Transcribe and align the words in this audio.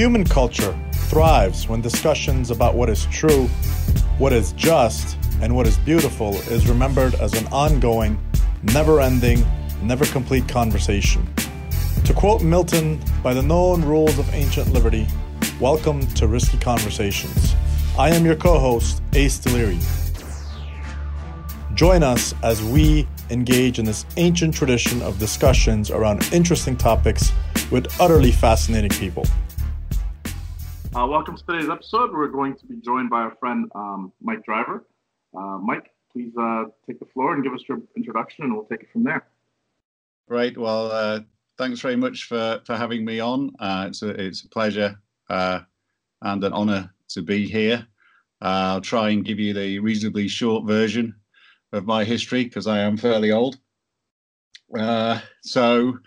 Human 0.00 0.24
culture 0.24 0.74
thrives 1.10 1.68
when 1.68 1.82
discussions 1.82 2.50
about 2.50 2.74
what 2.74 2.88
is 2.88 3.04
true, 3.10 3.48
what 4.16 4.32
is 4.32 4.52
just, 4.52 5.18
and 5.42 5.54
what 5.54 5.66
is 5.66 5.76
beautiful 5.76 6.36
is 6.48 6.66
remembered 6.70 7.14
as 7.16 7.34
an 7.34 7.46
ongoing, 7.48 8.18
never 8.62 9.02
ending, 9.02 9.44
never 9.82 10.06
complete 10.06 10.48
conversation. 10.48 11.28
To 12.06 12.14
quote 12.14 12.42
Milton, 12.42 12.98
by 13.22 13.34
the 13.34 13.42
known 13.42 13.82
rules 13.82 14.18
of 14.18 14.32
ancient 14.32 14.72
liberty, 14.72 15.06
welcome 15.60 16.06
to 16.14 16.26
Risky 16.26 16.56
Conversations. 16.56 17.54
I 17.98 18.08
am 18.08 18.24
your 18.24 18.36
co 18.36 18.58
host, 18.58 19.02
Ace 19.12 19.38
Deliri. 19.38 19.78
Join 21.74 22.02
us 22.02 22.34
as 22.42 22.64
we 22.64 23.06
engage 23.28 23.78
in 23.78 23.84
this 23.84 24.06
ancient 24.16 24.54
tradition 24.54 25.02
of 25.02 25.18
discussions 25.18 25.90
around 25.90 26.26
interesting 26.32 26.74
topics 26.74 27.32
with 27.70 28.00
utterly 28.00 28.32
fascinating 28.32 28.92
people. 28.92 29.26
Uh, 30.92 31.06
welcome 31.06 31.36
to 31.36 31.46
today's 31.46 31.68
episode. 31.70 32.12
We're 32.12 32.26
going 32.26 32.56
to 32.56 32.66
be 32.66 32.74
joined 32.74 33.10
by 33.10 33.20
our 33.20 33.36
friend 33.36 33.70
um, 33.76 34.12
Mike 34.20 34.44
Driver. 34.44 34.84
Uh, 35.32 35.58
Mike, 35.62 35.92
please 36.12 36.32
uh, 36.36 36.64
take 36.84 36.98
the 36.98 37.06
floor 37.06 37.32
and 37.34 37.44
give 37.44 37.52
us 37.52 37.62
your 37.68 37.80
introduction, 37.96 38.42
and 38.42 38.52
we'll 38.52 38.64
take 38.64 38.80
it 38.80 38.88
from 38.92 39.04
there. 39.04 39.24
Great. 40.26 40.58
Well, 40.58 40.90
uh, 40.90 41.20
thanks 41.56 41.78
very 41.78 41.94
much 41.94 42.24
for, 42.24 42.60
for 42.66 42.76
having 42.76 43.04
me 43.04 43.20
on. 43.20 43.52
Uh, 43.60 43.84
it's, 43.86 44.02
a, 44.02 44.08
it's 44.08 44.42
a 44.42 44.48
pleasure 44.48 45.00
uh, 45.28 45.60
and 46.22 46.42
an 46.42 46.52
honor 46.52 46.92
to 47.10 47.22
be 47.22 47.48
here. 47.48 47.86
I'll 48.40 48.80
try 48.80 49.10
and 49.10 49.24
give 49.24 49.38
you 49.38 49.54
the 49.54 49.78
reasonably 49.78 50.26
short 50.26 50.66
version 50.66 51.14
of 51.72 51.86
my 51.86 52.02
history 52.02 52.42
because 52.42 52.66
I 52.66 52.80
am 52.80 52.96
fairly 52.96 53.30
old. 53.30 53.58
So 55.42 55.98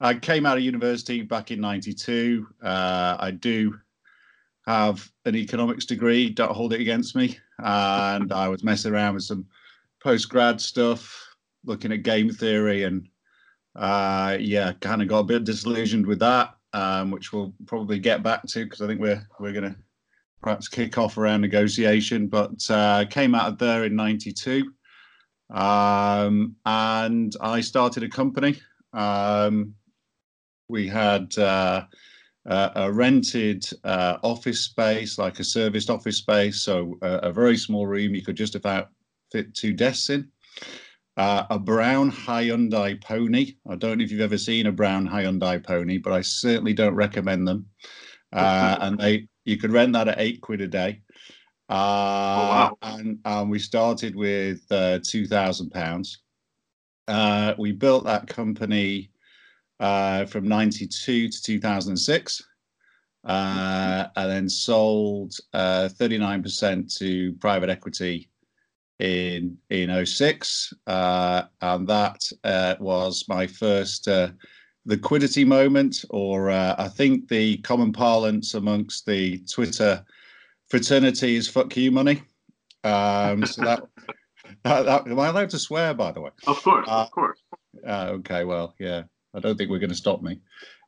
I 0.00 0.14
came 0.14 0.46
out 0.46 0.58
of 0.58 0.62
university 0.62 1.22
back 1.22 1.50
in 1.50 1.60
92. 1.60 2.46
Uh, 2.62 3.16
I 3.18 3.32
do 3.32 3.74
have 4.68 5.10
an 5.24 5.34
economics 5.34 5.86
degree, 5.86 6.28
don't 6.28 6.52
hold 6.52 6.74
it 6.74 6.80
against 6.80 7.16
me. 7.16 7.38
And 7.58 8.32
I 8.32 8.48
was 8.48 8.62
messing 8.62 8.92
around 8.92 9.14
with 9.14 9.24
some 9.24 9.46
post 10.02 10.28
grad 10.28 10.60
stuff, 10.60 11.26
looking 11.64 11.90
at 11.90 12.02
game 12.02 12.30
theory, 12.30 12.84
and 12.84 13.08
uh, 13.74 14.36
yeah, 14.38 14.72
kind 14.80 15.00
of 15.00 15.08
got 15.08 15.20
a 15.20 15.24
bit 15.24 15.44
disillusioned 15.44 16.06
with 16.06 16.18
that, 16.18 16.54
um, 16.74 17.10
which 17.10 17.32
we'll 17.32 17.54
probably 17.66 17.98
get 17.98 18.22
back 18.22 18.42
to 18.48 18.64
because 18.64 18.82
I 18.82 18.86
think 18.86 19.00
we're 19.00 19.26
we're 19.40 19.52
going 19.52 19.72
to 19.72 19.76
perhaps 20.42 20.68
kick 20.68 20.98
off 20.98 21.16
around 21.16 21.40
negotiation. 21.40 22.26
But 22.26 22.70
uh, 22.70 23.06
came 23.08 23.34
out 23.34 23.48
of 23.48 23.58
there 23.58 23.84
in 23.84 23.96
'92 23.96 24.70
um, 25.50 26.56
and 26.66 27.34
I 27.40 27.60
started 27.60 28.02
a 28.02 28.08
company. 28.08 28.60
Um, 28.92 29.74
we 30.68 30.86
had 30.86 31.36
uh, 31.38 31.84
a 32.48 32.90
rented 32.90 33.64
uh, 33.84 34.16
office 34.22 34.60
space, 34.60 35.18
like 35.18 35.38
a 35.38 35.44
serviced 35.44 35.90
office 35.90 36.16
space, 36.16 36.62
so 36.62 36.98
a, 37.02 37.28
a, 37.28 37.32
very 37.32 37.56
small 37.56 37.86
room 37.86 38.14
you 38.14 38.22
could 38.22 38.36
just 38.36 38.54
about 38.54 38.88
fit 39.30 39.54
two 39.54 39.74
desks 39.74 40.08
in. 40.10 40.28
Uh, 41.18 41.44
a 41.50 41.58
brown 41.58 42.10
Hyundai 42.10 43.02
Pony. 43.02 43.56
I 43.68 43.74
don't 43.74 43.98
know 43.98 44.04
if 44.04 44.10
you've 44.10 44.20
ever 44.20 44.38
seen 44.38 44.66
a 44.66 44.72
brown 44.72 45.06
Hyundai 45.06 45.62
Pony, 45.62 45.98
but 45.98 46.12
I 46.12 46.22
certainly 46.22 46.72
don't 46.72 46.94
recommend 46.94 47.46
them. 47.46 47.66
Uh, 48.32 48.78
and 48.80 48.98
they, 48.98 49.26
you 49.44 49.56
could 49.56 49.72
rent 49.72 49.92
that 49.94 50.08
at 50.08 50.20
eight 50.20 50.40
quid 50.40 50.60
a 50.60 50.68
day. 50.68 51.02
Uh, 51.68 51.74
oh, 51.74 51.76
wow. 51.76 52.78
and, 52.82 53.18
and 53.24 53.50
we 53.50 53.58
started 53.58 54.14
with 54.16 54.60
uh, 54.70 55.00
two 55.04 55.26
thousand 55.26 55.70
pounds. 55.70 56.22
Uh, 57.08 57.54
we 57.58 57.72
built 57.72 58.04
that 58.04 58.26
company 58.26 59.10
uh, 59.80 60.24
from 60.26 60.46
ninety 60.46 60.86
two 60.86 61.28
to 61.28 61.42
two 61.42 61.60
thousand 61.60 61.92
and 61.92 61.98
six, 61.98 62.42
uh, 63.24 64.06
and 64.16 64.30
then 64.30 64.48
sold 64.48 65.34
uh, 65.52 65.88
thirty 65.88 66.18
nine 66.18 66.42
percent 66.42 66.92
to 66.96 67.32
private 67.34 67.70
equity 67.70 68.28
in 68.98 69.56
in 69.70 70.04
06. 70.04 70.74
and 70.86 71.88
that 71.88 72.76
was 72.80 73.24
my 73.28 73.46
first 73.46 74.08
liquidity 74.86 75.44
moment, 75.44 76.04
or 76.10 76.50
I 76.50 76.88
think 76.88 77.28
the 77.28 77.58
common 77.58 77.92
parlance 77.92 78.54
amongst 78.54 79.06
the 79.06 79.38
Twitter 79.50 80.04
fraternity 80.68 81.36
is 81.36 81.48
fuck 81.48 81.76
you 81.76 81.90
money. 81.90 82.22
Um, 82.84 83.44
so 83.44 83.62
that, 83.62 83.82
that, 84.64 84.82
that, 84.84 85.06
am 85.08 85.18
I 85.18 85.28
allowed 85.28 85.50
to 85.50 85.58
swear, 85.58 85.94
by 85.94 86.12
the 86.12 86.20
way? 86.20 86.30
Of 86.46 86.62
course, 86.62 86.86
uh, 86.88 87.02
of 87.02 87.10
course. 87.10 87.38
Uh, 87.86 88.06
okay, 88.12 88.44
well, 88.44 88.74
yeah, 88.78 89.04
I 89.38 89.40
don't 89.40 89.56
think 89.56 89.70
we're 89.70 89.78
going 89.78 89.90
to 89.90 89.96
stop 89.96 90.22
me. 90.22 90.40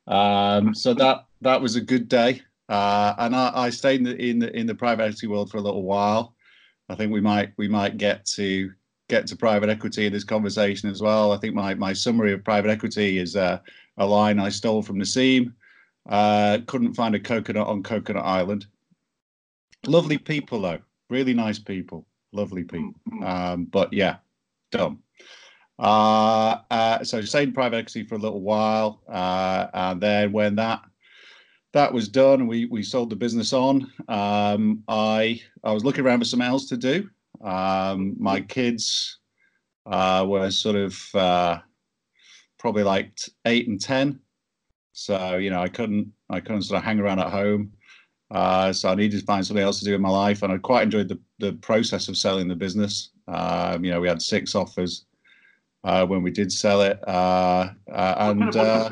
Um, 0.06 0.74
so 0.74 0.92
that 0.94 1.26
that 1.40 1.60
was 1.60 1.76
a 1.76 1.80
good 1.80 2.08
day, 2.08 2.42
uh, 2.68 3.14
and 3.18 3.34
I, 3.34 3.52
I 3.54 3.70
stayed 3.70 4.00
in 4.00 4.04
the, 4.04 4.16
in 4.16 4.38
the 4.38 4.56
in 4.56 4.66
the 4.66 4.74
private 4.74 5.04
equity 5.04 5.28
world 5.28 5.50
for 5.50 5.58
a 5.58 5.62
little 5.62 5.84
while. 5.84 6.34
I 6.88 6.96
think 6.96 7.12
we 7.12 7.20
might 7.20 7.52
we 7.56 7.68
might 7.68 7.96
get 7.96 8.26
to 8.36 8.72
get 9.08 9.26
to 9.28 9.36
private 9.36 9.68
equity 9.68 10.06
in 10.06 10.12
this 10.12 10.24
conversation 10.24 10.90
as 10.90 11.00
well. 11.00 11.32
I 11.32 11.36
think 11.36 11.54
my 11.54 11.74
my 11.74 11.92
summary 11.92 12.32
of 12.32 12.44
private 12.44 12.70
equity 12.70 13.18
is 13.18 13.36
uh, 13.36 13.60
a 13.98 14.06
line 14.06 14.38
I 14.40 14.48
stole 14.48 14.82
from 14.82 14.98
Nassim. 14.98 15.52
Uh, 16.08 16.58
couldn't 16.66 16.94
find 16.94 17.14
a 17.14 17.20
coconut 17.20 17.68
on 17.68 17.82
Coconut 17.82 18.24
Island. 18.24 18.66
Lovely 19.86 20.18
people 20.18 20.60
though, 20.60 20.80
really 21.08 21.34
nice 21.34 21.58
people, 21.58 22.06
lovely 22.32 22.64
people. 22.64 22.94
Mm-hmm. 23.08 23.24
Um, 23.24 23.64
but 23.66 23.92
yeah, 23.92 24.16
dumb. 24.72 25.02
Uh, 25.80 26.58
uh, 26.70 27.02
so 27.02 27.22
stayed 27.22 27.48
in 27.48 27.54
private 27.54 27.78
equity 27.78 28.04
for 28.04 28.16
a 28.16 28.18
little 28.18 28.42
while, 28.42 29.00
uh, 29.08 29.66
and 29.72 30.00
then 30.00 30.30
when 30.30 30.54
that 30.54 30.82
that 31.72 31.90
was 31.90 32.06
done, 32.06 32.46
we 32.46 32.66
we 32.66 32.82
sold 32.82 33.08
the 33.08 33.16
business 33.16 33.54
on. 33.54 33.90
Um, 34.08 34.84
I 34.88 35.40
I 35.64 35.72
was 35.72 35.82
looking 35.82 36.04
around 36.04 36.18
for 36.18 36.26
something 36.26 36.46
else 36.46 36.68
to 36.68 36.76
do. 36.76 37.08
Um, 37.42 38.14
my 38.18 38.42
kids 38.42 39.20
uh, 39.86 40.26
were 40.28 40.50
sort 40.50 40.76
of 40.76 41.00
uh, 41.14 41.58
probably 42.58 42.82
like 42.82 43.18
eight 43.46 43.66
and 43.66 43.80
ten, 43.80 44.20
so 44.92 45.38
you 45.38 45.48
know 45.48 45.62
I 45.62 45.68
couldn't 45.68 46.12
I 46.28 46.40
couldn't 46.40 46.62
sort 46.62 46.78
of 46.78 46.84
hang 46.84 47.00
around 47.00 47.20
at 47.20 47.32
home. 47.32 47.72
Uh, 48.30 48.70
so 48.70 48.90
I 48.90 48.94
needed 48.94 49.18
to 49.18 49.26
find 49.26 49.44
something 49.44 49.64
else 49.64 49.78
to 49.78 49.86
do 49.86 49.94
in 49.94 50.02
my 50.02 50.10
life, 50.10 50.42
and 50.42 50.52
I 50.52 50.58
quite 50.58 50.82
enjoyed 50.82 51.08
the, 51.08 51.18
the 51.38 51.54
process 51.54 52.06
of 52.08 52.18
selling 52.18 52.48
the 52.48 52.54
business. 52.54 53.12
Um, 53.26 53.82
you 53.82 53.90
know, 53.90 54.00
we 54.00 54.08
had 54.08 54.20
six 54.20 54.54
offers 54.54 55.06
uh, 55.84 56.06
when 56.06 56.22
we 56.22 56.30
did 56.30 56.52
sell 56.52 56.82
it, 56.82 57.00
uh, 57.08 57.70
uh 57.90 58.14
and 58.18 58.56
uh, 58.56 58.90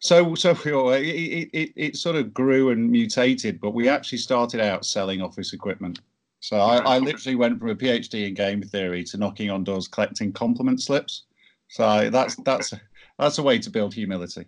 so 0.00 0.34
so 0.34 0.50
it, 0.92 1.50
it, 1.52 1.72
it, 1.76 1.96
sort 1.96 2.16
of 2.16 2.32
grew 2.34 2.70
and 2.70 2.90
mutated. 2.90 3.60
But 3.60 3.74
we 3.74 3.88
actually 3.88 4.18
started 4.18 4.60
out 4.60 4.84
selling 4.84 5.20
office 5.20 5.52
equipment. 5.52 6.00
So 6.40 6.58
I, 6.58 6.78
I 6.78 6.98
literally 6.98 7.36
went 7.36 7.58
from 7.58 7.68
a 7.68 7.74
PhD 7.74 8.26
in 8.26 8.34
game 8.34 8.62
theory 8.62 9.04
to 9.04 9.18
knocking 9.18 9.50
on 9.50 9.62
doors, 9.62 9.88
collecting 9.88 10.32
compliment 10.32 10.80
slips. 10.80 11.24
So 11.68 12.08
that's 12.10 12.34
that's 12.44 12.72
that's 13.18 13.38
a 13.38 13.42
way 13.42 13.58
to 13.58 13.70
build 13.70 13.94
humility. 13.94 14.46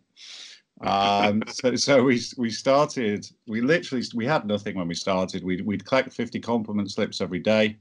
Um, 0.80 1.42
so, 1.48 1.76
so 1.76 2.02
we 2.02 2.20
we 2.38 2.50
started. 2.50 3.28
We 3.46 3.60
literally 3.60 4.04
we 4.14 4.26
had 4.26 4.46
nothing 4.46 4.76
when 4.76 4.88
we 4.88 4.94
started. 4.94 5.44
We'd 5.44 5.66
we'd 5.66 5.84
collect 5.84 6.12
fifty 6.12 6.40
compliment 6.40 6.90
slips 6.90 7.20
every 7.20 7.40
day. 7.40 7.76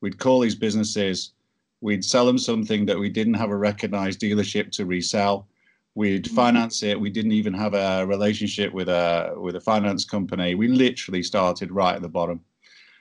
We'd 0.00 0.18
call 0.18 0.40
these 0.40 0.54
businesses. 0.54 1.32
We'd 1.84 2.02
sell 2.02 2.24
them 2.24 2.38
something 2.38 2.86
that 2.86 2.98
we 2.98 3.10
didn't 3.10 3.34
have 3.34 3.50
a 3.50 3.56
recognized 3.56 4.18
dealership 4.18 4.70
to 4.72 4.86
resell. 4.86 5.46
We'd 5.94 6.24
mm-hmm. 6.24 6.34
finance 6.34 6.82
it. 6.82 6.98
We 6.98 7.10
didn't 7.10 7.32
even 7.32 7.52
have 7.52 7.74
a 7.74 8.06
relationship 8.06 8.72
with 8.72 8.88
a 8.88 9.34
with 9.36 9.56
a 9.56 9.60
finance 9.60 10.06
company. 10.06 10.54
We 10.54 10.68
literally 10.68 11.22
started 11.22 11.70
right 11.70 11.94
at 11.94 12.00
the 12.00 12.08
bottom. 12.08 12.40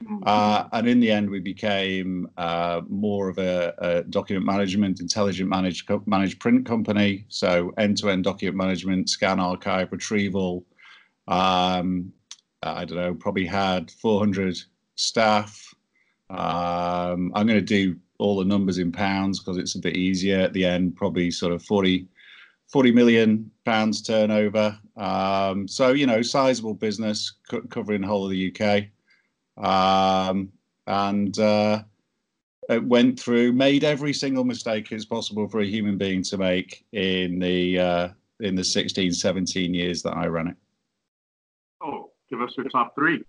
Mm-hmm. 0.03 0.23
Uh, 0.25 0.67
and 0.73 0.85
in 0.89 0.99
the 0.99 1.11
end, 1.11 1.29
we 1.29 1.39
became 1.39 2.27
uh, 2.35 2.81
more 2.89 3.29
of 3.29 3.37
a, 3.37 3.73
a, 3.77 4.03
document 4.03 4.45
management, 4.45 4.99
intelligent 4.99 5.49
managed, 5.49 5.89
managed 6.05 6.41
print 6.41 6.65
company. 6.65 7.23
So 7.29 7.71
end 7.77 7.95
to 7.99 8.09
end 8.09 8.25
document 8.25 8.57
management, 8.57 9.09
scan 9.09 9.39
archive, 9.39 9.93
retrieval. 9.93 10.65
Um, 11.29 12.11
I 12.61 12.83
don't 12.83 12.97
know, 12.97 13.13
probably 13.13 13.45
had 13.45 13.91
400 13.91 14.57
staff. 14.95 15.73
Um, 16.29 17.31
I'm 17.33 17.47
going 17.47 17.59
to 17.59 17.61
do 17.61 17.95
all 18.19 18.37
the 18.37 18.45
numbers 18.45 18.77
in 18.77 18.91
pounds 18.91 19.39
because 19.39 19.57
it's 19.57 19.75
a 19.75 19.79
bit 19.79 19.97
easier 19.97 20.39
at 20.39 20.53
the 20.53 20.65
end, 20.65 20.95
probably 20.95 21.31
sort 21.31 21.53
of 21.53 21.63
40, 21.63 22.07
40 22.71 22.91
million 22.91 23.51
pounds 23.65 24.01
turnover. 24.01 24.77
Um, 24.95 25.67
so, 25.67 25.93
you 25.93 26.05
know, 26.05 26.21
sizable 26.21 26.73
business 26.73 27.33
covering 27.69 28.01
the 28.01 28.07
whole 28.07 28.25
of 28.25 28.31
the 28.31 28.53
UK 28.55 28.89
um, 29.57 30.51
and 30.87 31.37
uh, 31.39 31.83
it 32.69 32.83
went 32.83 33.19
through, 33.19 33.53
made 33.53 33.83
every 33.83 34.13
single 34.13 34.43
mistake 34.43 34.91
it's 34.91 35.05
possible 35.05 35.47
for 35.47 35.61
a 35.61 35.65
human 35.65 35.97
being 35.97 36.23
to 36.23 36.37
make 36.37 36.85
in 36.91 37.39
the 37.39 37.79
uh, 37.79 38.09
in 38.39 38.55
the 38.55 38.63
16, 38.63 39.11
17 39.11 39.73
years 39.73 40.01
that 40.03 40.17
I 40.17 40.25
ran 40.27 40.47
it. 40.47 40.55
Oh, 41.81 42.11
give 42.29 42.41
us 42.41 42.53
your 42.57 42.67
top 42.69 42.95
three. 42.95 43.23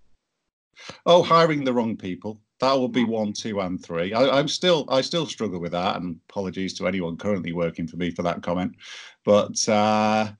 Oh, 1.07 1.23
hiring 1.23 1.65
the 1.65 1.73
wrong 1.73 1.97
people. 1.97 2.41
That 2.65 2.79
will 2.79 2.89
be 2.89 3.05
one, 3.05 3.35
two, 3.35 3.61
and 3.61 3.85
three. 3.85 4.15
I, 4.15 4.39
am 4.39 4.49
still, 4.49 4.87
I 4.89 5.03
still 5.03 5.27
struggle 5.27 5.61
with 5.61 5.73
that, 5.73 5.97
and 5.97 6.19
apologies 6.31 6.73
to 6.79 6.89
anyone 6.89 7.19
currently 7.19 7.53
working 7.53 7.87
for 7.87 7.99
me 7.99 8.11
for 8.11 8.23
that 8.23 8.43
comment. 8.43 8.77
But 9.23 9.69
uh, 9.69 10.33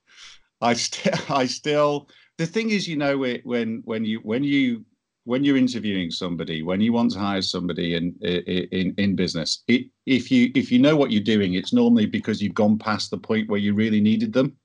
I, 0.63 0.73
still 0.73 1.13
I 1.29 1.45
still 1.45 2.09
the 2.39 2.47
thing 2.47 2.71
is, 2.71 2.89
you 2.89 2.97
know, 2.97 3.25
it, 3.25 3.45
when 3.45 3.83
when 3.85 4.07
you 4.07 4.21
when 4.21 4.43
you 4.43 4.87
when 5.25 5.45
you're 5.45 5.59
interviewing 5.59 6.11
somebody, 6.11 6.63
when 6.63 6.81
you 6.81 6.95
want 6.95 7.13
to 7.13 7.19
hire 7.19 7.43
somebody 7.43 7.95
in 7.95 8.15
in 8.23 8.95
in 8.97 9.15
business, 9.15 9.63
it, 9.69 9.83
if 10.07 10.31
you 10.31 10.51
if 10.55 10.73
you 10.73 10.79
know 10.79 10.97
what 10.97 11.11
you're 11.11 11.23
doing, 11.23 11.53
it's 11.53 11.75
normally 11.75 12.07
because 12.07 12.41
you've 12.41 12.55
gone 12.55 12.79
past 12.79 13.11
the 13.11 13.19
point 13.19 13.51
where 13.51 13.61
you 13.61 13.75
really 13.75 14.01
needed 14.01 14.33
them. 14.33 14.57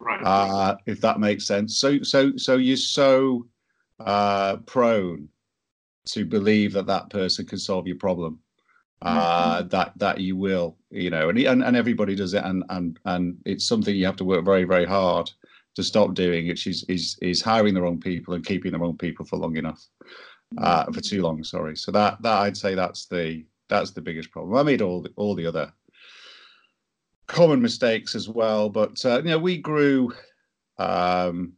Right. 0.00 0.24
Uh, 0.24 0.76
if 0.86 1.00
that 1.02 1.20
makes 1.20 1.46
sense. 1.46 1.78
So 1.78 2.02
so 2.02 2.32
so 2.36 2.56
you're 2.56 2.76
so 2.76 3.46
uh, 4.00 4.56
prone 4.66 5.28
to 6.06 6.24
believe 6.24 6.72
that 6.72 6.86
that 6.86 7.10
person 7.10 7.46
can 7.46 7.58
solve 7.58 7.86
your 7.86 7.96
problem. 7.96 8.40
Uh, 9.02 9.62
that 9.62 9.92
that 9.96 10.20
you 10.20 10.36
will, 10.36 10.76
you 10.90 11.08
know, 11.08 11.30
and, 11.30 11.38
and 11.38 11.64
and 11.64 11.74
everybody 11.74 12.14
does 12.14 12.34
it, 12.34 12.44
and 12.44 12.62
and 12.68 12.98
and 13.06 13.34
it's 13.46 13.66
something 13.66 13.96
you 13.96 14.04
have 14.04 14.16
to 14.16 14.26
work 14.26 14.44
very 14.44 14.64
very 14.64 14.84
hard 14.84 15.30
to 15.74 15.82
stop 15.82 16.12
doing 16.12 16.48
it. 16.48 16.58
She's 16.58 16.84
is 16.84 17.18
is 17.22 17.40
hiring 17.40 17.72
the 17.72 17.80
wrong 17.80 17.98
people 17.98 18.34
and 18.34 18.44
keeping 18.44 18.72
the 18.72 18.78
wrong 18.78 18.98
people 18.98 19.24
for 19.24 19.38
long 19.38 19.56
enough, 19.56 19.82
uh, 20.58 20.84
for 20.92 21.00
too 21.00 21.22
long. 21.22 21.42
Sorry. 21.44 21.76
So 21.76 21.90
that 21.92 22.20
that 22.20 22.40
I'd 22.40 22.58
say 22.58 22.74
that's 22.74 23.06
the 23.06 23.42
that's 23.70 23.92
the 23.92 24.02
biggest 24.02 24.30
problem. 24.30 24.58
I 24.58 24.62
made 24.62 24.82
all 24.82 25.00
the, 25.00 25.10
all 25.16 25.34
the 25.34 25.46
other 25.46 25.72
common 27.26 27.62
mistakes 27.62 28.14
as 28.14 28.28
well, 28.28 28.68
but 28.68 29.02
uh, 29.06 29.22
you 29.24 29.30
know 29.30 29.38
we 29.38 29.56
grew 29.56 30.12
um, 30.78 31.54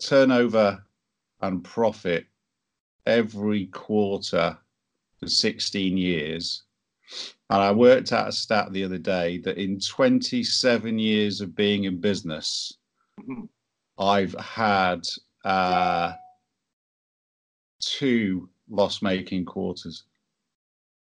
turnover 0.00 0.82
and 1.40 1.62
profit 1.62 2.26
every 3.06 3.66
quarter 3.66 4.56
for 5.20 5.26
16 5.28 5.96
years. 5.96 6.62
And 7.50 7.60
I 7.62 7.70
worked 7.72 8.12
out 8.12 8.28
a 8.28 8.32
stat 8.32 8.72
the 8.72 8.84
other 8.84 8.98
day 8.98 9.38
that 9.38 9.58
in 9.58 9.78
27 9.78 10.98
years 10.98 11.40
of 11.40 11.54
being 11.54 11.84
in 11.84 12.00
business, 12.00 12.78
Mhm. 13.20 13.48
I've 13.98 14.34
had 14.34 15.06
uh, 15.44 16.14
two 17.80 18.48
loss-making 18.68 19.44
quarters. 19.44 20.04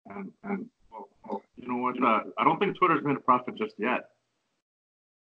And, 0.07 0.31
and 0.43 0.69
well, 0.91 1.09
well, 1.27 1.43
you 1.57 1.67
know 1.67 1.77
what? 1.77 2.01
Uh, 2.01 2.23
I 2.37 2.43
don't 2.43 2.57
think 2.57 2.77
Twitter's 2.77 3.03
made 3.03 3.17
a 3.17 3.19
profit 3.19 3.55
just 3.55 3.75
yet. 3.77 4.09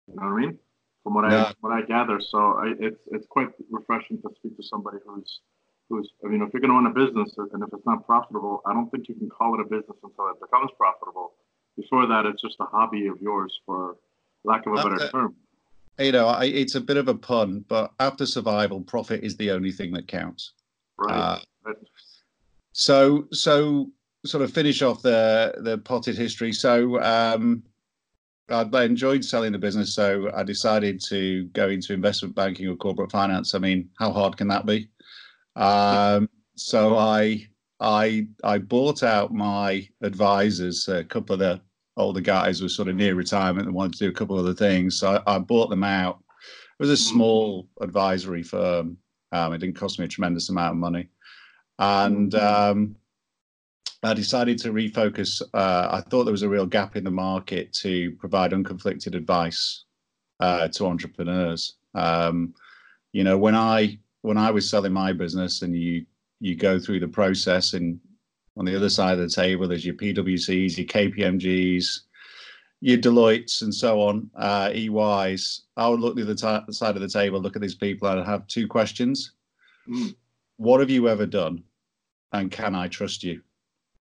You 0.06 0.15
know 0.15 0.23
what 0.23 0.32
I 0.32 0.41
mean? 0.41 0.58
From 1.03 1.15
what 1.15 1.25
I 1.25 1.53
what 1.61 1.73
I 1.73 1.82
gather, 1.82 2.20
so 2.20 2.38
I, 2.38 2.75
it's 2.79 3.00
it's 3.11 3.26
quite 3.26 3.49
refreshing 3.70 4.23
to 4.23 4.31
speak 4.37 4.56
to 4.56 4.62
somebody 4.62 4.99
who's 5.05 5.41
who's. 5.93 6.11
I 6.25 6.29
mean, 6.29 6.43
if 6.43 6.53
you're 6.53 6.61
going 6.61 6.71
to 6.71 6.75
run 6.75 6.87
a 6.87 6.94
business 6.94 7.33
and 7.37 7.62
if 7.62 7.69
it's 7.73 7.87
not 7.87 8.06
profitable, 8.06 8.62
I 8.67 8.73
don't 8.73 8.91
think 8.91 9.09
you 9.09 9.15
can 9.15 9.29
call 9.29 9.55
it 9.55 9.61
a 9.61 9.65
business 9.65 9.97
until 10.03 10.29
it 10.29 10.41
becomes 10.41 10.71
profitable. 10.79 11.33
Before 11.77 12.06
that, 12.06 12.27
it's 12.27 12.43
just 12.43 12.56
a 12.61 12.65
hobby 12.65 13.06
of 13.06 13.21
yours, 13.21 13.53
for 13.65 13.97
lack 14.44 14.67
of 14.67 14.73
a 14.75 14.77
better 14.77 15.09
term. 15.11 15.35
You 15.99 16.12
know, 16.12 16.27
I, 16.27 16.44
it's 16.44 16.75
a 16.75 16.81
bit 16.81 16.97
of 16.97 17.09
a 17.09 17.15
pun, 17.15 17.65
but 17.69 17.93
after 18.00 18.27
survival, 18.27 18.81
profit 18.81 19.23
is 19.23 19.37
the 19.37 19.50
only 19.50 19.73
thing 19.73 19.93
that 19.93 20.09
counts. 20.09 20.53
Right. 20.99 21.15
Uh, 21.15 21.39
Right. 21.65 21.77
So, 22.73 23.29
so 23.33 23.91
sort 24.25 24.43
of 24.43 24.53
finish 24.53 24.83
off 24.83 25.03
the 25.03 25.55
the 25.59 25.79
potted 25.79 26.17
history. 26.17 26.53
So, 26.53 27.00
um, 27.00 27.62
I 28.49 28.69
I 28.73 28.85
enjoyed 28.85 29.25
selling 29.25 29.53
the 29.53 29.59
business, 29.59 29.94
so 29.94 30.31
I 30.35 30.43
decided 30.43 31.00
to 31.09 31.44
go 31.53 31.69
into 31.69 31.93
investment 31.93 32.35
banking 32.35 32.69
or 32.69 32.77
corporate 32.77 33.11
finance. 33.11 33.55
I 33.55 33.59
mean, 33.59 33.91
how 33.99 34.12
hard 34.12 34.37
can 34.37 34.49
that 34.49 34.67
be? 34.67 34.89
Um, 35.56 36.28
so 36.56 36.96
I 36.96 37.46
I 37.81 38.26
I 38.44 38.58
bought 38.58 39.02
out 39.02 39.32
my 39.32 39.88
advisors. 40.02 40.88
A 40.88 41.04
couple 41.04 41.34
of 41.34 41.40
the 41.40 41.60
older 41.96 42.20
guys 42.20 42.62
were 42.62 42.69
sort 42.69 42.88
of 42.88 42.96
near 42.96 43.14
retirement 43.14 43.66
and 43.66 43.75
wanted 43.75 43.93
to 43.94 44.04
do 44.04 44.10
a 44.10 44.14
couple 44.14 44.38
of 44.38 44.44
other 44.44 44.54
things. 44.54 44.99
So 44.99 45.22
I, 45.26 45.37
I 45.37 45.38
bought 45.38 45.69
them 45.69 45.84
out. 45.84 46.22
It 46.78 46.82
was 46.82 46.90
a 46.90 46.96
small 46.96 47.69
advisory 47.81 48.43
firm. 48.43 48.96
Um, 49.31 49.52
it 49.52 49.58
didn't 49.58 49.76
cost 49.76 49.99
me 49.99 50.04
a 50.04 50.08
tremendous 50.08 50.49
amount 50.49 50.72
of 50.72 50.78
money, 50.78 51.08
and 51.78 52.34
um, 52.34 52.96
I 54.02 54.14
decided 54.14 54.58
to 54.58 54.72
refocus. 54.72 55.43
Uh, 55.55 55.88
I 55.90 56.00
thought 56.00 56.25
there 56.25 56.32
was 56.32 56.43
a 56.43 56.48
real 56.48 56.66
gap 56.66 56.96
in 56.96 57.05
the 57.05 57.10
market 57.10 57.72
to 57.75 58.12
provide 58.12 58.52
unconflicted 58.52 59.14
advice 59.14 59.84
uh, 60.40 60.69
to 60.69 60.87
entrepreneurs. 60.87 61.76
Um, 61.94 62.55
you 63.12 63.25
know, 63.25 63.38
when 63.38 63.55
I 63.55 63.98
when 64.22 64.38
I 64.38 64.50
was 64.50 64.69
selling 64.69 64.92
my 64.92 65.12
business, 65.12 65.62
and 65.62 65.76
you 65.76 66.06
you 66.40 66.56
go 66.56 66.78
through 66.78 67.00
the 67.00 67.08
process, 67.08 67.74
and 67.74 68.00
on 68.56 68.64
the 68.64 68.74
other 68.74 68.88
side 68.88 69.19
of 69.19 69.20
the 69.20 69.28
table, 69.28 69.69
there's 69.69 69.84
your 69.84 69.94
PwCs, 69.94 70.76
your 70.76 70.86
KPMGs, 70.86 71.86
your 72.80 72.98
Deloitte's, 72.98 73.62
and 73.62 73.74
so 73.74 74.00
on, 74.00 74.30
uh, 74.36 74.70
EYs. 74.70 75.62
I 75.76 75.88
would 75.88 76.00
look 76.00 76.16
to 76.16 76.24
the 76.24 76.46
other 76.46 76.72
side 76.72 76.96
of 76.96 77.02
the 77.02 77.08
table, 77.08 77.40
look 77.40 77.56
at 77.56 77.62
these 77.62 77.74
people, 77.74 78.08
and 78.08 78.20
I'd 78.20 78.26
have 78.26 78.46
two 78.46 78.66
questions: 78.66 79.32
Mm. 79.88 80.14
What 80.56 80.80
have 80.80 80.90
you 80.90 81.08
ever 81.08 81.26
done, 81.26 81.64
and 82.32 82.50
can 82.50 82.74
I 82.74 82.88
trust 82.88 83.24
you? 83.24 83.42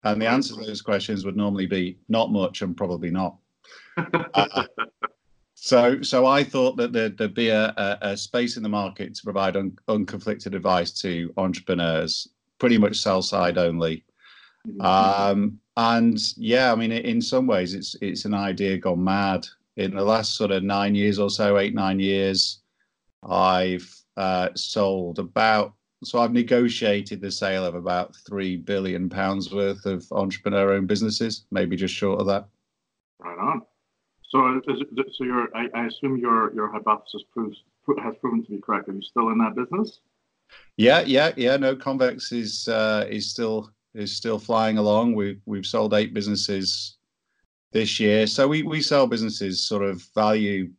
And 0.03 0.21
the 0.21 0.27
answer 0.27 0.55
to 0.55 0.65
those 0.65 0.81
questions 0.81 1.25
would 1.25 1.35
normally 1.35 1.65
be 1.65 1.97
not 2.07 2.31
much 2.31 2.61
and 2.61 2.75
probably 2.75 3.11
not. 3.11 3.37
Uh, 3.97 4.63
So, 5.59 6.03
so 6.03 6.27
I 6.27 6.43
thought 6.43 6.77
that 6.77 6.93
there'd, 6.93 7.17
there'd 7.17 7.33
be 7.33 7.49
a, 7.49 7.73
a, 8.01 8.15
space 8.15 8.57
in 8.57 8.63
the 8.63 8.69
market 8.69 9.15
to 9.15 9.23
provide 9.23 9.57
un, 9.57 9.77
unconflicted 9.89 10.53
advice 10.53 10.91
to 11.01 11.33
entrepreneurs, 11.35 12.27
pretty 12.59 12.77
much 12.77 12.99
sell 12.99 13.23
side 13.23 13.57
only. 13.57 14.05
Um, 14.79 15.59
and 15.75 16.19
yeah, 16.37 16.71
I 16.71 16.75
mean, 16.75 16.91
in 16.91 17.21
some 17.21 17.47
ways, 17.47 17.73
it's 17.73 17.95
it's 18.01 18.25
an 18.25 18.35
idea 18.35 18.77
gone 18.77 19.03
mad. 19.03 19.47
In 19.77 19.95
the 19.95 20.03
last 20.03 20.35
sort 20.35 20.51
of 20.51 20.63
nine 20.63 20.93
years 20.93 21.17
or 21.17 21.29
so, 21.29 21.57
eight 21.57 21.73
nine 21.73 21.99
years, 21.99 22.59
I've 23.23 23.89
uh, 24.15 24.49
sold 24.53 25.17
about. 25.17 25.73
So 26.03 26.19
I've 26.19 26.33
negotiated 26.33 27.19
the 27.19 27.31
sale 27.31 27.65
of 27.65 27.73
about 27.73 28.15
three 28.27 28.57
billion 28.57 29.09
pounds 29.09 29.51
worth 29.51 29.87
of 29.87 30.05
entrepreneur-owned 30.11 30.87
businesses, 30.87 31.45
maybe 31.49 31.75
just 31.75 31.95
short 31.95 32.19
of 32.19 32.27
that. 32.27 32.47
Right 33.19 33.39
on. 33.39 33.63
So, 34.29 34.61
so 34.65 35.23
your, 35.23 35.47
I, 35.55 35.67
I 35.73 35.85
assume 35.85 36.17
your 36.17 36.53
your 36.53 36.69
hypothesis 36.69 37.23
proves 37.31 37.57
has 38.03 38.15
proven 38.19 38.43
to 38.43 38.51
be 38.51 38.59
correct. 38.59 38.89
Are 38.89 38.93
you 38.93 39.01
still 39.01 39.29
in 39.29 39.37
that 39.37 39.55
business? 39.55 40.01
Yeah, 40.75 41.01
yeah, 41.01 41.31
yeah. 41.37 41.57
No, 41.57 41.75
Convex 41.75 42.31
is 42.31 42.67
uh, 42.67 43.05
is 43.09 43.29
still 43.29 43.71
is 43.93 44.15
still 44.15 44.39
flying 44.39 44.77
along. 44.77 45.15
We've 45.15 45.41
we've 45.45 45.65
sold 45.65 45.93
eight 45.93 46.13
businesses 46.13 46.97
this 47.71 47.99
year. 47.99 48.27
So 48.27 48.47
we 48.47 48.63
we 48.63 48.81
sell 48.81 49.07
businesses 49.07 49.65
sort 49.65 49.83
of 49.83 50.03
value 50.13 50.69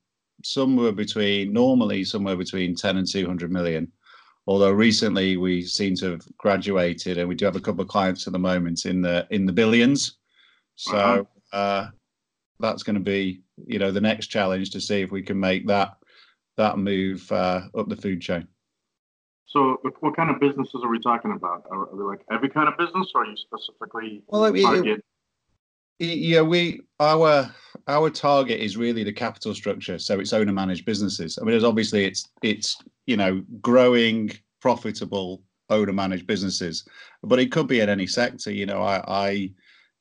somewhere 0.45 0.93
between 0.93 1.53
normally 1.53 2.05
somewhere 2.05 2.37
between 2.37 2.75
ten 2.75 2.97
and 2.99 3.07
two 3.07 3.27
hundred 3.27 3.51
million. 3.51 3.91
Although 4.47 4.71
recently 4.71 5.37
we 5.37 5.63
seem 5.63 5.95
to 5.97 6.13
have 6.13 6.37
graduated, 6.39 7.19
and 7.19 7.29
we 7.29 7.35
do 7.35 7.45
have 7.45 7.57
a 7.57 7.61
couple 7.61 7.83
of 7.83 7.89
clients 7.89 8.27
at 8.27 8.33
the 8.33 8.39
moment 8.39 8.87
in 8.87 9.01
the 9.03 9.27
in 9.31 9.47
the 9.47 9.53
billions. 9.53 10.19
Uh-huh. 10.89 11.25
So 11.53 11.57
uh, 11.57 11.89
that's 12.61 12.83
going 12.83 12.95
to 12.95 13.01
be 13.01 13.41
you 13.67 13.79
know 13.79 13.91
the 13.91 14.01
next 14.01 14.29
challenge 14.29 14.71
to 14.71 14.81
see 14.81 15.01
if 15.03 15.11
we 15.11 15.23
can 15.23 15.39
make 15.39 15.67
that 15.67 15.97
that 16.57 16.79
move 16.79 17.31
uh, 17.31 17.63
up 17.77 17.89
the 17.89 17.97
food 17.97 18.21
chain. 18.21 18.47
So, 19.47 19.79
what- 20.01 20.17
kind 20.17 20.29
of 20.31 20.41
businesses 20.41 20.83
are 20.85 20.91
we 20.91 21.01
talking 21.01 21.33
about? 21.33 21.65
Are, 21.71 21.89
are 21.91 21.97
they 21.97 22.03
like 22.03 22.21
every 22.31 22.51
kind 22.51 22.69
of 22.69 22.77
business, 22.77 23.13
or 23.15 23.23
are 23.23 23.27
you 23.27 23.37
specifically 23.37 24.23
Well, 24.27 24.45
I 24.45 24.51
mean, 24.51 24.63
it- 24.63 24.67
target? 24.67 25.05
Yeah, 26.01 26.43
we 26.43 26.83
our 27.01 27.53
our 27.89 28.11
target 28.11 28.61
is 28.61 28.77
really 28.77 29.03
the 29.03 29.13
capital 29.13 29.53
structure, 29.55 29.99
so 29.99 30.21
it's 30.21 30.33
owner 30.33 30.53
managed 30.53 30.85
businesses. 30.85 31.39
I 31.41 31.45
mean, 31.45 31.55
it's 31.57 31.65
obviously 31.65 32.05
it's 32.05 32.29
it's 32.43 32.77
you 33.07 33.17
know 33.17 33.43
growing 33.61 34.31
profitable 34.61 35.43
owner 35.71 35.93
managed 35.93 36.27
businesses, 36.27 36.85
but 37.23 37.41
it 37.41 37.51
could 37.51 37.67
be 37.67 37.81
in 37.81 37.89
any 37.89 38.07
sector. 38.07 38.53
You 38.53 38.67
know, 38.67 38.81
I, 38.81 39.03
I 39.09 39.51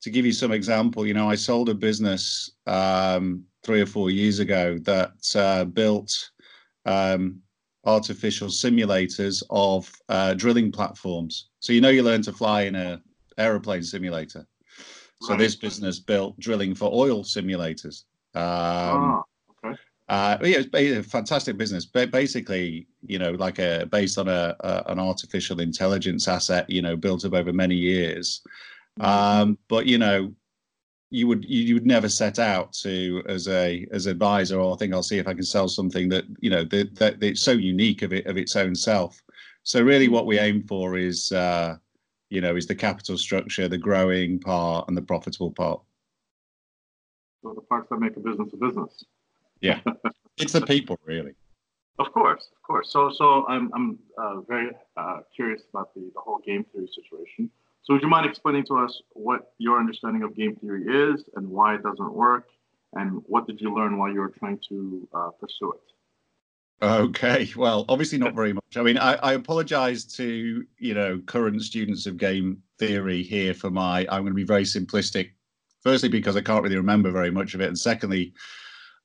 to 0.02 0.10
give 0.10 0.26
you 0.26 0.32
some 0.32 0.52
example, 0.52 1.06
you 1.06 1.14
know, 1.14 1.30
I 1.30 1.36
sold 1.36 1.70
a 1.70 1.74
business 1.74 2.52
um, 2.68 3.44
three 3.64 3.82
or 3.82 3.86
four 3.86 4.10
years 4.10 4.40
ago 4.40 4.78
that 4.84 5.12
uh, 5.36 5.66
built 5.66 6.32
um, 6.86 7.42
artificial 7.86 8.48
simulators 8.48 9.44
of 9.50 9.92
uh, 10.10 10.34
drilling 10.34 10.72
platforms. 10.72 11.50
So 11.60 11.74
you 11.74 11.82
know, 11.82 11.90
you 11.90 12.04
learn 12.04 12.22
to 12.24 12.34
fly 12.34 12.64
in 12.64 12.76
a 12.76 13.02
aeroplane 13.38 13.84
simulator. 13.84 14.46
So 15.22 15.30
Right. 15.32 15.40
this 15.40 15.56
business 15.56 16.00
built 16.00 16.40
drilling 16.40 16.76
for 16.76 16.92
oil 16.94 17.24
simulators. 17.24 18.04
Um, 18.36 18.44
ah, 18.44 19.24
okay. 19.66 19.78
uh, 20.10 20.38
yeah, 20.44 20.62
it's 20.62 20.76
a 20.76 21.02
fantastic 21.02 21.58
business. 21.58 21.86
Ba- 21.86 22.06
basically, 22.08 22.88
you 23.02 23.18
know, 23.18 23.32
like 23.32 23.58
a 23.58 23.88
based 23.92 24.20
on 24.20 24.28
a, 24.28 24.56
a 24.60 24.84
an 24.88 25.00
artificial 25.00 25.60
intelligence 25.60 26.28
asset, 26.28 26.70
you 26.70 26.84
know, 26.84 26.96
built 26.96 27.26
up 27.26 27.34
over 27.34 27.52
many 27.52 27.76
years. 27.76 28.42
Um, 29.00 29.58
but 29.68 29.86
you 29.86 29.98
know, 29.98 30.34
you 31.10 31.28
would 31.28 31.46
you, 31.46 31.64
you 31.64 31.74
would 31.76 31.86
never 31.86 32.10
set 32.10 32.40
out 32.40 32.74
to 32.74 33.24
as 33.28 33.48
a 33.48 33.88
as 33.92 34.08
advisor 34.08 34.60
or 34.60 34.74
I 34.74 34.78
think 34.78 34.94
I'll 34.94 35.04
see 35.04 35.20
if 35.20 35.28
I 35.28 35.34
can 35.34 35.44
sell 35.44 35.68
something 35.68 36.10
that 36.10 36.26
you 36.40 36.50
know 36.50 36.64
that, 36.66 36.96
that 36.96 37.24
it's 37.24 37.42
so 37.42 37.52
unique 37.52 38.02
of 38.02 38.14
it 38.14 38.26
of 38.26 38.38
its 38.38 38.56
own 38.56 38.76
self. 38.76 39.22
So 39.64 39.82
really, 39.82 40.08
what 40.08 40.26
we 40.26 40.40
aim 40.40 40.64
for 40.64 40.98
is 40.98 41.32
uh, 41.32 41.78
you 42.30 42.42
know 42.42 42.56
is 42.56 42.68
the 42.68 42.76
capital 42.76 43.18
structure, 43.18 43.68
the 43.68 43.78
growing 43.78 44.40
part, 44.40 44.88
and 44.88 44.98
the 44.98 45.02
profitable 45.02 45.52
part. 45.52 45.82
So 47.44 47.54
the 47.54 47.62
parts 47.62 47.88
that 47.90 48.00
make 48.00 48.18
a 48.18 48.20
business 48.20 48.50
a 48.54 48.58
business. 48.58 49.06
Yeah, 49.62 49.80
it's 50.38 50.54
the 50.54 50.62
people 50.62 51.00
really. 51.06 51.34
Of 52.00 52.12
course, 52.14 52.50
of 52.56 52.62
course. 52.62 52.92
So, 52.92 53.12
so 53.12 53.48
I'm 53.48 53.72
I'm 53.74 53.98
uh, 54.18 54.42
very 54.42 54.70
uh, 54.98 55.20
curious 55.36 55.64
about 55.74 55.94
the 55.96 56.12
the 56.14 56.20
whole 56.20 56.40
game 56.46 56.66
theory 56.72 56.90
situation. 56.94 57.50
So, 57.84 57.94
would 57.94 58.02
you 58.04 58.10
mind 58.10 58.26
explaining 58.26 58.66
to 58.66 58.78
us 58.78 59.02
what 59.12 59.54
your 59.58 59.80
understanding 59.80 60.24
of 60.24 60.36
game 60.36 60.56
theory 60.56 60.84
is 60.84 61.24
and 61.36 61.48
why 61.48 61.76
it 61.76 61.84
doesn't 61.84 62.14
work, 62.14 62.48
and 62.94 63.22
what 63.26 63.48
did 63.48 63.62
you 63.62 63.74
learn 63.74 63.98
while 63.98 64.12
you 64.12 64.20
were 64.20 64.34
trying 64.40 64.60
to 64.70 65.08
uh, 65.14 65.30
pursue 65.40 65.74
it? 65.74 66.86
Okay, 66.86 67.50
well, 67.56 67.86
obviously 67.90 68.20
not 68.20 68.36
very 68.36 68.54
much. 68.54 68.78
I 68.78 68.84
mean, 68.84 69.00
I, 69.00 69.14
I 69.16 69.34
apologize 69.34 70.06
to 70.16 70.66
you 70.78 70.94
know 70.94 71.20
current 71.26 71.62
students 71.64 72.06
of 72.06 72.18
game 72.18 72.62
theory 72.78 73.24
here 73.24 73.54
for 73.54 73.72
my. 73.72 74.02
I'm 74.10 74.22
going 74.22 74.28
to 74.28 74.34
be 74.34 74.44
very 74.44 74.64
simplistic. 74.64 75.32
Firstly, 75.82 76.10
because 76.10 76.36
I 76.36 76.42
can't 76.42 76.64
really 76.64 76.76
remember 76.76 77.12
very 77.12 77.32
much 77.32 77.54
of 77.54 77.62
it, 77.62 77.68
and 77.68 77.78
secondly, 77.78 78.34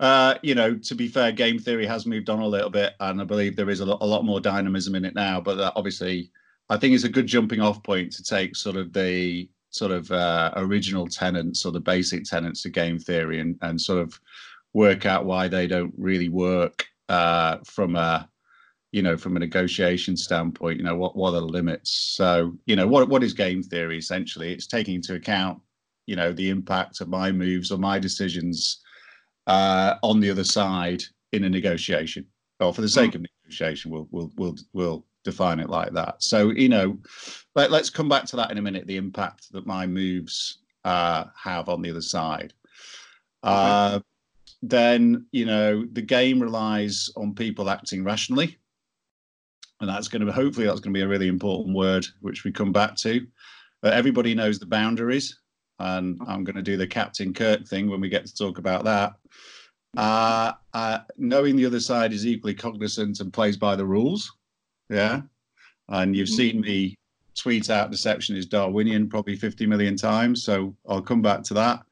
uh, 0.01 0.35
you 0.43 0.55
know, 0.55 0.77
to 0.77 0.95
be 0.95 1.07
fair, 1.07 1.31
game 1.31 1.59
theory 1.59 1.87
has 1.87 2.07
moved 2.07 2.29
on 2.29 2.41
a 2.41 2.47
little 2.47 2.71
bit, 2.71 2.95
and 3.01 3.21
I 3.21 3.25
believe 3.25 3.55
there 3.55 3.71
is 3.71 3.81
a 3.81 3.87
lot, 3.87 3.99
a 4.01 4.07
lot 4.07 4.25
more 4.25 4.41
dynamism 4.41 4.95
in 4.95 5.05
it 5.05 5.15
now. 5.15 5.41
But 5.41 5.55
that 5.57 5.75
obviously, 5.77 6.33
I 6.69 6.77
think 6.77 6.95
it's 6.95 7.05
a 7.05 7.09
good 7.09 7.27
jumping 7.27 7.61
off 7.61 7.83
point 7.83 8.13
to 8.13 8.23
take 8.23 8.57
sort 8.57 8.77
of 8.77 8.93
the 8.93 9.49
sort 9.71 9.91
of 9.91 10.11
uh, 10.13 10.53
original 10.57 11.07
tenets 11.07 11.65
or 11.65 11.73
the 11.73 11.81
basic 11.81 12.25
tenets 12.25 12.65
of 12.65 12.73
game 12.73 12.99
theory 12.99 13.41
and, 13.41 13.57
and 13.63 13.81
sort 13.81 13.99
of 13.99 14.19
work 14.75 15.07
out 15.07 15.25
why 15.25 15.49
they 15.49 15.67
don't 15.67 15.93
really 15.97 16.29
work 16.29 16.87
uh, 17.09 17.59
from 17.65 17.97
a 17.97 18.29
you 18.93 19.03
know 19.03 19.17
from 19.17 19.37
a 19.37 19.41
negotiation 19.41 20.15
standpoint 20.17 20.77
you 20.77 20.85
know 20.85 20.97
what 20.97 21.17
what 21.17 21.31
are 21.35 21.41
the 21.41 21.47
limits? 21.47 21.91
So 21.91 22.53
you 22.67 22.77
know 22.77 22.87
what 22.87 23.09
what 23.09 23.23
is 23.23 23.33
game 23.33 23.63
theory 23.63 23.99
essentially? 23.99 24.53
It's 24.53 24.67
taking 24.67 24.97
into 24.97 25.15
account 25.15 25.61
you 26.07 26.17
know 26.17 26.33
the 26.33 26.51
impact 26.51 27.01
of 27.01 27.09
my 27.09 27.33
moves 27.33 27.71
or 27.71 27.79
my 27.79 27.99
decisions 27.99 28.83
uh, 29.47 29.95
on 30.03 30.21
the 30.21 30.31
other 30.31 30.45
side 30.45 31.03
in 31.33 31.45
a 31.45 31.51
negotiation. 31.51 32.27
Well 32.61 32.73
for 32.73 32.83
the 32.83 32.89
sake 32.89 33.15
of 33.15 33.25
negotiation 33.45 33.91
we'll 33.91 34.09
we'll 34.11 34.31
we'll, 34.37 34.57
we'll 34.73 35.07
define 35.25 35.61
it 35.61 35.71
like 35.71 35.93
that. 35.93 36.23
So 36.23 36.51
you 36.51 36.69
know 36.69 36.99
let, 37.55 37.71
let's 37.71 37.91
come 37.91 38.09
back 38.09 38.25
to 38.27 38.37
that 38.37 38.51
in 38.51 38.59
a 38.59 38.63
minute 38.63 38.87
the 38.87 38.97
impact 38.97 39.53
that 39.53 39.67
my 39.67 39.87
moves 39.87 40.59
uh, 40.85 41.25
have 41.37 41.69
on 41.69 41.83
the 41.83 41.91
other 41.91 42.03
side. 42.03 42.53
Uh, 43.43 44.01
then 44.63 45.27
you 45.33 45.45
know 45.45 45.85
the 45.93 46.03
game 46.03 46.41
relies 46.41 47.11
on 47.17 47.35
people 47.35 47.71
acting 47.71 48.05
rationally. 48.05 48.59
And 49.81 49.91
that's 49.91 50.07
going 50.07 50.25
to 50.25 50.33
hopefully 50.33 50.67
that's 50.67 50.79
going 50.79 50.95
to 50.95 50.99
be 50.99 51.03
a 51.03 51.09
really 51.09 51.27
important 51.27 51.77
word 51.77 52.07
which 52.21 52.45
we 52.45 52.53
come 52.53 52.71
back 52.71 52.95
to. 52.99 53.27
Uh, 53.83 53.89
everybody 53.89 54.33
knows 54.33 54.61
the 54.61 54.67
boundaries 54.67 55.41
and 55.79 56.21
i'm 56.29 56.45
going 56.45 56.57
to 56.57 56.63
do 56.63 56.77
the 56.77 56.87
captain 56.87 57.35
kirk 57.35 57.67
thing 57.67 57.91
when 57.91 58.01
we 58.01 58.09
get 58.09 58.25
to 58.27 58.35
talk 58.35 58.59
about 58.59 58.85
that. 58.85 59.13
Uh, 59.97 60.53
uh, 60.73 61.01
knowing 61.19 61.55
the 61.55 61.67
other 61.67 61.81
side 61.81 62.13
is 62.13 62.27
equally 62.27 62.55
cognizant 62.55 63.21
and 63.21 63.33
plays 63.33 63.59
by 63.59 63.77
the 63.77 63.85
rules 63.85 64.33
yeah 64.93 65.23
and 65.89 66.15
you've 66.17 66.29
seen 66.29 66.61
me 66.61 66.95
tweet 67.37 67.71
out 67.71 67.91
deception 67.91 68.37
is 68.37 68.47
darwinian 68.47 69.09
probably 69.09 69.35
50 69.35 69.67
million 69.67 69.97
times 69.97 70.45
so 70.45 70.75
i'll 70.89 71.03
come 71.03 71.23
back 71.23 71.43
to 71.45 71.55
that 71.55 71.83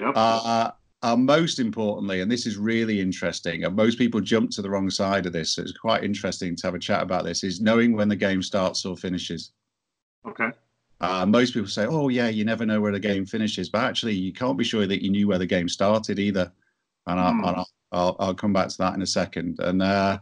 Yep. 0.00 0.12
uh, 0.16 0.70
uh, 1.02 1.16
most 1.16 1.58
importantly, 1.60 2.20
and 2.22 2.32
this 2.32 2.46
is 2.46 2.56
really 2.56 2.98
interesting, 3.00 3.64
and 3.64 3.76
most 3.76 3.98
people 3.98 4.20
jump 4.20 4.50
to 4.52 4.62
the 4.62 4.70
wrong 4.70 4.88
side 4.90 5.26
of 5.26 5.32
this, 5.34 5.50
so 5.54 5.62
it's 5.62 5.70
quite 5.76 6.02
interesting 6.02 6.56
to 6.56 6.66
have 6.66 6.74
a 6.74 6.78
chat 6.78 7.02
about 7.02 7.24
this, 7.24 7.44
is 7.44 7.60
knowing 7.60 7.92
when 7.92 8.08
the 8.08 8.16
game 8.16 8.42
starts 8.42 8.84
or 8.86 8.96
finishes. 8.96 9.52
okay. 10.26 10.48
Uh, 11.00 11.26
most 11.26 11.52
people 11.52 11.68
say, 11.68 11.84
oh, 11.86 12.08
yeah, 12.08 12.28
you 12.28 12.42
never 12.44 12.64
know 12.64 12.80
where 12.80 12.90
the 12.90 12.98
game 12.98 13.26
finishes, 13.26 13.68
but 13.68 13.84
actually, 13.84 14.14
you 14.14 14.32
can't 14.32 14.56
be 14.56 14.64
sure 14.64 14.86
that 14.86 15.02
you 15.04 15.10
knew 15.10 15.28
where 15.28 15.38
the 15.38 15.44
game 15.46 15.68
started 15.68 16.18
either. 16.18 16.50
And, 17.06 17.20
I, 17.20 17.30
Hmm. 17.30 17.44
and 17.44 17.56
I'll, 17.58 17.68
I'll, 17.92 18.16
I'll 18.18 18.34
come 18.34 18.54
back 18.54 18.68
to 18.68 18.78
that 18.78 18.94
in 18.94 19.02
a 19.02 19.06
second. 19.06 19.60
And 19.60 19.82
uh, 19.82 20.18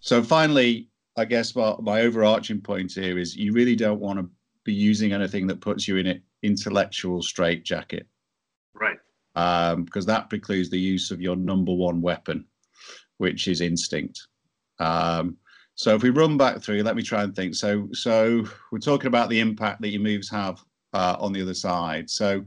so, 0.00 0.22
finally, 0.22 0.88
I 1.16 1.24
guess 1.24 1.54
my, 1.54 1.74
my 1.80 2.00
overarching 2.02 2.60
point 2.60 2.92
here 2.92 3.18
is 3.18 3.36
you 3.36 3.52
really 3.52 3.76
don't 3.76 4.00
want 4.00 4.18
to 4.18 4.28
be 4.64 4.72
using 4.74 5.12
anything 5.12 5.46
that 5.46 5.60
puts 5.60 5.86
you 5.86 5.96
in 5.96 6.06
an 6.06 6.22
intellectual 6.42 7.22
straitjacket 7.22 8.06
Right. 8.74 8.98
um, 9.36 9.84
because 9.84 10.06
that 10.06 10.28
precludes 10.28 10.70
the 10.70 10.78
use 10.80 11.10
of 11.10 11.20
your 11.20 11.36
number 11.36 11.72
one 11.72 12.00
weapon, 12.02 12.46
which 13.18 13.46
is 13.46 13.60
instinct. 13.60 14.26
Um, 14.78 15.36
so 15.76 15.94
if 15.94 16.02
we 16.02 16.10
run 16.10 16.36
back 16.36 16.60
through, 16.60 16.82
let 16.82 16.96
me 16.96 17.02
try 17.02 17.22
and 17.22 17.34
think. 17.34 17.54
So 17.54 17.88
so 17.92 18.44
we're 18.72 18.78
talking 18.78 19.08
about 19.08 19.28
the 19.28 19.40
impact 19.40 19.80
that 19.82 19.88
your 19.88 20.02
moves 20.02 20.28
have 20.30 20.62
uh, 20.92 21.16
on 21.18 21.32
the 21.32 21.42
other 21.42 21.54
side. 21.54 22.08
So 22.10 22.44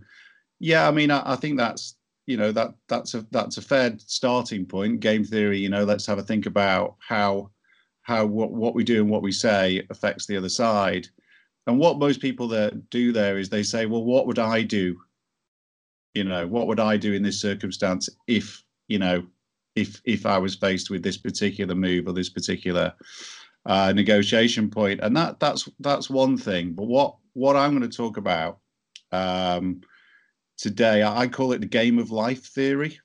yeah, 0.60 0.88
I 0.88 0.92
mean, 0.92 1.12
I, 1.12 1.34
I 1.34 1.36
think 1.36 1.58
that's 1.58 1.96
you 2.26 2.36
know 2.38 2.52
that 2.54 2.74
that's 2.88 3.14
a 3.14 3.26
that's 3.32 3.58
a 3.58 3.62
fair 3.62 3.96
starting 4.00 4.66
point. 4.66 5.00
Game 5.02 5.24
theory, 5.24 5.60
you 5.60 5.70
know, 5.70 5.84
let's 5.84 6.06
have 6.06 6.20
a 6.20 6.24
think 6.24 6.46
about 6.46 6.96
how 7.00 7.52
how 8.08 8.26
what 8.26 8.52
what 8.52 8.74
we 8.74 8.84
do 8.84 9.02
and 9.02 9.10
what 9.10 9.22
we 9.22 9.32
say 9.32 9.86
affects 9.90 10.26
the 10.26 10.38
other 10.38 10.50
side. 10.50 11.08
And 11.68 11.78
what 11.78 12.00
most 12.00 12.22
people 12.22 12.48
that 12.50 12.90
do 12.90 13.12
there 13.12 13.38
is 13.38 13.50
they 13.50 13.64
say, 13.64 13.86
well, 13.86 14.04
what 14.04 14.26
would 14.26 14.40
I 14.40 14.64
do 14.64 14.98
you 16.18 16.24
know 16.24 16.48
what 16.48 16.66
would 16.66 16.80
i 16.80 16.98
do 16.98 17.14
in 17.14 17.22
this 17.22 17.40
circumstance 17.40 18.10
if 18.26 18.64
you 18.88 18.98
know 18.98 19.24
if 19.76 20.02
if 20.04 20.26
i 20.26 20.38
was 20.38 20.56
faced 20.56 20.90
with 20.90 21.04
this 21.04 21.18
particular 21.18 21.76
move 21.76 22.08
or 22.08 22.14
this 22.14 22.30
particular 22.30 22.92
uh, 23.68 23.92
negotiation 23.94 24.70
point 24.70 25.00
and 25.04 25.16
that 25.16 25.40
that's 25.40 25.70
that's 25.80 26.10
one 26.10 26.36
thing 26.38 26.74
but 26.74 26.86
what 26.86 27.18
what 27.34 27.56
i'm 27.56 27.78
going 27.78 27.88
to 27.88 27.98
talk 27.98 28.18
about 28.18 28.60
um, 29.12 29.82
today 30.58 31.02
I, 31.02 31.22
I 31.22 31.28
call 31.28 31.52
it 31.54 31.62
the 31.62 31.68
game 31.68 32.00
of 32.00 32.12
life 32.12 32.46
theory 32.46 33.00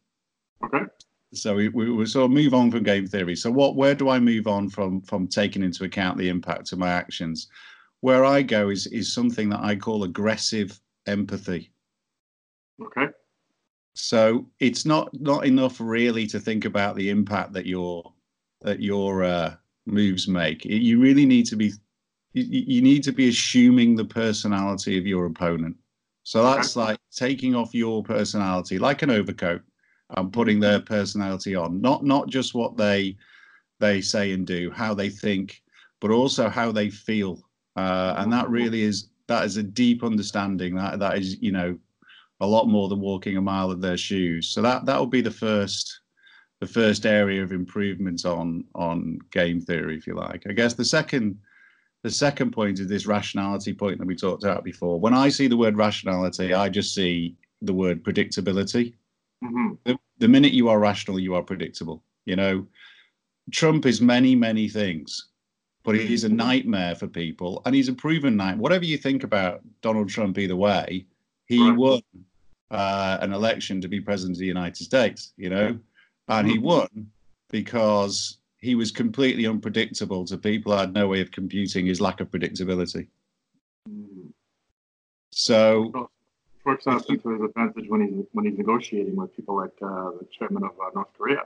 Okay. 0.64 0.84
So 1.32 1.54
we, 1.54 1.68
we, 1.68 1.90
we 1.90 2.06
sort 2.06 2.24
of 2.26 2.30
move 2.30 2.54
on 2.54 2.70
from 2.70 2.82
game 2.82 3.06
theory 3.06 3.36
so 3.36 3.50
what 3.50 3.76
where 3.76 3.94
do 3.94 4.08
i 4.08 4.18
move 4.18 4.46
on 4.46 4.68
from 4.68 5.00
from 5.02 5.26
taking 5.26 5.62
into 5.62 5.84
account 5.84 6.18
the 6.18 6.28
impact 6.28 6.72
of 6.72 6.78
my 6.78 6.90
actions 6.90 7.48
where 8.00 8.24
i 8.24 8.42
go 8.42 8.68
is 8.68 8.86
is 8.88 9.12
something 9.12 9.48
that 9.48 9.60
i 9.60 9.74
call 9.74 10.04
aggressive 10.04 10.78
empathy 11.06 11.70
Okay. 12.80 13.08
so 13.94 14.46
it's 14.58 14.84
not 14.84 15.08
not 15.20 15.46
enough 15.46 15.80
really 15.80 16.26
to 16.26 16.40
think 16.40 16.64
about 16.64 16.96
the 16.96 17.10
impact 17.10 17.52
that 17.52 17.66
your 17.66 18.12
that 18.62 18.80
your 18.80 19.24
uh, 19.24 19.54
moves 19.86 20.28
make. 20.28 20.64
You 20.64 21.00
really 21.00 21.26
need 21.26 21.46
to 21.46 21.56
be 21.56 21.72
you, 22.32 22.44
you 22.44 22.82
need 22.82 23.02
to 23.04 23.12
be 23.12 23.28
assuming 23.28 23.94
the 23.94 24.04
personality 24.04 24.98
of 24.98 25.06
your 25.06 25.26
opponent. 25.26 25.76
So 26.24 26.42
that's 26.42 26.76
like 26.76 26.98
taking 27.14 27.54
off 27.54 27.74
your 27.74 28.02
personality, 28.02 28.78
like 28.78 29.02
an 29.02 29.10
overcoat, 29.10 29.62
and 30.16 30.32
putting 30.32 30.60
their 30.60 30.80
personality 30.80 31.54
on. 31.54 31.80
Not 31.80 32.04
not 32.04 32.28
just 32.28 32.54
what 32.54 32.76
they 32.76 33.16
they 33.80 34.00
say 34.00 34.32
and 34.32 34.46
do, 34.46 34.70
how 34.70 34.94
they 34.94 35.08
think, 35.08 35.62
but 36.00 36.10
also 36.10 36.48
how 36.48 36.72
they 36.72 36.90
feel. 36.90 37.42
Uh, 37.76 38.14
and 38.18 38.32
that 38.32 38.48
really 38.50 38.82
is 38.82 39.08
that 39.28 39.44
is 39.44 39.56
a 39.56 39.62
deep 39.62 40.04
understanding. 40.04 40.74
That 40.76 40.98
that 40.98 41.18
is 41.18 41.40
you 41.40 41.52
know 41.52 41.78
a 42.40 42.46
lot 42.46 42.68
more 42.68 42.88
than 42.88 43.00
walking 43.00 43.36
a 43.36 43.42
mile 43.42 43.70
in 43.72 43.80
their 43.80 43.96
shoes. 43.96 44.48
So 44.48 44.62
that 44.62 44.86
that 44.86 45.00
would 45.00 45.10
be 45.10 45.20
the 45.20 45.30
first 45.30 46.00
the 46.60 46.66
first 46.66 47.06
area 47.06 47.42
of 47.42 47.52
improvement 47.52 48.24
on 48.24 48.64
on 48.74 49.18
game 49.30 49.60
theory, 49.60 49.96
if 49.96 50.06
you 50.06 50.14
like. 50.14 50.44
I 50.48 50.52
guess 50.52 50.74
the 50.74 50.84
second 50.84 51.38
the 52.02 52.10
second 52.10 52.50
point 52.50 52.80
is 52.80 52.88
this 52.88 53.06
rationality 53.06 53.72
point 53.72 53.98
that 53.98 54.06
we 54.06 54.16
talked 54.16 54.44
about 54.44 54.64
before. 54.64 54.98
When 54.98 55.14
I 55.14 55.28
see 55.28 55.46
the 55.46 55.56
word 55.56 55.76
rationality, 55.76 56.52
I 56.52 56.68
just 56.68 56.94
see 56.94 57.36
the 57.62 57.72
word 57.72 58.02
predictability. 58.02 58.94
hmm 59.42 59.74
The, 59.84 59.98
the 60.18 60.28
minute 60.28 60.52
you 60.52 60.68
are 60.68 60.78
rational, 60.78 61.18
you 61.18 61.34
are 61.34 61.42
predictable. 61.42 62.02
You 62.24 62.36
know, 62.36 62.66
Trump 63.50 63.86
is 63.86 64.00
many, 64.00 64.34
many 64.34 64.68
things, 64.68 65.28
but 65.84 65.96
he's 65.96 66.24
a 66.24 66.28
nightmare 66.28 66.94
for 66.94 67.08
people, 67.08 67.60
and 67.64 67.74
he's 67.74 67.88
a 67.88 67.92
proven 67.92 68.36
night. 68.36 68.58
Whatever 68.58 68.84
you 68.84 68.96
think 68.98 69.24
about 69.24 69.62
Donald 69.80 70.08
Trump, 70.08 70.38
either 70.38 70.56
way, 70.56 71.06
he 71.46 71.58
Right. 71.60 71.76
won 71.76 72.02
uh, 72.70 73.18
an 73.20 73.34
election 73.34 73.82
to 73.82 73.88
be 73.88 74.00
president 74.00 74.36
of 74.36 74.40
the 74.40 74.46
United 74.46 74.82
States. 74.82 75.34
You 75.36 75.50
know, 75.50 75.78
and 76.28 76.48
he 76.48 76.56
Mhm. 76.56 76.62
won 76.62 77.10
because 77.50 78.38
he 78.58 78.74
was 78.74 78.90
completely 78.90 79.46
unpredictable 79.46 80.24
to 80.24 80.38
people 80.38 80.72
I 80.72 80.80
had 80.80 80.94
no 80.94 81.08
way 81.08 81.20
of 81.20 81.30
computing 81.32 81.84
his 81.84 82.00
lack 82.00 82.20
of 82.20 82.30
predictability. 82.30 83.08
So 85.30 86.08
Works 86.64 86.86
out 86.86 87.04
to 87.06 87.12
his 87.12 87.40
advantage 87.42 87.88
when 87.88 88.00
he's 88.06 88.24
when 88.32 88.44
he's 88.44 88.56
negotiating 88.56 89.16
with 89.16 89.34
people 89.34 89.56
like 89.56 89.72
uh, 89.82 90.10
the 90.20 90.26
chairman 90.38 90.62
of 90.62 90.70
uh, 90.70 90.90
North 90.94 91.08
Korea. 91.18 91.42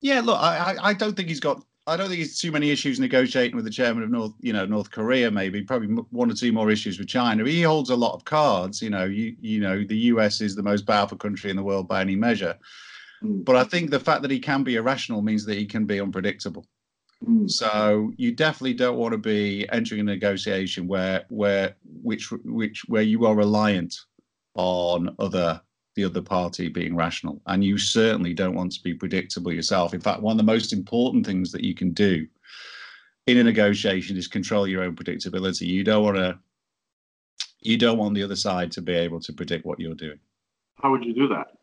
Yeah, 0.00 0.20
look, 0.20 0.38
I, 0.38 0.76
I- 0.80 0.94
don't 0.94 1.16
think 1.16 1.28
he's 1.28 1.40
got. 1.40 1.64
I 1.88 1.96
don't 1.96 2.08
think 2.08 2.18
he's 2.18 2.38
too 2.38 2.52
many 2.52 2.70
issues 2.70 3.00
negotiating 3.00 3.56
with 3.56 3.64
the 3.64 3.70
chairman 3.70 4.02
of 4.04 4.10
North, 4.10 4.32
you 4.40 4.52
know, 4.52 4.66
North 4.66 4.90
Korea. 4.90 5.30
Maybe 5.30 5.62
probably 5.62 5.88
one 6.10 6.30
or 6.30 6.34
two 6.34 6.52
more 6.52 6.70
issues 6.70 6.98
with 6.98 7.08
China. 7.08 7.44
He 7.46 7.62
holds 7.62 7.88
a 7.90 7.96
lot 7.96 8.14
of 8.14 8.24
cards. 8.24 8.80
You 8.82 8.90
know, 8.90 9.06
you 9.06 9.34
you 9.40 9.60
know, 9.60 9.82
the 9.82 9.96
U.S. 10.12 10.40
is 10.40 10.54
the 10.54 10.62
most 10.62 10.86
powerful 10.86 11.18
country 11.18 11.50
in 11.50 11.56
the 11.56 11.62
world 11.62 11.88
by 11.88 12.02
any 12.02 12.14
measure. 12.14 12.56
Mm. 13.24 13.44
But 13.44 13.56
I 13.56 13.64
think 13.64 13.90
the 13.90 13.98
fact 13.98 14.22
that 14.22 14.30
he 14.30 14.38
can 14.38 14.62
be 14.62 14.76
irrational 14.76 15.22
means 15.22 15.44
that 15.46 15.56
he 15.56 15.66
can 15.66 15.84
be 15.86 16.00
unpredictable. 16.00 16.66
Mm. 17.28 17.50
So 17.50 18.12
you 18.16 18.32
definitely 18.32 18.74
don't 18.74 18.96
want 18.96 19.12
to 19.12 19.18
be 19.18 19.68
entering 19.70 20.00
a 20.00 20.04
negotiation 20.04 20.88
where 20.88 21.24
where 21.28 21.76
which 22.02 22.30
which 22.44 22.84
where 22.88 23.02
you 23.02 23.26
are 23.26 23.34
reliant 23.34 23.94
on 24.54 25.14
other 25.18 25.60
the 25.94 26.04
other 26.04 26.22
party 26.22 26.68
being 26.68 26.94
rational. 26.94 27.42
And 27.46 27.64
you 27.64 27.76
certainly 27.76 28.32
don't 28.32 28.54
want 28.54 28.72
to 28.72 28.82
be 28.82 28.94
predictable 28.94 29.52
yourself. 29.52 29.94
In 29.94 30.00
fact, 30.00 30.22
one 30.22 30.32
of 30.32 30.38
the 30.38 30.52
most 30.52 30.72
important 30.72 31.26
things 31.26 31.50
that 31.52 31.64
you 31.64 31.74
can 31.74 31.90
do 31.90 32.26
in 33.26 33.38
a 33.38 33.42
negotiation 33.42 34.16
is 34.16 34.28
control 34.28 34.68
your 34.68 34.84
own 34.84 34.94
predictability. 34.94 35.66
You 35.66 35.84
don't 35.84 36.04
want 36.04 36.16
to 36.16 36.38
you 37.60 37.76
don't 37.76 37.98
want 37.98 38.14
the 38.14 38.22
other 38.22 38.36
side 38.36 38.70
to 38.72 38.80
be 38.80 38.94
able 38.94 39.20
to 39.20 39.32
predict 39.32 39.66
what 39.66 39.80
you're 39.80 39.94
doing. 39.94 40.20
How 40.80 40.92
would 40.92 41.04
you 41.04 41.12
do 41.12 41.26
that? 41.28 41.57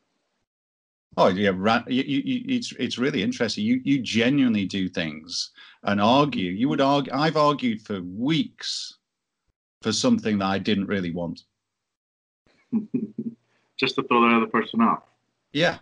Oh 1.17 1.27
yeah, 1.27 1.51
you, 1.87 2.03
you, 2.03 2.43
it's 2.47 2.73
it's 2.73 2.97
really 2.97 3.23
interesting. 3.23 3.63
You 3.63 3.79
you 3.83 4.01
genuinely 4.01 4.65
do 4.65 4.89
things 4.89 5.51
and 5.83 6.01
argue. 6.01 6.51
You 6.51 6.67
would 6.69 6.81
argue. 6.81 7.13
I've 7.13 7.37
argued 7.37 7.81
for 7.81 8.01
weeks 8.01 8.97
for 9.81 9.93
something 9.93 10.39
that 10.39 10.47
I 10.47 10.59
didn't 10.59 10.87
really 10.87 11.11
want. 11.11 11.43
Just 13.77 13.95
to 13.95 14.03
throw 14.03 14.27
the 14.27 14.35
other 14.35 14.47
person 14.47 14.81
off. 14.81 15.03
Yeah, 15.53 15.77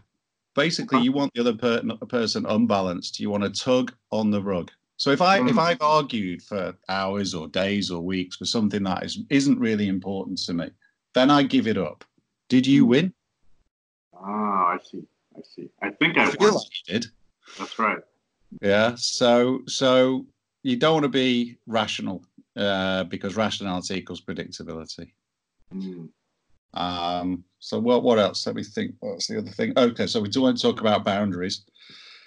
basically, 0.56 1.02
you 1.02 1.12
want 1.12 1.34
the 1.34 1.42
other 1.42 1.56
per- 1.56 1.82
person 2.08 2.46
unbalanced. 2.46 3.20
You 3.20 3.30
want 3.30 3.44
to 3.44 3.50
tug 3.50 3.94
on 4.12 4.30
the 4.30 4.42
rug. 4.42 4.72
So 4.98 5.12
if 5.12 5.22
I 5.22 5.40
mm. 5.40 5.50
if 5.50 5.58
I've 5.58 5.82
argued 5.82 6.44
for 6.44 6.76
hours 6.90 7.34
or 7.34 7.48
days 7.48 7.90
or 7.90 8.02
weeks 8.02 8.36
for 8.36 8.46
something 8.46 8.84
that 8.84 9.04
is 9.04 9.20
isn't 9.30 9.60
really 9.60 9.88
important 9.88 10.38
to 10.46 10.54
me, 10.54 10.70
then 11.16 11.32
I 11.32 11.42
give 11.42 11.68
it 11.68 11.78
up. 11.78 12.04
Did 12.50 12.68
you 12.68 12.86
mm. 12.86 12.90
win? 12.90 13.14
Ah, 14.14 14.68
I 14.68 14.78
see. 14.84 15.04
I 15.36 15.42
see. 15.56 15.70
I 15.82 15.90
think 15.90 16.18
I, 16.18 16.26
I 16.26 16.32
feel 16.32 16.54
like 16.54 16.64
you 16.88 16.94
did. 16.94 17.06
That's 17.58 17.78
right. 17.80 18.00
Yeah. 18.62 18.96
So 18.96 19.62
so 19.68 20.26
you 20.64 20.78
don't 20.78 20.94
want 20.94 21.04
to 21.04 21.10
be 21.10 21.58
rational 21.68 22.24
uh, 22.56 23.04
because 23.06 23.36
rationality 23.36 23.96
equals 23.96 24.22
predictability. 24.22 25.12
Mm. 25.74 26.10
Um, 26.74 27.44
so 27.60 27.80
what 27.80 28.04
what 28.04 28.20
else? 28.20 28.46
Let 28.46 28.56
me 28.56 28.64
think. 28.64 28.96
What's 29.00 29.28
the 29.28 29.40
other 29.40 29.52
thing? 29.52 29.74
Okay, 29.78 30.08
so 30.08 30.22
we 30.22 30.30
do 30.30 30.42
want 30.42 30.58
to 30.58 30.62
talk 30.62 30.82
about 30.82 31.04
boundaries. 31.04 31.64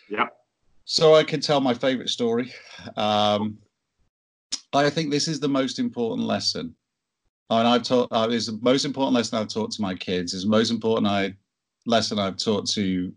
Yeah. 0.09 0.29
So 0.85 1.15
I 1.15 1.25
can 1.25 1.41
tell 1.41 1.61
my 1.61 1.75
favorite 1.75 2.11
story. 2.11 2.53
Um, 2.97 3.59
I 4.73 4.91
think 4.91 5.11
this 5.11 5.27
is 5.27 5.41
the 5.41 5.49
most 5.49 5.79
important 5.79 6.27
lesson. 6.27 6.75
And 7.51 7.67
I've 7.67 7.83
taught 7.83 8.09
uh, 8.11 8.29
is 8.31 8.47
the 8.47 8.59
most 8.61 8.85
important 8.85 9.15
lesson 9.15 9.39
I've 9.39 9.49
taught 9.49 9.71
to 9.73 9.83
my 9.83 9.95
kids. 9.95 10.35
Is 10.35 10.47
most 10.47 10.71
important 10.71 11.07
I 11.07 11.35
lesson 11.87 12.19
I've 12.19 12.37
taught 12.37 12.67
to 12.71 13.13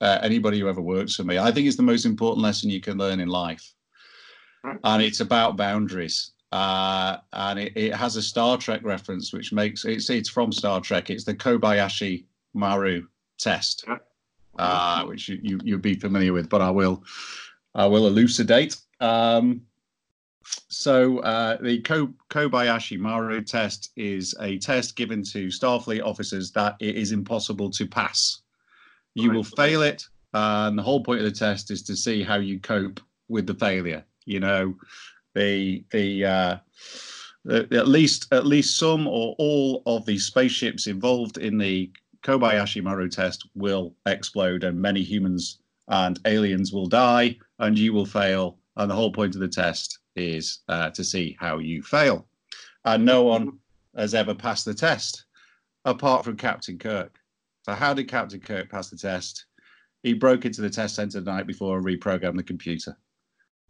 uh, 0.00 0.18
anybody 0.22 0.58
who 0.58 0.68
ever 0.68 0.80
works 0.80 1.14
for 1.14 1.24
me. 1.24 1.38
I 1.38 1.52
think 1.52 1.66
it's 1.66 1.76
the 1.76 1.82
most 1.82 2.04
important 2.04 2.42
lesson 2.42 2.70
you 2.70 2.80
can 2.80 2.98
learn 2.98 3.20
in 3.20 3.28
life, 3.28 3.74
and 4.84 5.02
it's 5.02 5.20
about 5.20 5.56
boundaries. 5.56 6.32
Uh, 6.52 7.16
and 7.32 7.58
it, 7.58 7.72
it, 7.76 7.94
has 7.94 8.14
a 8.14 8.22
Star 8.22 8.56
Trek 8.56 8.80
reference, 8.84 9.32
which 9.32 9.52
makes 9.52 9.84
it's 9.84 10.08
it's 10.10 10.28
from 10.28 10.52
Star 10.52 10.80
Trek. 10.80 11.10
It's 11.10 11.24
the 11.24 11.34
Kobayashi 11.34 12.26
Maru 12.54 13.06
test, 13.38 13.84
uh, 14.58 15.04
which 15.04 15.28
you, 15.28 15.38
you 15.42 15.60
you'll 15.64 15.80
be 15.80 15.94
familiar 15.94 16.32
with, 16.32 16.48
but 16.48 16.60
I 16.60 16.70
will 16.70 17.02
I 17.74 17.86
will 17.86 18.06
elucidate. 18.06 18.76
Um, 19.00 19.62
so 20.68 21.18
uh, 21.20 21.56
the 21.60 21.80
Kobayashi 21.82 22.98
Maru 22.98 23.42
test 23.42 23.90
is 23.96 24.34
a 24.40 24.58
test 24.58 24.96
given 24.96 25.22
to 25.24 25.48
Starfleet 25.48 26.04
officers 26.04 26.50
that 26.52 26.76
it 26.80 26.96
is 26.96 27.12
impossible 27.12 27.70
to 27.70 27.86
pass. 27.86 28.42
You 29.14 29.30
right. 29.30 29.36
will 29.36 29.44
fail 29.44 29.82
it, 29.82 30.04
and 30.32 30.78
the 30.78 30.82
whole 30.82 31.02
point 31.02 31.20
of 31.20 31.24
the 31.24 31.38
test 31.38 31.70
is 31.70 31.82
to 31.84 31.96
see 31.96 32.22
how 32.22 32.36
you 32.36 32.58
cope 32.60 33.00
with 33.28 33.46
the 33.46 33.54
failure. 33.54 34.04
You 34.26 34.40
know, 34.40 34.74
the 35.34 35.84
the, 35.90 36.24
uh, 36.24 36.56
the 37.44 37.68
at 37.72 37.88
least 37.88 38.32
at 38.32 38.46
least 38.46 38.76
some 38.76 39.06
or 39.06 39.34
all 39.38 39.82
of 39.86 40.04
the 40.06 40.18
spaceships 40.18 40.86
involved 40.86 41.38
in 41.38 41.58
the 41.58 41.90
Kobayashi 42.22 42.82
Maru 42.82 43.08
test 43.08 43.48
will 43.54 43.94
explode, 44.06 44.64
and 44.64 44.80
many 44.80 45.02
humans 45.02 45.58
and 45.88 46.18
aliens 46.26 46.72
will 46.72 46.86
die, 46.86 47.36
and 47.58 47.78
you 47.78 47.92
will 47.92 48.06
fail. 48.06 48.58
And 48.76 48.90
the 48.90 48.94
whole 48.94 49.12
point 49.12 49.36
of 49.36 49.40
the 49.40 49.46
test 49.46 50.00
is 50.16 50.60
uh, 50.68 50.90
to 50.90 51.04
see 51.04 51.36
how 51.38 51.58
you 51.58 51.82
fail. 51.82 52.26
And 52.84 53.04
no 53.04 53.22
one 53.22 53.58
has 53.96 54.14
ever 54.14 54.34
passed 54.34 54.64
the 54.64 54.74
test 54.74 55.24
apart 55.84 56.24
from 56.24 56.36
Captain 56.36 56.78
Kirk. 56.78 57.18
So, 57.62 57.72
how 57.72 57.94
did 57.94 58.08
Captain 58.08 58.40
Kirk 58.40 58.70
pass 58.70 58.90
the 58.90 58.96
test? 58.96 59.46
He 60.02 60.12
broke 60.12 60.44
into 60.44 60.60
the 60.60 60.70
test 60.70 60.96
center 60.96 61.20
the 61.20 61.32
night 61.32 61.46
before 61.46 61.78
and 61.78 61.86
reprogrammed 61.86 62.36
the 62.36 62.42
computer. 62.42 62.96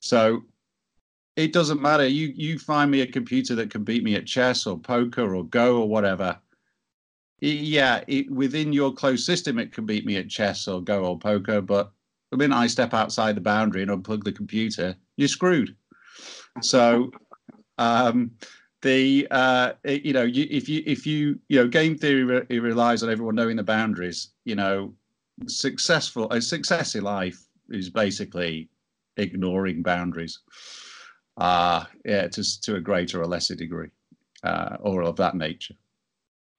So, 0.01 0.43
it 1.37 1.53
doesn't 1.53 1.83
matter. 1.83 2.07
You 2.07 2.33
you 2.35 2.59
find 2.59 2.91
me 2.91 3.01
a 3.01 3.07
computer 3.07 3.55
that 3.57 3.71
can 3.71 3.85
beat 3.85 4.05
me 4.05 4.15
at 4.15 4.27
chess 4.27 4.67
or 4.67 4.79
poker 4.79 5.35
or 5.35 5.45
Go 5.45 5.81
or 5.81 5.89
whatever. 5.89 6.39
Yeah, 7.41 8.03
it, 8.07 8.31
within 8.31 8.73
your 8.73 8.93
closed 8.93 9.25
system, 9.25 9.59
it 9.59 9.73
can 9.73 9.85
beat 9.85 10.07
me 10.07 10.17
at 10.17 10.29
chess 10.29 10.67
or 10.69 10.83
Go 10.83 11.05
or 11.05 11.19
poker. 11.19 11.61
But 11.61 11.93
the 12.31 12.37
minute 12.37 12.57
I 12.57 12.67
step 12.69 12.95
outside 12.95 13.37
the 13.37 13.41
boundary 13.41 13.83
and 13.83 13.91
unplug 13.91 14.25
the 14.25 14.33
computer, 14.33 14.97
you're 15.17 15.29
screwed. 15.29 15.77
So, 16.61 17.11
um, 17.79 18.33
the 18.83 19.27
uh, 19.31 19.73
you 19.85 20.13
know, 20.13 20.23
you, 20.23 20.47
if 20.51 20.69
you 20.69 20.83
if 20.87 21.07
you 21.07 21.39
you 21.49 21.61
know, 21.61 21.69
game 21.69 21.97
theory 21.97 22.25
re- 22.25 22.59
relies 22.59 23.03
on 23.03 23.11
everyone 23.11 23.35
knowing 23.35 23.57
the 23.57 23.63
boundaries. 23.63 24.31
You 24.45 24.57
know, 24.57 24.95
successful 25.47 26.31
a 26.31 26.41
success 26.41 26.95
in 26.95 27.03
life 27.03 27.43
is 27.71 27.91
basically 27.91 28.69
ignoring 29.17 29.83
boundaries. 29.83 30.39
Uh, 31.37 31.85
yeah, 32.05 32.29
to 32.29 32.61
to 32.63 32.77
a 32.77 32.81
greater 32.81 33.21
or 33.21 33.27
lesser 33.27 33.55
degree, 33.55 33.89
uh, 34.45 34.77
or 34.81 35.03
of 35.03 35.17
that 35.17 35.35
nature. 35.35 35.75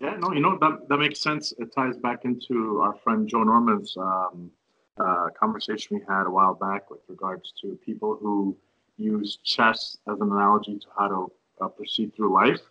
Yeah, 0.02 0.18
no, 0.20 0.34
you 0.34 0.42
know 0.42 0.58
that 0.60 0.90
that 0.90 0.98
makes 0.98 1.22
sense. 1.22 1.54
It 1.58 1.74
ties 1.74 1.96
back 1.98 2.26
into 2.26 2.82
our 2.82 2.96
friend 2.96 3.28
Joe 3.28 3.44
Norman's 3.44 3.96
um, 3.98 4.52
uh, 5.00 5.30
conversation 5.40 5.98
we 5.98 6.04
had 6.08 6.26
a 6.26 6.30
while 6.30 6.56
back 6.56 6.90
with 6.90 7.00
regards 7.08 7.54
to 7.62 7.80
people 7.86 8.18
who 8.20 8.58
use 8.98 9.38
chess 9.44 9.98
as 10.08 10.20
an 10.20 10.32
analogy 10.32 10.80
to 10.80 10.88
how 10.98 11.08
to 11.08 11.32
uh, 11.62 11.68
proceed 11.68 12.16
through 12.16 12.34
life 12.34 12.62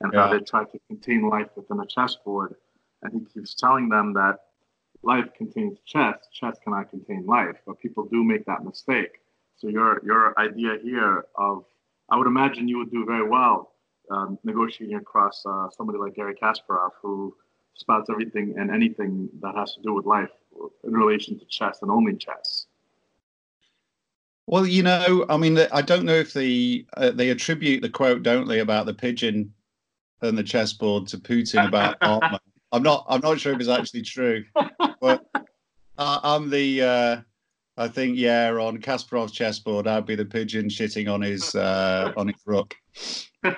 and 0.00 0.12
yeah. 0.12 0.26
how 0.26 0.32
they 0.32 0.40
try 0.40 0.64
to 0.64 0.78
contain 0.88 1.28
life 1.28 1.48
within 1.56 1.80
a 1.80 1.86
chessboard. 1.86 2.54
And 3.02 3.12
he 3.12 3.20
keeps 3.32 3.54
telling 3.54 3.88
them 3.88 4.12
that 4.14 4.38
life 5.02 5.26
contains 5.36 5.78
chess, 5.86 6.16
chess 6.32 6.56
cannot 6.64 6.90
contain 6.90 7.26
life, 7.26 7.56
but 7.66 7.78
people 7.78 8.04
do 8.04 8.24
make 8.24 8.44
that 8.46 8.64
mistake. 8.64 9.20
So 9.56 9.68
your 9.68 10.00
your 10.04 10.38
idea 10.38 10.76
here 10.82 11.24
of 11.36 11.64
I 12.10 12.16
would 12.16 12.26
imagine 12.26 12.68
you 12.68 12.78
would 12.78 12.90
do 12.90 13.04
very 13.04 13.26
well 13.28 13.72
um, 14.10 14.38
negotiating 14.44 14.96
across 14.96 15.44
uh, 15.46 15.68
somebody 15.76 15.98
like 15.98 16.14
Gary 16.14 16.34
Kasparov, 16.34 16.90
who 17.02 17.34
spouts 17.74 18.10
everything 18.10 18.54
and 18.58 18.70
anything 18.70 19.28
that 19.40 19.54
has 19.54 19.74
to 19.74 19.82
do 19.82 19.94
with 19.94 20.06
life 20.06 20.30
in 20.84 20.92
relation 20.92 21.38
to 21.38 21.44
chess 21.46 21.82
and 21.82 21.90
only 21.90 22.14
chess. 22.16 22.66
Well, 24.46 24.64
you 24.64 24.82
know, 24.84 25.26
I 25.28 25.36
mean, 25.36 25.58
I 25.72 25.82
don't 25.82 26.04
know 26.04 26.14
if 26.14 26.32
the 26.32 26.86
uh, 26.96 27.10
they 27.10 27.30
attribute 27.30 27.82
the 27.82 27.88
quote, 27.88 28.22
don't 28.22 28.46
they, 28.46 28.60
about 28.60 28.86
the 28.86 28.94
pigeon 28.94 29.52
and 30.22 30.38
the 30.38 30.44
chessboard 30.44 31.08
to 31.08 31.18
Putin 31.18 31.66
about 31.66 31.96
armor. 32.02 32.38
I'm 32.72 32.82
not. 32.82 33.04
I'm 33.08 33.20
not 33.20 33.40
sure 33.40 33.52
if 33.52 33.60
it's 33.60 33.68
actually 33.68 34.02
true, 34.02 34.44
but 35.00 35.24
uh, 35.98 36.20
I'm 36.22 36.50
the. 36.50 36.82
Uh, 36.82 37.20
I 37.78 37.88
think 37.88 38.16
yeah, 38.16 38.50
on 38.52 38.78
Kasparov's 38.78 39.32
chessboard, 39.32 39.86
I'd 39.86 40.06
be 40.06 40.14
the 40.14 40.24
pigeon 40.24 40.68
shitting 40.68 41.12
on 41.12 41.20
his 41.20 41.54
uh, 41.54 42.12
on 42.16 42.28
his 42.28 42.40
rook. 42.46 42.74
okay, 43.44 43.56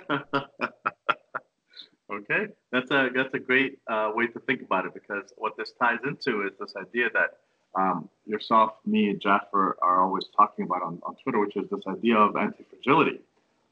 that's 2.72 2.90
a 2.90 3.10
that's 3.14 3.34
a 3.34 3.38
great 3.38 3.78
uh, 3.88 4.10
way 4.14 4.26
to 4.26 4.40
think 4.40 4.62
about 4.62 4.86
it 4.86 4.94
because 4.94 5.32
what 5.36 5.52
this 5.56 5.72
ties 5.80 5.98
into 6.06 6.42
is 6.46 6.52
this 6.58 6.74
idea 6.76 7.08
that 7.12 7.30
um, 7.74 8.08
yourself, 8.26 8.72
me, 8.86 9.10
and 9.10 9.20
Jaffer 9.20 9.76
are 9.82 10.02
always 10.02 10.26
talking 10.36 10.64
about 10.64 10.82
on, 10.82 11.00
on 11.04 11.16
Twitter, 11.22 11.38
which 11.38 11.56
is 11.56 11.68
this 11.70 11.82
idea 11.86 12.16
of 12.16 12.36
anti-fragility. 12.36 13.20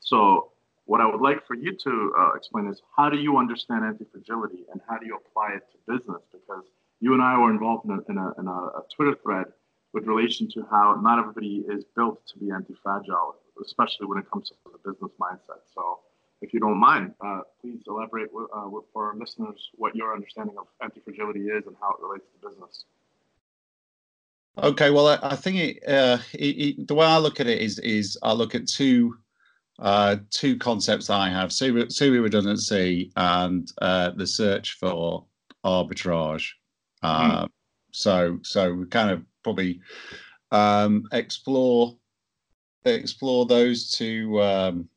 So 0.01 0.51
what 0.87 1.01
I 1.01 1.07
would 1.07 1.21
like 1.21 1.47
for 1.47 1.55
you 1.55 1.73
to 1.75 2.15
uh, 2.19 2.33
explain 2.35 2.69
is 2.69 2.81
how 2.97 3.11
do 3.11 3.19
you 3.19 3.37
understand 3.37 3.85
anti-fragility 3.85 4.65
and 4.73 4.81
how 4.89 4.99
do 4.99 5.07
you 5.07 5.17
apply 5.17 5.57
it 5.57 5.65
to 5.73 5.99
business? 5.99 6.23
Because 6.33 6.65
you 7.01 7.13
and 7.13 7.23
I 7.23 7.37
were 7.39 7.51
involved 7.51 7.85
in 7.87 7.91
a, 7.93 8.01
in 8.09 8.19
a, 8.19 8.33
in 8.39 8.47
a, 8.47 8.71
Twitter 8.95 9.17
thread 9.23 9.47
with 9.93 10.07
relation 10.07 10.49
to 10.51 10.67
how 10.71 10.99
not 11.03 11.19
everybody 11.19 11.65
is 11.69 11.85
built 11.97 12.25
to 12.29 12.39
be 12.39 12.51
anti-fragile, 12.51 13.35
especially 13.63 14.07
when 14.07 14.19
it 14.19 14.31
comes 14.31 14.49
to 14.49 14.55
the 14.65 14.91
business 14.91 15.13
mindset. 15.21 15.61
So 15.75 16.01
if 16.41 16.55
you 16.55 16.61
don't 16.61 16.79
mind, 16.79 17.15
uh, 17.21 17.41
please 17.61 17.81
elaborate 17.87 18.29
uh, 18.35 18.69
for 18.93 19.09
our 19.09 19.17
listeners 19.17 19.71
what 19.75 19.97
your 19.97 20.15
understanding 20.15 20.57
of 20.59 20.67
anti-fragility 20.83 21.49
is 21.49 21.67
and 21.67 21.77
how 21.81 21.91
it 21.91 22.03
relates 22.03 22.27
to 22.33 22.49
business. 22.49 22.85
Okay, 24.63 24.91
well, 24.91 25.09
I, 25.09 25.19
I 25.23 25.37
think 25.37 25.57
it, 25.57 25.89
uh, 25.89 26.19
it, 26.33 26.79
it, 26.79 26.89
the 26.89 26.95
way 26.95 27.07
I 27.07 27.19
look 27.19 27.41
at 27.41 27.47
it 27.47 27.61
is 27.61 27.79
is 27.81 28.17
I 28.23 28.33
look 28.33 28.55
at 28.55 28.67
two 28.67 29.17
uh, 29.79 30.17
two 30.31 30.57
concepts 30.57 31.09
that 31.09 31.21
I 31.21 31.29
have: 31.29 31.53
serial 31.53 32.23
redundancy 32.23 33.13
and 33.17 33.71
uh, 33.83 34.11
the 34.17 34.27
search 34.27 34.73
for 34.73 35.27
arbitrage. 35.65 36.49
Mm. 37.05 37.49
So, 37.93 38.39
so 38.43 38.75
we 38.75 38.87
kind 38.87 39.11
of 39.11 39.23
probably 39.43 39.81
um, 40.51 41.05
explore 41.13 41.97
explore 42.87 43.45
those 43.45 43.91
two 43.91 44.41
um, 44.41 44.89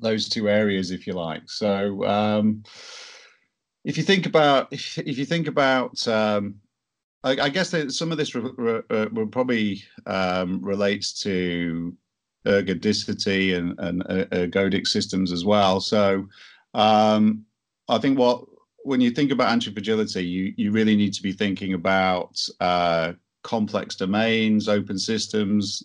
those 0.00 0.28
two 0.28 0.50
areas, 0.50 0.90
if 0.90 1.06
you 1.06 1.14
like. 1.14 1.48
So. 1.50 2.04
Um, 2.04 2.62
if 3.84 3.98
you 3.98 4.02
think 4.02 4.24
about 4.24 4.72
if, 4.72 4.96
if 4.98 5.18
you 5.18 5.26
think 5.26 5.46
about 5.46 6.08
um, 6.08 6.54
I, 7.24 7.30
I, 7.44 7.48
guess 7.48 7.70
that 7.70 7.90
some 7.92 8.12
of 8.12 8.18
this 8.18 8.34
re, 8.34 8.50
re, 8.56 8.82
uh, 8.90 9.06
will 9.12 9.26
probably 9.26 9.82
um, 10.06 10.62
relates 10.62 11.20
to 11.22 11.96
ergodicity 12.46 13.56
and, 13.56 13.74
and 13.80 14.02
uh, 14.02 14.26
ergodic 14.26 14.86
systems 14.86 15.32
as 15.32 15.44
well. 15.44 15.80
So 15.80 16.26
um, 16.74 17.44
I 17.88 17.98
think 17.98 18.18
what 18.18 18.44
when 18.84 19.00
you 19.00 19.10
think 19.10 19.32
about 19.32 19.50
anti-fragility, 19.50 20.24
you 20.24 20.52
you 20.56 20.70
really 20.70 20.96
need 20.96 21.14
to 21.14 21.22
be 21.22 21.32
thinking 21.32 21.72
about 21.74 22.38
uh, 22.60 23.12
complex 23.42 23.96
domains, 23.96 24.68
open 24.68 24.98
systems, 24.98 25.82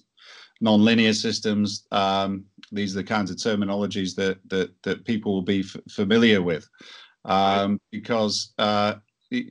non-linear 0.62 1.14
systems. 1.14 1.88
Um, 1.92 2.46
these 2.72 2.94
are 2.96 3.02
the 3.02 3.08
kinds 3.08 3.32
of 3.32 3.38
terminologies 3.38 4.16
that 4.16 4.38
that 4.50 4.72
that 4.84 5.06
people 5.06 5.34
will 5.34 5.42
be 5.42 5.62
f- 5.62 5.78
familiar 5.90 6.42
with, 6.42 6.68
um, 7.24 7.80
because 7.92 8.54
uh, 8.58 8.96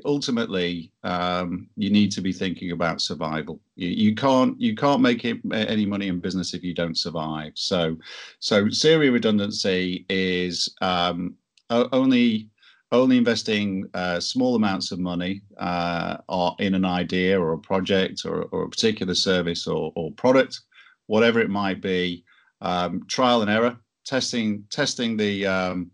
ultimately 0.05 0.93
um, 1.05 1.69
you 1.77 1.91
need 1.91 2.11
to 2.13 2.21
be 2.21 2.33
thinking 2.33 2.73
about 2.73 3.01
survival. 3.01 3.61
You, 3.77 3.89
you 3.89 4.15
can't 4.15 4.61
you 4.61 4.75
can't 4.75 5.01
make 5.01 5.25
it, 5.25 5.39
any 5.53 5.87
money 5.87 6.09
in 6.09 6.21
business 6.21 6.55
if 6.55 6.65
you 6.65 6.75
don't 6.75 6.99
survive. 6.99 7.53
So 7.55 7.97
so 8.41 8.69
serial 8.71 9.15
redundancy 9.15 10.05
is 10.09 10.75
um, 10.81 11.35
only 11.71 12.51
only 12.91 13.19
investing 13.19 13.89
uh, 13.95 14.19
small 14.19 14.57
amounts 14.57 14.93
of 14.93 14.99
money 14.99 15.43
uh, 15.59 16.17
in 16.59 16.75
an 16.75 16.85
idea 16.85 17.39
or 17.39 17.53
a 17.53 17.59
project 17.59 18.25
or, 18.25 18.45
or 18.45 18.65
a 18.65 18.69
particular 18.69 19.15
service 19.15 19.67
or, 19.67 19.93
or, 19.95 20.11
product, 20.13 20.61
whatever 21.07 21.39
it 21.39 21.51
might 21.51 21.83
be, 21.83 22.25
um, 22.63 23.05
trial 23.07 23.43
and 23.43 23.51
error, 23.51 23.77
testing 24.05 24.65
testing 24.71 25.17
the 25.17 25.47
um, 25.47 25.91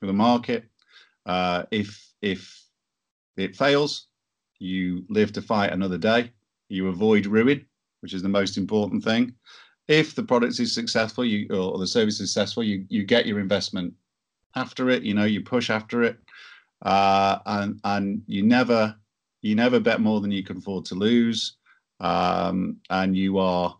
the 0.00 0.12
market. 0.12 0.64
Uh, 1.26 1.64
if 1.70 2.12
if 2.22 2.67
it 3.38 3.56
fails, 3.56 4.06
you 4.58 5.04
live 5.08 5.32
to 5.32 5.42
fight 5.42 5.72
another 5.72 5.98
day. 5.98 6.32
You 6.68 6.88
avoid 6.88 7.26
ruin, 7.26 7.64
which 8.00 8.14
is 8.14 8.22
the 8.22 8.28
most 8.28 8.56
important 8.56 9.04
thing. 9.04 9.34
If 9.86 10.14
the 10.14 10.22
product 10.22 10.60
is 10.60 10.74
successful, 10.74 11.24
you 11.24 11.48
or 11.54 11.78
the 11.78 11.86
service 11.86 12.20
is 12.20 12.32
successful, 12.32 12.62
you 12.62 12.84
you 12.88 13.04
get 13.04 13.26
your 13.26 13.40
investment 13.40 13.94
after 14.54 14.90
it. 14.90 15.02
You 15.02 15.14
know, 15.14 15.24
you 15.24 15.40
push 15.40 15.70
after 15.70 16.02
it, 16.02 16.18
uh, 16.82 17.38
and 17.46 17.80
and 17.84 18.22
you 18.26 18.42
never 18.42 18.94
you 19.40 19.54
never 19.54 19.80
bet 19.80 20.00
more 20.00 20.20
than 20.20 20.30
you 20.30 20.42
can 20.42 20.58
afford 20.58 20.84
to 20.86 20.94
lose, 20.94 21.56
um, 22.00 22.76
and 22.90 23.16
you 23.16 23.38
are 23.38 23.78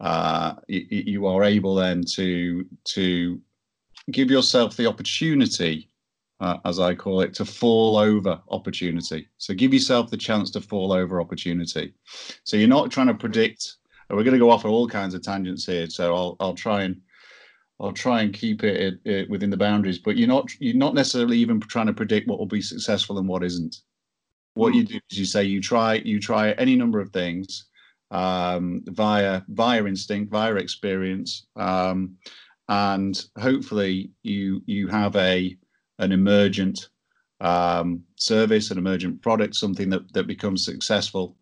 uh, 0.00 0.54
you, 0.68 0.86
you 0.90 1.26
are 1.26 1.42
able 1.44 1.74
then 1.74 2.04
to 2.04 2.66
to 2.84 3.40
give 4.10 4.30
yourself 4.30 4.76
the 4.76 4.86
opportunity, 4.86 5.88
uh, 6.40 6.58
as 6.64 6.78
I 6.78 6.94
call 6.94 7.20
it, 7.22 7.34
to 7.34 7.44
fall 7.44 7.96
over 7.96 8.40
opportunity. 8.50 9.28
So 9.38 9.54
give 9.54 9.72
yourself 9.72 10.10
the 10.10 10.16
chance 10.16 10.50
to 10.52 10.60
fall 10.60 10.92
over 10.92 11.20
opportunity. 11.20 11.94
So 12.44 12.56
you're 12.56 12.68
not 12.68 12.90
trying 12.90 13.06
to 13.08 13.14
predict. 13.14 13.76
We're 14.10 14.22
going 14.22 14.34
to 14.34 14.38
go 14.38 14.50
off 14.50 14.64
on 14.64 14.70
all 14.70 14.88
kinds 14.88 15.14
of 15.14 15.22
tangents 15.22 15.66
here, 15.66 15.88
so 15.88 16.14
I'll 16.14 16.36
I'll 16.38 16.54
try 16.54 16.82
and 16.82 17.00
I'll 17.80 17.92
try 17.92 18.22
and 18.22 18.32
keep 18.32 18.64
it, 18.64 18.80
it, 18.80 19.10
it, 19.10 19.30
within 19.30 19.50
the 19.50 19.56
boundaries. 19.56 19.98
But 19.98 20.16
you're 20.16 20.28
not 20.28 20.48
you're 20.60 20.76
not 20.76 20.94
necessarily 20.94 21.38
even 21.38 21.60
trying 21.60 21.86
to 21.86 21.92
predict 21.92 22.28
what 22.28 22.38
will 22.38 22.46
be 22.46 22.62
successful 22.62 23.18
and 23.18 23.28
what 23.28 23.42
isn't. 23.42 23.76
What 24.54 24.74
you 24.74 24.84
mm. 24.84 24.88
do 24.88 25.00
is 25.10 25.18
you 25.18 25.24
say 25.24 25.44
you 25.44 25.60
try 25.60 25.94
you 25.94 26.20
try 26.20 26.52
any 26.52 26.76
number 26.76 27.00
of 27.00 27.10
things 27.10 27.66
um, 28.10 28.82
via 28.86 29.42
via 29.48 29.84
instinct, 29.84 30.30
via 30.30 30.54
experience, 30.54 31.46
um, 31.56 32.16
and 32.68 33.24
hopefully 33.38 34.10
you 34.22 34.62
you 34.66 34.88
have 34.88 35.16
a 35.16 35.56
an 35.98 36.12
emergent 36.12 36.88
um, 37.40 38.02
service, 38.16 38.70
an 38.70 38.78
emergent 38.78 39.22
product, 39.22 39.54
something 39.54 39.90
that 39.90 40.12
that 40.12 40.26
becomes 40.26 40.64
successful, 40.64 41.36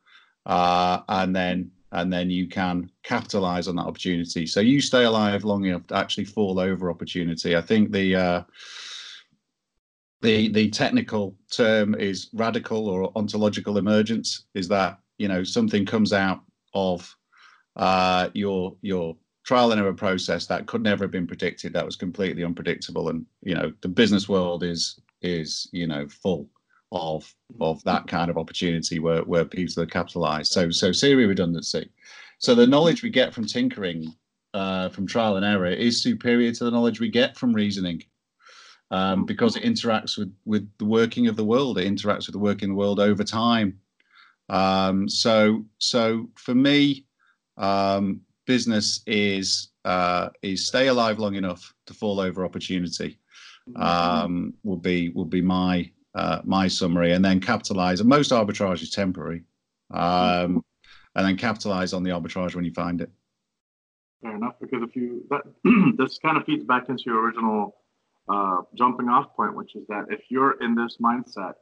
uh, 0.46 1.00
and 1.08 1.34
then 1.34 1.70
and 1.92 2.12
then 2.12 2.28
you 2.28 2.48
can 2.48 2.90
capitalize 3.04 3.68
on 3.68 3.76
that 3.76 3.86
opportunity. 3.86 4.46
So 4.46 4.60
you 4.60 4.80
stay 4.80 5.04
alive 5.04 5.44
long 5.44 5.64
enough 5.64 5.86
to 5.88 5.96
actually 5.96 6.24
fall 6.24 6.58
over 6.58 6.90
opportunity. 6.90 7.56
I 7.56 7.60
think 7.60 7.92
the 7.92 8.16
uh, 8.16 8.42
the 10.20 10.48
the 10.48 10.70
technical 10.70 11.36
term 11.50 11.94
is 11.94 12.30
radical 12.32 12.88
or 12.88 13.12
ontological 13.14 13.78
emergence. 13.78 14.46
Is 14.54 14.68
that 14.68 14.98
you 15.18 15.28
know 15.28 15.44
something 15.44 15.86
comes 15.86 16.12
out 16.12 16.40
of 16.74 17.16
uh, 17.76 18.30
your 18.34 18.76
your 18.82 19.16
trial 19.44 19.70
and 19.70 19.80
error 19.80 19.92
process 19.92 20.46
that 20.46 20.66
could 20.66 20.82
never 20.82 21.04
have 21.04 21.10
been 21.10 21.26
predicted. 21.26 21.72
That 21.72 21.86
was 21.86 21.96
completely 21.96 22.44
unpredictable, 22.44 23.10
and 23.10 23.24
you 23.42 23.54
know 23.54 23.72
the 23.82 23.88
business 23.88 24.28
world 24.28 24.64
is 24.64 25.00
is 25.22 25.68
you 25.72 25.86
know 25.86 26.08
full 26.08 26.48
of 26.92 27.32
of 27.60 27.82
that 27.84 28.06
kind 28.06 28.30
of 28.30 28.38
opportunity 28.38 28.98
where 28.98 29.22
where 29.22 29.44
people 29.44 29.82
are 29.82 29.86
capitalized. 29.86 30.52
So 30.52 30.70
so 30.70 30.92
serial 30.92 31.28
redundancy. 31.28 31.90
So 32.38 32.54
the 32.54 32.66
knowledge 32.66 33.02
we 33.02 33.10
get 33.10 33.32
from 33.32 33.46
tinkering, 33.46 34.12
uh, 34.54 34.88
from 34.88 35.06
trial 35.06 35.36
and 35.36 35.46
error, 35.46 35.66
is 35.66 36.02
superior 36.02 36.52
to 36.52 36.64
the 36.64 36.70
knowledge 36.70 37.00
we 37.00 37.10
get 37.10 37.36
from 37.36 37.54
reasoning, 37.54 38.02
um, 38.90 39.24
because 39.24 39.56
it 39.56 39.62
interacts 39.62 40.16
with 40.16 40.34
with 40.46 40.68
the 40.78 40.86
working 40.86 41.26
of 41.28 41.36
the 41.36 41.44
world. 41.44 41.78
It 41.78 41.86
interacts 41.86 42.26
with 42.26 42.32
the 42.32 42.38
working 42.38 42.74
world 42.74 42.98
over 42.98 43.24
time. 43.24 43.78
Um, 44.48 45.08
so 45.08 45.64
so 45.78 46.30
for 46.34 46.54
me, 46.54 47.06
um, 47.56 48.20
business 48.46 49.00
is 49.06 49.70
uh, 49.84 50.30
is 50.42 50.66
stay 50.66 50.88
alive 50.88 51.18
long 51.18 51.34
enough 51.34 51.74
to 51.86 51.94
fall 51.94 52.20
over 52.20 52.44
opportunity. 52.44 53.18
Um, 53.76 54.54
will 54.62 54.76
be 54.76 55.10
will 55.10 55.24
be 55.24 55.40
my 55.40 55.90
uh, 56.14 56.40
my 56.44 56.68
summary, 56.68 57.12
and 57.12 57.24
then 57.24 57.40
capitalize. 57.40 58.00
And 58.00 58.08
most 58.08 58.30
arbitrage 58.30 58.82
is 58.82 58.90
temporary, 58.90 59.42
um, 59.92 60.62
and 61.14 61.26
then 61.26 61.36
capitalize 61.36 61.92
on 61.92 62.02
the 62.02 62.10
arbitrage 62.10 62.54
when 62.54 62.64
you 62.64 62.72
find 62.72 63.00
it. 63.00 63.10
Fair 64.22 64.36
enough, 64.36 64.54
because 64.60 64.82
if 64.82 64.94
you 64.94 65.26
that 65.30 65.42
this 65.98 66.18
kind 66.18 66.36
of 66.36 66.44
feeds 66.44 66.64
back 66.64 66.88
into 66.88 67.04
your 67.06 67.22
original 67.22 67.76
uh, 68.28 68.62
jumping 68.74 69.08
off 69.08 69.34
point, 69.34 69.54
which 69.54 69.74
is 69.74 69.86
that 69.88 70.06
if 70.10 70.20
you're 70.28 70.62
in 70.62 70.74
this 70.74 70.98
mindset, 71.02 71.54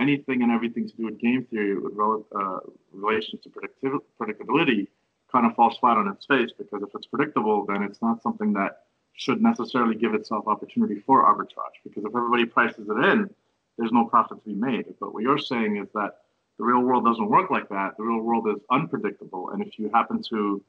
anything 0.00 0.42
and 0.42 0.50
everything 0.50 0.88
to 0.88 0.96
do 0.96 1.04
with 1.04 1.20
game 1.20 1.46
theory 1.50 1.78
with 1.78 1.92
uh, 2.36 2.58
relation 2.92 3.38
to 3.42 3.48
predictiv- 3.48 4.00
predictability 4.20 4.88
kind 5.34 5.46
of 5.46 5.54
falls 5.56 5.76
flat 5.78 5.96
on 5.96 6.06
its 6.06 6.24
face 6.26 6.50
because 6.56 6.80
if 6.82 6.90
it's 6.94 7.06
predictable, 7.06 7.66
then 7.66 7.82
it's 7.82 8.00
not 8.00 8.22
something 8.22 8.52
that 8.52 8.84
should 9.14 9.42
necessarily 9.42 9.96
give 9.96 10.14
itself 10.14 10.46
opportunity 10.46 11.02
for 11.04 11.24
arbitrage. 11.24 11.76
Because 11.82 12.04
if 12.04 12.14
everybody 12.14 12.44
prices 12.44 12.88
it 12.88 13.04
in, 13.04 13.28
there's 13.76 13.90
no 13.90 14.04
profit 14.04 14.38
to 14.38 14.48
be 14.48 14.54
made. 14.54 14.86
But 15.00 15.12
what 15.12 15.24
you're 15.24 15.38
saying 15.38 15.76
is 15.76 15.88
that 15.94 16.18
the 16.56 16.64
real 16.64 16.82
world 16.82 17.04
doesn't 17.04 17.28
work 17.28 17.50
like 17.50 17.68
that. 17.70 17.96
The 17.96 18.04
real 18.04 18.22
world 18.22 18.46
is 18.48 18.62
unpredictable. 18.70 19.50
And 19.50 19.60
if 19.60 19.76
you 19.76 19.90
happen 19.92 20.22
to 20.30 20.62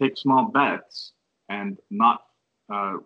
take 0.00 0.16
small 0.16 0.44
bets 0.44 1.12
and 1.48 1.76
not 1.90 2.26
uh, 2.72 2.98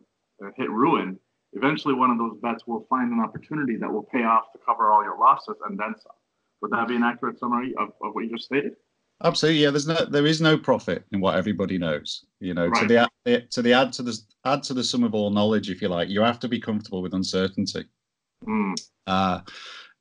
hit 0.54 0.70
ruin, 0.70 1.18
eventually 1.54 1.94
one 1.94 2.10
of 2.10 2.18
those 2.18 2.36
bets 2.42 2.66
will 2.66 2.86
find 2.90 3.10
an 3.10 3.20
opportunity 3.20 3.76
that 3.76 3.90
will 3.90 4.02
pay 4.02 4.24
off 4.24 4.52
to 4.52 4.58
cover 4.66 4.90
all 4.90 5.02
your 5.02 5.18
losses 5.18 5.56
and 5.66 5.78
then 5.78 5.94
some. 6.02 6.12
Would 6.60 6.72
that 6.72 6.88
be 6.88 6.96
an 6.96 7.02
accurate 7.02 7.38
summary 7.38 7.74
of, 7.78 7.88
of 8.02 8.14
what 8.14 8.24
you 8.24 8.30
just 8.30 8.44
stated? 8.44 8.76
Absolutely, 9.22 9.62
yeah. 9.62 9.70
There's 9.70 9.86
no, 9.86 10.04
there 10.06 10.26
is 10.26 10.40
no 10.40 10.56
profit 10.56 11.04
in 11.12 11.20
what 11.20 11.36
everybody 11.36 11.76
knows. 11.76 12.24
You 12.40 12.54
know, 12.54 12.68
right. 12.68 12.80
to 12.80 13.08
the 13.24 13.46
to 13.50 13.62
the 13.62 13.72
add 13.72 13.92
to 13.94 14.02
the 14.02 14.18
add 14.44 14.62
to 14.64 14.74
the 14.74 14.84
sum 14.84 15.04
of 15.04 15.14
all 15.14 15.30
knowledge, 15.30 15.70
if 15.70 15.82
you 15.82 15.88
like, 15.88 16.08
you 16.08 16.22
have 16.22 16.40
to 16.40 16.48
be 16.48 16.58
comfortable 16.58 17.02
with 17.02 17.12
uncertainty. 17.14 17.84
Mm. 18.46 18.74
Uh, 19.06 19.40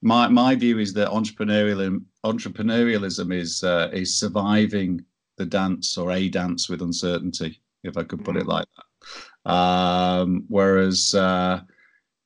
my 0.01 0.29
my 0.29 0.55
view 0.55 0.79
is 0.79 0.93
that 0.93 1.09
entrepreneurial 1.09 2.01
entrepreneurialism 2.25 3.33
is 3.33 3.63
uh, 3.63 3.89
is 3.91 4.15
surviving 4.15 5.03
the 5.37 5.45
dance 5.45 5.97
or 5.97 6.11
a 6.11 6.29
dance 6.29 6.69
with 6.69 6.81
uncertainty, 6.81 7.61
if 7.83 7.97
I 7.97 8.03
could 8.03 8.23
put 8.23 8.35
mm. 8.35 8.41
it 8.41 8.47
like 8.47 8.67
that. 8.75 9.51
Um, 9.51 10.45
whereas, 10.47 11.15
uh, 11.15 11.61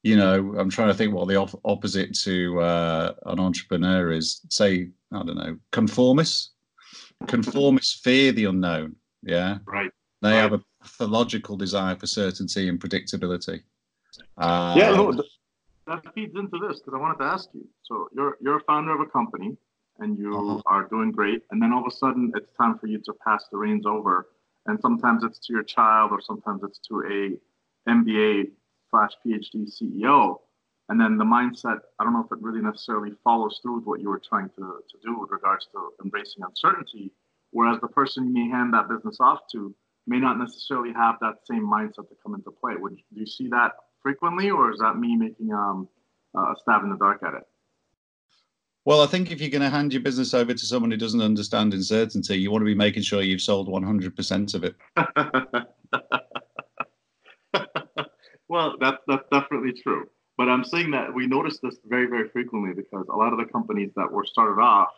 you 0.04 0.16
know, 0.16 0.56
I'm 0.58 0.70
trying 0.70 0.90
to 0.90 0.94
think 0.94 1.14
what 1.14 1.28
the 1.28 1.38
op- 1.38 1.62
opposite 1.64 2.14
to 2.20 2.60
uh, 2.60 3.14
an 3.28 3.40
entrepreneur 3.40 4.12
is. 4.12 4.42
Say, 4.50 4.90
I 5.12 5.24
don't 5.24 5.38
know, 5.38 5.58
conformists. 5.72 6.50
Conformists 7.28 8.00
fear 8.02 8.32
the 8.32 8.46
unknown. 8.46 8.96
Yeah, 9.22 9.60
right. 9.66 9.92
They 10.22 10.32
right. 10.32 10.40
have 10.40 10.54
a 10.54 10.62
pathological 10.82 11.58
desire 11.58 11.96
for 11.96 12.08
certainty 12.08 12.70
and 12.70 12.80
predictability. 12.80 13.62
yeah, 14.40 14.92
no, 14.96 15.12
that 15.88 16.14
feeds 16.14 16.36
into 16.36 16.58
this 16.60 16.80
because 16.80 16.94
I 16.94 16.98
wanted 16.98 17.20
to 17.20 17.26
ask 17.26 17.50
you. 17.54 17.68
So 17.84 18.08
you're 18.16 18.38
you're 18.42 18.58
a 18.58 18.64
founder 18.64 18.94
of 18.94 19.02
a 19.02 19.06
company 19.06 19.58
and 20.00 20.18
you 20.18 20.36
uh-huh. 20.36 20.62
are 20.66 20.88
doing 20.88 21.12
great, 21.12 21.44
and 21.52 21.62
then 21.62 21.72
all 21.72 21.82
of 21.82 21.88
a 21.88 21.96
sudden 21.96 22.32
it's 22.36 22.56
time 22.58 22.78
for 22.80 22.88
you 22.88 23.00
to 23.00 23.14
pass 23.26 23.46
the 23.52 23.58
reins 23.58 23.86
over, 23.86 24.28
and 24.66 24.80
sometimes 24.82 25.24
it's 25.24 25.40
to 25.48 25.54
your 25.54 25.64
child 25.64 26.12
or 26.12 26.22
sometimes 26.22 26.62
it's 26.64 26.80
to 26.88 27.02
a 27.02 27.90
MBA 27.90 28.52
slash 28.90 29.12
PhD 29.26 29.70
CEO, 29.70 30.38
and 30.89 31.00
then 31.00 31.17
the 31.17 31.24
mindset 31.24 31.80
I 32.00 32.04
don't 32.04 32.13
know 32.13 32.26
if 32.26 32.32
it 32.32 32.43
really 32.43 32.62
necessarily 32.62 33.12
follows 33.24 33.60
through 33.62 33.78
with 33.78 33.86
what 33.86 34.02
you 34.02 34.10
were 34.10 34.22
trying 34.28 34.50
to 34.50 34.80
to 34.89 34.98
do 35.04 35.19
with 35.19 35.32
regards 35.32 35.67
to 35.74 35.91
embracing 36.04 36.43
uncertainty, 36.43 37.12
whereas 37.52 37.80
the 37.82 37.88
person 37.88 38.28
you 38.28 38.34
may 38.34 38.50
hand 38.50 38.74
that 38.74 38.89
business 38.89 39.17
off 39.19 39.41
to 39.54 39.74
may 40.08 40.19
not 40.19 40.38
necessarily 40.38 40.91
have 40.93 41.15
that 41.22 41.36
same 41.50 41.65
mindset 41.65 42.10
to 42.10 42.15
come 42.22 42.36
into 42.36 42.52
play. 42.52 42.74
Would 42.78 42.96
do 42.96 43.19
you 43.19 43.26
see 43.26 43.48
that 43.50 43.72
frequently, 44.02 44.50
or 44.50 44.72
is 44.72 44.80
that 44.80 44.98
me 44.98 45.15
making 45.15 45.54
um, 45.54 45.88
a 46.36 46.54
stab 46.62 46.84
in 46.84 46.89
the 46.89 46.98
dark 46.98 47.24
at 47.24 47.36
it? 47.36 47.43
Well, 48.86 49.02
I 49.02 49.06
think 49.06 49.32
if 49.32 49.39
you're 49.39 49.50
going 49.50 49.62
to 49.62 49.69
hand 49.69 49.93
your 49.93 50.02
business 50.02 50.34
over 50.34 50.54
to 50.54 50.65
someone 50.65 50.91
who 50.91 50.98
doesn't 50.98 51.22
understand 51.22 51.74
uncertainty, 51.74 52.38
you 52.38 52.52
want 52.52 52.63
to 52.63 52.65
be 52.65 52.76
making 52.76 53.04
sure 53.04 53.22
you've 53.22 53.41
sold 53.41 53.69
100% 53.69 54.56
of 54.56 54.65
it. 54.65 54.76
well, 58.50 58.76
that's 58.82 58.98
that's 59.08 59.24
definitely 59.32 59.72
true. 59.82 60.10
But 60.38 60.50
I'm 60.50 60.63
saying 60.63 60.91
that 60.91 61.13
we 61.13 61.28
notice 61.28 61.60
this 61.60 61.78
very, 61.86 62.08
very 62.08 62.30
frequently 62.30 62.74
because 62.74 63.06
a 63.10 63.15
lot 63.15 63.34
of 63.34 63.39
the 63.39 63.46
companies 63.46 63.91
that 63.96 64.12
were 64.12 64.26
started 64.26 64.60
off 64.62 64.89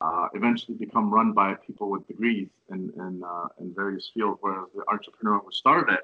uh, 0.00 0.26
eventually 0.34 0.76
become 0.76 1.12
run 1.12 1.32
by 1.32 1.54
people 1.66 1.88
with 1.90 2.06
degrees 2.08 2.48
in 2.70 2.90
in, 2.96 3.22
uh, 3.24 3.48
in 3.60 3.72
various 3.74 4.10
fields, 4.12 4.38
whereas 4.40 4.66
the 4.74 4.82
entrepreneur 4.90 5.38
who 5.38 5.52
started 5.52 5.92
it 5.94 6.00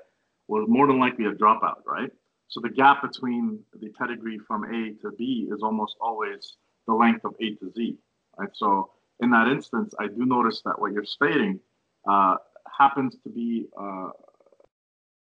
was 0.47 0.67
more 0.69 0.87
than 0.87 0.99
likely 0.99 1.27
a 1.27 1.33
dropout, 1.33 1.85
right? 1.85 2.11
So 2.49 2.61
the 2.61 2.71
gap 2.71 3.03
between 3.03 3.61
the 3.79 3.89
pedigree 3.91 4.39
from 4.47 4.65
A 4.65 4.95
to 5.03 5.11
B 5.19 5.49
is 5.53 5.63
almost 5.63 5.97
always 6.01 6.57
the 6.87 6.95
length 6.95 7.25
of 7.25 7.35
A 7.41 7.55
to 7.57 7.71
Z, 7.73 7.99
right? 8.39 8.49
So 8.55 8.91
in 9.21 9.31
that 9.31 9.49
instance, 9.49 9.95
I 9.99 10.07
do 10.07 10.25
notice 10.25 10.63
that 10.65 10.81
what 10.81 10.93
you're 10.93 11.05
stating 11.05 11.61
uh, 12.09 12.37
happens 12.79 13.17
to 13.25 13.29
be 13.29 13.67
uh, 13.79 14.11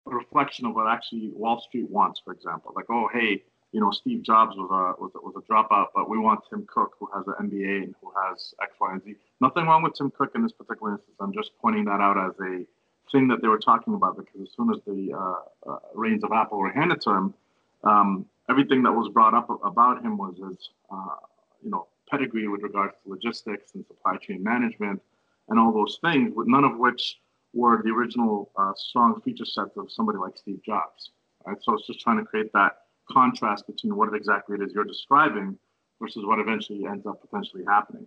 a 0.07 0.15
reflection 0.15 0.67
of 0.67 0.75
what 0.75 0.87
actually 0.87 1.31
Wall 1.35 1.61
Street 1.61 1.89
wants, 1.91 2.21
for 2.25 2.33
example. 2.33 2.73
Like, 2.77 2.87
oh, 2.91 3.09
hey, 3.13 3.43
you 3.73 3.81
know, 3.81 3.91
Steve 3.91 4.23
Jobs 4.23 4.55
was 4.57 4.71
a 4.71 5.03
was 5.03 5.11
a, 5.17 5.19
was 5.19 5.35
a 5.37 5.53
dropout, 5.53 5.87
but 5.95 6.09
we 6.09 6.19
want 6.19 6.41
Tim 6.49 6.67
Cook, 6.73 6.93
who 7.01 7.09
has 7.15 7.25
an 7.27 7.51
MBA 7.51 7.85
and 7.85 7.95
who 8.01 8.13
has 8.23 8.55
X, 8.63 8.73
Y, 8.81 8.93
and 8.93 9.03
Z. 9.03 9.17
Nothing 9.41 9.67
wrong 9.67 9.83
with 9.83 9.95
Tim 9.95 10.13
Cook 10.17 10.33
in 10.35 10.43
this 10.43 10.53
particular 10.53 10.93
instance. 10.93 11.17
I'm 11.19 11.33
just 11.33 11.51
pointing 11.61 11.85
that 11.87 12.01
out 12.01 12.17
as 12.17 12.35
a 12.41 12.65
thing 13.11 13.29
that 13.29 13.43
they 13.43 13.49
were 13.49 13.59
talking 13.59 13.95
about 13.95 14.17
because 14.17 14.41
as 14.43 14.49
soon 14.57 14.71
as 14.71 14.81
the 14.87 15.13
uh, 15.13 15.71
uh, 15.71 15.79
reins 15.95 16.23
of 16.23 16.33
Apple 16.33 16.59
were 16.59 16.71
handed 16.71 17.01
to 17.03 17.11
him, 17.11 17.35
um, 17.83 18.27
everything 18.49 18.83
that 18.83 18.93
was 18.93 19.09
brought 19.13 19.35
up 19.35 19.49
about 19.65 20.05
him 20.05 20.17
was 20.17 20.37
his, 20.37 20.71
uh, 20.93 21.17
you 21.63 21.71
know, 21.71 21.87
pedigree 22.09 22.49
with 22.49 22.63
regards 22.63 22.95
to 23.03 23.11
logistics 23.11 23.75
and 23.75 23.85
supply 23.87 24.17
chain 24.19 24.43
management 24.43 25.01
and 25.49 25.59
all 25.59 25.73
those 25.73 25.99
things, 26.03 26.33
with 26.35 26.47
none 26.47 26.65
of 26.65 26.79
which 26.79 27.19
were 27.55 27.83
the 27.83 27.91
original 27.91 28.51
uh, 28.59 28.73
strong 28.77 29.21
feature 29.23 29.45
sets 29.45 29.77
of 29.77 29.91
somebody 29.91 30.19
like 30.19 30.37
Steve 30.37 30.61
Jobs. 30.65 31.11
Right? 31.47 31.57
So 31.63 31.75
it's 31.75 31.87
just 31.87 32.01
trying 32.01 32.19
to 32.19 32.25
create 32.25 32.53
that 32.55 32.73
contrast 33.11 33.67
between 33.67 33.97
what 33.97 34.15
exactly 34.15 34.57
it 34.57 34.63
is 34.63 34.73
you're 34.75 34.85
describing 34.85 35.59
versus 36.01 36.25
what 36.25 36.39
eventually 36.39 36.85
ends 36.87 37.07
up 37.07 37.21
potentially 37.21 37.63
happening. 37.69 38.07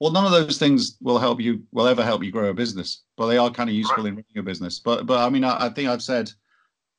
Well, 0.00 0.12
none 0.12 0.24
of 0.24 0.30
those 0.30 0.58
things 0.58 0.96
will 1.00 1.18
help 1.18 1.40
you, 1.40 1.62
will 1.72 1.88
ever 1.88 2.04
help 2.04 2.22
you 2.22 2.30
grow 2.30 2.50
a 2.50 2.54
business, 2.54 3.02
but 3.16 3.26
they 3.26 3.38
are 3.38 3.50
kind 3.50 3.68
of 3.68 3.74
useful 3.74 4.04
right. 4.04 4.10
in 4.10 4.14
running 4.14 4.38
a 4.38 4.42
business. 4.42 4.78
But, 4.78 5.06
but 5.06 5.18
I 5.18 5.28
mean, 5.28 5.44
I, 5.44 5.66
I 5.66 5.68
think 5.68 5.88
I've 5.88 6.02
said, 6.02 6.30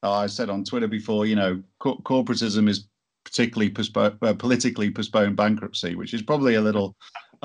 uh, 0.04 0.12
I 0.12 0.28
said 0.28 0.50
on 0.50 0.64
Twitter 0.64 0.88
before, 0.88 1.26
you 1.26 1.36
know, 1.36 1.64
co- 1.80 1.98
corporatism 2.00 2.68
is 2.70 2.88
particularly 3.24 3.72
postpo- 3.72 4.18
uh, 4.22 4.34
politically 4.34 4.92
postponed 4.92 5.36
bankruptcy, 5.36 5.96
which 5.96 6.14
is 6.14 6.22
probably 6.22 6.56
a 6.56 6.62
little 6.62 6.96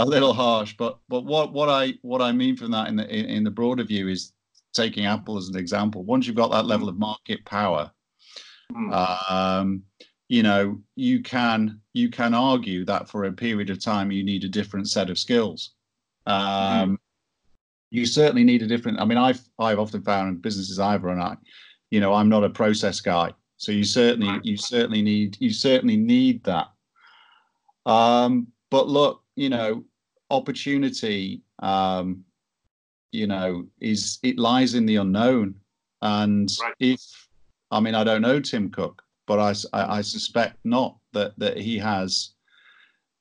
a 0.01 0.05
little 0.05 0.33
harsh. 0.33 0.75
But 0.77 0.99
but 1.09 1.25
what 1.25 1.53
what 1.53 1.69
I 1.69 1.95
what 2.03 2.23
I 2.23 2.33
mean 2.33 2.57
from 2.57 2.71
that 2.73 2.89
in 2.89 2.97
the 2.97 3.09
in, 3.09 3.27
in 3.27 3.45
the 3.45 3.51
broader 3.51 3.85
view 3.85 4.09
is 4.09 4.33
taking 4.73 5.07
Apple 5.07 5.37
as 5.37 5.49
an 5.49 5.57
example. 5.57 6.03
Once 6.05 6.27
you've 6.27 6.37
got 6.37 6.51
that 6.51 6.67
level 6.67 6.89
of 6.89 6.99
market 6.99 7.45
power, 7.45 7.91
hmm. 8.73 8.93
um, 8.93 9.83
you 10.29 10.43
know 10.43 10.81
you 10.97 11.23
can 11.23 11.81
you 11.93 12.09
can 12.09 12.35
argue 12.35 12.85
that 12.87 13.09
for 13.09 13.25
a 13.25 13.33
period 13.33 13.71
of 13.71 13.83
time 13.83 14.11
you 14.11 14.25
need 14.25 14.45
a 14.45 14.49
different 14.49 14.89
set 14.89 15.11
of 15.11 15.19
skills. 15.19 15.73
Um, 16.27 16.93
mm. 16.93 16.97
You 17.91 18.07
certainly 18.07 18.45
need 18.45 18.63
a 18.63 18.67
different. 18.67 19.01
I 19.01 19.05
mean, 19.05 19.19
I've 19.19 19.41
I've 19.59 19.81
often 19.81 20.03
found 20.03 20.29
in 20.29 20.37
businesses 20.37 20.79
I've 20.79 21.03
run, 21.03 21.21
I, 21.21 21.37
you 21.91 22.01
know, 22.01 22.15
I'm 22.15 22.29
not 22.29 22.45
a 22.45 22.51
process 22.51 23.01
guy. 23.01 23.33
So 23.57 23.73
you 23.73 23.85
certainly 23.85 24.41
you 24.43 24.57
certainly 24.57 25.03
need 25.03 25.37
you 25.41 25.53
certainly 25.53 25.97
need 25.97 26.45
that. 26.45 26.69
Um, 27.85 28.47
but 28.71 28.89
look, 28.89 29.23
you 29.35 29.49
know, 29.49 29.85
opportunity, 30.31 31.43
um, 31.61 32.25
you 33.13 33.27
know, 33.27 33.67
is 33.81 34.19
it 34.23 34.39
lies 34.39 34.75
in 34.75 34.87
the 34.87 34.97
unknown. 34.97 35.55
And 36.03 36.49
right. 36.63 36.75
if 36.79 37.01
I 37.71 37.81
mean, 37.81 37.95
I 37.95 38.05
don't 38.05 38.23
know 38.23 38.41
Tim 38.41 38.71
Cook, 38.71 39.03
but 39.27 39.39
I, 39.39 39.79
I, 39.79 39.99
I 39.99 40.01
suspect 40.01 40.57
not 40.65 40.97
that 41.13 41.39
that 41.39 41.57
he 41.57 41.79
has 41.79 42.33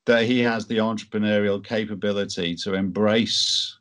that 0.05 0.25
he 0.25 0.39
has 0.39 0.65
the 0.65 0.77
entrepreneurial 0.77 1.63
capability 1.63 2.55
to 2.55 2.73
embrace 2.73 3.77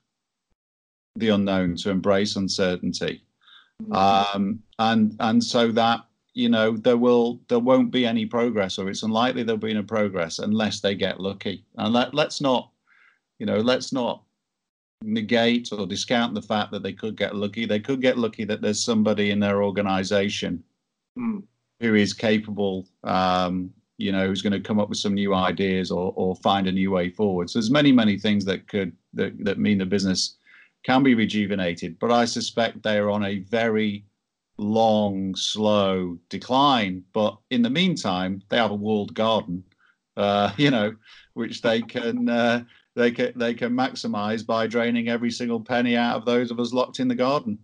the 1.16 1.30
unknown, 1.30 1.76
to 1.76 1.90
embrace 1.90 2.36
uncertainty. 2.36 3.22
Mm-hmm. 3.82 3.92
Um, 3.92 4.62
and 4.78 5.16
and 5.20 5.42
so 5.42 5.70
that 5.72 6.00
you 6.34 6.48
know 6.48 6.76
there 6.76 6.96
will 6.96 7.40
there 7.48 7.58
won't 7.58 7.90
be 7.90 8.06
any 8.06 8.26
progress 8.26 8.78
or 8.78 8.88
it's 8.88 9.02
unlikely 9.02 9.42
there'll 9.42 9.58
be 9.58 9.70
any 9.70 9.82
progress 9.82 10.38
unless 10.38 10.80
they 10.80 10.94
get 10.94 11.20
lucky 11.20 11.64
and 11.78 11.92
let, 11.92 12.14
let's 12.14 12.40
not 12.40 12.70
you 13.38 13.46
know 13.46 13.58
let's 13.58 13.92
not 13.92 14.22
negate 15.02 15.70
or 15.72 15.86
discount 15.86 16.34
the 16.34 16.42
fact 16.42 16.72
that 16.72 16.82
they 16.82 16.92
could 16.92 17.16
get 17.16 17.36
lucky 17.36 17.66
they 17.66 17.80
could 17.80 18.00
get 18.00 18.18
lucky 18.18 18.44
that 18.44 18.60
there's 18.60 18.82
somebody 18.82 19.30
in 19.30 19.38
their 19.38 19.62
organization 19.62 20.62
mm. 21.18 21.42
who 21.80 21.94
is 21.94 22.12
capable 22.12 22.86
um, 23.04 23.70
you 23.96 24.12
know 24.12 24.26
who's 24.26 24.42
going 24.42 24.52
to 24.52 24.60
come 24.60 24.80
up 24.80 24.88
with 24.88 24.98
some 24.98 25.14
new 25.14 25.34
ideas 25.34 25.90
or 25.90 26.12
or 26.16 26.34
find 26.36 26.66
a 26.66 26.72
new 26.72 26.90
way 26.90 27.10
forward 27.10 27.48
so 27.48 27.58
there's 27.58 27.70
many 27.70 27.92
many 27.92 28.18
things 28.18 28.44
that 28.44 28.66
could 28.68 28.92
that, 29.14 29.32
that 29.44 29.58
mean 29.58 29.78
the 29.78 29.86
business 29.86 30.36
can 30.84 31.02
be 31.02 31.14
rejuvenated 31.14 31.98
but 31.98 32.10
i 32.10 32.24
suspect 32.24 32.82
they 32.82 32.98
are 32.98 33.10
on 33.10 33.24
a 33.24 33.38
very 33.40 34.04
long, 34.58 35.34
slow 35.36 36.18
decline. 36.28 37.04
But 37.12 37.38
in 37.50 37.62
the 37.62 37.70
meantime, 37.70 38.42
they 38.48 38.58
have 38.58 38.72
a 38.72 38.74
walled 38.74 39.14
garden, 39.14 39.64
uh, 40.16 40.52
you 40.56 40.70
know, 40.70 40.94
which 41.34 41.62
they 41.62 41.80
can 41.80 42.28
uh, 42.28 42.64
they 42.98 43.10
can 43.10 43.32
they 43.36 43.54
can 43.54 43.72
maximize 43.72 44.44
by 44.44 44.66
draining 44.66 45.08
every 45.08 45.30
single 45.30 45.60
penny 45.60 45.96
out 45.96 46.16
of 46.16 46.24
those 46.24 46.50
of 46.50 46.60
us 46.60 46.72
locked 46.72 47.00
in 47.00 47.08
the 47.08 47.14
garden. 47.14 47.58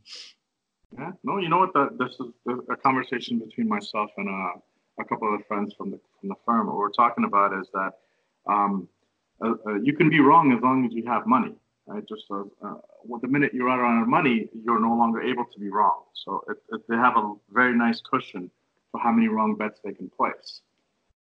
Yeah, 0.96 1.12
no, 1.24 1.38
you 1.38 1.48
know 1.48 1.58
what? 1.58 1.98
This 1.98 2.12
is 2.20 2.58
a 2.70 2.76
conversation 2.76 3.38
between 3.38 3.68
myself 3.68 4.10
and 4.16 4.28
uh, 4.28 4.60
a 5.00 5.04
couple 5.04 5.34
of 5.34 5.44
friends 5.46 5.74
from 5.76 5.90
the 5.90 6.00
from 6.20 6.28
the 6.28 6.36
firm. 6.46 6.68
What 6.68 6.76
we're 6.76 6.90
talking 6.90 7.24
about 7.24 7.52
is 7.60 7.66
that 7.74 7.92
um, 8.46 8.88
uh, 9.44 9.54
uh, 9.66 9.74
you 9.82 9.94
can 9.94 10.08
be 10.08 10.20
wrong 10.20 10.52
as 10.52 10.62
long 10.62 10.86
as 10.86 10.92
you 10.92 11.04
have 11.06 11.26
money 11.26 11.54
right? 11.86 12.06
Just 12.08 12.24
uh, 12.30 12.42
uh, 12.62 12.74
well, 13.04 13.20
the 13.20 13.28
minute 13.28 13.52
you're 13.52 13.70
out 13.70 14.02
of 14.02 14.08
money, 14.08 14.48
you're 14.64 14.80
no 14.80 14.94
longer 14.94 15.22
able 15.22 15.44
to 15.52 15.60
be 15.60 15.68
wrong. 15.68 16.02
So 16.14 16.44
they 16.88 16.96
have 16.96 17.16
a 17.16 17.34
very 17.52 17.76
nice 17.76 18.00
cushion 18.00 18.50
for 18.90 19.00
how 19.00 19.12
many 19.12 19.28
wrong 19.28 19.56
bets 19.56 19.80
they 19.84 19.92
can 19.92 20.10
place. 20.16 20.62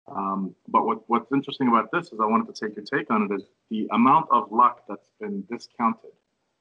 Um, 0.08 0.54
but 0.68 0.84
what, 0.84 1.08
what's 1.08 1.30
interesting 1.32 1.68
about 1.68 1.90
this 1.92 2.06
is 2.12 2.20
I 2.20 2.26
wanted 2.26 2.52
to 2.54 2.66
take 2.66 2.76
your 2.76 2.84
take 2.84 3.10
on 3.10 3.22
it 3.30 3.34
is 3.34 3.44
the 3.70 3.88
amount 3.92 4.26
of 4.30 4.50
luck 4.50 4.82
that's 4.88 5.08
been 5.20 5.44
discounted. 5.50 6.10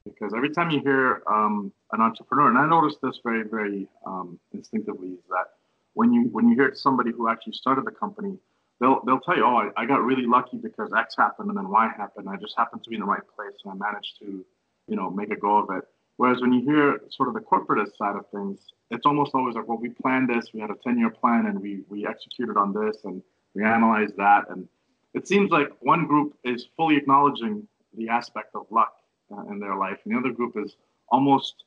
Because 0.04 0.34
every 0.36 0.50
time 0.50 0.72
you 0.72 0.80
hear 0.82 1.22
um, 1.32 1.72
an 1.92 2.02
entrepreneur, 2.02 2.50
and 2.50 2.58
I 2.58 2.68
noticed 2.68 3.00
this 3.02 3.20
very, 3.24 3.44
very 3.44 3.88
um, 4.06 4.40
instinctively, 4.52 5.10
is 5.10 5.24
that 5.30 5.46
when 5.94 6.12
you 6.12 6.24
when 6.32 6.48
you 6.48 6.56
hear 6.56 6.74
somebody 6.74 7.12
who 7.12 7.30
actually 7.30 7.54
started 7.54 7.86
the 7.86 7.92
company, 7.92 8.38
they'll 8.80 9.02
they'll 9.06 9.20
tell 9.20 9.38
you, 9.38 9.46
oh, 9.46 9.58
I, 9.58 9.84
I 9.84 9.86
got 9.86 10.04
really 10.04 10.26
lucky 10.26 10.58
because 10.58 10.92
X 10.98 11.16
happened 11.18 11.50
and 11.50 11.58
then 11.58 11.70
Y 11.70 11.92
happened. 11.96 12.28
I 12.30 12.38
just 12.38 12.58
happened 12.58 12.84
to 12.84 12.90
be 12.90 12.96
in 12.96 13.02
the 13.02 13.08
right 13.08 13.22
place 13.36 13.54
and 13.64 13.74
I 13.74 13.92
managed 13.92 14.18
to, 14.20 14.44
you 14.88 14.96
know, 14.96 15.12
make 15.12 15.32
a 15.32 15.36
go 15.36 15.58
of 15.58 15.70
it. 15.70 15.84
Whereas 16.18 16.42
when 16.42 16.54
you 16.54 16.62
hear 16.62 17.00
sort 17.12 17.30
of 17.30 17.36
the 17.36 17.42
corporatist 17.42 17.98
side 17.98 18.16
of 18.16 18.26
things, 18.32 18.60
it's 18.90 19.06
almost 19.06 19.34
always 19.34 19.56
like, 19.56 19.68
well, 19.68 19.78
we 19.78 19.90
planned 19.90 20.30
this, 20.30 20.52
we 20.54 20.60
had 20.60 20.70
a 20.70 20.76
10-year 20.76 21.10
plan, 21.10 21.46
and 21.48 21.60
we 21.60 21.84
we 21.90 22.06
executed 22.06 22.58
on 22.58 22.74
this, 22.74 22.98
and 23.06 23.22
we 23.54 23.64
analyzed 23.64 24.16
that, 24.18 24.50
and 24.50 24.68
it 25.14 25.28
seems 25.28 25.52
like 25.52 25.70
one 25.80 26.08
group 26.08 26.38
is 26.44 26.68
fully 26.78 26.96
acknowledging 26.96 27.68
the 27.98 28.10
aspect 28.10 28.56
of 28.56 28.66
luck 28.70 28.94
uh, 29.32 29.44
in 29.52 29.60
their 29.60 29.76
life, 29.76 30.00
and 30.06 30.14
the 30.14 30.20
other 30.20 30.32
group 30.32 30.54
is 30.58 30.76
almost 31.10 31.66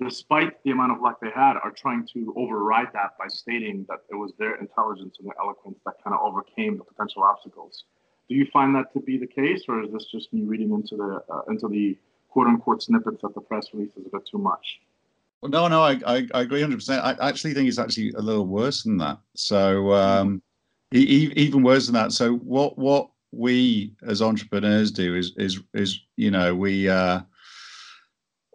despite 0.00 0.62
the 0.64 0.70
amount 0.70 0.92
of 0.92 1.00
luck 1.00 1.18
they 1.20 1.30
had, 1.30 1.56
are 1.62 1.70
trying 1.70 2.06
to 2.14 2.32
override 2.36 2.88
that 2.92 3.16
by 3.18 3.26
stating 3.28 3.84
that 3.88 3.98
it 4.10 4.14
was 4.14 4.32
their 4.38 4.56
intelligence 4.56 5.16
and 5.18 5.28
their 5.28 5.34
eloquence 5.40 5.78
that 5.84 5.94
kind 6.02 6.14
of 6.14 6.20
overcame 6.22 6.76
the 6.78 6.84
potential 6.84 7.22
obstacles. 7.22 7.84
Do 8.28 8.34
you 8.34 8.46
find 8.52 8.74
that 8.74 8.92
to 8.94 9.00
be 9.00 9.18
the 9.18 9.26
case, 9.26 9.64
or 9.68 9.82
is 9.82 9.92
this 9.92 10.06
just 10.10 10.32
me 10.32 10.42
reading 10.42 10.72
into 10.72 10.96
the 10.96 11.22
uh, 11.32 11.42
into 11.48 11.68
the 11.68 11.98
quote 12.28 12.46
unquote 12.46 12.82
snippets 12.82 13.22
that 13.22 13.34
the 13.34 13.40
press 13.40 13.68
releases 13.72 14.06
a 14.06 14.10
bit 14.10 14.26
too 14.30 14.38
much? 14.38 14.80
Well, 15.42 15.50
no, 15.50 15.68
no, 15.68 15.82
I, 15.82 16.00
I, 16.06 16.28
I 16.34 16.40
agree 16.42 16.62
100%. 16.62 17.00
I 17.02 17.28
actually 17.28 17.52
think 17.52 17.68
it's 17.68 17.78
actually 17.78 18.12
a 18.12 18.20
little 18.20 18.46
worse 18.46 18.84
than 18.84 18.96
that. 18.98 19.18
So, 19.34 19.92
um, 19.92 20.36
e- 20.36 20.51
even 20.92 21.62
worse 21.62 21.86
than 21.86 21.94
that. 21.94 22.12
So, 22.12 22.36
what 22.36 22.78
what 22.78 23.10
we 23.32 23.94
as 24.06 24.20
entrepreneurs 24.22 24.90
do 24.90 25.14
is 25.16 25.32
is 25.36 25.60
is 25.74 26.00
you 26.16 26.30
know 26.30 26.54
we 26.54 26.88
uh, 26.88 27.20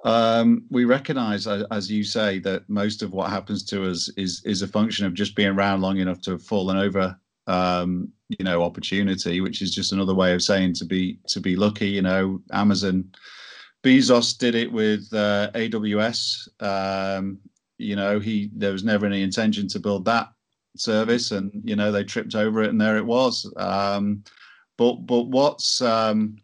um, 0.03 0.63
we 0.69 0.85
recognise, 0.85 1.47
as 1.47 1.91
you 1.91 2.03
say, 2.03 2.39
that 2.39 2.69
most 2.69 3.01
of 3.01 3.11
what 3.11 3.29
happens 3.29 3.63
to 3.65 3.89
us 3.89 4.09
is 4.15 4.41
is 4.45 4.61
a 4.61 4.67
function 4.67 5.05
of 5.05 5.13
just 5.13 5.35
being 5.35 5.49
around 5.49 5.81
long 5.81 5.97
enough 5.97 6.21
to 6.21 6.31
have 6.31 6.43
fallen 6.43 6.77
over, 6.77 7.19
um, 7.47 8.09
you 8.29 8.45
know, 8.45 8.63
opportunity, 8.63 9.41
which 9.41 9.61
is 9.61 9.73
just 9.73 9.91
another 9.91 10.13
way 10.13 10.33
of 10.33 10.43
saying 10.43 10.75
to 10.75 10.85
be 10.85 11.19
to 11.27 11.39
be 11.39 11.55
lucky. 11.55 11.89
You 11.89 12.03
know, 12.03 12.41
Amazon, 12.51 13.11
Bezos 13.83 14.37
did 14.37 14.55
it 14.55 14.71
with 14.71 15.07
uh, 15.13 15.49
AWS. 15.55 16.47
Um, 16.61 17.39
you 17.79 17.95
know, 17.95 18.19
he 18.19 18.51
there 18.55 18.71
was 18.71 18.83
never 18.83 19.05
any 19.05 19.23
intention 19.23 19.67
to 19.69 19.79
build 19.79 20.05
that 20.05 20.29
service, 20.79 21.31
and 21.31 21.51
you 21.63 21.75
know 21.75 21.91
they 21.91 22.03
tripped 22.03 22.35
over 22.35 22.63
it, 22.63 22.69
and 22.69 22.79
there 22.79 22.97
it 22.97 23.05
was. 23.05 23.51
Um, 23.57 24.23
but 24.77 25.05
but 25.05 25.23
what's 25.23 25.81
um, 25.81 26.37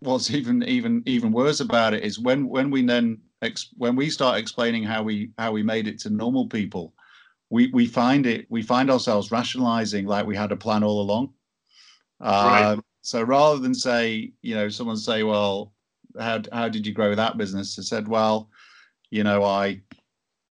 what's 0.00 0.30
even 0.38 0.62
even 0.64 1.02
even 1.06 1.32
worse 1.32 1.60
about 1.60 1.94
it 1.94 2.04
is 2.04 2.18
when 2.18 2.48
when 2.48 2.70
we 2.70 2.84
then 2.84 3.18
ex- 3.42 3.70
when 3.76 3.96
we 3.96 4.10
start 4.10 4.38
explaining 4.38 4.82
how 4.82 5.02
we 5.02 5.30
how 5.38 5.52
we 5.52 5.62
made 5.62 5.86
it 5.86 5.98
to 6.00 6.10
normal 6.10 6.46
people, 6.46 6.94
we 7.50 7.68
we 7.72 7.86
find 7.86 8.26
it 8.26 8.46
we 8.48 8.62
find 8.62 8.90
ourselves 8.90 9.30
rationalizing 9.30 10.06
like 10.06 10.26
we 10.26 10.36
had 10.36 10.52
a 10.52 10.56
plan 10.56 10.82
all 10.82 11.00
along. 11.00 11.32
Right. 12.20 12.72
Um, 12.72 12.84
so 13.02 13.22
rather 13.22 13.58
than 13.58 13.74
say, 13.74 14.32
you 14.40 14.54
know, 14.54 14.68
someone 14.70 14.96
say, 14.96 15.22
well, 15.24 15.72
how 16.18 16.40
how 16.52 16.68
did 16.68 16.86
you 16.86 16.92
grow 16.92 17.14
that 17.14 17.36
business? 17.36 17.78
I 17.78 17.82
said, 17.82 18.08
well, 18.08 18.48
you 19.10 19.24
know, 19.24 19.44
I 19.44 19.80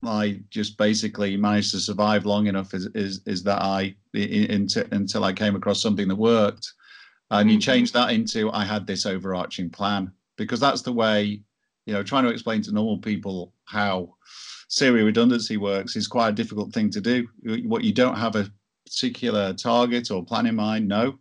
I 0.03 0.41
just 0.51 0.79
basically 0.79 1.37
managed 1.37 1.73
to 1.73 1.81
survive 1.81 2.25
long 2.25 2.47
enough 2.47 2.73
is 2.75 2.87
is, 2.95 3.21
is 3.27 3.43
that 3.45 3.61
I 3.63 3.95
into, 4.15 4.87
until 4.95 5.25
I 5.25 5.33
came 5.33 5.57
across 5.57 5.83
something 5.83 6.09
that 6.09 6.17
worked. 6.17 6.73
And 7.31 7.51
you 7.51 7.59
Mhm. 7.59 7.63
change 7.63 7.93
that 7.93 8.11
into 8.13 8.51
I 8.51 8.65
had 8.65 8.87
this 8.87 9.07
overarching 9.07 9.71
plan 9.71 10.13
because 10.37 10.59
that's 10.61 10.83
the 10.83 10.93
way, 10.93 11.43
you 11.87 11.93
know, 11.93 12.03
trying 12.03 12.25
to 12.25 12.31
explain 12.31 12.63
to 12.63 12.73
normal 12.73 12.99
people 12.99 13.55
how 13.67 14.15
serial 14.69 15.07
redundancy 15.07 15.57
works 15.57 15.97
is 15.97 16.09
quite 16.09 16.31
a 16.31 16.33
difficult 16.33 16.73
thing 16.73 16.91
to 16.91 17.01
do. 17.01 17.29
What 17.65 17.85
you 17.85 17.93
don't 17.93 18.17
have 18.17 18.37
a 18.37 18.51
particular 18.87 19.53
target 19.55 20.11
or 20.11 20.25
plan 20.25 20.47
in 20.47 20.57
mind, 20.57 20.89
no. 20.89 21.19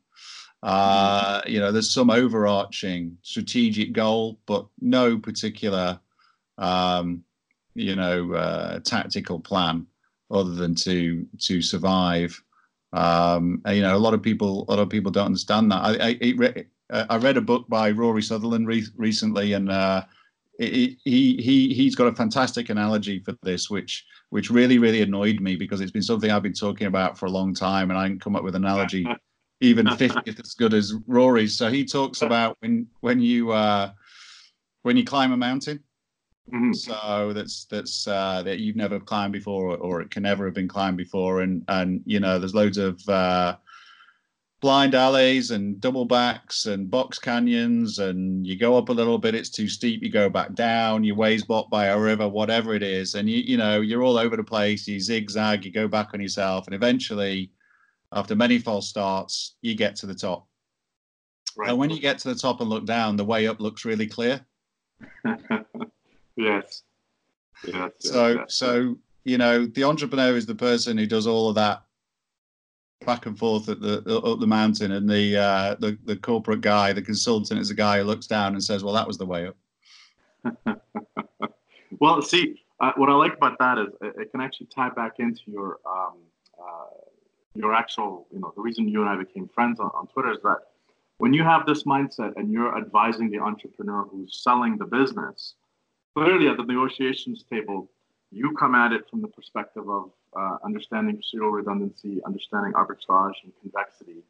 Uh, 0.63 1.41
you 1.47 1.59
know, 1.59 1.71
there's 1.71 1.93
some 1.93 2.09
overarching 2.09 3.17
strategic 3.21 3.93
goal, 3.93 4.39
but 4.45 4.65
no 4.81 5.17
particular, 5.17 5.99
um, 6.57 7.23
you 7.79 7.95
know, 7.95 8.33
uh, 8.33 8.79
tactical 8.79 9.39
plan 9.39 9.85
other 10.31 10.51
than 10.51 10.75
to 10.75 11.25
to 11.39 11.61
survive. 11.61 12.41
Um, 12.91 13.61
and, 13.65 13.77
you 13.77 13.83
know, 13.83 13.95
a 13.95 13.99
lot 13.99 14.13
of 14.13 14.21
people, 14.21 14.65
a 14.67 14.71
lot 14.71 14.79
of 14.79 14.89
people 14.89 15.11
don't 15.11 15.27
understand 15.27 15.71
that. 15.71 15.81
I 15.83 15.91
I, 15.91 16.17
it 16.21 16.37
re- 16.37 16.65
uh, 16.91 17.05
I 17.09 17.17
read 17.17 17.37
a 17.37 17.41
book 17.41 17.67
by 17.69 17.91
Rory 17.91 18.21
Sutherland 18.21 18.67
re- 18.67 18.85
recently, 18.97 19.53
and 19.53 19.69
uh, 19.69 20.03
he 20.57 20.97
he 21.05 21.73
he's 21.73 21.95
got 21.95 22.07
a 22.07 22.15
fantastic 22.15 22.69
analogy 22.69 23.19
for 23.19 23.35
this, 23.43 23.69
which 23.69 24.05
which 24.29 24.49
really 24.49 24.77
really 24.77 25.01
annoyed 25.01 25.39
me 25.39 25.55
because 25.55 25.81
it's 25.81 25.91
been 25.91 26.01
something 26.01 26.31
I've 26.31 26.43
been 26.43 26.53
talking 26.53 26.87
about 26.87 27.17
for 27.17 27.27
a 27.27 27.31
long 27.31 27.53
time, 27.53 27.89
and 27.91 27.99
I 27.99 28.07
can 28.07 28.19
come 28.19 28.35
up 28.35 28.43
with 28.43 28.55
an 28.55 28.65
analogy 28.65 29.07
even 29.61 29.85
50th 29.85 30.39
as 30.39 30.53
good 30.53 30.73
as 30.73 30.93
Rory's. 31.07 31.57
So 31.57 31.69
he 31.69 31.85
talks 31.85 32.21
about 32.21 32.57
when 32.61 32.87
when 33.01 33.19
you 33.19 33.51
uh, 33.51 33.91
when 34.83 34.97
you 34.97 35.03
climb 35.03 35.31
a 35.31 35.37
mountain. 35.37 35.83
Mhm. 36.51 36.75
So 36.75 37.33
that's 37.33 37.65
that's 37.65 38.07
uh, 38.07 38.41
that 38.43 38.59
you've 38.59 38.75
never 38.75 38.99
climbed 38.99 39.33
before, 39.33 39.71
or, 39.71 39.77
or 39.77 40.01
it 40.01 40.09
can 40.09 40.23
never 40.23 40.45
have 40.45 40.53
been 40.53 40.67
climbed 40.67 40.97
before, 40.97 41.41
and 41.41 41.63
and 41.67 42.01
you 42.05 42.19
know 42.19 42.39
there's 42.39 42.55
loads 42.55 42.77
of 42.77 43.07
uh, 43.07 43.55
blind 44.61 44.95
alleys 44.95 45.51
and 45.51 45.79
double 45.79 46.05
backs 46.05 46.65
and 46.65 46.89
box 46.89 47.19
canyons, 47.19 47.99
and 47.99 48.45
you 48.47 48.57
go 48.57 48.77
up 48.77 48.89
a 48.89 48.93
little 48.93 49.17
bit, 49.17 49.35
it's 49.35 49.49
too 49.49 49.67
steep, 49.67 50.01
you 50.01 50.11
go 50.11 50.29
back 50.29 50.53
down, 50.53 51.03
your 51.03 51.15
way's 51.15 51.43
blocked 51.43 51.69
by 51.69 51.85
a 51.87 51.99
river, 51.99 52.27
whatever 52.27 52.73
it 52.73 52.83
is, 52.83 53.15
and 53.15 53.29
you 53.29 53.37
you 53.37 53.57
know 53.57 53.81
you're 53.81 54.03
all 54.03 54.17
over 54.17 54.35
the 54.35 54.43
place, 54.43 54.87
you 54.87 54.99
zigzag, 54.99 55.63
you 55.65 55.71
go 55.71 55.87
back 55.87 56.09
on 56.13 56.21
yourself, 56.21 56.65
and 56.65 56.75
eventually, 56.75 57.51
after 58.11 58.35
many 58.35 58.57
false 58.57 58.89
starts, 58.89 59.55
you 59.61 59.75
get 59.75 59.95
to 59.97 60.07
the 60.07 60.15
top. 60.15 60.47
Right. 61.55 61.69
And 61.69 61.77
when 61.77 61.89
you 61.89 61.99
get 61.99 62.17
to 62.19 62.29
the 62.29 62.39
top 62.39 62.61
and 62.61 62.69
look 62.69 62.85
down, 62.85 63.17
the 63.17 63.25
way 63.25 63.47
up 63.47 63.59
looks 63.59 63.85
really 63.85 64.07
clear. 64.07 64.45
yes. 66.39 66.83
Yes. 67.65 67.73
yes, 67.73 67.91
So, 67.99 68.27
yes. 68.27 68.55
so 68.55 68.97
you 69.25 69.37
know, 69.37 69.65
the 69.65 69.83
entrepreneur 69.83 70.35
is 70.35 70.45
the 70.45 70.55
person 70.55 70.97
who 70.97 71.05
does 71.05 71.27
all 71.27 71.49
of 71.49 71.55
that 71.55 71.83
back 73.05 73.25
and 73.25 73.37
forth 73.37 73.69
at 73.69 73.81
the 73.81 74.01
up 74.23 74.39
the 74.39 74.47
mountain, 74.47 74.91
and 74.91 75.09
the 75.09 75.37
uh, 75.37 75.75
the 75.79 75.97
the 76.05 76.15
corporate 76.15 76.61
guy, 76.61 76.93
the 76.93 77.01
consultant, 77.01 77.59
is 77.59 77.69
the 77.69 77.75
guy 77.75 77.99
who 77.99 78.03
looks 78.03 78.27
down 78.27 78.53
and 78.53 78.63
says, 78.63 78.83
"Well, 78.83 78.93
that 78.93 79.07
was 79.07 79.17
the 79.17 79.25
way 79.25 79.47
up." 79.47 80.81
Well, 81.99 82.21
see, 82.21 82.61
uh, 82.79 82.93
what 82.95 83.09
I 83.09 83.13
like 83.13 83.35
about 83.35 83.57
that 83.59 83.77
is 83.77 83.87
it, 84.01 84.13
it 84.21 84.31
can 84.31 84.41
actually 84.41 84.67
tie 84.67 84.89
back 84.89 85.13
into 85.19 85.41
your 85.47 85.79
um, 85.85 86.17
uh, 86.57 86.85
your 87.55 87.73
actual, 87.73 88.27
you 88.31 88.39
know, 88.39 88.53
the 88.55 88.61
reason 88.61 88.87
you 88.87 89.01
and 89.01 89.09
I 89.09 89.17
became 89.17 89.49
friends 89.53 89.79
on, 89.79 89.89
on 89.93 90.07
Twitter 90.07 90.31
is 90.31 90.41
that 90.43 90.59
when 91.17 91.33
you 91.33 91.43
have 91.43 91.65
this 91.65 91.83
mindset 91.83 92.33
and 92.37 92.51
you're 92.51 92.77
advising 92.77 93.29
the 93.29 93.39
entrepreneur 93.39 94.03
who's 94.03 94.41
selling 94.41 94.77
the 94.77 94.85
business, 94.85 95.55
clearly 96.15 96.47
at 96.47 96.57
the 96.57 96.63
negotiations 96.63 97.43
table, 97.49 97.89
you 98.31 98.55
come 98.57 98.75
at 98.75 98.91
it 98.91 99.09
from 99.09 99.21
the 99.21 99.27
perspective 99.27 99.89
of 99.89 100.11
uh, 100.35 100.57
understanding 100.63 101.21
serial 101.29 101.51
redundancy, 101.51 102.21
understanding 102.25 102.73
arbitrage 102.73 103.33
and 103.43 103.51
convexity, 103.61 104.23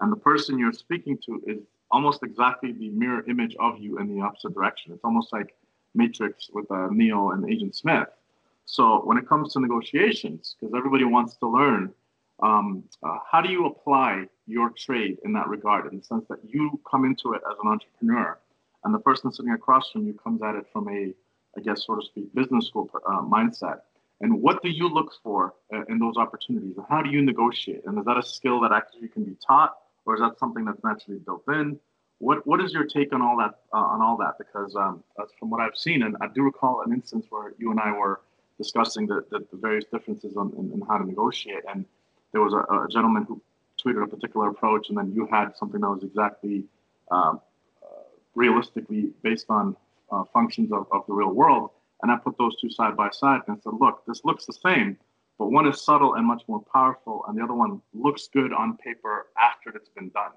and 0.00 0.10
the 0.10 0.16
person 0.16 0.58
you're 0.58 0.72
speaking 0.72 1.18
to 1.26 1.40
is 1.46 1.58
almost 1.90 2.22
exactly 2.22 2.72
the 2.72 2.88
mirror 2.90 3.24
image 3.28 3.54
of 3.60 3.78
you 3.78 3.98
in 3.98 4.12
the 4.12 4.20
opposite 4.20 4.52
direction. 4.54 4.92
It's 4.92 5.04
almost 5.04 5.32
like 5.32 5.54
Matrix 5.94 6.50
with 6.52 6.68
uh, 6.70 6.88
Neo 6.90 7.30
and 7.30 7.48
Agent 7.48 7.76
Smith. 7.76 8.08
So 8.64 9.02
when 9.04 9.18
it 9.18 9.28
comes 9.28 9.52
to 9.52 9.60
negotiations, 9.60 10.56
because 10.58 10.74
everybody 10.76 11.04
wants 11.04 11.36
to 11.36 11.46
learn, 11.46 11.92
um, 12.42 12.84
uh, 13.02 13.18
how 13.30 13.40
do 13.40 13.50
you 13.50 13.66
apply 13.66 14.26
your 14.46 14.70
trade 14.70 15.18
in 15.24 15.32
that 15.34 15.48
regard? 15.48 15.90
In 15.90 15.98
the 15.98 16.04
sense 16.04 16.24
that 16.28 16.38
you 16.42 16.80
come 16.90 17.04
into 17.04 17.34
it 17.34 17.42
as 17.48 17.56
an 17.62 17.70
entrepreneur, 17.70 18.38
and 18.82 18.92
the 18.92 18.98
person 18.98 19.30
sitting 19.32 19.52
across 19.52 19.90
from 19.90 20.06
you 20.06 20.14
comes 20.14 20.42
at 20.42 20.54
it 20.56 20.66
from 20.72 20.88
a, 20.88 21.14
I 21.56 21.60
guess, 21.60 21.84
so 21.86 21.96
to 21.96 22.04
speak, 22.04 22.34
business 22.34 22.66
school 22.66 22.90
uh, 23.06 23.22
mindset. 23.22 23.80
And 24.20 24.40
what 24.40 24.62
do 24.62 24.70
you 24.70 24.88
look 24.88 25.12
for 25.22 25.54
uh, 25.74 25.84
in 25.88 25.98
those 25.98 26.16
opportunities? 26.16 26.76
And 26.76 26.86
how 26.88 27.02
do 27.02 27.10
you 27.10 27.22
negotiate? 27.22 27.82
And 27.86 27.98
is 27.98 28.04
that 28.04 28.16
a 28.16 28.22
skill 28.22 28.60
that 28.60 28.72
actually 28.72 29.08
can 29.08 29.24
be 29.24 29.36
taught, 29.46 29.74
or 30.06 30.14
is 30.14 30.20
that 30.20 30.38
something 30.38 30.64
that's 30.64 30.82
naturally 30.84 31.18
built 31.18 31.44
in? 31.48 31.78
What 32.18 32.46
What 32.46 32.60
is 32.60 32.72
your 32.72 32.84
take 32.84 33.12
on 33.12 33.20
all 33.22 33.36
that? 33.38 33.54
Uh, 33.72 33.78
on 33.94 34.00
all 34.00 34.16
that, 34.18 34.38
because 34.38 34.74
um, 34.76 35.02
from 35.38 35.50
what 35.50 35.60
I've 35.60 35.76
seen, 35.76 36.04
and 36.04 36.16
I 36.20 36.28
do 36.28 36.42
recall 36.42 36.82
an 36.86 36.92
instance 36.92 37.26
where 37.30 37.52
you 37.58 37.70
and 37.70 37.80
I 37.80 37.90
were 37.92 38.20
discussing 38.56 39.06
the, 39.06 39.24
the, 39.30 39.40
the 39.50 39.56
various 39.56 39.84
differences 39.92 40.36
on, 40.36 40.52
in, 40.56 40.72
in 40.72 40.80
how 40.88 40.96
to 40.98 41.04
negotiate, 41.04 41.64
and 41.68 41.84
there 42.32 42.40
was 42.40 42.52
a, 42.52 42.62
a 42.72 42.88
gentleman 42.88 43.24
who 43.24 43.42
tweeted 43.84 44.02
a 44.02 44.06
particular 44.06 44.48
approach, 44.48 44.88
and 44.88 44.96
then 44.98 45.12
you 45.12 45.26
had 45.26 45.56
something 45.56 45.80
that 45.80 45.90
was 45.90 46.04
exactly 46.04 46.64
um, 47.10 47.40
uh, 47.82 48.04
realistically 48.34 49.10
based 49.22 49.46
on 49.48 49.76
uh, 50.10 50.24
functions 50.32 50.72
of, 50.72 50.86
of 50.92 51.02
the 51.06 51.12
real 51.12 51.32
world. 51.32 51.70
And 52.02 52.12
I 52.12 52.16
put 52.16 52.36
those 52.38 52.54
two 52.60 52.70
side 52.70 52.96
by 52.96 53.10
side 53.10 53.40
and 53.48 53.60
said, 53.62 53.72
look, 53.80 54.04
this 54.06 54.24
looks 54.24 54.44
the 54.46 54.52
same, 54.52 54.96
but 55.38 55.50
one 55.50 55.66
is 55.66 55.80
subtle 55.82 56.14
and 56.14 56.26
much 56.26 56.42
more 56.48 56.62
powerful, 56.72 57.24
and 57.26 57.38
the 57.38 57.42
other 57.42 57.54
one 57.54 57.80
looks 57.92 58.28
good 58.28 58.52
on 58.52 58.76
paper 58.76 59.26
after 59.40 59.70
it's 59.70 59.88
been 59.88 60.10
done. 60.10 60.32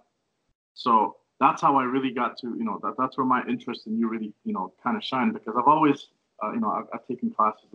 So 0.73 1.17
that's 1.39 1.61
how 1.61 1.75
I 1.75 1.83
really 1.83 2.11
got 2.11 2.37
to, 2.39 2.47
you 2.57 2.63
know, 2.63 2.79
that, 2.83 2.95
that's 2.97 3.17
where 3.17 3.25
my 3.25 3.43
interest 3.47 3.87
in 3.87 3.97
you 3.99 4.07
really, 4.07 4.33
you 4.43 4.53
know, 4.53 4.73
kind 4.83 4.95
of 4.95 5.03
shine 5.03 5.31
because 5.33 5.55
I've 5.57 5.67
always, 5.67 6.07
uh, 6.43 6.51
you 6.51 6.59
know, 6.59 6.71
I've, 6.71 6.85
I've 6.93 7.07
taken 7.07 7.31
classes 7.31 7.65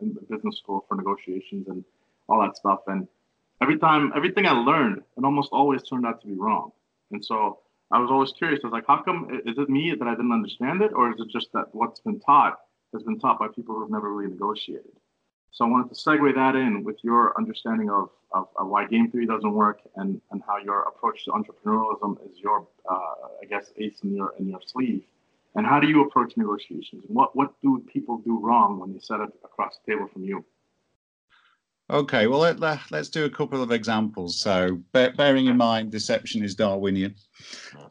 in 0.00 0.14
the 0.14 0.20
business 0.34 0.58
school 0.58 0.84
for 0.88 0.94
negotiations 0.94 1.68
and 1.68 1.84
all 2.28 2.40
that 2.42 2.56
stuff. 2.56 2.80
And 2.86 3.08
every 3.60 3.78
time, 3.78 4.12
everything 4.14 4.46
I 4.46 4.52
learned, 4.52 4.98
it 5.16 5.24
almost 5.24 5.50
always 5.52 5.82
turned 5.82 6.06
out 6.06 6.20
to 6.22 6.26
be 6.26 6.34
wrong. 6.34 6.72
And 7.10 7.24
so 7.24 7.58
I 7.92 7.98
was 7.98 8.10
always 8.10 8.32
curious. 8.32 8.60
I 8.64 8.68
was 8.68 8.72
like, 8.72 8.86
how 8.86 9.02
come, 9.02 9.28
is 9.44 9.58
it 9.58 9.68
me 9.68 9.94
that 9.98 10.08
I 10.08 10.12
didn't 10.12 10.32
understand 10.32 10.80
it? 10.80 10.92
Or 10.94 11.12
is 11.12 11.20
it 11.20 11.28
just 11.28 11.52
that 11.52 11.66
what's 11.72 12.00
been 12.00 12.20
taught 12.20 12.58
has 12.94 13.02
been 13.02 13.18
taught 13.18 13.38
by 13.38 13.48
people 13.48 13.74
who've 13.74 13.90
never 13.90 14.12
really 14.12 14.30
negotiated? 14.30 14.92
So 15.50 15.66
I 15.66 15.68
wanted 15.68 15.94
to 15.94 15.94
segue 15.94 16.34
that 16.34 16.56
in 16.56 16.82
with 16.82 16.96
your 17.02 17.36
understanding 17.36 17.90
of, 17.90 18.08
of, 18.32 18.48
of 18.56 18.68
why 18.68 18.86
game 18.86 19.10
theory 19.10 19.26
doesn't 19.26 19.52
work 19.52 19.80
and, 19.96 20.18
and 20.30 20.42
how 20.46 20.56
your 20.56 20.84
approach 20.84 21.26
to 21.26 21.32
entrepreneurialism 21.32 22.16
is 22.30 22.38
your, 22.38 22.66
uh, 22.90 22.94
I 23.42 23.44
guess, 23.50 23.70
ace 23.76 24.00
in 24.02 24.16
your 24.16 24.32
in 24.38 24.48
your 24.48 24.60
sleeve. 24.64 25.04
And 25.54 25.66
how 25.66 25.78
do 25.78 25.86
you 25.86 26.02
approach 26.06 26.34
negotiations? 26.38 27.04
And 27.06 27.14
what, 27.14 27.36
what 27.36 27.52
do 27.60 27.84
people 27.92 28.16
do 28.24 28.38
wrong 28.38 28.78
when 28.78 28.94
they 28.94 29.00
set 29.00 29.20
across 29.20 29.78
the 29.84 29.92
table 29.92 30.08
from 30.10 30.24
you? 30.24 30.42
Okay, 31.92 32.26
well 32.26 32.40
let, 32.40 32.58
let, 32.58 32.90
us 32.90 33.10
do 33.10 33.26
a 33.26 33.30
couple 33.30 33.62
of 33.62 33.70
examples. 33.70 34.40
So, 34.40 34.80
bear, 34.92 35.12
bearing 35.12 35.46
in 35.46 35.58
mind, 35.58 35.92
deception 35.92 36.42
is 36.42 36.54
Darwinian. 36.54 37.14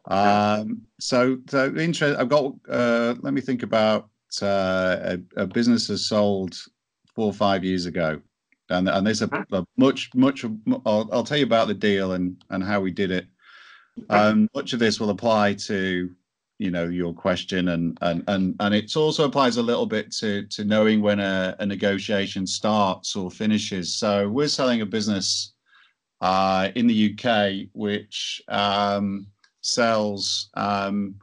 Um, 0.06 0.82
so, 0.99 1.38
so 1.47 1.68
interest. 1.76 2.20
I've 2.20 2.28
got. 2.28 2.56
Uh, 2.68 3.14
let 3.22 3.36
me 3.36 3.41
think 3.41 3.62
about 3.62 4.10
uh, 4.41 5.18
a, 5.38 5.43
a 5.43 5.45
business 5.45 5.88
has 5.89 6.08
sold 6.08 6.58
four 7.14 7.28
or 7.28 7.34
five 7.34 7.64
years 7.64 7.86
ago, 7.86 8.20
and 8.70 8.89
and 8.89 9.06
there's 9.06 9.22
a, 9.22 9.30
a 9.52 9.64
much 9.78 10.10
much. 10.16 10.43
I'll, 10.43 11.08
I'll 11.12 11.24
tell 11.24 11.38
you 11.38 11.45
about 11.45 11.68
the 11.68 11.76
deal 11.76 12.14
and 12.14 12.43
and 12.49 12.64
how 12.64 12.82
we 12.82 12.89
did 12.89 13.12
it. 13.12 13.28
Um, 14.10 14.49
much 14.56 14.74
of 14.74 14.80
this 14.80 14.99
will 14.99 15.12
apply 15.12 15.54
to 15.54 16.10
you 16.62 16.70
know 16.70 16.88
your 16.88 17.12
question 17.12 17.70
and 17.70 17.97
and 18.01 18.24
and 18.28 18.55
and 18.59 18.76
it 18.76 18.95
also 18.95 19.26
applies 19.26 19.57
a 19.57 19.64
little 19.64 19.88
bit 19.88 20.12
to 20.12 20.45
to 20.47 20.64
knowing 20.64 21.01
when 21.01 21.20
a, 21.20 21.55
a 21.59 21.66
negotiation 21.66 22.45
starts 22.45 23.16
or 23.16 23.32
finishes. 23.32 23.95
So 23.95 24.30
we're 24.30 24.47
selling 24.47 24.82
a 24.82 24.86
business 24.86 25.53
uh, 26.22 26.70
in 26.76 26.86
the 26.86 26.99
uk 27.09 27.68
which 27.74 28.43
um, 28.47 29.26
sells 29.62 30.49
um, 30.53 31.16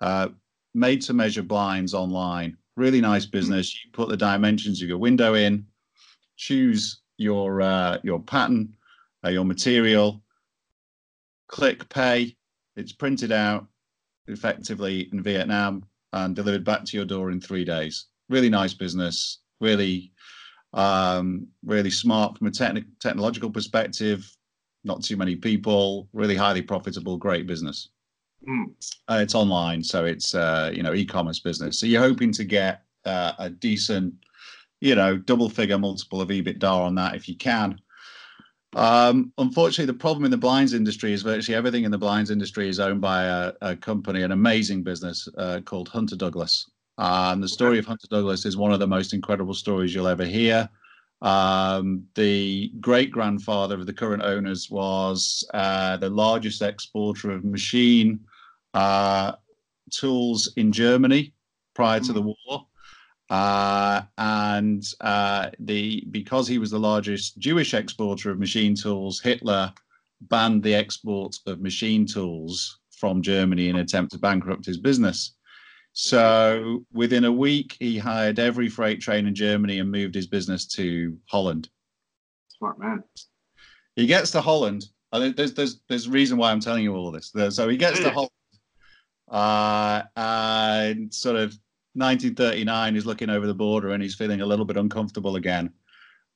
uh, 0.00 0.28
made 0.74 1.02
to 1.02 1.12
measure 1.12 1.42
blinds 1.42 1.92
online. 1.92 2.56
Really 2.76 3.00
nice 3.00 3.26
business. 3.26 3.74
You 3.84 3.90
put 3.92 4.08
the 4.08 4.16
dimensions 4.16 4.80
of 4.80 4.88
your 4.88 4.98
window 4.98 5.34
in 5.34 5.66
choose 6.36 7.00
your 7.16 7.62
uh, 7.62 7.98
your 8.04 8.20
pattern 8.20 8.76
uh, 9.24 9.30
your 9.30 9.44
material 9.44 10.22
click 11.48 11.88
pay 11.88 12.36
It's 12.76 12.92
printed 12.92 13.32
out 13.32 13.66
effectively 14.28 15.08
in 15.12 15.22
Vietnam 15.22 15.84
and 16.12 16.36
delivered 16.36 16.64
back 16.64 16.84
to 16.84 16.96
your 16.96 17.06
door 17.06 17.30
in 17.30 17.40
three 17.40 17.64
days. 17.64 18.06
Really 18.28 18.48
nice 18.48 18.74
business. 18.74 19.40
Really, 19.60 20.12
um, 20.72 21.46
really 21.64 21.90
smart 21.90 22.38
from 22.38 22.46
a 22.46 22.50
techni- 22.50 22.86
technological 23.00 23.50
perspective. 23.50 24.30
Not 24.84 25.02
too 25.02 25.16
many 25.16 25.36
people. 25.36 26.08
Really 26.12 26.36
highly 26.36 26.62
profitable. 26.62 27.16
Great 27.16 27.46
business. 27.46 27.88
Mm. 28.48 28.66
Uh, 29.08 29.20
it's 29.22 29.34
online, 29.34 29.82
so 29.82 30.04
it's 30.04 30.34
uh, 30.34 30.70
you 30.74 30.82
know 30.82 30.94
e-commerce 30.94 31.40
business. 31.40 31.78
So 31.78 31.86
you're 31.86 32.02
hoping 32.02 32.32
to 32.32 32.44
get 32.44 32.82
uh, 33.04 33.32
a 33.38 33.50
decent, 33.50 34.14
you 34.80 34.94
know, 34.94 35.16
double-figure 35.16 35.78
multiple 35.78 36.20
of 36.20 36.28
EBITDA 36.28 36.70
on 36.70 36.94
that 36.96 37.14
if 37.14 37.28
you 37.28 37.36
can. 37.36 37.80
Um, 38.74 39.32
unfortunately, 39.38 39.86
the 39.86 39.98
problem 39.98 40.24
in 40.24 40.30
the 40.30 40.36
blinds 40.36 40.72
industry 40.72 41.12
is 41.12 41.22
virtually 41.22 41.56
everything 41.56 41.84
in 41.84 41.90
the 41.90 41.98
blinds 41.98 42.30
industry 42.30 42.68
is 42.68 42.80
owned 42.80 43.00
by 43.00 43.24
a, 43.24 43.52
a 43.60 43.76
company, 43.76 44.22
an 44.22 44.32
amazing 44.32 44.82
business 44.82 45.28
uh, 45.38 45.60
called 45.64 45.88
Hunter 45.88 46.16
Douglas. 46.16 46.70
Uh, 46.98 47.30
and 47.32 47.42
the 47.42 47.48
story 47.48 47.78
of 47.78 47.86
Hunter 47.86 48.06
Douglas 48.08 48.44
is 48.44 48.56
one 48.56 48.72
of 48.72 48.80
the 48.80 48.86
most 48.86 49.14
incredible 49.14 49.54
stories 49.54 49.94
you'll 49.94 50.08
ever 50.08 50.24
hear. 50.24 50.68
Um, 51.22 52.04
the 52.14 52.72
great 52.80 53.10
grandfather 53.10 53.76
of 53.76 53.86
the 53.86 53.92
current 53.92 54.22
owners 54.22 54.70
was 54.70 55.44
uh, 55.54 55.96
the 55.96 56.10
largest 56.10 56.60
exporter 56.60 57.30
of 57.30 57.44
machine 57.44 58.20
uh, 58.74 59.32
tools 59.90 60.52
in 60.56 60.72
Germany 60.72 61.32
prior 61.74 62.00
to 62.00 62.12
the 62.12 62.22
war. 62.22 62.66
Uh, 63.30 64.02
and 64.18 64.84
uh, 65.00 65.50
the 65.58 66.04
because 66.10 66.46
he 66.46 66.58
was 66.58 66.70
the 66.70 66.78
largest 66.78 67.38
Jewish 67.38 67.74
exporter 67.74 68.30
of 68.30 68.38
machine 68.38 68.74
tools, 68.74 69.20
Hitler 69.20 69.72
banned 70.22 70.62
the 70.62 70.74
export 70.74 71.36
of 71.46 71.60
machine 71.60 72.06
tools 72.06 72.80
from 72.90 73.22
Germany 73.22 73.68
in 73.68 73.76
an 73.76 73.82
attempt 73.82 74.12
to 74.12 74.18
bankrupt 74.18 74.66
his 74.66 74.78
business. 74.78 75.34
So 75.92 76.84
within 76.92 77.24
a 77.24 77.32
week, 77.32 77.76
he 77.78 77.98
hired 77.98 78.38
every 78.38 78.68
freight 78.68 79.00
train 79.00 79.26
in 79.26 79.34
Germany 79.34 79.78
and 79.78 79.90
moved 79.90 80.14
his 80.14 80.26
business 80.26 80.66
to 80.68 81.16
Holland. 81.26 81.68
Smart 82.48 82.78
man. 82.78 83.04
He 83.96 84.06
gets 84.06 84.30
to 84.32 84.40
Holland. 84.40 84.86
And 85.12 85.36
there's 85.36 85.54
there's 85.54 85.80
there's 85.88 86.08
a 86.08 86.10
reason 86.10 86.36
why 86.36 86.50
I'm 86.50 86.58
telling 86.58 86.82
you 86.82 86.96
all 86.96 87.12
this. 87.12 87.32
So 87.50 87.68
he 87.68 87.76
gets 87.76 88.00
to 88.00 88.10
Holland, 88.10 88.30
uh, 89.28 90.02
and 90.16 91.14
sort 91.14 91.36
of 91.36 91.56
1939 91.94 92.94
he's 92.94 93.06
looking 93.06 93.30
over 93.30 93.46
the 93.46 93.54
border 93.54 93.90
and 93.90 94.02
he's 94.02 94.14
feeling 94.14 94.40
a 94.40 94.46
little 94.46 94.64
bit 94.64 94.76
uncomfortable 94.76 95.36
again. 95.36 95.72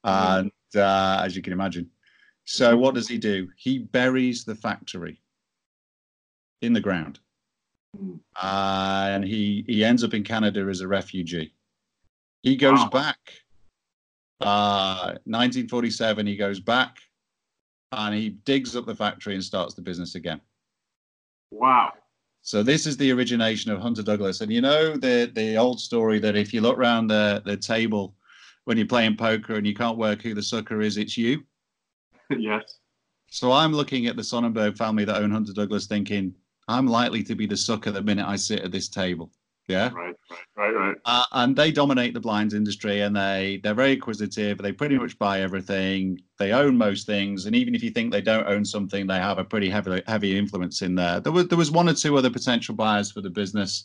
And 0.05 0.53
uh, 0.77 1.21
as 1.25 1.35
you 1.37 1.43
can 1.43 1.53
imagine. 1.53 1.91
So 2.45 2.77
what 2.77 2.95
does 2.95 3.09
he 3.09 3.19
do? 3.19 3.49
He 3.57 3.79
buries 3.79 4.45
the 4.45 4.55
factory 4.55 5.21
in 6.63 6.73
the 6.73 6.81
ground. 6.81 7.21
Mm. 7.99 8.21
uh, 8.37 9.09
and 9.11 9.25
he 9.25 9.65
he 9.67 9.83
ends 9.85 10.05
up 10.05 10.13
in 10.15 10.23
canada 10.23 10.61
as 10.69 10.81
a 10.83 10.87
refugee. 10.89 11.55
He 12.43 12.55
goes 12.57 12.81
Wow. 12.81 12.91
back 12.91 13.19
uh 14.41 15.17
1947 15.25 16.27
he 16.27 16.37
goes 16.37 16.61
back 16.61 16.99
and 17.91 18.15
he 18.15 18.29
digs 18.29 18.77
up 18.77 18.87
the 18.87 18.95
factory 18.95 19.35
and 19.35 19.43
starts 19.43 19.75
the 19.75 19.83
business 19.83 20.15
again. 20.15 20.41
Wow. 21.51 21.95
So 22.43 22.63
this 22.63 22.87
is 22.87 22.97
the 22.97 23.13
origination 23.13 23.71
of 23.71 23.81
Hunter 23.81 24.03
Douglas, 24.03 24.41
and 24.41 24.53
you 24.53 24.61
know 24.61 24.97
the 24.97 25.31
the 25.35 25.57
old 25.57 25.81
story 25.81 26.19
that 26.21 26.37
if 26.37 26.55
you 26.55 26.61
look 26.61 26.79
around 26.79 27.09
the 27.09 27.43
the 27.45 27.57
table 27.57 28.15
when 28.65 28.77
you're 28.77 28.87
playing 28.87 29.17
poker 29.17 29.55
and 29.55 29.67
you 29.67 29.75
can't 29.75 29.99
work 29.99 30.23
who 30.23 30.35
the 30.35 30.43
sucker 30.43 30.81
is, 30.81 30.97
it's 30.97 31.17
you. 31.17 31.43
yes. 32.31 32.79
So 33.31 33.53
I'm 33.53 33.73
looking 33.73 34.07
at 34.07 34.17
the 34.17 34.25
Sonnenberg 34.25 34.77
family 34.77 35.05
that 35.05 35.17
own 35.17 35.31
Hunter 35.31 35.53
Douglas, 35.53 35.87
thinking 35.87 36.35
I'm 36.69 36.87
likely 36.87 37.23
to 37.25 37.35
be 37.35 37.47
the 37.47 37.57
sucker 37.57 37.91
the 37.91 38.03
minute 38.03 38.27
I 38.27 38.37
sit 38.37 38.61
at 38.61 38.73
this 38.73 38.89
table. 38.89 39.31
Yeah, 39.69 39.91
Right. 39.93 40.15
Right. 40.31 40.41
Right. 40.57 40.75
Right. 40.75 40.97
uh, 41.05 41.25
and 41.33 41.55
they 41.55 41.71
dominate 41.71 42.15
the 42.15 42.21
blinds 42.21 42.55
industry, 42.55 43.03
and 43.03 43.15
they 43.15 43.61
they're 43.63 43.75
very 43.75 43.93
acquisitive. 43.93 44.57
They 44.59 44.73
pretty 44.73 44.97
much 44.99 45.19
buy 45.19 45.41
everything. 45.43 46.19
They 46.39 46.53
own 46.53 46.77
most 46.79 47.07
things, 47.07 47.45
and 47.45 47.55
even 47.55 47.75
if 47.75 47.83
you 47.83 47.91
think 47.91 48.11
they 48.11 48.23
don't 48.23 48.47
own 48.47 48.65
something, 48.65 49.07
they 49.07 49.19
have 49.19 49.39
a 49.39 49.45
pretty 49.45 49.69
heavy 49.69 50.03
heavy 50.07 50.39
influence 50.39 50.81
in 50.81 50.95
there. 50.95 51.21
There 51.21 51.33
was 51.33 51.49
there 51.49 51.59
was 51.59 51.71
one 51.71 51.89
or 51.89 51.95
two 51.95 52.17
other 52.17 52.31
potential 52.31 52.75
buyers 52.75 53.13
for 53.13 53.21
the 53.21 53.31
business, 53.31 53.85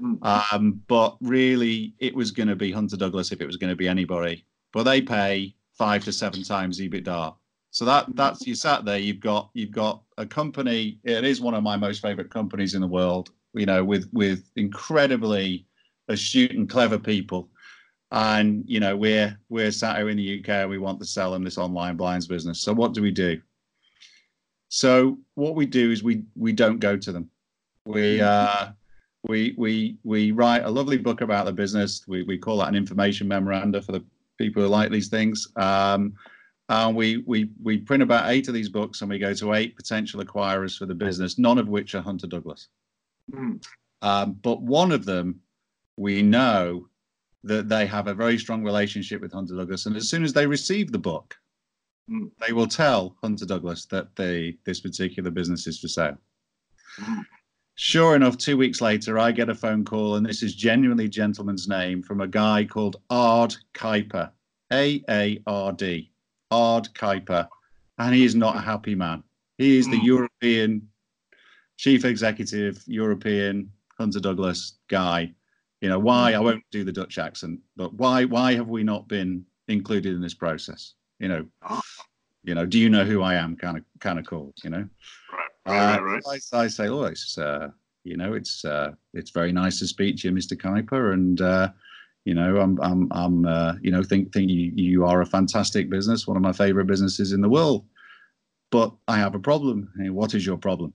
Mm. 0.00 0.18
um, 0.52 0.80
but 0.88 1.18
really 1.20 1.94
it 1.98 2.14
was 2.14 2.30
going 2.30 2.48
to 2.48 2.56
be 2.56 2.72
Hunter 2.72 2.96
Douglas 2.96 3.32
if 3.32 3.42
it 3.42 3.46
was 3.46 3.58
going 3.58 3.68
to 3.70 3.76
be 3.76 3.86
anybody. 3.88 4.46
But 4.72 4.84
they 4.84 5.02
pay 5.02 5.54
five 5.76 6.02
to 6.04 6.12
seven 6.12 6.42
times 6.42 6.80
EBITDA. 6.80 7.34
So 7.70 7.84
that 7.84 8.06
that's 8.16 8.46
you 8.46 8.54
sat 8.54 8.86
there. 8.86 8.98
You've 8.98 9.20
got 9.20 9.50
you've 9.52 9.70
got 9.70 10.02
a 10.16 10.24
company. 10.24 10.98
It 11.04 11.24
is 11.24 11.42
one 11.42 11.52
of 11.54 11.62
my 11.62 11.76
most 11.76 12.00
favorite 12.00 12.30
companies 12.30 12.74
in 12.74 12.80
the 12.80 12.86
world. 12.86 13.30
You 13.54 13.66
know, 13.66 13.84
with 13.84 14.08
with 14.12 14.50
incredibly 14.56 15.66
astute 16.08 16.52
and 16.52 16.68
clever 16.68 16.98
people. 16.98 17.48
And 18.12 18.64
you 18.66 18.80
know, 18.80 18.96
we're 18.96 19.38
we're 19.48 19.70
sat 19.70 19.96
here 19.96 20.08
in 20.08 20.16
the 20.16 20.44
UK. 20.44 20.68
We 20.68 20.78
want 20.78 20.98
to 21.00 21.06
sell 21.06 21.30
them 21.32 21.44
this 21.44 21.58
online 21.58 21.96
blinds 21.96 22.26
business. 22.26 22.60
So 22.60 22.72
what 22.72 22.92
do 22.92 23.02
we 23.02 23.10
do? 23.12 23.40
So 24.68 25.18
what 25.34 25.54
we 25.54 25.66
do 25.66 25.90
is 25.90 26.02
we 26.02 26.24
we 26.36 26.52
don't 26.52 26.78
go 26.78 26.96
to 26.96 27.12
them. 27.12 27.30
We 27.86 28.20
uh, 28.20 28.70
we 29.28 29.54
we 29.56 29.98
we 30.02 30.32
write 30.32 30.64
a 30.64 30.70
lovely 30.70 30.98
book 30.98 31.20
about 31.20 31.46
the 31.46 31.52
business. 31.52 32.04
We 32.08 32.22
we 32.22 32.38
call 32.38 32.58
that 32.58 32.68
an 32.68 32.74
information 32.74 33.28
memoranda 33.28 33.82
for 33.82 33.92
the 33.92 34.04
people 34.38 34.62
who 34.62 34.68
like 34.68 34.90
these 34.90 35.08
things. 35.08 35.48
Um, 35.56 36.14
and 36.68 36.96
we 36.96 37.18
we 37.26 37.50
we 37.62 37.78
print 37.78 38.02
about 38.02 38.30
eight 38.30 38.48
of 38.48 38.54
these 38.54 38.68
books, 38.68 39.00
and 39.00 39.10
we 39.10 39.18
go 39.18 39.34
to 39.34 39.54
eight 39.54 39.76
potential 39.76 40.22
acquirers 40.22 40.78
for 40.78 40.86
the 40.86 40.94
business, 40.94 41.38
none 41.38 41.58
of 41.58 41.68
which 41.68 41.94
are 41.94 42.00
Hunter 42.00 42.28
Douglas. 42.28 42.68
Mm. 43.30 43.64
Um, 44.02 44.32
but 44.42 44.62
one 44.62 44.92
of 44.92 45.04
them, 45.04 45.40
we 45.96 46.22
know 46.22 46.88
that 47.44 47.68
they 47.68 47.86
have 47.86 48.06
a 48.06 48.14
very 48.14 48.38
strong 48.38 48.62
relationship 48.64 49.20
with 49.20 49.32
Hunter 49.32 49.56
Douglas, 49.56 49.86
and 49.86 49.96
as 49.96 50.08
soon 50.08 50.24
as 50.24 50.32
they 50.32 50.46
receive 50.46 50.92
the 50.92 50.98
book, 50.98 51.36
Mm. 52.10 52.30
they 52.44 52.52
will 52.52 52.66
tell 52.66 53.16
Hunter 53.22 53.46
Douglas 53.46 53.86
that 53.86 54.16
they 54.16 54.56
this 54.64 54.80
particular 54.80 55.30
business 55.30 55.66
is 55.66 55.78
for 55.78 55.88
sale. 55.88 56.18
Mm. 56.98 57.24
Sure 57.76 58.16
enough, 58.16 58.36
two 58.36 58.56
weeks 58.56 58.80
later, 58.80 59.18
I 59.18 59.32
get 59.32 59.48
a 59.48 59.54
phone 59.54 59.84
call, 59.84 60.16
and 60.16 60.26
this 60.26 60.42
is 60.42 60.54
genuinely 60.54 61.08
gentleman's 61.08 61.68
name 61.68 62.02
from 62.02 62.20
a 62.20 62.26
guy 62.26 62.64
called 62.64 62.96
Ard 63.10 63.54
Kuiper, 63.74 64.30
A 64.72 65.02
A 65.08 65.40
R 65.46 65.72
D, 65.72 66.10
Ard 66.50 66.88
Kuiper, 66.94 67.48
and 67.98 68.14
he 68.14 68.24
is 68.24 68.34
not 68.34 68.56
a 68.56 68.60
happy 68.60 68.94
man. 68.94 69.22
He 69.56 69.78
is 69.78 69.86
the 69.88 69.98
Mm. 69.98 70.04
European 70.04 70.88
chief 71.80 72.04
executive, 72.04 72.84
European 72.86 73.70
Hunter 73.96 74.20
Douglas 74.20 74.74
guy. 74.88 75.32
You 75.80 75.88
know 75.88 75.98
why? 75.98 76.34
I 76.34 76.38
won't 76.38 76.62
do 76.70 76.84
the 76.84 76.92
Dutch 76.92 77.16
accent, 77.16 77.58
but 77.74 77.94
why? 77.94 78.26
Why 78.26 78.54
have 78.54 78.68
we 78.68 78.82
not 78.84 79.08
been 79.08 79.46
included 79.68 80.14
in 80.14 80.20
this 80.20 80.34
process? 80.34 80.92
You 81.20 81.28
know, 81.28 81.46
Ah. 81.62 81.80
you 82.44 82.54
know. 82.54 82.66
Do 82.66 82.78
you 82.78 82.90
know 82.90 83.04
who 83.04 83.22
I 83.22 83.34
am? 83.34 83.56
Kind 83.56 83.78
of, 83.78 83.84
kind 83.98 84.18
of 84.18 84.26
cool. 84.26 84.52
You 84.62 84.70
know. 84.70 84.88
Right. 85.64 85.98
Right. 85.98 86.02
Right. 86.02 86.22
Right. 86.26 86.42
I, 86.52 86.64
I 86.64 86.66
say, 86.68 86.88
oh, 86.88 87.04
it's 87.04 87.38
uh, 87.38 87.68
you 88.04 88.18
know, 88.18 88.34
it's 88.34 88.62
uh, 88.62 88.92
it's 89.14 89.30
very 89.30 89.52
nice 89.52 89.78
to 89.78 89.86
speak 89.86 90.18
to 90.18 90.28
you, 90.28 90.34
Mr. 90.34 90.54
Kuiper, 90.60 91.14
and 91.14 91.40
uh, 91.40 91.70
you 92.26 92.34
know, 92.34 92.60
I'm 92.60 92.78
I'm 92.82 93.08
I'm 93.10 93.46
uh, 93.46 93.74
you 93.80 93.90
know, 93.90 94.02
think 94.02 94.34
think 94.34 94.50
you 94.50 94.70
you 94.74 95.06
are 95.06 95.22
a 95.22 95.26
fantastic 95.26 95.88
business, 95.88 96.26
one 96.26 96.36
of 96.36 96.42
my 96.42 96.52
favorite 96.52 96.88
businesses 96.88 97.32
in 97.32 97.40
the 97.40 97.48
world. 97.48 97.86
But 98.70 98.94
I 99.08 99.16
have 99.16 99.34
a 99.34 99.40
problem. 99.40 99.90
Hey, 99.98 100.10
what 100.10 100.34
is 100.34 100.44
your 100.44 100.58
problem? 100.58 100.92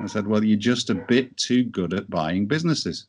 I 0.00 0.06
said, 0.06 0.26
well, 0.26 0.44
you're 0.44 0.58
just 0.58 0.90
a 0.90 0.94
bit 0.94 1.36
too 1.36 1.64
good 1.64 1.94
at 1.94 2.10
buying 2.10 2.46
businesses. 2.46 3.06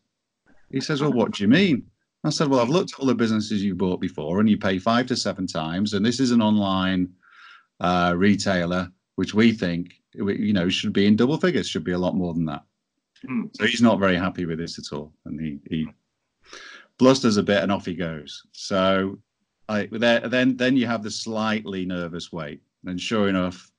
He 0.71 0.79
says, 0.79 1.01
well, 1.01 1.13
what 1.13 1.31
do 1.31 1.43
you 1.43 1.49
mean? 1.49 1.85
I 2.23 2.29
said, 2.29 2.47
well, 2.47 2.59
I've 2.59 2.69
looked 2.69 2.93
at 2.93 2.99
all 2.99 3.05
the 3.05 3.15
businesses 3.15 3.63
you 3.63 3.75
bought 3.75 4.01
before, 4.01 4.39
and 4.39 4.49
you 4.49 4.57
pay 4.57 4.79
five 4.79 5.05
to 5.07 5.15
seven 5.15 5.47
times, 5.47 5.93
and 5.93 6.05
this 6.05 6.19
is 6.19 6.31
an 6.31 6.41
online 6.41 7.09
uh, 7.79 8.13
retailer, 8.17 8.91
which 9.15 9.33
we 9.33 9.51
think 9.51 10.01
you 10.13 10.53
know 10.53 10.67
should 10.67 10.93
be 10.93 11.05
in 11.05 11.15
double 11.15 11.38
figures, 11.38 11.67
should 11.67 11.83
be 11.83 11.91
a 11.91 11.97
lot 11.97 12.15
more 12.15 12.33
than 12.33 12.45
that. 12.45 12.63
Mm. 13.27 13.49
So 13.55 13.65
he's 13.65 13.81
not 13.81 13.99
very 13.99 14.15
happy 14.15 14.45
with 14.45 14.57
this 14.57 14.79
at 14.79 14.95
all, 14.95 15.13
and 15.25 15.39
he 15.39 15.59
he 15.69 15.88
blusters 16.97 17.38
a 17.38 17.43
bit, 17.43 17.63
and 17.63 17.71
off 17.71 17.85
he 17.85 17.95
goes. 17.95 18.43
So 18.51 19.19
I 19.69 19.88
there, 19.91 20.21
then 20.21 20.57
then 20.57 20.75
you 20.75 20.88
have 20.88 21.03
the 21.03 21.11
slightly 21.11 21.85
nervous 21.85 22.31
wait, 22.31 22.61
and 22.85 22.99
sure 22.99 23.29
enough, 23.29 23.71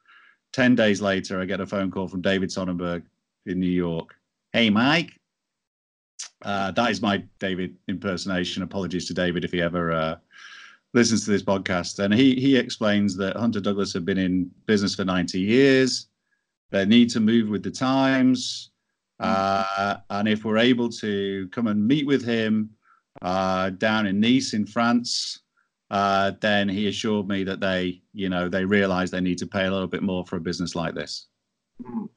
ten 0.53 0.75
days 0.75 1.01
later, 1.01 1.41
I 1.41 1.45
get 1.45 1.61
a 1.61 1.67
phone 1.67 1.91
call 1.91 2.09
from 2.09 2.23
David 2.23 2.51
Sonnenberg 2.51 3.05
in 3.47 3.61
New 3.61 3.67
York. 3.67 4.15
Hey, 4.53 4.71
Mike. 4.71 5.13
Uh, 6.43 6.71
that 6.73 6.91
is 6.91 7.03
my 7.03 7.23
David 7.39 7.77
impersonation. 7.89 8.63
Apologies 8.63 9.07
to 9.09 9.15
David 9.15 9.45
if 9.45 9.53
he 9.53 9.61
ever 9.61 9.93
uh, 9.93 10.17
listens 10.95 11.25
to 11.25 11.31
this 11.31 11.43
podcast. 11.43 11.99
And 11.99 12.13
he 12.15 12.35
he 12.35 12.57
explains 12.57 13.17
that 13.17 13.37
Hunter 13.37 13.61
Douglas 13.61 13.93
had 13.93 14.05
been 14.05 14.19
in 14.19 14.51
business 14.67 14.95
for 14.95 15.05
90 15.05 15.41
years. 15.41 16.07
They 16.71 16.85
need 16.85 17.11
to 17.11 17.21
move 17.21 17.49
with 17.49 17.63
the 17.63 17.71
times. 17.71 18.71
Uh, 19.21 19.97
and 20.11 20.29
if 20.29 20.45
we're 20.45 20.59
able 20.59 20.89
to 20.89 21.49
come 21.49 21.67
and 21.67 21.87
meet 21.87 22.07
with 22.07 22.25
him 22.25 22.71
uh, 23.23 23.71
down 23.71 24.07
in 24.07 24.21
Nice 24.21 24.55
in 24.55 24.65
France, 24.65 25.41
uh, 25.91 26.33
then 26.41 26.69
he 26.69 26.89
assured 26.89 27.29
me 27.29 27.45
that 27.45 27.61
they, 27.61 28.03
you 28.13 28.29
know, 28.29 28.49
they 28.49 28.65
realize 28.65 29.11
they 29.11 29.21
need 29.21 29.39
to 29.39 29.47
pay 29.47 29.67
a 29.67 29.71
little 29.71 29.89
bit 29.89 30.03
more 30.03 30.25
for 30.25 30.37
a 30.37 30.41
business 30.41 30.75
like 30.75 30.95
this. 30.95 31.27
Mm. 31.83 32.09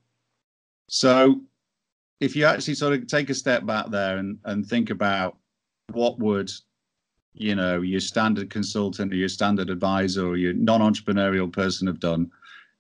So 0.88 1.42
if 2.20 2.36
you 2.36 2.46
actually 2.46 2.76
sort 2.76 2.94
of 2.94 3.08
take 3.08 3.30
a 3.30 3.34
step 3.34 3.66
back 3.66 3.90
there 3.90 4.18
and, 4.18 4.38
and 4.46 4.66
think 4.66 4.90
about 4.90 5.38
what 5.92 6.20
would 6.20 6.52
you 7.34 7.56
know 7.56 7.82
your 7.82 8.00
standard 8.00 8.50
consultant 8.50 9.12
or 9.12 9.16
your 9.16 9.30
standard 9.30 9.70
advisor 9.70 10.28
or 10.28 10.38
your 10.38 10.54
non-entrepreneurial 10.54 11.52
person 11.52 11.88
have 11.88 12.00
done 12.00 12.30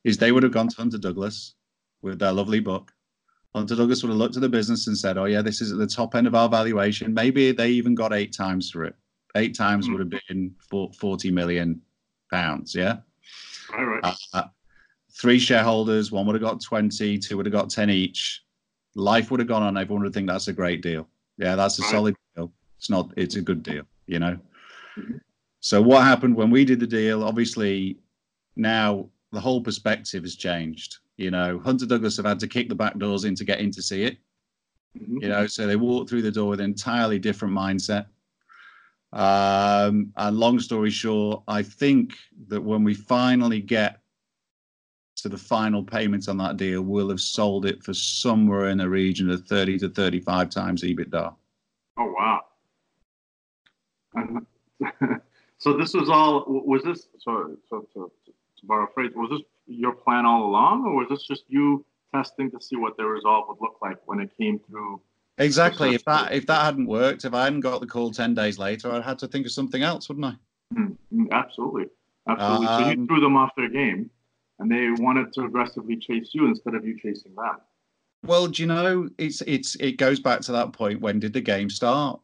is 0.03 0.17
they 0.17 0.31
would 0.31 0.43
have 0.43 0.51
gone 0.51 0.67
to 0.67 0.75
hunter 0.75 0.97
douglas 0.97 1.55
with 2.01 2.19
their 2.19 2.33
lovely 2.33 2.59
book 2.59 2.91
hunter 3.55 3.75
douglas 3.75 4.03
would 4.03 4.09
have 4.09 4.17
looked 4.17 4.35
at 4.35 4.41
the 4.41 4.49
business 4.49 4.87
and 4.87 4.97
said 4.97 5.17
oh 5.17 5.25
yeah 5.25 5.41
this 5.41 5.61
is 5.61 5.71
at 5.71 5.77
the 5.77 5.87
top 5.87 6.15
end 6.15 6.27
of 6.27 6.35
our 6.35 6.49
valuation 6.49 7.13
maybe 7.13 7.51
they 7.51 7.69
even 7.69 7.95
got 7.95 8.13
eight 8.13 8.33
times 8.33 8.69
for 8.69 8.83
it 8.83 8.95
eight 9.35 9.55
times 9.55 9.85
mm-hmm. 9.85 9.97
would 9.97 10.13
have 10.13 10.21
been 10.27 10.55
40 10.69 11.31
million 11.31 11.81
pounds 12.31 12.75
yeah 12.75 12.97
right, 13.73 14.01
right. 14.03 14.15
Uh, 14.33 14.43
three 15.13 15.39
shareholders 15.39 16.11
one 16.11 16.25
would 16.25 16.35
have 16.35 16.41
got 16.41 16.61
20 16.61 17.17
two 17.19 17.37
would 17.37 17.45
have 17.45 17.53
got 17.53 17.69
10 17.69 17.89
each 17.89 18.43
life 18.95 19.31
would 19.31 19.39
have 19.39 19.47
gone 19.47 19.63
on 19.63 19.77
everyone 19.77 20.03
would 20.03 20.13
think 20.13 20.27
that's 20.27 20.47
a 20.47 20.53
great 20.53 20.81
deal 20.81 21.07
yeah 21.37 21.55
that's 21.55 21.79
a 21.79 21.81
right. 21.83 21.91
solid 21.91 22.15
deal 22.35 22.51
it's 22.77 22.89
not 22.89 23.11
it's 23.17 23.35
a 23.35 23.41
good 23.41 23.63
deal 23.63 23.83
you 24.07 24.19
know 24.19 24.37
mm-hmm. 24.97 25.17
so 25.59 25.81
what 25.81 26.03
happened 26.03 26.35
when 26.35 26.49
we 26.49 26.65
did 26.65 26.79
the 26.79 26.87
deal 26.87 27.23
obviously 27.23 27.97
now 28.55 29.07
the 29.31 29.39
whole 29.39 29.61
perspective 29.61 30.23
has 30.23 30.35
changed 30.35 30.97
you 31.17 31.31
know 31.31 31.59
hunter 31.59 31.85
douglas 31.85 32.17
have 32.17 32.25
had 32.25 32.39
to 32.39 32.47
kick 32.47 32.69
the 32.69 32.75
back 32.75 32.97
doors 32.97 33.25
in 33.25 33.35
to 33.35 33.45
get 33.45 33.59
in 33.59 33.71
to 33.71 33.81
see 33.81 34.03
it 34.03 34.17
mm-hmm. 34.97 35.17
you 35.21 35.29
know 35.29 35.47
so 35.47 35.67
they 35.67 35.75
walked 35.75 36.09
through 36.09 36.21
the 36.21 36.31
door 36.31 36.49
with 36.49 36.59
an 36.59 36.65
entirely 36.65 37.19
different 37.19 37.53
mindset 37.53 38.07
um, 39.13 40.11
and 40.15 40.37
long 40.37 40.59
story 40.59 40.89
short 40.89 41.43
i 41.47 41.61
think 41.61 42.13
that 42.47 42.61
when 42.61 42.83
we 42.83 42.93
finally 42.93 43.59
get 43.59 44.01
to 45.21 45.29
the 45.29 45.37
final 45.37 45.83
payments 45.83 46.27
on 46.27 46.37
that 46.37 46.57
deal, 46.57 46.81
we'll 46.81 47.09
have 47.09 47.21
sold 47.21 47.65
it 47.65 47.83
for 47.83 47.93
somewhere 47.93 48.69
in 48.69 48.79
the 48.79 48.89
region 48.89 49.29
of 49.29 49.45
30 49.45 49.77
to 49.79 49.89
35 49.89 50.49
times 50.49 50.83
EBITDA. 50.83 51.33
Oh, 51.97 52.15
wow. 52.17 52.41
so 55.57 55.73
this 55.73 55.93
was 55.93 56.09
all, 56.09 56.45
was 56.47 56.83
this, 56.83 57.07
so, 57.19 57.55
so 57.69 57.87
to, 57.93 58.11
borrow 58.63 58.85
a 58.85 58.93
phrase, 58.93 59.11
was 59.15 59.29
this 59.29 59.41
your 59.67 59.93
plan 59.93 60.25
all 60.25 60.45
along, 60.45 60.85
or 60.85 60.95
was 60.95 61.07
this 61.09 61.23
just 61.23 61.43
you 61.47 61.85
testing 62.13 62.51
to 62.51 62.61
see 62.61 62.75
what 62.75 62.97
the 62.97 63.05
result 63.05 63.47
would 63.47 63.57
look 63.61 63.77
like 63.81 63.97
when 64.05 64.19
it 64.19 64.29
came 64.37 64.59
through? 64.59 65.01
Exactly. 65.41 65.95
If 65.95 66.05
that 66.05 66.31
if 66.31 66.45
that 66.47 66.63
hadn't 66.63 66.85
worked, 66.85 67.25
if 67.25 67.33
I 67.33 67.45
hadn't 67.45 67.61
got 67.61 67.81
the 67.81 67.87
call 67.87 68.11
ten 68.11 68.33
days 68.33 68.59
later, 68.59 68.91
I'd 68.91 69.03
had 69.03 69.19
to 69.19 69.27
think 69.27 69.45
of 69.45 69.51
something 69.51 69.81
else, 69.81 70.07
wouldn't 70.07 70.25
I? 70.25 70.35
Mm, 70.75 71.31
absolutely, 71.31 71.85
absolutely. 72.27 72.67
Um, 72.67 72.79
so 72.79 72.85
you 72.87 73.01
um, 73.01 73.07
threw 73.07 73.19
them 73.19 73.35
off 73.35 73.51
their 73.57 73.69
game 73.69 74.09
and 74.59 74.71
they 74.71 74.89
wanted 75.03 75.33
to 75.33 75.45
aggressively 75.45 75.97
chase 75.97 76.29
you 76.33 76.45
instead 76.45 76.75
of 76.75 76.85
you 76.85 76.97
chasing 76.99 77.33
them. 77.35 77.57
Well, 78.23 78.47
do 78.47 78.61
you 78.61 78.67
know 78.67 79.09
it's 79.17 79.41
it's 79.41 79.75
it 79.75 79.97
goes 79.97 80.19
back 80.19 80.41
to 80.41 80.51
that 80.51 80.73
point. 80.73 81.01
When 81.01 81.19
did 81.19 81.33
the 81.33 81.41
game 81.41 81.69
start? 81.69 82.19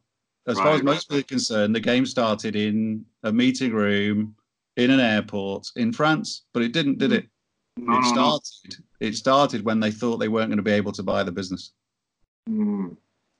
As 0.45 0.57
right, 0.57 0.63
far 0.63 0.73
as 0.75 0.83
most 0.83 1.09
people 1.09 1.19
are 1.19 1.23
concerned, 1.23 1.75
the 1.75 1.79
game 1.79 2.05
started 2.05 2.55
in 2.55 3.03
a 3.23 3.33
meeting 3.33 3.73
room 3.73 4.35
in 4.77 4.91
an 4.91 4.99
airport 4.99 5.71
in 5.75 5.91
France, 5.91 6.43
but 6.53 6.61
it 6.61 6.71
didn't, 6.71 6.99
did 6.99 7.11
it? 7.11 7.27
No, 7.75 7.97
it 7.97 8.01
no, 8.01 8.07
started. 8.07 8.77
No. 8.79 9.07
It 9.07 9.15
started 9.15 9.65
when 9.65 9.79
they 9.79 9.91
thought 9.91 10.17
they 10.17 10.29
weren't 10.29 10.49
going 10.49 10.57
to 10.57 10.63
be 10.63 10.71
able 10.71 10.93
to 10.93 11.03
buy 11.03 11.23
the 11.23 11.31
business. 11.31 11.73
Mm 12.49 12.95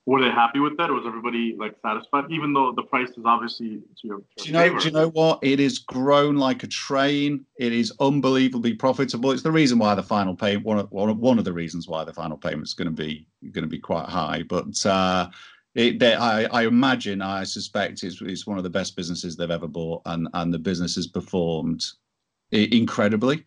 were 0.08 0.22
they 0.22 0.30
happy 0.30 0.58
with 0.58 0.74
that? 0.78 0.90
Was 0.90 1.04
everybody 1.06 1.54
like 1.58 1.74
satisfied, 1.82 2.30
even 2.30 2.54
though 2.54 2.72
the 2.74 2.82
price 2.84 3.10
is 3.10 3.24
obviously 3.26 3.82
to 4.00 4.08
your? 4.08 4.16
To 4.16 4.24
do 4.38 4.46
you 4.46 4.52
know? 4.54 4.62
Favor? 4.62 4.78
Do 4.78 4.84
you 4.86 4.92
know 4.92 5.08
what? 5.10 5.38
It 5.42 5.58
has 5.58 5.78
grown 5.80 6.36
like 6.36 6.62
a 6.62 6.66
train. 6.66 7.44
It 7.58 7.74
is 7.74 7.92
unbelievably 8.00 8.74
profitable. 8.74 9.32
It's 9.32 9.42
the 9.42 9.52
reason 9.52 9.78
why 9.78 9.94
the 9.94 10.02
final 10.02 10.34
payment 10.34 10.64
one 10.64 10.78
of, 10.78 11.18
one 11.18 11.38
of 11.38 11.44
the 11.44 11.52
reasons 11.52 11.88
why 11.88 12.04
the 12.04 12.14
final 12.14 12.38
payment 12.38 12.62
is 12.62 12.72
going 12.72 12.86
to 12.86 12.90
be 12.90 13.26
going 13.50 13.64
to 13.64 13.68
be 13.68 13.78
quite 13.78 14.08
high. 14.08 14.44
But 14.48 14.86
uh, 14.86 15.28
it, 15.74 15.98
they, 15.98 16.14
I, 16.14 16.44
I 16.44 16.66
imagine, 16.66 17.20
I 17.20 17.44
suspect, 17.44 18.02
it's, 18.02 18.22
it's 18.22 18.46
one 18.46 18.56
of 18.56 18.64
the 18.64 18.70
best 18.70 18.96
businesses 18.96 19.36
they've 19.36 19.50
ever 19.50 19.68
bought, 19.68 20.00
and 20.06 20.26
and 20.32 20.54
the 20.54 20.58
business 20.58 20.94
has 20.94 21.06
performed 21.06 21.84
incredibly. 22.50 23.44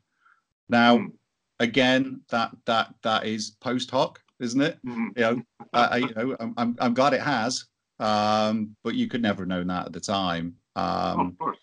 Now, 0.70 1.00
mm. 1.00 1.12
again, 1.60 2.22
that 2.30 2.52
that 2.66 2.94
that 3.02 3.26
is 3.26 3.50
post 3.62 3.90
hoc 3.90 4.22
isn't 4.42 4.62
it? 4.62 4.78
Mm-hmm. 4.86 5.08
You 5.16 5.22
know, 5.22 5.42
I, 5.74 5.98
you 5.98 6.14
know, 6.16 6.54
I'm, 6.58 6.76
I'm 6.80 6.94
glad 6.94 7.14
it 7.14 7.22
has, 7.22 7.66
um, 8.00 8.76
but 8.84 8.96
you 8.96 9.08
could 9.08 9.22
never 9.22 9.44
have 9.44 9.50
known 9.50 9.68
that 9.68 9.88
at 9.88 9.94
the 9.94 10.00
time. 10.00 10.56
Um, 10.76 11.20
of 11.20 11.38
course. 11.38 11.58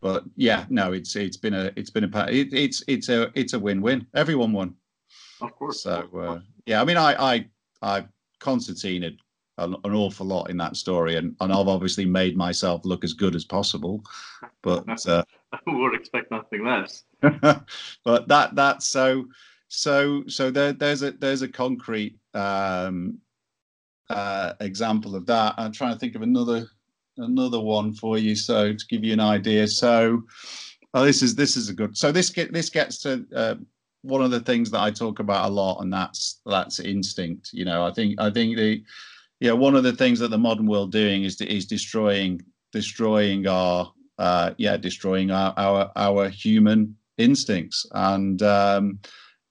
But 0.00 0.24
yeah, 0.36 0.64
no, 0.70 0.92
it's 0.92 1.14
it's 1.16 1.36
been 1.36 1.54
a 1.54 1.70
it's 1.76 1.90
been 1.90 2.04
a 2.04 2.26
it, 2.28 2.52
it's 2.52 2.82
it's 2.88 3.08
a 3.08 3.30
it's 3.34 3.52
a 3.52 3.58
win-win. 3.58 4.06
Everyone 4.14 4.52
won. 4.52 4.74
Of 5.40 5.54
course. 5.56 5.82
So 5.82 6.08
uh, 6.16 6.40
yeah, 6.66 6.80
I 6.80 6.84
mean, 6.84 6.96
I 6.96 7.34
I 7.34 7.46
I 7.82 8.06
Constantine 8.38 9.02
had 9.02 9.16
an, 9.58 9.76
an, 9.84 9.94
awful 9.94 10.26
lot 10.26 10.48
in 10.48 10.56
that 10.56 10.76
story, 10.76 11.16
and, 11.16 11.36
and 11.40 11.52
I've 11.52 11.68
obviously 11.68 12.06
made 12.06 12.36
myself 12.36 12.84
look 12.84 13.04
as 13.04 13.12
good 13.12 13.34
as 13.34 13.44
possible. 13.44 14.02
But 14.62 14.86
uh, 15.06 15.22
I 15.52 15.58
would 15.66 15.94
expect 15.94 16.30
nothing 16.30 16.64
less. 16.64 17.04
but 17.20 18.28
that 18.28 18.54
that's 18.54 18.86
so 18.86 19.26
so 19.70 20.24
so 20.26 20.50
there, 20.50 20.72
there's 20.72 21.02
a 21.02 21.12
there's 21.12 21.42
a 21.42 21.48
concrete 21.48 22.18
um, 22.34 23.18
uh, 24.10 24.52
example 24.60 25.14
of 25.14 25.24
that. 25.26 25.54
I'm 25.56 25.70
trying 25.70 25.92
to 25.92 25.98
think 25.98 26.16
of 26.16 26.22
another 26.22 26.66
another 27.18 27.60
one 27.60 27.92
for 27.92 28.18
you. 28.18 28.34
So 28.34 28.72
to 28.72 28.86
give 28.88 29.04
you 29.04 29.12
an 29.12 29.20
idea, 29.20 29.68
so 29.68 30.22
oh, 30.92 31.04
this 31.04 31.22
is 31.22 31.36
this 31.36 31.56
is 31.56 31.68
a 31.68 31.72
good. 31.72 31.96
So 31.96 32.10
this 32.10 32.30
get 32.30 32.52
this 32.52 32.68
gets 32.68 33.00
to 33.02 33.24
uh, 33.34 33.54
one 34.02 34.22
of 34.22 34.32
the 34.32 34.40
things 34.40 34.72
that 34.72 34.80
I 34.80 34.90
talk 34.90 35.20
about 35.20 35.48
a 35.48 35.52
lot, 35.52 35.80
and 35.82 35.92
that's 35.92 36.40
that's 36.44 36.80
instinct. 36.80 37.50
You 37.52 37.64
know, 37.64 37.86
I 37.86 37.92
think 37.92 38.20
I 38.20 38.28
think 38.28 38.56
the 38.56 38.82
yeah 39.38 39.52
one 39.52 39.76
of 39.76 39.84
the 39.84 39.94
things 39.94 40.18
that 40.18 40.32
the 40.32 40.38
modern 40.38 40.66
world 40.66 40.90
doing 40.90 41.22
is 41.22 41.40
is 41.42 41.66
destroying 41.66 42.42
destroying 42.72 43.46
our 43.46 43.92
uh, 44.18 44.50
yeah 44.58 44.76
destroying 44.76 45.30
our 45.30 45.54
our 45.56 45.92
our 45.94 46.28
human 46.28 46.96
instincts 47.18 47.86
and 47.92 48.42
um, 48.42 48.98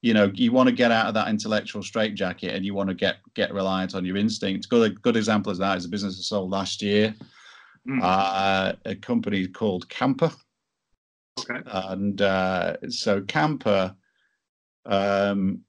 you 0.01 0.13
know 0.13 0.31
you 0.33 0.51
want 0.51 0.67
to 0.69 0.75
get 0.75 0.91
out 0.91 1.07
of 1.07 1.13
that 1.13 1.27
intellectual 1.27 1.83
straitjacket 1.83 2.55
and 2.55 2.65
you 2.65 2.73
want 2.73 2.89
to 2.89 2.95
get 2.95 3.17
get 3.35 3.53
reliant 3.53 3.95
on 3.95 4.05
your 4.05 4.17
instincts. 4.17 4.65
Good 4.65 5.01
good 5.01 5.17
example 5.17 5.51
of 5.51 5.57
that 5.59 5.77
is 5.77 5.85
a 5.85 5.89
business 5.89 6.19
I 6.19 6.23
sold 6.23 6.51
last 6.51 6.81
year. 6.81 7.15
Mm. 7.87 8.01
uh, 8.03 8.73
a 8.85 8.95
company 8.95 9.47
called 9.47 9.87
Kampa. 9.89 10.35
Okay. 11.39 11.61
And 11.65 12.21
uh, 12.21 12.75
so 12.89 13.21
Kampa 13.21 13.95
um, 14.85 15.61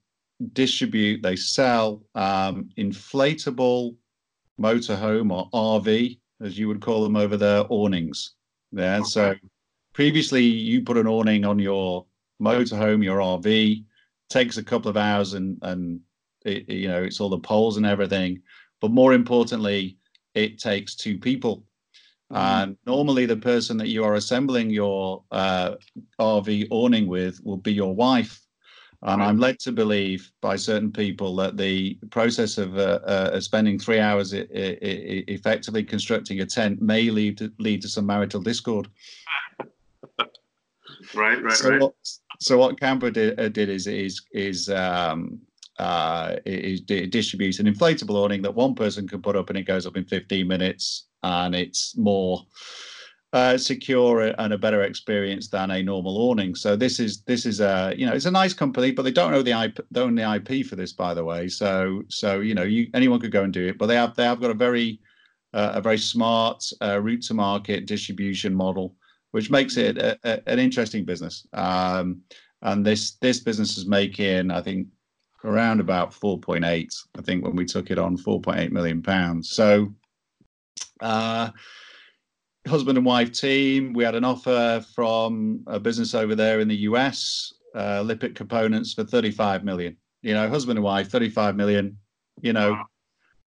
distribute 0.53 1.23
they 1.23 1.35
sell 1.35 2.03
um, 2.15 2.69
inflatable 2.77 3.95
motorhome 4.59 5.31
or 5.31 5.49
RV 5.51 6.19
as 6.41 6.57
you 6.57 6.67
would 6.67 6.81
call 6.81 7.03
them 7.03 7.15
over 7.15 7.37
there 7.37 7.63
awnings. 7.69 8.33
Yeah 8.71 8.97
okay. 8.97 9.03
so 9.05 9.35
previously 9.93 10.43
you 10.43 10.81
put 10.81 10.97
an 10.97 11.07
awning 11.07 11.45
on 11.45 11.59
your 11.59 12.05
motorhome 12.41 13.03
your 13.03 13.19
RV 13.19 13.83
takes 14.31 14.57
a 14.57 14.63
couple 14.63 14.89
of 14.89 14.97
hours 14.97 15.33
and 15.33 15.57
and 15.61 15.99
it, 16.45 16.67
you 16.69 16.87
know 16.87 17.03
it's 17.03 17.19
all 17.19 17.29
the 17.29 17.37
poles 17.37 17.77
and 17.77 17.85
everything. 17.85 18.41
But 18.79 18.91
more 18.91 19.13
importantly 19.13 19.97
it 20.33 20.59
takes 20.59 20.95
two 20.95 21.17
people. 21.19 21.63
Mm-hmm. 22.31 22.61
and 22.61 22.77
normally 22.85 23.25
the 23.25 23.35
person 23.35 23.75
that 23.75 23.89
you 23.89 24.05
are 24.05 24.13
assembling 24.13 24.69
your 24.69 25.21
uh, 25.31 25.75
rv 26.17 26.65
awning 26.69 27.05
with 27.07 27.41
will 27.43 27.57
be 27.57 27.73
your 27.73 27.93
wife. 27.93 28.39
And 29.03 29.21
i'm 29.21 29.37
led 29.37 29.59
to 29.59 29.71
believe 29.73 30.31
by 30.41 30.55
certain 30.55 30.91
people 30.93 31.35
that 31.41 31.57
the 31.57 31.99
process 32.09 32.57
of 32.57 32.77
uh, 32.77 32.99
uh, 33.13 33.41
spending 33.41 33.77
three 33.77 33.99
hours 33.99 34.33
I- 34.33 34.37
I- 34.37 35.25
effectively 35.37 35.83
constructing 35.83 36.39
a 36.39 36.45
tent 36.45 36.81
may 36.81 37.09
lead 37.09 37.37
to 37.39 37.51
lead 37.59 37.81
to 37.81 37.89
some 37.89 38.05
marital 38.05 38.41
discord. 38.41 38.87
Right 41.13 41.41
right 41.43 41.53
so 41.53 41.69
right 41.69 41.91
so 42.41 42.57
what 42.57 42.79
Kampa 42.79 43.13
did, 43.13 43.39
uh, 43.39 43.49
did 43.49 43.69
is 43.69 43.85
is 43.85 44.19
is 44.31 44.67
um, 44.69 45.39
uh, 45.77 46.37
is 46.45 46.81
distributes 46.81 47.59
an 47.59 47.67
inflatable 47.67 48.15
awning 48.15 48.41
that 48.41 48.55
one 48.55 48.73
person 48.73 49.07
can 49.07 49.21
put 49.21 49.35
up, 49.35 49.49
and 49.49 49.57
it 49.59 49.67
goes 49.67 49.85
up 49.85 49.95
in 49.95 50.05
15 50.05 50.47
minutes, 50.47 51.05
and 51.21 51.53
it's 51.53 51.95
more 51.97 52.43
uh, 53.31 53.57
secure 53.57 54.21
and 54.39 54.53
a 54.53 54.57
better 54.57 54.81
experience 54.81 55.49
than 55.49 55.69
a 55.69 55.83
normal 55.83 56.17
awning. 56.17 56.55
So 56.55 56.75
this 56.75 56.99
is 56.99 57.21
this 57.21 57.45
is 57.45 57.61
a 57.61 57.93
you 57.95 58.07
know 58.07 58.13
it's 58.13 58.25
a 58.25 58.31
nice 58.31 58.55
company, 58.55 58.89
but 58.89 59.03
they 59.03 59.11
don't 59.11 59.35
own 59.35 59.45
the 59.45 59.63
IP, 59.63 59.79
don't 59.91 60.09
own 60.09 60.15
the 60.15 60.35
IP 60.35 60.65
for 60.65 60.75
this, 60.75 60.93
by 60.93 61.13
the 61.13 61.23
way. 61.23 61.47
So 61.47 62.01
so 62.09 62.39
you 62.39 62.55
know 62.55 62.63
you 62.63 62.87
anyone 62.95 63.19
could 63.19 63.31
go 63.31 63.43
and 63.43 63.53
do 63.53 63.67
it, 63.67 63.77
but 63.77 63.85
they 63.85 63.95
have 63.95 64.15
they 64.15 64.23
have 64.23 64.41
got 64.41 64.49
a 64.49 64.55
very 64.55 64.99
uh, 65.53 65.73
a 65.75 65.81
very 65.81 65.99
smart 65.99 66.63
uh, 66.81 66.99
route 66.99 67.21
to 67.23 67.35
market 67.35 67.85
distribution 67.85 68.55
model 68.55 68.95
which 69.31 69.49
makes 69.49 69.77
it 69.77 69.97
a, 69.97 70.17
a, 70.23 70.49
an 70.49 70.59
interesting 70.59 71.05
business. 71.05 71.45
Um, 71.53 72.21
and 72.61 72.85
this 72.85 73.11
this 73.21 73.39
business 73.39 73.77
is 73.77 73.87
making, 73.87 74.51
I 74.51 74.61
think, 74.61 74.87
around 75.43 75.79
about 75.79 76.11
4.8. 76.11 76.63
I 77.17 77.21
think 77.21 77.43
when 77.43 77.55
we 77.55 77.65
took 77.65 77.91
it 77.91 77.97
on, 77.97 78.17
4.8 78.17 78.71
million 78.71 79.01
pounds. 79.01 79.51
So, 79.51 79.93
uh, 80.99 81.49
husband 82.67 82.97
and 82.97 83.05
wife 83.05 83.31
team. 83.31 83.93
We 83.93 84.03
had 84.03 84.15
an 84.15 84.23
offer 84.23 84.85
from 84.93 85.63
a 85.67 85.79
business 85.79 86.13
over 86.13 86.35
there 86.35 86.59
in 86.59 86.67
the 86.67 86.81
US, 86.81 87.53
uh, 87.75 88.01
Lippert 88.01 88.35
Components, 88.35 88.93
for 88.93 89.03
35 89.03 89.63
million. 89.63 89.97
You 90.21 90.35
know, 90.35 90.47
husband 90.47 90.77
and 90.77 90.83
wife, 90.83 91.09
35 91.09 91.55
million. 91.55 91.97
You 92.41 92.53
know, 92.53 92.71
Wow. 92.73 92.85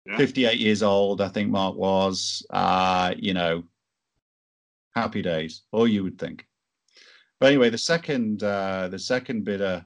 Yeah. 0.06 0.18
58 0.18 0.58
years 0.58 0.84
old, 0.84 1.20
I 1.20 1.28
think 1.28 1.50
Mark 1.50 1.76
was. 1.76 2.46
Uh, 2.50 3.14
you 3.18 3.34
know, 3.34 3.64
happy 4.98 5.22
days, 5.22 5.64
or 5.72 5.88
you 5.88 6.04
would 6.04 6.20
think. 6.20 6.46
But 7.40 7.48
anyway, 7.48 7.70
the 7.70 7.78
second 7.78 8.44
uh, 8.44 8.88
the 8.90 9.00
second 9.00 9.46
bidder 9.46 9.86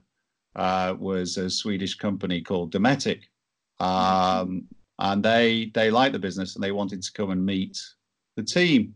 uh, 0.55 0.95
was 0.97 1.37
a 1.37 1.49
Swedish 1.49 1.95
company 1.95 2.41
called 2.41 2.73
Dometic, 2.73 3.21
um, 3.79 4.67
and 4.99 5.23
they 5.23 5.71
they 5.73 5.91
liked 5.91 6.13
the 6.13 6.19
business 6.27 6.55
and 6.55 6.63
they 6.63 6.71
wanted 6.71 7.01
to 7.03 7.11
come 7.13 7.31
and 7.31 7.45
meet 7.45 7.77
the 8.37 8.43
team. 8.43 8.95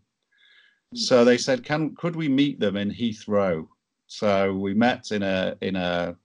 So 0.93 1.25
they 1.25 1.37
said, 1.37 1.65
"Can 1.65 1.95
could 1.95 2.15
we 2.15 2.29
meet 2.29 2.59
them 2.59 2.77
in 2.77 2.89
Heathrow?" 2.91 3.67
So 4.07 4.53
we 4.53 4.73
met 4.73 5.11
in 5.11 5.23
a 5.23 5.55
in 5.61 5.75
a 5.75 6.15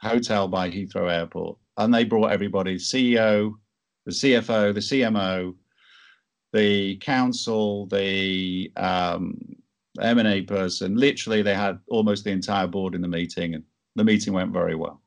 hotel 0.00 0.48
by 0.48 0.70
Heathrow 0.70 1.10
Airport, 1.10 1.58
and 1.76 1.94
they 1.94 2.04
brought 2.04 2.32
everybody: 2.32 2.76
CEO, 2.76 3.54
the 4.04 4.12
CFO, 4.12 4.74
the 4.74 4.80
CMO, 4.80 5.54
the 6.52 6.96
council, 6.96 7.86
the 7.86 8.72
um, 8.76 9.36
M 10.00 10.18
and 10.18 10.28
A 10.28 10.42
person. 10.42 10.96
Literally, 10.96 11.42
they 11.42 11.54
had 11.54 11.78
almost 11.88 12.24
the 12.24 12.30
entire 12.30 12.66
board 12.66 12.94
in 12.94 13.02
the 13.02 13.08
meeting, 13.08 13.54
and 13.54 13.64
the 13.96 14.04
meeting 14.04 14.32
went 14.32 14.52
very 14.52 14.74
well. 14.74 15.00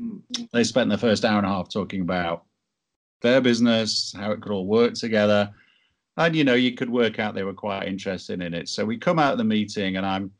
Mm. 0.00 0.22
They 0.52 0.64
spent 0.64 0.90
the 0.90 0.98
first 0.98 1.24
hour 1.24 1.38
and 1.38 1.46
a 1.46 1.50
half 1.50 1.68
talking 1.68 2.00
about 2.00 2.44
their 3.20 3.40
business, 3.40 4.14
how 4.16 4.30
it 4.32 4.40
could 4.40 4.52
all 4.52 4.66
work 4.66 4.94
together. 4.94 5.52
And 6.16 6.34
you 6.34 6.44
know, 6.44 6.54
you 6.54 6.72
could 6.72 6.90
work 6.90 7.18
out 7.18 7.34
they 7.34 7.44
were 7.44 7.54
quite 7.54 7.86
interested 7.86 8.42
in 8.42 8.54
it. 8.54 8.68
So 8.68 8.84
we 8.84 8.96
come 8.96 9.18
out 9.18 9.32
of 9.32 9.38
the 9.38 9.44
meeting, 9.44 9.96
and 9.96 10.06
I'm 10.06 10.32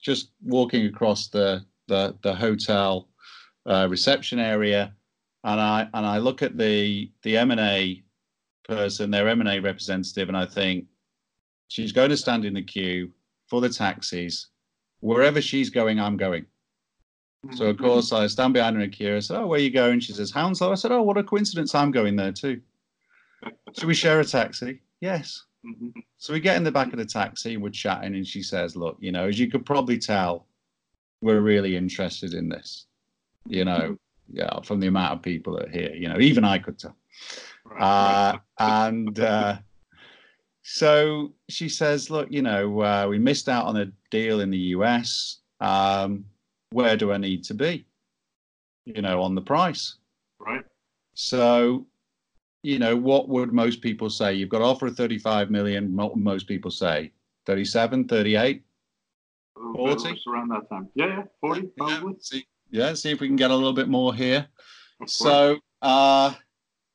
just 0.00 0.30
walking 0.42 0.86
across 0.86 1.28
the 1.28 1.64
the, 1.88 2.14
the 2.22 2.34
hotel 2.34 3.08
uh, 3.66 3.88
reception 3.90 4.38
area, 4.38 4.94
and 5.44 5.60
I 5.60 5.88
and 5.94 6.06
I 6.06 6.18
look 6.18 6.42
at 6.42 6.56
the 6.56 7.10
the 7.22 7.36
M 7.36 7.50
and 7.50 7.60
A 7.60 8.02
person, 8.68 9.10
their 9.10 9.28
M 9.28 9.40
and 9.40 9.48
A 9.48 9.58
representative, 9.60 10.28
and 10.28 10.36
I 10.36 10.46
think 10.46 10.86
she's 11.68 11.92
going 11.92 12.10
to 12.10 12.16
stand 12.16 12.44
in 12.44 12.54
the 12.54 12.62
queue 12.62 13.10
for 13.46 13.60
the 13.60 13.68
taxis. 13.68 14.48
Wherever 15.00 15.40
she's 15.40 15.70
going, 15.70 15.98
I'm 15.98 16.16
going. 16.16 16.44
So 17.54 17.66
of 17.66 17.78
course 17.78 18.12
I 18.12 18.26
stand 18.26 18.54
behind 18.54 18.76
her 18.76 18.82
in 18.82 18.90
queue. 18.90 19.16
I 19.16 19.20
said, 19.20 19.38
"Oh, 19.38 19.46
where 19.46 19.58
are 19.58 19.62
you 19.62 19.70
going?" 19.70 20.00
She 20.00 20.12
says, 20.12 20.30
"Hounslow." 20.32 20.72
I 20.72 20.74
said, 20.74 20.90
"Oh, 20.92 21.02
what 21.02 21.16
a 21.16 21.22
coincidence! 21.22 21.74
I'm 21.74 21.92
going 21.92 22.16
there 22.16 22.32
too." 22.32 22.60
Should 23.76 23.86
we 23.86 23.94
share 23.94 24.20
a 24.20 24.24
taxi? 24.24 24.80
Yes. 25.00 25.44
Mhm. 25.64 25.92
So 26.16 26.32
we 26.32 26.40
get 26.40 26.56
in 26.56 26.64
the 26.64 26.72
back 26.72 26.92
of 26.92 26.98
the 26.98 27.04
taxi 27.04 27.54
and 27.54 27.62
we're 27.62 27.70
chatting, 27.70 28.16
and 28.16 28.26
she 28.26 28.42
says, 28.42 28.74
"Look, 28.74 28.96
you 29.00 29.12
know, 29.12 29.28
as 29.28 29.38
you 29.38 29.48
could 29.48 29.64
probably 29.64 29.98
tell, 29.98 30.46
we're 31.20 31.40
really 31.40 31.76
interested 31.76 32.34
in 32.34 32.48
this. 32.48 32.86
You 33.46 33.64
know, 33.64 33.96
yeah, 34.32 34.60
from 34.62 34.80
the 34.80 34.88
amount 34.88 35.14
of 35.14 35.22
people 35.22 35.54
that 35.56 35.68
are 35.68 35.70
here. 35.70 35.94
You 35.94 36.08
know, 36.08 36.18
even 36.18 36.44
I 36.44 36.58
could 36.58 36.78
tell." 36.78 36.96
Right, 37.70 37.80
Uh, 37.82 38.38
and 38.58 39.18
uh, 39.20 39.58
so 40.62 41.32
she 41.48 41.68
says, 41.68 42.10
"Look, 42.10 42.28
you 42.30 42.42
know, 42.42 42.80
uh, 42.80 43.06
we 43.08 43.18
missed 43.18 43.48
out 43.48 43.66
on 43.66 43.76
a 43.76 43.86
deal 44.10 44.40
in 44.40 44.50
the 44.50 44.58
US. 44.76 45.40
Um, 45.60 46.24
where 46.70 46.96
do 46.96 47.12
I 47.12 47.18
need 47.18 47.44
to 47.44 47.54
be? 47.54 47.86
You 48.84 49.02
know, 49.02 49.22
on 49.22 49.34
the 49.34 49.42
price." 49.42 49.96
right. 50.40 50.64
So, 51.14 51.86
you 52.62 52.78
know, 52.78 52.96
what 52.96 53.28
would 53.28 53.52
most 53.52 53.80
people 53.80 54.08
say? 54.08 54.34
You've 54.34 54.48
got 54.48 54.58
to 54.58 54.64
offer 54.64 54.88
35 54.88 55.50
million. 55.50 55.94
Most 55.94 56.46
people 56.46 56.70
say 56.70 57.12
37, 57.46 58.06
38. 58.06 58.62
Oh, 59.56 59.74
40? 59.74 60.20
around 60.28 60.48
that 60.50 60.68
time. 60.70 60.88
Yeah, 60.94 61.06
yeah, 61.06 61.22
40 61.40 61.62
probably. 61.76 62.12
Yeah, 62.12 62.18
see, 62.20 62.46
yeah, 62.70 62.94
see 62.94 63.10
if 63.10 63.20
we 63.20 63.26
can 63.26 63.36
get 63.36 63.50
a 63.50 63.54
little 63.54 63.72
bit 63.72 63.88
more 63.88 64.14
here. 64.14 64.46
So, 65.06 65.58
uh, 65.82 66.34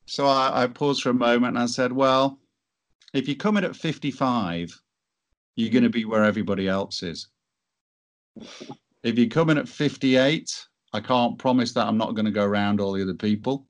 so 0.06 0.26
I, 0.26 0.64
I 0.64 0.66
paused 0.66 1.02
for 1.02 1.10
a 1.10 1.14
moment 1.14 1.56
and 1.56 1.62
I 1.62 1.66
said, 1.66 1.92
well, 1.92 2.38
if 3.12 3.28
you 3.28 3.36
come 3.36 3.56
in 3.56 3.64
at 3.64 3.76
55, 3.76 4.80
you're 5.56 5.70
going 5.70 5.84
to 5.84 5.90
be 5.90 6.04
where 6.04 6.24
everybody 6.24 6.68
else 6.68 7.02
is. 7.02 7.28
If 9.02 9.18
you 9.18 9.28
come 9.28 9.50
in 9.50 9.58
at 9.58 9.68
58, 9.68 10.66
I 10.92 11.00
can't 11.00 11.38
promise 11.38 11.72
that 11.72 11.86
I'm 11.86 11.98
not 11.98 12.14
going 12.14 12.24
to 12.24 12.30
go 12.30 12.44
around 12.44 12.80
all 12.80 12.92
the 12.92 13.02
other 13.02 13.14
people. 13.14 13.66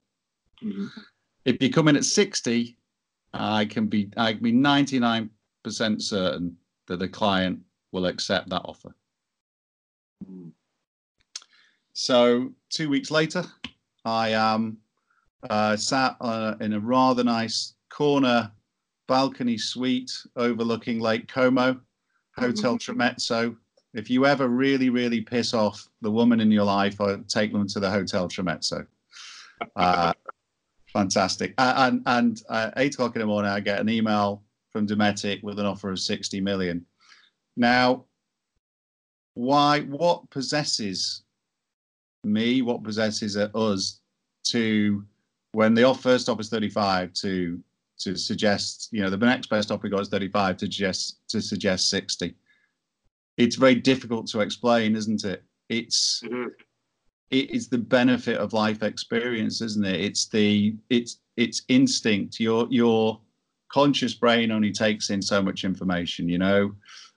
Mhm. 0.62 0.91
If 1.45 1.61
you 1.61 1.70
come 1.70 1.89
in 1.89 1.97
at 1.97 2.05
60, 2.05 2.78
I 3.35 3.64
can 3.66 3.87
be 3.89 4.11
I 4.16 4.32
can 4.32 4.43
be 4.43 4.53
99% 4.53 5.28
certain 6.01 6.57
that 6.87 6.99
the 6.99 7.09
client 7.09 7.61
will 7.93 8.07
accept 8.07 8.49
that 8.51 8.62
offer. 8.64 8.95
Mhm. 10.24 10.53
So 11.93 12.53
two 12.70 12.89
weeks 12.89 13.11
later, 13.11 13.45
I 14.05 14.30
am 14.30 14.78
uh, 15.51 15.76
sat 15.76 16.16
uh, 16.20 16.55
in 16.61 16.72
a 16.72 16.80
rather 16.80 17.24
nice 17.24 17.74
corner 17.90 18.51
balcony 19.07 19.59
suite 19.59 20.12
overlooking 20.36 21.01
Lake 21.01 21.28
Como, 21.28 21.80
Hotel 22.36 22.78
Tremezzo. 22.78 23.57
If 23.92 24.11
you 24.11 24.26
ever 24.26 24.49
really, 24.49 24.90
really 24.90 25.20
piss 25.20 25.55
off 25.55 25.88
the 26.01 26.11
woman 26.11 26.40
in 26.40 26.51
your 26.51 26.64
life, 26.64 27.01
I 27.01 27.16
take 27.28 27.53
them 27.53 27.68
to 27.68 27.80
the 27.80 27.90
Hotel 27.90 28.28
Tremezzo. 28.28 28.86
Uh, 29.76 30.12
fantastic. 30.92 31.55
And 31.59 32.03
and 32.07 32.42
uh, 32.49 32.70
eight 32.76 32.95
o'clock 32.95 33.14
in 33.14 33.20
the 33.20 33.26
morning, 33.26 33.51
I 33.51 33.61
get 33.61 33.80
an 33.80 33.88
email 33.88 34.42
from 34.70 34.86
Dometic 34.86 35.42
with 35.45 35.61
an 35.61 35.66
offer 35.66 35.92
of 35.92 36.01
sixty 36.01 36.40
million. 36.40 36.84
Now, 37.57 38.07
why? 39.34 39.80
What 39.82 40.28
possesses 40.30 41.22
me? 42.24 42.62
What 42.62 42.82
possesses 42.82 43.36
us 43.36 44.01
to 44.45 45.05
when 45.55 45.74
the 45.74 45.94
first 45.94 46.28
offer 46.28 46.40
is 46.40 46.48
thirty 46.48 46.68
five 46.68 47.12
to 47.14 47.61
to 47.98 48.16
suggest 48.16 48.88
you 48.90 49.00
know 49.02 49.11
the 49.11 49.16
next 49.16 49.48
best 49.48 49.70
offer 49.70 49.82
we 49.84 49.90
got 49.90 50.00
is 50.00 50.09
thirty 50.09 50.28
five 50.28 50.57
to 50.59 50.66
suggest 50.66 51.20
to 51.28 51.40
suggest 51.40 51.90
sixty. 51.90 52.34
It's 53.36 53.57
very 53.57 53.74
difficult 53.74 54.26
to 54.28 54.40
explain, 54.40 54.94
isn't 54.96 55.24
it? 55.24 55.42
It's 55.68 56.22
It 56.24 56.32
is. 56.32 56.52
it 57.30 57.50
is 57.50 57.68
the 57.68 57.78
benefit 57.78 58.36
of 58.38 58.52
life 58.52 58.82
experience, 58.82 59.61
isn't 59.61 59.84
it? 59.84 60.00
It's 60.00 60.28
the 60.28 60.76
it's 60.90 61.18
it's 61.36 61.62
instinct. 61.68 62.40
Your 62.40 62.66
your 62.70 63.20
conscious 63.72 64.14
brain 64.14 64.50
only 64.50 64.72
takes 64.72 65.11
in 65.11 65.20
so 65.22 65.42
much 65.42 65.64
information. 65.64 66.28
You 66.28 66.38
know, 66.38 66.74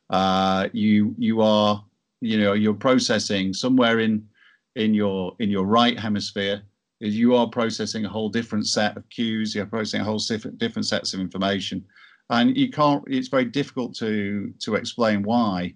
uh, 0.10 0.70
you 0.74 1.16
you 1.18 1.42
are 1.42 1.84
you 2.22 2.40
know 2.40 2.54
you're 2.54 2.74
processing 2.74 3.54
somewhere 3.54 4.00
in 4.00 4.28
in 4.76 4.94
your 4.94 5.36
in 5.40 5.50
your 5.50 5.66
right 5.66 6.00
hemisphere 6.00 6.62
is 7.00 7.18
you 7.18 7.36
are 7.36 7.48
processing 7.48 8.06
a 8.06 8.10
whole 8.10 8.30
different 8.30 8.68
set 8.68 8.98
of 8.98 9.08
cues. 9.10 9.54
You're 9.54 9.66
processing 9.66 10.02
a 10.02 10.04
whole 10.04 10.20
different 10.58 10.86
sets 10.86 11.14
of 11.14 11.20
information, 11.20 11.86
and 12.30 12.56
you 12.58 12.70
can't. 12.70 13.04
It's 13.08 13.28
very 13.28 13.46
difficult 13.46 13.96
to 13.98 14.54
to 14.60 14.76
explain 14.76 15.24
why 15.24 15.76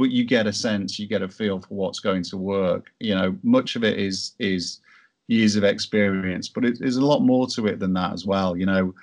but 0.00 0.10
you 0.10 0.24
get 0.24 0.46
a 0.46 0.52
sense, 0.52 0.98
you 0.98 1.06
get 1.06 1.20
a 1.20 1.28
feel 1.28 1.60
for 1.60 1.74
what's 1.74 2.00
going 2.00 2.22
to 2.22 2.36
work. 2.38 2.90
You 3.00 3.14
know, 3.14 3.36
much 3.42 3.76
of 3.76 3.84
it 3.84 3.98
is 3.98 4.34
is 4.38 4.80
years 5.28 5.56
of 5.56 5.64
experience, 5.64 6.48
but 6.48 6.64
it, 6.64 6.78
there's 6.78 6.96
a 6.96 7.04
lot 7.04 7.20
more 7.20 7.46
to 7.48 7.66
it 7.66 7.78
than 7.78 7.92
that 7.92 8.14
as 8.14 8.24
well. 8.24 8.56
You 8.56 8.64
know, 8.64 8.94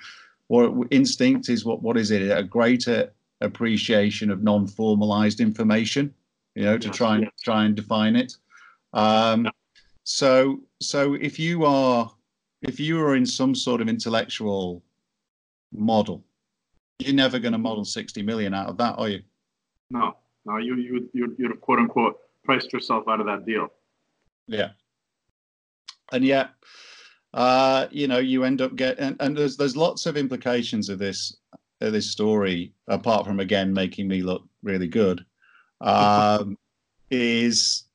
what 0.48 0.72
instinct 0.90 1.50
is 1.50 1.64
what 1.64 1.82
what 1.82 1.96
is 1.96 2.10
it? 2.10 2.36
A 2.36 2.42
greater 2.42 3.12
appreciation 3.40 4.30
of 4.30 4.42
non-formalized 4.42 5.40
information. 5.40 6.12
You 6.56 6.64
know, 6.64 6.78
to 6.78 6.90
try 6.90 7.16
and 7.16 7.30
try 7.40 7.64
and 7.64 7.76
define 7.76 8.16
it. 8.16 8.36
Um, 8.92 9.48
so 10.08 10.58
so 10.80 11.12
if 11.12 11.38
you 11.38 11.66
are 11.66 12.10
if 12.62 12.80
you 12.80 12.98
are 12.98 13.14
in 13.14 13.26
some 13.26 13.54
sort 13.54 13.82
of 13.82 13.90
intellectual 13.90 14.82
model, 15.70 16.24
you're 16.98 17.14
never 17.14 17.38
going 17.38 17.52
to 17.52 17.58
model 17.58 17.84
60 17.84 18.22
million 18.22 18.54
out 18.54 18.70
of 18.70 18.78
that, 18.78 18.94
are 18.98 19.10
you? 19.10 19.20
No, 19.90 20.16
no, 20.46 20.56
you 20.56 20.76
you 20.76 21.10
you 21.12 21.36
you'd 21.38 21.50
have 21.50 21.60
quote 21.60 21.78
unquote 21.78 22.18
priced 22.42 22.72
yourself 22.72 23.06
out 23.06 23.20
of 23.20 23.26
that 23.26 23.44
deal. 23.44 23.68
Yeah. 24.46 24.70
And 26.10 26.24
yet, 26.24 26.52
uh, 27.34 27.88
you 27.90 28.08
know, 28.08 28.18
you 28.18 28.44
end 28.44 28.62
up 28.62 28.76
getting, 28.76 29.04
and, 29.04 29.16
and 29.20 29.36
there's 29.36 29.58
there's 29.58 29.76
lots 29.76 30.06
of 30.06 30.16
implications 30.16 30.88
of 30.88 30.98
this 30.98 31.36
of 31.82 31.92
this 31.92 32.10
story, 32.10 32.72
apart 32.86 33.26
from 33.26 33.40
again 33.40 33.74
making 33.74 34.08
me 34.08 34.22
look 34.22 34.42
really 34.62 34.88
good. 34.88 35.22
Um, 35.82 36.56
is 37.10 37.87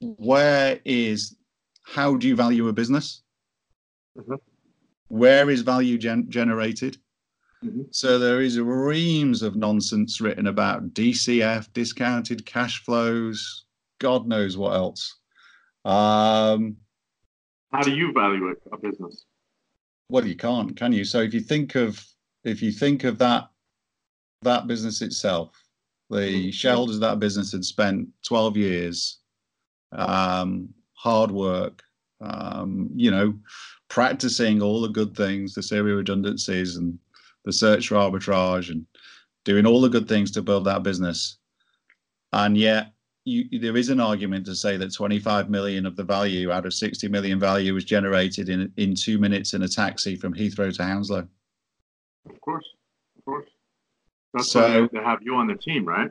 where 0.00 0.80
is 0.84 1.36
how 1.82 2.16
do 2.16 2.26
you 2.28 2.36
value 2.36 2.68
a 2.68 2.72
business? 2.72 3.22
Mhm. 4.18 4.38
Where 5.08 5.50
is 5.50 5.62
value 5.62 5.98
gen- 5.98 6.28
generated? 6.30 6.98
Mhm. 7.64 7.86
So 7.94 8.18
there 8.18 8.42
is 8.42 8.58
reams 8.58 9.42
of 9.42 9.56
nonsense 9.56 10.20
written 10.20 10.46
about 10.46 10.92
DCF, 10.92 11.72
discounted 11.72 12.44
cash 12.44 12.82
flows, 12.84 13.64
God 13.98 14.26
knows 14.26 14.56
what 14.56 14.74
else. 14.74 15.16
Um, 15.84 16.76
How 17.72 17.82
do 17.82 17.94
you 17.94 18.12
value 18.12 18.48
a, 18.48 18.74
a 18.74 18.78
business? 18.78 19.24
well, 20.08 20.26
you 20.26 20.36
can't, 20.36 20.76
can 20.76 20.92
you? 20.92 21.04
So 21.04 21.20
if 21.22 21.32
you 21.34 21.40
think 21.40 21.74
of 21.74 22.04
if 22.44 22.62
you 22.62 22.70
think 22.70 23.04
of 23.04 23.18
that 23.18 23.48
that 24.42 24.66
business 24.66 25.00
itself, 25.02 25.50
the 26.10 26.48
Mhm. 26.48 26.52
shareholders 26.52 26.96
of 26.96 27.00
that 27.00 27.18
business 27.18 27.50
had 27.52 27.64
spent 27.64 28.08
12 28.22 28.56
years, 28.56 29.18
um, 29.92 30.68
hard 30.94 31.30
work, 31.30 31.82
um, 32.20 32.90
you 32.94 33.10
know, 33.10 33.34
practicing 33.88 34.62
all 34.62 34.80
the 34.80 34.88
good 34.88 35.16
things, 35.16 35.54
the 35.54 35.62
serial 35.62 35.96
redundancies 35.96 36.76
and 36.76 36.98
the 37.44 37.52
search 37.52 37.88
for 37.88 37.94
arbitrage 37.94 38.70
and 38.70 38.86
doing 39.44 39.66
all 39.66 39.80
the 39.80 39.88
good 39.88 40.08
things 40.08 40.30
to 40.32 40.42
build 40.42 40.64
that 40.64 40.82
business. 40.82 41.38
And 42.32 42.56
yet 42.56 42.92
you, 43.26 43.60
there 43.60 43.76
is 43.76 43.88
an 43.88 44.00
argument 44.00 44.46
to 44.46 44.54
say 44.54 44.76
that 44.76 44.94
25 44.94 45.50
million 45.50 45.84
of 45.84 45.96
the 45.96 46.04
value 46.04 46.52
out 46.52 46.64
of 46.64 46.72
60 46.72 47.08
million 47.08 47.38
value 47.40 47.74
was 47.74 47.84
generated 47.84 48.48
in 48.48 48.72
in 48.76 48.94
two 48.94 49.18
minutes 49.18 49.52
in 49.52 49.62
a 49.62 49.68
taxi 49.68 50.16
from 50.16 50.32
Heathrow 50.32 50.74
to 50.74 50.82
Hounslow. 50.82 51.26
Of 52.30 52.40
course, 52.40 52.64
of 53.18 53.24
course. 53.24 53.48
That's 54.32 54.50
so, 54.50 54.82
why 54.82 54.88
they 54.92 55.04
have 55.04 55.22
you 55.22 55.34
on 55.34 55.48
the 55.48 55.56
team, 55.56 55.84
right? 55.84 56.10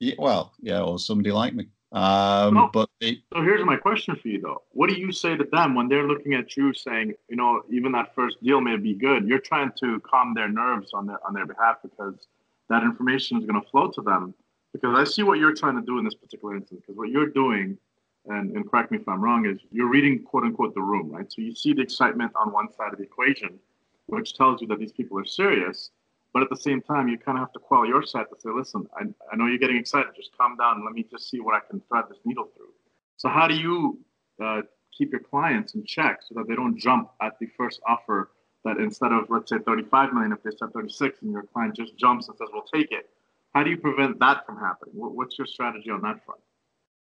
Yeah, 0.00 0.14
well, 0.18 0.52
yeah, 0.60 0.82
or 0.82 0.98
somebody 0.98 1.32
like 1.32 1.54
me. 1.54 1.66
Um, 1.90 2.54
no, 2.54 2.70
but 2.72 2.90
they, 3.00 3.22
so 3.32 3.42
here's 3.42 3.64
my 3.64 3.76
question 3.76 4.14
for 4.16 4.28
you, 4.28 4.40
though. 4.40 4.62
What 4.72 4.90
do 4.90 4.96
you 4.96 5.10
say 5.10 5.36
to 5.36 5.44
them 5.44 5.74
when 5.74 5.88
they're 5.88 6.06
looking 6.06 6.34
at 6.34 6.56
you, 6.56 6.74
saying, 6.74 7.14
you 7.28 7.36
know, 7.36 7.62
even 7.70 7.92
that 7.92 8.14
first 8.14 8.42
deal 8.42 8.60
may 8.60 8.76
be 8.76 8.94
good? 8.94 9.26
You're 9.26 9.38
trying 9.38 9.72
to 9.80 9.98
calm 10.00 10.34
their 10.34 10.48
nerves 10.48 10.90
on 10.92 11.06
their 11.06 11.24
on 11.26 11.32
their 11.32 11.46
behalf 11.46 11.76
because 11.82 12.26
that 12.68 12.82
information 12.82 13.38
is 13.38 13.46
going 13.46 13.60
to 13.60 13.66
flow 13.70 13.88
to 13.88 14.02
them 14.02 14.34
because 14.72 14.98
I 14.98 15.04
see 15.04 15.22
what 15.22 15.38
you're 15.38 15.54
trying 15.54 15.76
to 15.76 15.82
do 15.82 15.98
in 15.98 16.04
this 16.04 16.14
particular 16.14 16.56
instance. 16.56 16.82
Because 16.82 16.98
what 16.98 17.08
you're 17.08 17.30
doing, 17.30 17.78
and, 18.26 18.54
and 18.54 18.70
correct 18.70 18.90
me 18.90 18.98
if 18.98 19.08
I'm 19.08 19.22
wrong, 19.22 19.46
is 19.46 19.58
you're 19.70 19.88
reading 19.88 20.22
quote 20.22 20.44
unquote 20.44 20.74
the 20.74 20.82
room, 20.82 21.10
right? 21.10 21.30
So 21.32 21.40
you 21.40 21.54
see 21.54 21.72
the 21.72 21.82
excitement 21.82 22.32
on 22.36 22.52
one 22.52 22.68
side 22.76 22.92
of 22.92 22.98
the 22.98 23.04
equation, 23.04 23.58
which 24.06 24.34
tells 24.34 24.60
you 24.60 24.68
that 24.68 24.78
these 24.78 24.92
people 24.92 25.18
are 25.18 25.24
serious. 25.24 25.90
But 26.38 26.44
at 26.44 26.50
the 26.50 26.62
same 26.62 26.80
time, 26.80 27.08
you 27.08 27.18
kind 27.18 27.36
of 27.36 27.42
have 27.42 27.52
to 27.54 27.58
quell 27.58 27.84
your 27.84 28.04
side 28.04 28.26
to 28.32 28.40
say, 28.40 28.50
listen, 28.54 28.86
I, 28.94 29.06
I 29.32 29.34
know 29.34 29.46
you're 29.46 29.58
getting 29.58 29.76
excited. 29.76 30.12
Just 30.14 30.30
calm 30.38 30.56
down 30.56 30.76
and 30.76 30.84
let 30.84 30.94
me 30.94 31.04
just 31.10 31.28
see 31.28 31.40
what 31.40 31.56
I 31.56 31.58
can 31.68 31.82
thread 31.88 32.04
this 32.08 32.18
needle 32.24 32.48
through. 32.56 32.68
So, 33.16 33.28
how 33.28 33.48
do 33.48 33.54
you 33.56 33.98
uh, 34.40 34.60
keep 34.96 35.10
your 35.10 35.20
clients 35.20 35.74
in 35.74 35.84
check 35.84 36.20
so 36.22 36.36
that 36.36 36.46
they 36.46 36.54
don't 36.54 36.78
jump 36.78 37.10
at 37.20 37.36
the 37.40 37.48
first 37.56 37.80
offer 37.88 38.30
that 38.64 38.76
instead 38.76 39.10
of, 39.10 39.24
let's 39.30 39.50
say, 39.50 39.56
35 39.66 40.12
million, 40.12 40.30
if 40.30 40.40
they 40.44 40.50
said 40.56 40.72
36 40.72 41.22
and 41.22 41.32
your 41.32 41.42
client 41.42 41.74
just 41.74 41.96
jumps 41.96 42.28
and 42.28 42.38
says, 42.38 42.46
we'll 42.52 42.62
take 42.72 42.92
it, 42.92 43.10
how 43.52 43.64
do 43.64 43.70
you 43.70 43.76
prevent 43.76 44.20
that 44.20 44.46
from 44.46 44.60
happening? 44.60 44.94
What's 44.94 45.36
your 45.38 45.46
strategy 45.48 45.90
on 45.90 46.02
that 46.02 46.24
front? 46.24 46.40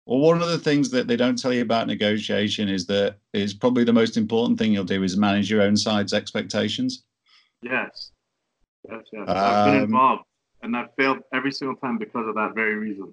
Well, 0.07 0.21
one 0.21 0.41
of 0.41 0.49
the 0.49 0.57
things 0.59 0.89
that 0.93 1.09
they 1.09 1.17
don't 1.17 1.39
tell 1.39 1.53
you 1.53 1.61
about 1.61 1.89
negotiation 1.89 2.71
is 2.71 2.87
that 2.87 3.19
is 3.35 3.53
probably 3.53 3.85
the 3.85 3.93
most 3.93 4.17
important 4.17 4.59
thing 4.59 4.73
you'll 4.73 4.85
do 4.85 5.03
is 5.03 5.19
manage 5.19 5.51
your 5.51 5.61
own 5.61 5.77
side's 5.77 6.15
expectations. 6.15 7.05
Yes. 7.61 8.13
Yes, 8.91 9.03
yes. 9.13 9.29
I've 9.29 9.67
been 9.67 9.77
um, 9.77 9.85
involved 9.85 10.25
and 10.63 10.77
I've 10.77 10.95
failed 10.99 11.19
every 11.33 11.53
single 11.53 11.77
time 11.77 11.99
because 11.99 12.27
of 12.27 12.35
that 12.35 12.55
very 12.55 12.75
reason. 12.75 13.13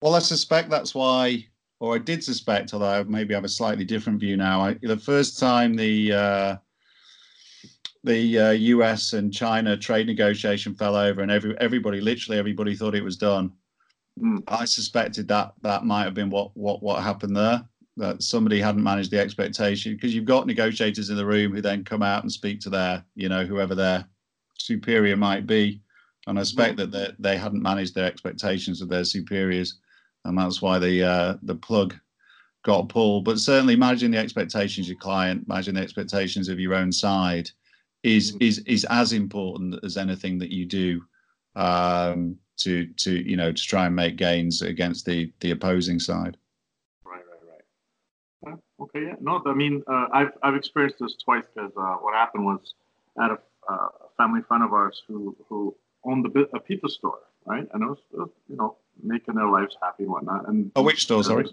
Well, 0.00 0.14
I 0.14 0.20
suspect 0.20 0.70
that's 0.70 0.94
why, 0.94 1.46
or 1.80 1.94
I 1.94 1.98
did 1.98 2.22
suspect, 2.22 2.72
although 2.72 3.04
maybe 3.04 3.34
I 3.34 3.38
have 3.38 3.44
a 3.44 3.48
slightly 3.48 3.84
different 3.84 4.20
view 4.20 4.36
now. 4.36 4.60
I, 4.60 4.74
the 4.80 4.96
first 4.96 5.38
time 5.38 5.74
the 5.74 6.12
uh, 6.12 6.56
the 8.04 8.38
uh, 8.38 8.50
U.S. 8.50 9.12
and 9.12 9.32
China 9.32 9.76
trade 9.76 10.06
negotiation 10.06 10.74
fell 10.74 10.96
over, 10.96 11.20
and 11.20 11.30
every 11.30 11.58
everybody, 11.58 12.00
literally 12.00 12.38
everybody, 12.38 12.76
thought 12.76 12.94
it 12.94 13.04
was 13.04 13.16
done. 13.16 13.52
Mm. 14.22 14.42
I 14.48 14.64
suspected 14.64 15.26
that 15.28 15.54
that 15.62 15.84
might 15.84 16.04
have 16.04 16.14
been 16.14 16.30
what 16.30 16.56
what 16.56 16.82
what 16.82 17.02
happened 17.02 17.36
there. 17.36 17.64
That 17.96 18.22
somebody 18.22 18.60
hadn't 18.60 18.84
managed 18.84 19.10
the 19.10 19.18
expectation 19.18 19.94
because 19.94 20.14
you've 20.14 20.24
got 20.24 20.46
negotiators 20.46 21.10
in 21.10 21.16
the 21.16 21.26
room 21.26 21.52
who 21.52 21.60
then 21.60 21.82
come 21.82 22.02
out 22.02 22.22
and 22.22 22.30
speak 22.30 22.60
to 22.60 22.70
their, 22.70 23.04
you 23.16 23.28
know, 23.28 23.44
whoever 23.44 23.74
their 23.74 24.06
superior 24.58 25.16
might 25.16 25.46
be, 25.46 25.80
and 26.26 26.38
I 26.38 26.42
suspect 26.42 26.76
that 26.76 26.92
they, 26.92 27.08
they 27.18 27.36
hadn't 27.38 27.62
managed 27.62 27.94
their 27.94 28.04
expectations 28.04 28.82
of 28.82 28.88
their 28.88 29.04
superiors, 29.04 29.78
and 30.24 30.36
that's 30.36 30.60
why 30.60 30.78
the 30.78 31.02
uh, 31.02 31.34
the 31.42 31.54
plug 31.54 31.94
got 32.64 32.88
pulled. 32.88 33.24
But 33.24 33.38
certainly 33.38 33.76
managing 33.76 34.10
the 34.10 34.18
expectations 34.18 34.86
of 34.86 34.90
your 34.90 35.00
client, 35.00 35.48
managing 35.48 35.74
the 35.74 35.80
expectations 35.80 36.48
of 36.48 36.60
your 36.60 36.74
own 36.74 36.92
side 36.92 37.50
is 38.02 38.32
mm-hmm. 38.32 38.42
is 38.42 38.58
is 38.60 38.86
as 38.90 39.12
important 39.12 39.76
as 39.82 39.96
anything 39.96 40.38
that 40.38 40.50
you 40.50 40.66
do 40.66 41.02
um, 41.56 42.36
to 42.58 42.86
to 42.98 43.12
you 43.28 43.36
know 43.36 43.52
to 43.52 43.62
try 43.62 43.86
and 43.86 43.96
make 43.96 44.16
gains 44.16 44.62
against 44.62 45.06
the 45.06 45.32
the 45.40 45.52
opposing 45.52 45.98
side. 45.98 46.36
Right, 47.04 47.22
right, 47.30 48.52
right. 48.52 48.58
okay, 48.80 49.02
yeah. 49.06 49.14
No, 49.20 49.42
I 49.46 49.54
mean 49.54 49.82
uh, 49.86 50.06
I've 50.12 50.32
I've 50.42 50.54
experienced 50.54 50.98
this 51.00 51.16
twice 51.24 51.44
because 51.54 51.72
uh, 51.76 51.96
what 51.96 52.14
happened 52.14 52.44
was 52.44 52.74
at 53.20 53.30
a, 53.30 53.38
uh, 53.68 53.88
family 54.18 54.42
friend 54.46 54.62
of 54.62 54.72
ours 54.72 55.02
who 55.08 55.34
who 55.48 55.74
owned 56.04 56.26
a, 56.26 56.40
a 56.56 56.60
pizza 56.60 56.88
store, 56.88 57.20
right, 57.46 57.66
and 57.72 57.82
it 57.82 57.86
was, 57.86 57.98
it 58.12 58.18
was, 58.18 58.30
you 58.48 58.56
know 58.56 58.76
making 59.02 59.34
their 59.34 59.48
lives 59.48 59.76
happy 59.80 60.02
and 60.02 60.12
whatnot. 60.12 60.48
And 60.48 60.70
a 60.76 60.82
which 60.82 61.02
store? 61.02 61.22
Sorry, 61.22 61.46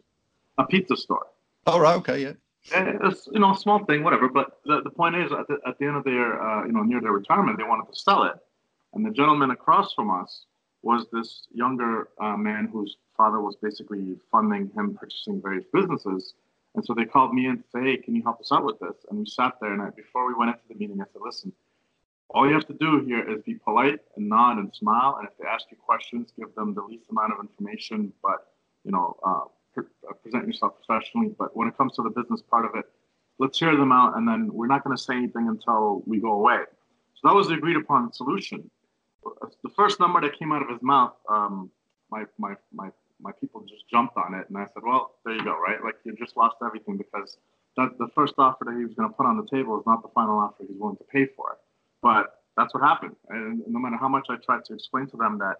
a 0.57 0.65
pizza 0.65 0.97
store. 0.97 1.27
Oh 1.67 1.79
right, 1.79 1.95
okay, 1.97 2.21
yeah. 2.21 2.33
It's 2.73 3.27
you 3.31 3.39
know 3.39 3.51
a 3.51 3.57
small 3.57 3.85
thing, 3.85 4.03
whatever. 4.03 4.27
But 4.27 4.59
the, 4.65 4.81
the 4.81 4.89
point 4.89 5.15
is, 5.15 5.31
at 5.31 5.47
the, 5.47 5.57
at 5.67 5.77
the 5.77 5.85
end 5.85 5.97
of 5.97 6.03
their 6.03 6.41
uh, 6.41 6.65
you 6.65 6.73
know 6.73 6.83
near 6.83 6.99
their 6.99 7.11
retirement, 7.11 7.57
they 7.57 7.63
wanted 7.63 7.91
to 7.91 7.99
sell 7.99 8.23
it, 8.23 8.35
and 8.93 9.05
the 9.05 9.11
gentleman 9.11 9.51
across 9.51 9.93
from 9.93 10.09
us 10.09 10.45
was 10.81 11.07
this 11.11 11.47
younger 11.51 12.09
uh, 12.19 12.37
man 12.37 12.69
whose 12.71 12.97
father 13.17 13.41
was 13.41 13.55
basically 13.61 14.15
funding 14.31 14.69
him 14.75 14.95
purchasing 14.99 15.41
various 15.41 15.65
businesses. 15.73 16.33
And 16.75 16.83
so 16.83 16.93
they 16.93 17.05
called 17.05 17.33
me 17.33 17.45
and 17.47 17.63
say, 17.73 17.81
"Hey, 17.81 17.97
can 17.97 18.15
you 18.15 18.23
help 18.23 18.39
us 18.41 18.51
out 18.51 18.65
with 18.65 18.79
this?" 18.79 18.97
And 19.09 19.19
we 19.19 19.25
sat 19.25 19.53
there, 19.61 19.71
and 19.71 19.81
I, 19.81 19.91
before 19.91 20.27
we 20.27 20.33
went 20.33 20.49
into 20.49 20.61
the 20.67 20.75
meeting, 20.75 20.99
I 21.01 21.05
said, 21.05 21.21
"Listen, 21.23 21.53
all 22.29 22.47
you 22.47 22.53
have 22.53 22.67
to 22.67 22.73
do 22.73 23.03
here 23.05 23.29
is 23.29 23.41
be 23.43 23.55
polite 23.55 23.99
and 24.15 24.29
nod 24.29 24.57
and 24.57 24.73
smile, 24.73 25.17
and 25.19 25.27
if 25.27 25.37
they 25.37 25.47
ask 25.47 25.65
you 25.69 25.77
questions, 25.77 26.33
give 26.37 26.53
them 26.55 26.73
the 26.73 26.81
least 26.81 27.05
amount 27.09 27.33
of 27.33 27.39
information, 27.39 28.11
but 28.21 28.51
you 28.83 28.91
know, 28.91 29.15
uh, 29.25 29.41
uh, 29.77 30.13
present 30.23 30.47
yourself 30.47 30.73
professionally. 30.85 31.35
But 31.37 31.55
when 31.55 31.67
it 31.67 31.77
comes 31.77 31.93
to 31.93 32.01
the 32.01 32.09
business 32.09 32.41
part 32.41 32.65
of 32.65 32.71
it, 32.75 32.85
let's 33.39 33.59
hear 33.59 33.75
them 33.75 33.91
out, 33.91 34.17
and 34.17 34.27
then 34.27 34.49
we're 34.51 34.67
not 34.67 34.83
going 34.83 34.95
to 34.95 35.01
say 35.01 35.15
anything 35.15 35.47
until 35.47 36.03
we 36.05 36.19
go 36.19 36.33
away. 36.33 36.61
So 37.15 37.27
that 37.27 37.33
was 37.33 37.47
the 37.47 37.55
agreed 37.55 37.77
upon 37.77 38.11
solution. 38.13 38.69
The 39.63 39.69
first 39.75 39.99
number 39.99 40.21
that 40.21 40.37
came 40.37 40.51
out 40.51 40.61
of 40.61 40.69
his 40.69 40.81
mouth, 40.81 41.13
um, 41.29 41.71
my 42.11 42.25
my 42.37 42.55
my 42.73 42.89
my 43.21 43.31
people 43.39 43.61
just 43.61 43.89
jumped 43.89 44.17
on 44.17 44.35
it, 44.35 44.47
and 44.49 44.57
I 44.57 44.65
said, 44.65 44.83
"Well, 44.83 45.15
there 45.25 45.35
you 45.35 45.43
go, 45.43 45.57
right? 45.57 45.83
Like 45.83 45.95
you 46.03 46.15
just 46.15 46.37
lost 46.37 46.57
everything 46.63 46.97
because 46.97 47.37
that 47.77 47.97
the 47.97 48.07
first 48.13 48.35
offer 48.37 48.65
that 48.65 48.75
he 48.77 48.85
was 48.85 48.93
going 48.93 49.09
to 49.09 49.15
put 49.15 49.25
on 49.25 49.37
the 49.37 49.47
table 49.47 49.79
is 49.79 49.85
not 49.85 50.01
the 50.01 50.09
final 50.09 50.37
offer 50.37 50.63
he's 50.67 50.77
willing 50.77 50.97
to 50.97 51.03
pay 51.05 51.25
for 51.25 51.53
it." 51.53 51.64
But 52.05 52.25
that's 52.55 52.71
what 52.75 52.83
happened, 52.83 53.15
and 53.29 53.63
no 53.67 53.79
matter 53.79 53.97
how 53.97 54.07
much 54.07 54.27
I 54.29 54.35
tried 54.35 54.63
to 54.65 54.75
explain 54.75 55.07
to 55.07 55.17
them 55.17 55.39
that 55.39 55.55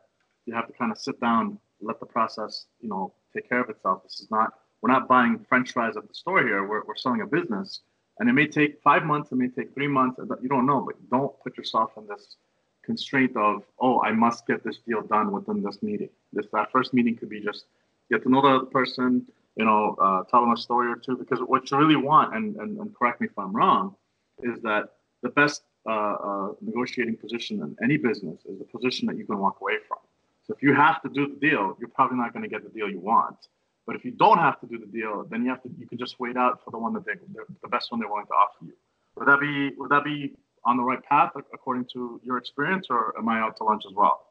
you 0.46 0.54
have 0.54 0.68
to 0.68 0.74
kind 0.74 0.92
of 0.92 1.00
sit 1.00 1.20
down, 1.20 1.58
let 1.82 2.00
the 2.00 2.06
process, 2.06 2.68
you 2.80 2.88
know, 2.88 3.16
take 3.34 3.50
care 3.50 3.62
of 3.62 3.70
itself. 3.72 4.04
This 4.04 4.20
is 4.20 4.30
not 4.30 4.54
we're 4.80 4.92
not 4.92 5.08
buying 5.08 5.44
French 5.50 5.72
fries 5.72 5.98
at 5.98 6.08
the 6.08 6.14
store 6.14 6.44
here. 6.44 6.62
We're, 6.64 6.84
we're 6.86 6.98
selling 6.98 7.22
a 7.22 7.26
business, 7.26 7.82
and 8.20 8.30
it 8.30 8.34
may 8.34 8.46
take 8.46 8.80
five 8.84 9.04
months. 9.06 9.32
It 9.32 9.38
may 9.38 9.48
take 9.48 9.74
three 9.74 9.88
months. 9.88 10.20
You 10.44 10.48
don't 10.48 10.68
know, 10.68 10.82
but 10.82 10.96
don't 11.10 11.34
put 11.44 11.58
yourself 11.58 11.90
in 11.98 12.06
this 12.06 12.36
constraint 12.84 13.36
of 13.36 13.64
oh, 13.80 14.04
I 14.04 14.12
must 14.12 14.46
get 14.46 14.64
this 14.64 14.78
deal 14.88 15.02
done 15.02 15.32
within 15.32 15.64
this 15.64 15.82
meeting. 15.82 16.10
This 16.32 16.46
that 16.54 16.72
first 16.72 16.94
meeting 16.94 17.16
could 17.18 17.30
be 17.30 17.42
just 17.42 17.66
get 18.12 18.22
to 18.22 18.30
know 18.30 18.44
the 18.44 18.50
other 18.50 18.66
person. 18.66 19.26
You 19.56 19.66
know, 19.66 19.96
uh, 20.00 20.22
tell 20.30 20.42
them 20.42 20.52
a 20.52 20.58
story 20.58 20.92
or 20.92 20.98
two. 20.98 21.18
Because 21.18 21.40
what 21.40 21.72
you 21.72 21.78
really 21.78 21.96
want, 21.96 22.36
and, 22.36 22.56
and, 22.58 22.78
and 22.78 22.96
correct 22.96 23.20
me 23.20 23.26
if 23.32 23.40
I'm 23.40 23.56
wrong, 23.56 23.96
is 24.44 24.62
that 24.62 24.90
the 25.24 25.30
best 25.30 25.64
uh, 25.88 25.92
uh, 25.92 26.48
negotiating 26.62 27.18
position 27.18 27.62
in 27.62 27.76
any 27.84 27.98
business 27.98 28.40
is 28.46 28.60
the 28.60 28.66
position 28.66 29.08
that 29.08 29.18
you 29.18 29.26
can 29.26 29.38
walk 29.38 29.58
away 29.62 29.78
from. 29.88 30.00
So 30.44 30.54
if 30.54 30.62
you 30.62 30.74
have 30.74 31.02
to 31.02 31.10
do 31.10 31.28
the 31.28 31.36
deal, 31.36 31.76
you're 31.80 31.90
probably 31.90 32.18
not 32.18 32.34
going 32.34 32.44
to 32.44 32.50
get 32.50 32.64
the 32.64 32.70
deal 32.70 32.90
you 32.90 33.00
want. 33.00 33.38
But 33.86 33.96
if 33.96 34.04
you 34.04 34.12
don't 34.12 34.40
have 34.40 34.60
to 34.62 34.68
do 34.68 34.80
the 34.80 34.88
deal, 34.88 35.26
then 35.30 35.44
you 35.44 35.50
have 35.50 35.62
to 35.64 35.70
you 35.78 35.88
can 35.88 35.98
just 35.98 36.20
wait 36.20 36.38
out 36.38 36.64
for 36.64 36.72
the 36.72 36.78
one 36.78 36.94
that 36.94 37.06
they 37.06 37.14
the 37.62 37.68
best 37.68 37.92
one 37.92 38.00
they're 38.00 38.10
willing 38.10 38.26
to 38.26 38.34
offer 38.34 38.66
you. 38.66 38.74
Would 39.18 39.28
that 39.28 39.40
be 39.40 39.76
would 39.78 39.92
that 39.92 40.04
be 40.04 40.34
on 40.66 40.78
the 40.78 40.84
right 40.84 41.04
path 41.04 41.32
according 41.54 41.86
to 41.94 42.20
your 42.24 42.38
experience, 42.38 42.88
or 42.90 43.14
am 43.18 43.30
I 43.30 43.40
out 43.40 43.58
to 43.58 43.64
lunch 43.64 43.84
as 43.88 43.94
well? 43.96 44.26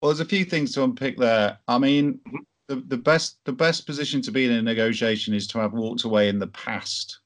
Well, 0.00 0.10
there's 0.10 0.20
a 0.20 0.24
few 0.24 0.44
things 0.44 0.72
to 0.72 0.84
unpick 0.84 1.16
there. 1.16 1.58
I 1.68 1.78
mean, 1.78 2.20
mm-hmm. 2.26 2.36
the, 2.68 2.76
the 2.76 2.96
best 2.96 3.38
the 3.44 3.52
best 3.52 3.86
position 3.86 4.20
to 4.22 4.30
be 4.30 4.44
in 4.44 4.52
a 4.52 4.62
negotiation 4.62 5.34
is 5.34 5.46
to 5.48 5.58
have 5.58 5.72
walked 5.72 6.04
away 6.04 6.28
in 6.28 6.38
the 6.38 6.48
past. 6.48 7.20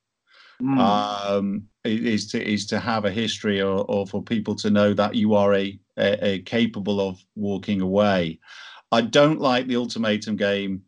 Mm. 0.62 0.78
Um, 0.78 1.68
is 1.84 2.28
to 2.28 2.42
is 2.42 2.66
to 2.66 2.78
have 2.78 3.04
a 3.04 3.10
history 3.10 3.60
or, 3.60 3.84
or 3.88 4.06
for 4.06 4.22
people 4.22 4.54
to 4.56 4.70
know 4.70 4.94
that 4.94 5.14
you 5.14 5.34
are 5.34 5.54
a, 5.54 5.78
a, 5.98 6.26
a 6.26 6.38
capable 6.40 7.00
of 7.00 7.22
walking 7.34 7.80
away. 7.80 8.38
I 8.92 9.02
don't 9.02 9.40
like 9.40 9.66
the 9.66 9.76
ultimatum 9.76 10.36
game 10.36 10.82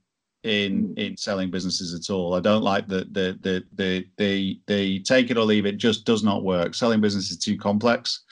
in 0.45 0.89
mm. 0.89 0.99
in 0.99 1.17
selling 1.17 1.51
businesses 1.51 1.95
at 1.95 2.13
all. 2.13 2.35
I 2.35 2.41
don't 2.41 2.63
like 2.63 2.89
the 2.89 3.07
the 3.11 3.39
the 3.43 3.65
the 3.75 4.07
the, 4.17 4.61
the 4.67 5.01
take 5.01 5.31
it 5.31 5.37
or 5.37 5.45
leave 5.45 5.67
it 5.67 5.77
just 5.77 6.05
does 6.05 6.23
not 6.23 6.45
work. 6.45 6.75
Selling 6.75 7.01
business 7.01 7.31
is 7.31 7.39
too 7.39 7.57
complex. 7.57 8.23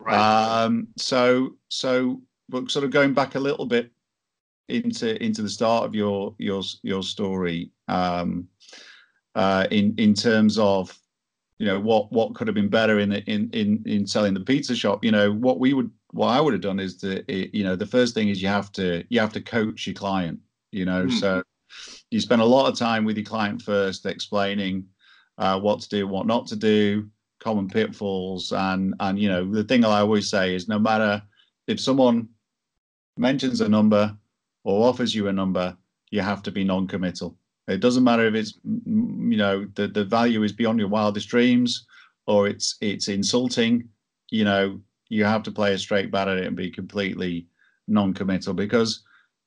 Right. 0.00 0.16
Um, 0.16 0.88
so 0.96 1.56
so 1.68 2.22
but 2.48 2.70
sort 2.70 2.84
of 2.84 2.90
going 2.90 3.14
back 3.14 3.34
a 3.34 3.40
little 3.40 3.66
bit 3.66 3.90
into 4.68 5.22
into 5.22 5.42
the 5.42 5.48
start 5.48 5.84
of 5.84 5.94
your 5.94 6.34
your 6.38 6.62
your 6.82 7.02
story 7.02 7.70
um, 7.88 8.48
uh, 9.34 9.66
in 9.70 9.94
in 9.98 10.14
terms 10.14 10.58
of 10.58 10.96
you 11.58 11.66
know 11.66 11.78
what 11.78 12.10
what 12.12 12.34
could 12.34 12.46
have 12.48 12.54
been 12.54 12.68
better 12.68 13.00
in 13.00 13.12
in 13.12 13.50
in 13.52 13.82
in 13.86 14.06
selling 14.06 14.34
the 14.34 14.40
pizza 14.40 14.74
shop 14.74 15.04
you 15.04 15.10
know 15.10 15.30
what 15.32 15.60
we 15.60 15.74
would 15.74 15.90
what 16.12 16.28
i 16.28 16.40
would 16.40 16.54
have 16.54 16.62
done 16.62 16.80
is 16.80 16.98
the 16.98 17.22
you 17.28 17.62
know 17.62 17.76
the 17.76 17.86
first 17.86 18.14
thing 18.14 18.28
is 18.30 18.40
you 18.40 18.48
have 18.48 18.72
to 18.72 19.04
you 19.10 19.20
have 19.20 19.32
to 19.32 19.42
coach 19.42 19.86
your 19.86 19.94
client 19.94 20.38
you 20.72 20.86
know 20.86 21.04
mm. 21.04 21.12
so 21.12 21.42
you 22.10 22.20
spend 22.20 22.42
a 22.42 22.44
lot 22.44 22.70
of 22.70 22.78
time 22.78 23.04
with 23.04 23.16
your 23.16 23.26
client 23.26 23.62
first 23.62 24.06
explaining 24.06 24.86
uh, 25.38 25.58
what 25.58 25.80
to 25.80 25.88
do, 25.88 26.06
what 26.06 26.26
not 26.26 26.46
to 26.48 26.56
do, 26.56 27.08
common 27.40 27.68
pitfalls, 27.68 28.52
and 28.52 28.94
and 29.00 29.18
you 29.18 29.28
know 29.28 29.50
the 29.50 29.64
thing 29.64 29.84
I 29.84 30.00
always 30.00 30.28
say 30.28 30.54
is 30.54 30.68
no 30.68 30.78
matter 30.78 31.22
if 31.66 31.80
someone 31.80 32.28
mentions 33.16 33.60
a 33.60 33.68
number 33.68 34.16
or 34.64 34.88
offers 34.88 35.14
you 35.14 35.28
a 35.28 35.32
number, 35.32 35.76
you 36.10 36.20
have 36.20 36.42
to 36.42 36.50
be 36.50 36.64
non-committal. 36.64 37.36
It 37.70 37.80
doesn't 37.80 38.04
matter 38.04 38.26
if 38.26 38.34
it's 38.34 38.54
you 38.64 39.36
know 39.36 39.66
the 39.74 39.88
the 39.88 40.04
value 40.04 40.42
is 40.42 40.52
beyond 40.52 40.78
your 40.78 40.88
wildest 40.88 41.28
dreams 41.28 41.86
or 42.26 42.48
it's 42.48 42.76
it's 42.80 43.08
insulting. 43.08 43.88
You 44.30 44.44
know 44.44 44.80
you 45.08 45.24
have 45.24 45.42
to 45.44 45.50
play 45.50 45.74
a 45.74 45.78
straight 45.78 46.10
bat 46.10 46.28
at 46.28 46.38
it 46.38 46.46
and 46.46 46.56
be 46.56 46.70
completely 46.70 47.46
non-committal 47.88 48.54
because 48.54 49.02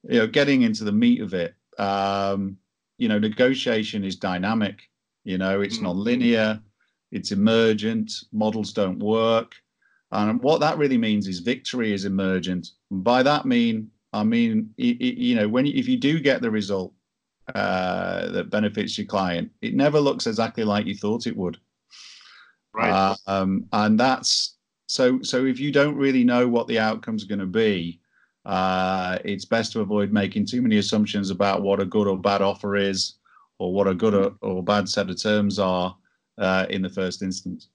you 0.09 0.19
know 0.19 0.28
getting 0.28 0.63
into 0.63 0.84
the 0.84 0.91
meat 0.91 1.21
of 1.21 1.34
it. 1.34 1.55
Um, 1.78 2.57
you 2.97 3.09
know 3.09 3.19
negotiation 3.19 4.03
is 4.03 4.15
dynamic. 4.15 4.82
You 5.24 5.38
know 5.38 5.61
it's 5.61 5.76
mm-hmm. 5.76 5.86
non-linear, 5.86 6.61
it's 7.11 7.32
emergent. 7.32 8.11
Models 8.32 8.74
don't 8.74 8.99
work. 8.99 9.53
And 10.11 10.41
what 10.43 10.59
that 10.59 10.78
really 10.78 10.97
means 10.97 11.28
is 11.28 11.39
victory 11.39 11.91
is 11.91 12.05
emergent. 12.05 12.69
And 12.91 13.03
by 13.03 13.24
that 13.24 13.45
mean, 13.45 13.89
I 14.13 14.24
mean, 14.24 14.69
you 14.78 15.36
know, 15.36 15.47
when 15.47 15.65
if 15.65 15.88
you 15.88 15.97
do 15.97 16.19
get 16.19 16.41
the 16.41 16.51
result 16.51 16.93
uh, 17.54 18.32
that 18.32 18.50
benefits 18.50 18.98
your 18.98 19.08
client, 19.08 19.52
it 19.62 19.76
never 19.76 20.00
looks 20.00 20.28
exactly 20.28 20.64
like 20.64 20.86
you 20.86 20.96
thought 20.96 21.28
it 21.28 21.36
would. 21.36 21.58
Right. 22.74 22.89
Uh, 22.89 23.16
um, 23.28 23.66
and 23.74 24.00
that's 24.00 24.56
so. 24.88 25.22
So 25.22 25.46
if 25.46 25.60
you 25.60 25.72
don't 25.72 25.96
really 25.96 26.24
know 26.24 26.48
what 26.48 26.68
the 26.68 26.80
outcome's 26.80 27.24
going 27.24 27.39
to 27.39 27.46
be, 27.46 28.00
uh, 28.46 29.20
it's 29.24 29.46
best 29.46 29.72
to 29.74 29.82
avoid 29.82 30.12
making 30.12 30.46
too 30.46 30.62
many 30.62 30.78
assumptions 30.78 31.30
about 31.30 31.62
what 31.62 31.80
a 31.80 31.86
good 31.86 32.08
or 32.08 32.18
bad 32.18 32.41
offer 32.41 32.76
is, 32.76 33.16
or 33.60 33.74
what 33.74 33.88
a 33.88 33.94
good 33.94 34.16
or, 34.16 34.34
or 34.41 34.64
bad 34.64 34.89
set 34.89 35.10
of 35.10 35.22
terms 35.22 35.60
are 35.60 35.96
uh, 36.39 36.66
in 36.70 36.82
the 36.82 36.89
first 36.89 37.22
instance. 37.22 37.68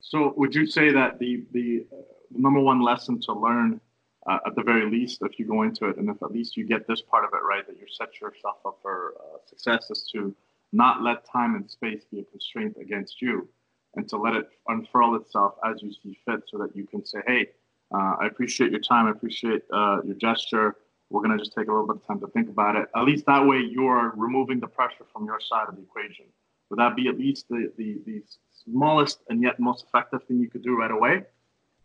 So, 0.00 0.32
would 0.36 0.54
you 0.54 0.66
say 0.66 0.90
that 0.90 1.18
the 1.18 1.44
the 1.52 1.86
number 2.30 2.60
one 2.60 2.80
lesson 2.82 3.20
to 3.22 3.32
learn, 3.32 3.80
uh, 4.28 4.38
at 4.46 4.54
the 4.54 4.62
very 4.62 4.90
least, 4.90 5.22
if 5.22 5.38
you 5.38 5.46
go 5.46 5.62
into 5.62 5.86
it, 5.86 5.96
and 5.96 6.10
if 6.10 6.22
at 6.22 6.30
least 6.30 6.56
you 6.56 6.64
get 6.66 6.86
this 6.86 7.00
part 7.00 7.24
of 7.24 7.30
it 7.32 7.42
right, 7.42 7.66
that 7.66 7.78
you 7.78 7.86
set 7.90 8.20
yourself 8.20 8.56
up 8.66 8.78
for 8.82 9.14
uh, 9.18 9.38
success, 9.46 9.90
is 9.90 10.08
to 10.12 10.34
not 10.72 11.02
let 11.02 11.24
time 11.24 11.54
and 11.54 11.70
space 11.70 12.04
be 12.10 12.20
a 12.20 12.24
constraint 12.24 12.76
against 12.80 13.22
you, 13.22 13.48
and 13.96 14.06
to 14.08 14.18
let 14.18 14.34
it 14.34 14.48
unfurl 14.68 15.14
itself 15.14 15.54
as 15.64 15.82
you 15.82 15.90
see 15.92 16.18
fit, 16.26 16.42
so 16.46 16.58
that 16.58 16.76
you 16.76 16.86
can 16.86 17.04
say, 17.06 17.20
"Hey, 17.26 17.48
uh, 17.94 18.16
I 18.20 18.26
appreciate 18.26 18.70
your 18.70 18.80
time. 18.80 19.06
I 19.06 19.12
appreciate 19.12 19.62
uh, 19.72 20.02
your 20.04 20.16
gesture. 20.16 20.76
We're 21.08 21.22
gonna 21.22 21.38
just 21.38 21.54
take 21.56 21.68
a 21.68 21.72
little 21.72 21.86
bit 21.86 21.96
of 21.96 22.06
time 22.06 22.20
to 22.20 22.26
think 22.26 22.50
about 22.50 22.76
it. 22.76 22.88
At 22.94 23.04
least 23.04 23.24
that 23.26 23.46
way, 23.46 23.60
you 23.60 23.86
are 23.86 24.12
removing 24.14 24.60
the 24.60 24.66
pressure 24.66 25.06
from 25.10 25.24
your 25.24 25.40
side 25.40 25.68
of 25.68 25.76
the 25.76 25.82
equation. 25.82 26.26
Would 26.68 26.78
that 26.80 26.94
be 26.96 27.08
at 27.08 27.16
least 27.18 27.48
the 27.48 27.72
the, 27.78 27.98
the 28.04 28.22
smallest 28.64 29.20
and 29.30 29.42
yet 29.42 29.58
most 29.58 29.86
effective 29.86 30.22
thing 30.24 30.38
you 30.38 30.50
could 30.50 30.62
do 30.62 30.76
right 30.76 30.90
away 30.90 31.24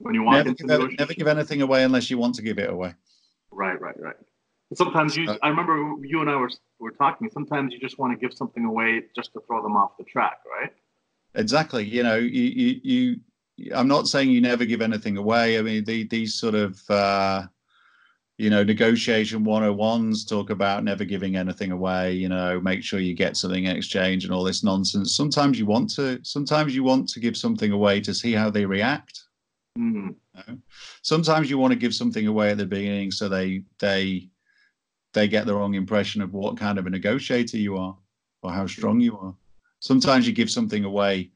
when 0.04 0.14
you 0.14 0.24
walk 0.24 0.36
never 0.36 0.49
into 0.49 0.68
give, 0.68 0.99
never 0.99 1.14
give 1.14 1.28
anything 1.28 1.62
away 1.62 1.84
unless 1.84 2.10
you 2.10 2.18
want 2.18 2.36
to 2.36 2.41
give 2.41 2.60
it 2.60 2.70
away. 2.70 2.93
Right, 3.51 3.80
right, 3.80 3.99
right. 3.99 4.16
Sometimes 4.74 5.16
you, 5.16 5.30
uh, 5.30 5.38
I 5.43 5.49
remember 5.49 5.95
you 6.04 6.22
and 6.22 6.30
I 6.30 6.36
were 6.36 6.49
were 6.80 6.91
talking. 6.91 7.30
Sometimes 7.32 7.74
you 7.74 7.80
just 7.80 7.99
want 7.99 8.18
to 8.18 8.20
give 8.20 8.36
something 8.36 8.66
away 8.66 9.04
just 9.16 9.34
to 9.34 9.41
throw 9.45 9.62
them 9.62 9.76
off 9.76 9.97
the 9.97 10.04
track, 10.04 10.39
right? 10.49 10.72
Exactly. 11.36 11.84
You 11.86 12.04
know, 12.04 12.16
you 12.16 12.41
you, 12.41 12.80
you 13.58 13.72
I'm 13.76 13.88
not 13.88 14.08
saying 14.08 14.32
you 14.32 14.41
never 14.41 14.66
give 14.66 14.82
anything 14.82 15.18
away. 15.18 15.60
I 15.60 15.62
mean, 15.62 15.84
the, 15.84 16.08
these 16.08 16.34
sort 16.34 16.56
of 16.56 16.80
uh, 16.89 17.43
you 18.38 18.49
know, 18.49 18.64
negotiation 18.64 19.45
101s 19.45 20.28
talk 20.28 20.49
about 20.49 20.84
never 20.84 21.06
giving 21.06 21.36
anything 21.36 21.72
away, 21.72 22.14
you 22.14 22.28
know, 22.28 22.60
make 22.60 22.84
sure 22.84 22.99
you 22.99 23.14
get 23.14 23.38
something 23.38 23.66
in 23.66 23.76
exchange 23.76 24.26
and 24.26 24.34
all 24.34 24.43
this 24.43 24.64
nonsense. 24.64 25.16
Sometimes 25.16 25.60
you 25.60 25.66
want 25.68 25.89
to, 25.91 26.20
sometimes 26.24 26.74
you 26.76 26.84
want 26.84 27.08
to 27.10 27.20
give 27.20 27.38
something 27.38 27.72
away 27.72 28.01
to 28.01 28.14
see 28.14 28.34
how 28.34 28.49
they 28.49 28.66
react. 28.66 29.24
Mm-hmm. 29.78 30.09
You 30.09 30.43
know? 30.47 30.57
Sometimes 31.01 31.49
you 31.49 31.57
want 31.57 31.71
to 31.71 31.80
give 31.80 31.93
something 31.93 32.28
away 32.28 32.51
at 32.51 32.57
the 32.57 32.65
beginning 32.65 33.11
so 33.11 33.28
they, 33.28 33.63
they, 33.80 34.30
they 35.13 35.28
get 35.28 35.45
the 35.45 35.55
wrong 35.55 35.76
impression 35.76 36.21
of 36.21 36.34
what 36.34 36.57
kind 36.57 36.78
of 36.78 36.88
a 36.88 36.89
negotiator 36.89 37.57
you 37.57 37.78
are 37.78 37.95
or 38.41 38.51
how 38.51 38.67
strong 38.67 38.99
you 38.99 39.17
are. 39.17 39.34
Sometimes 39.80 40.28
you 40.28 40.34
give 40.34 40.49
something 40.49 40.84
away 40.86 41.32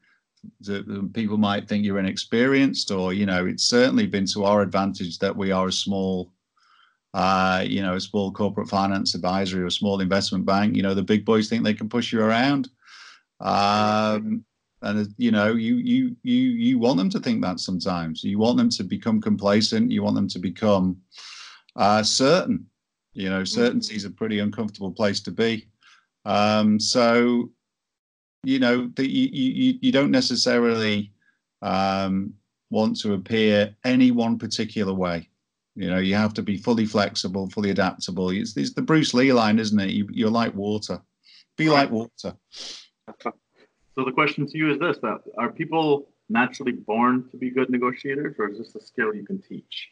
that 0.60 1.12
people 1.14 1.36
might 1.36 1.68
think 1.68 1.84
you're 1.84 1.98
inexperienced 1.98 2.90
or, 2.90 3.12
you 3.12 3.26
know, 3.26 3.46
it's 3.46 3.64
certainly 3.64 4.06
been 4.06 4.26
to 4.26 4.44
our 4.44 4.62
advantage 4.62 5.18
that 5.18 5.36
we 5.36 5.50
are 5.50 5.68
a 5.68 5.72
small, 5.72 6.32
uh, 7.14 7.64
you 7.66 7.82
know, 7.82 7.94
a 7.94 8.00
small 8.00 8.30
corporate 8.32 8.68
finance 8.68 9.14
advisory 9.14 9.62
or 9.62 9.66
a 9.66 9.70
small 9.70 10.00
investment 10.00 10.46
bank, 10.46 10.76
you 10.76 10.82
know, 10.82 10.94
the 10.94 11.02
big 11.02 11.24
boys 11.24 11.48
think 11.48 11.64
they 11.64 11.74
can 11.74 11.88
push 11.88 12.12
you 12.12 12.20
around. 12.20 12.70
Um, 13.40 14.44
and 14.82 15.12
you 15.16 15.30
know, 15.30 15.54
you 15.54 15.76
you 15.76 16.16
you 16.22 16.40
you 16.40 16.78
want 16.78 16.98
them 16.98 17.10
to 17.10 17.20
think 17.20 17.42
that 17.42 17.60
sometimes. 17.60 18.22
You 18.22 18.38
want 18.38 18.58
them 18.58 18.70
to 18.70 18.84
become 18.84 19.20
complacent. 19.20 19.90
You 19.90 20.02
want 20.02 20.16
them 20.16 20.28
to 20.28 20.38
become 20.38 20.96
uh, 21.76 22.02
certain. 22.02 22.66
You 23.12 23.30
know, 23.30 23.44
certainty 23.44 23.96
is 23.96 24.04
a 24.04 24.10
pretty 24.10 24.38
uncomfortable 24.38 24.92
place 24.92 25.20
to 25.22 25.30
be. 25.32 25.68
Um, 26.24 26.78
so, 26.78 27.50
you 28.44 28.60
know, 28.60 28.90
the, 28.94 29.08
you, 29.08 29.28
you 29.32 29.78
you 29.80 29.92
don't 29.92 30.12
necessarily 30.12 31.12
um, 31.62 32.34
want 32.70 33.00
to 33.00 33.14
appear 33.14 33.74
any 33.84 34.10
one 34.12 34.38
particular 34.38 34.94
way. 34.94 35.28
You 35.74 35.88
know, 35.88 35.98
you 35.98 36.14
have 36.16 36.34
to 36.34 36.42
be 36.42 36.56
fully 36.56 36.86
flexible, 36.86 37.48
fully 37.50 37.70
adaptable. 37.70 38.30
It's, 38.30 38.56
it's 38.56 38.74
the 38.74 38.82
Bruce 38.82 39.14
Lee 39.14 39.32
line, 39.32 39.58
isn't 39.58 39.78
it? 39.78 39.90
You, 39.90 40.08
you're 40.12 40.30
like 40.30 40.54
water. 40.54 41.00
Be 41.56 41.68
like 41.68 41.90
water. 41.90 42.34
So 43.98 44.04
the 44.04 44.12
question 44.12 44.46
to 44.46 44.56
you 44.56 44.70
is 44.70 44.78
this: 44.78 44.96
that 44.98 45.22
Are 45.38 45.50
people 45.50 46.08
naturally 46.28 46.70
born 46.70 47.28
to 47.30 47.36
be 47.36 47.50
good 47.50 47.68
negotiators, 47.68 48.36
or 48.38 48.48
is 48.48 48.58
this 48.58 48.76
a 48.76 48.80
skill 48.80 49.12
you 49.12 49.26
can 49.26 49.42
teach? 49.42 49.88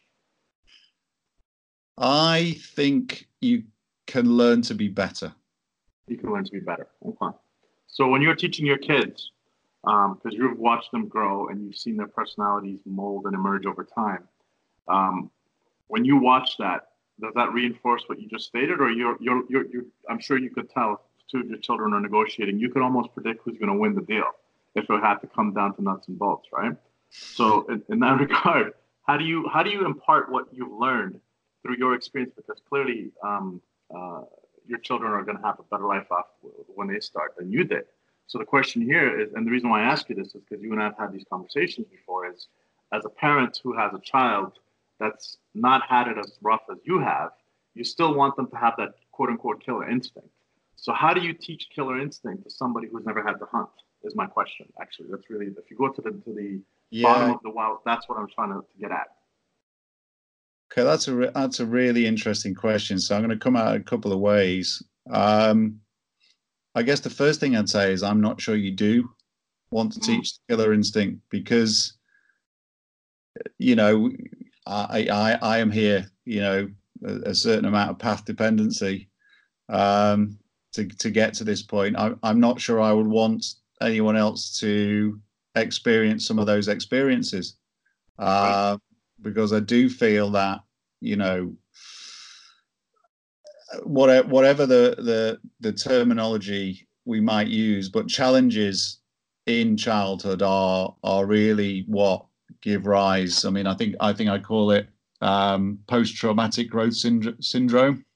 I 1.99 2.55
think 2.61 3.27
you 3.41 3.65
can 4.07 4.37
learn 4.37 4.63
to 4.63 4.75
be 4.75 4.87
better. 4.87 5.35
You 6.07 6.19
can 6.19 6.31
learn 6.33 6.45
to 6.45 6.53
be 6.53 6.61
better. 6.61 6.87
Okay. 7.05 7.37
So 7.89 8.07
when 8.07 8.23
you're 8.23 8.37
teaching 8.37 8.65
your 8.65 8.79
kids, 8.79 9.33
because 9.83 10.21
um, 10.25 10.31
you've 10.31 10.57
watched 10.57 10.93
them 10.93 11.09
grow 11.09 11.49
and 11.49 11.67
you've 11.67 11.77
seen 11.77 11.97
their 11.97 12.07
personalities 12.07 12.79
mold 12.87 13.25
and 13.25 13.35
emerge 13.35 13.67
over 13.67 13.83
time, 13.83 14.29
um, 14.87 15.33
when 15.89 16.05
you 16.05 16.17
watch 16.17 16.59
that, 16.59 16.91
does 17.21 17.33
that 17.35 17.53
reinforce 17.53 18.05
what 18.07 18.21
you 18.21 18.29
just 18.29 18.47
stated, 18.47 18.81
or 18.81 18.89
you're, 18.89 19.17
you're, 19.21 19.43
you're, 19.49 19.67
you're 19.67 19.85
I'm 20.09 20.21
sure 20.21 20.39
you 20.39 20.51
could 20.51 20.71
tell 20.71 21.06
two 21.31 21.41
of 21.41 21.49
your 21.49 21.59
children 21.59 21.93
are 21.93 22.01
negotiating, 22.01 22.59
you 22.59 22.71
could 22.71 22.83
almost 22.83 23.13
predict 23.15 23.43
who's 23.45 23.59
going 23.59 23.73
to 23.73 23.79
win 23.79 23.95
the 23.95 24.03
deal 24.03 24.31
if 24.75 24.89
it 24.89 25.03
had 25.03 25.17
to 25.17 25.27
come 25.27 25.53
down 25.53 25.75
to 25.75 25.83
nuts 25.83 26.09
and 26.09 26.19
bolts, 26.19 26.49
right? 26.53 26.77
So 27.11 27.67
in, 27.69 27.83
in 27.89 28.01
that 28.01 28.19
regard, 28.21 28.75
how 29.07 29.17
do 29.17 29.25
you 29.25 29.49
how 29.49 29.63
do 29.63 29.71
you 29.71 29.87
impart 29.87 30.31
what 30.31 30.47
you've 30.53 30.73
learned 30.73 31.21
through 31.63 31.77
your 31.79 31.95
experience? 31.95 32.33
Because 32.37 32.61
clearly, 32.69 33.13
um, 33.23 33.61
uh, 33.95 34.23
your 34.67 34.79
children 34.79 35.13
are 35.13 35.23
going 35.23 35.39
to 35.39 35.45
have 35.45 35.61
a 35.61 35.63
better 35.65 35.87
life 35.87 36.11
off 36.11 36.27
when 36.75 36.89
they 36.89 37.01
start 37.01 37.35
than 37.39 37.51
you 37.51 37.65
did. 37.65 37.85
So 38.27 38.39
the 38.39 38.45
question 38.45 38.83
here 38.83 39.21
is, 39.21 39.33
and 39.35 39.47
the 39.47 39.51
reason 39.51 39.71
why 39.71 39.83
I 39.83 39.85
ask 39.85 40.09
you 40.09 40.17
this 40.17 40.35
is 40.35 40.43
because 40.49 40.63
you 40.63 40.73
and 40.73 40.81
I 40.81 40.87
have 40.87 40.99
had 40.99 41.13
these 41.13 41.25
conversations 41.31 41.87
before. 41.89 42.27
Is 42.27 42.49
as 42.93 43.05
a 43.05 43.09
parent 43.09 43.61
who 43.63 43.77
has 43.77 43.93
a 43.95 44.01
child 44.01 44.59
that's 44.99 45.39
not 45.55 45.83
had 45.89 46.09
it 46.09 46.19
as 46.19 46.39
rough 46.43 46.63
as 46.71 46.79
you 46.85 46.99
have, 46.99 47.31
you 47.75 47.85
still 47.85 48.15
want 48.15 48.37
them 48.37 48.49
to 48.49 48.57
have 48.57 48.75
that 48.79 48.95
quote 49.13 49.29
unquote 49.29 49.63
killer 49.65 49.89
instinct. 49.89 50.29
So 50.77 50.93
how 50.93 51.13
do 51.13 51.21
you 51.21 51.33
teach 51.33 51.69
killer 51.75 52.01
instinct 52.01 52.45
to 52.45 52.51
somebody 52.51 52.89
who's 52.91 53.05
never 53.05 53.23
had 53.23 53.39
to 53.39 53.47
hunt? 53.51 53.69
Is 54.05 54.15
my 54.15 54.27
question. 54.27 54.67
Actually, 54.81 55.09
that's 55.11 55.29
really 55.31 55.47
if 55.47 55.71
you 55.71 55.77
go 55.77 55.89
to 55.89 56.03
the 56.03 56.11
to 56.11 56.35
the 56.35 56.61
yeah. 56.91 57.03
bottom 57.03 57.31
of 57.33 57.41
the 57.43 57.51
wild, 57.51 57.79
that's 57.85 58.09
what 58.09 58.19
I'm 58.19 58.29
trying 58.33 58.51
to, 58.51 58.61
to 58.61 58.79
get 58.81 58.93
at. 58.93 59.09
Okay, 60.71 60.85
that's 60.85 61.09
a 61.09 61.15
re- 61.15 61.31
that's 61.35 61.61
a 61.61 61.67
really 61.67 62.07
interesting 62.07 62.55
question. 62.55 63.01
So 63.01 63.17
I'm 63.17 63.23
going 63.23 63.37
to 63.37 63.43
come 63.43 63.57
out 63.57 63.75
a 63.75 63.81
couple 63.81 64.13
of 64.13 64.21
ways. 64.21 64.83
Um, 65.11 65.81
I 66.75 66.83
guess 66.83 67.01
the 67.01 67.11
first 67.11 67.41
thing 67.41 67.57
I'd 67.57 67.69
say 67.69 67.93
is 67.93 68.03
I'm 68.03 68.21
not 68.21 68.41
sure 68.41 68.55
you 68.55 68.71
do 68.71 69.09
want 69.71 69.93
to 69.95 70.01
mm. 70.01 70.05
teach 70.05 70.35
the 70.35 70.55
killer 70.55 70.73
instinct 70.73 71.21
because 71.31 71.95
you 73.59 73.75
know 73.75 74.11
I, 74.67 75.09
I, 75.11 75.39
I 75.43 75.59
am 75.59 75.71
here, 75.71 76.07
you 76.25 76.41
know, 76.41 76.69
a, 77.05 77.31
a 77.31 77.35
certain 77.35 77.65
amount 77.65 77.91
of 77.91 77.99
path 77.99 78.25
dependency 78.25 79.09
um, 79.69 80.39
to, 80.77 80.87
to 80.87 81.11
get 81.11 81.35
to 81.35 81.45
this 81.45 81.63
point. 81.63 81.97
I, 81.97 82.13
I'm 82.23 82.41
not 82.41 82.61
sure 82.61 82.81
I 82.81 82.93
would 82.93 83.07
want 83.07 83.45
anyone 83.81 84.17
else 84.17 84.59
to 84.61 85.21
experience 85.55 86.27
some 86.27 86.39
of 86.39 86.47
those 86.47 86.69
experiences 86.69 87.57
uh, 88.19 88.77
because 89.23 89.53
I 89.53 89.61
do 89.61 89.89
feel 89.89 90.31
that, 90.31 90.61
you 91.01 91.17
know, 91.17 91.55
whatever, 93.83 94.29
whatever 94.29 94.67
the, 94.67 94.97
the, 94.99 95.39
the 95.61 95.73
terminology 95.73 96.87
we 97.05 97.21
might 97.21 97.49
use, 97.49 97.89
but 97.89 98.09
challenges 98.09 99.01
in 99.47 99.77
childhood 99.77 100.43
are, 100.43 100.95
are 101.03 101.27
really 101.27 101.85
what 101.87 102.27
give 102.61 102.87
rise. 102.87 103.45
I 103.45 103.51
mean, 103.51 103.67
I 103.67 103.75
think 103.75 103.95
I 104.01 104.13
think 104.13 104.29
I 104.31 104.39
call 104.39 104.73
it 104.73 104.89
um, 105.21 105.79
post-traumatic 105.87 106.71
growth 106.71 106.95
syndrome. 106.95 107.41
syndrome. 107.41 108.05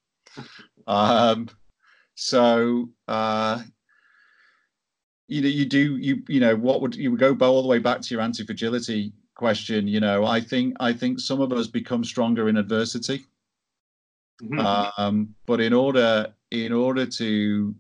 Um, 0.87 1.49
so 2.21 2.91
uh, 3.09 3.63
you 5.27 5.41
know, 5.41 5.49
you 5.49 5.65
do 5.65 5.97
you 5.97 6.23
you 6.29 6.39
know 6.39 6.55
what 6.55 6.83
would 6.83 6.95
you 6.95 7.11
would 7.11 7.21
go 7.21 7.35
all 7.41 7.63
the 7.63 7.69
way 7.69 7.79
back 7.79 8.03
to 8.03 8.15
your 8.15 8.21
anti-fragility 8.21 9.15
question. 9.35 9.89
You 9.89 10.01
know, 10.01 10.27
I 10.27 10.39
think 10.39 10.77
I 10.81 10.93
think 10.93 11.19
some 11.19 11.41
of 11.41 11.51
us 11.51 11.67
become 11.67 12.05
stronger 12.05 12.51
in 12.51 12.59
adversity. 12.59 13.25
Mm-hmm. 14.43 15.01
Um, 15.01 15.35
but 15.47 15.63
in 15.63 15.73
order 15.73 16.27
in 16.51 16.73
order 16.73 17.07
to 17.07 17.75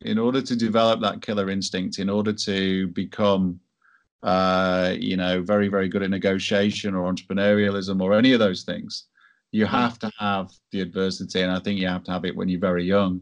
in 0.00 0.18
order 0.18 0.42
to 0.42 0.56
develop 0.56 1.00
that 1.02 1.22
killer 1.22 1.48
instinct, 1.48 2.00
in 2.00 2.10
order 2.10 2.32
to 2.32 2.88
become 2.88 3.60
uh, 4.24 4.96
you 4.98 5.16
know 5.16 5.40
very 5.40 5.68
very 5.68 5.88
good 5.88 6.02
at 6.02 6.10
negotiation 6.10 6.96
or 6.96 7.12
entrepreneurialism 7.12 8.02
or 8.02 8.12
any 8.12 8.32
of 8.32 8.40
those 8.40 8.64
things, 8.64 9.04
you 9.52 9.66
mm-hmm. 9.66 9.74
have 9.76 10.00
to 10.00 10.10
have 10.18 10.50
the 10.72 10.80
adversity, 10.80 11.42
and 11.42 11.52
I 11.52 11.60
think 11.60 11.78
you 11.78 11.86
have 11.86 12.02
to 12.04 12.10
have 12.10 12.24
it 12.24 12.34
when 12.34 12.48
you're 12.48 12.58
very 12.58 12.84
young. 12.84 13.20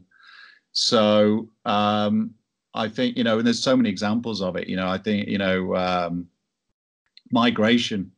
So 0.72 1.48
um, 1.64 2.34
I 2.74 2.88
think 2.88 3.16
you 3.16 3.24
know, 3.24 3.38
and 3.38 3.46
there's 3.46 3.62
so 3.62 3.76
many 3.76 3.88
examples 3.88 4.40
of 4.40 4.56
it. 4.56 4.68
You 4.68 4.76
know, 4.76 4.88
I 4.88 4.98
think 4.98 5.28
you 5.28 5.38
know, 5.38 5.74
um, 5.74 6.28
migration. 7.30 8.12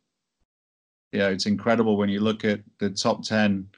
You 1.12 1.20
know, 1.20 1.30
it's 1.30 1.46
incredible 1.46 1.96
when 1.96 2.08
you 2.08 2.20
look 2.20 2.44
at 2.44 2.60
the 2.78 2.90
top 2.90 3.22
ten 3.22 3.68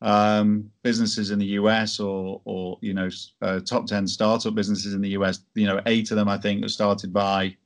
um, 0.00 0.70
businesses 0.82 1.30
in 1.30 1.38
the 1.38 1.46
US, 1.46 2.00
or 2.00 2.40
or 2.44 2.78
you 2.80 2.94
know, 2.94 3.08
uh, 3.42 3.60
top 3.60 3.86
ten 3.86 4.06
startup 4.06 4.54
businesses 4.54 4.94
in 4.94 5.00
the 5.00 5.10
US. 5.10 5.40
You 5.54 5.66
know, 5.66 5.80
eight 5.86 6.10
of 6.10 6.16
them 6.16 6.28
I 6.28 6.38
think 6.38 6.64
are 6.64 6.68
started 6.68 7.12
by 7.12 7.56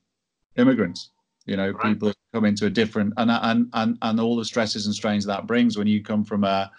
immigrants. 0.56 1.10
You 1.46 1.56
know, 1.56 1.70
right. 1.70 1.82
people 1.82 2.12
come 2.32 2.44
into 2.44 2.66
a 2.66 2.70
different 2.70 3.14
and 3.16 3.30
and 3.30 3.68
and 3.72 3.98
and 4.00 4.20
all 4.20 4.36
the 4.36 4.44
stresses 4.44 4.86
and 4.86 4.94
strains 4.94 5.26
that 5.26 5.48
brings 5.48 5.76
when 5.76 5.88
you 5.88 6.02
come 6.02 6.24
from 6.24 6.44
a 6.44 6.70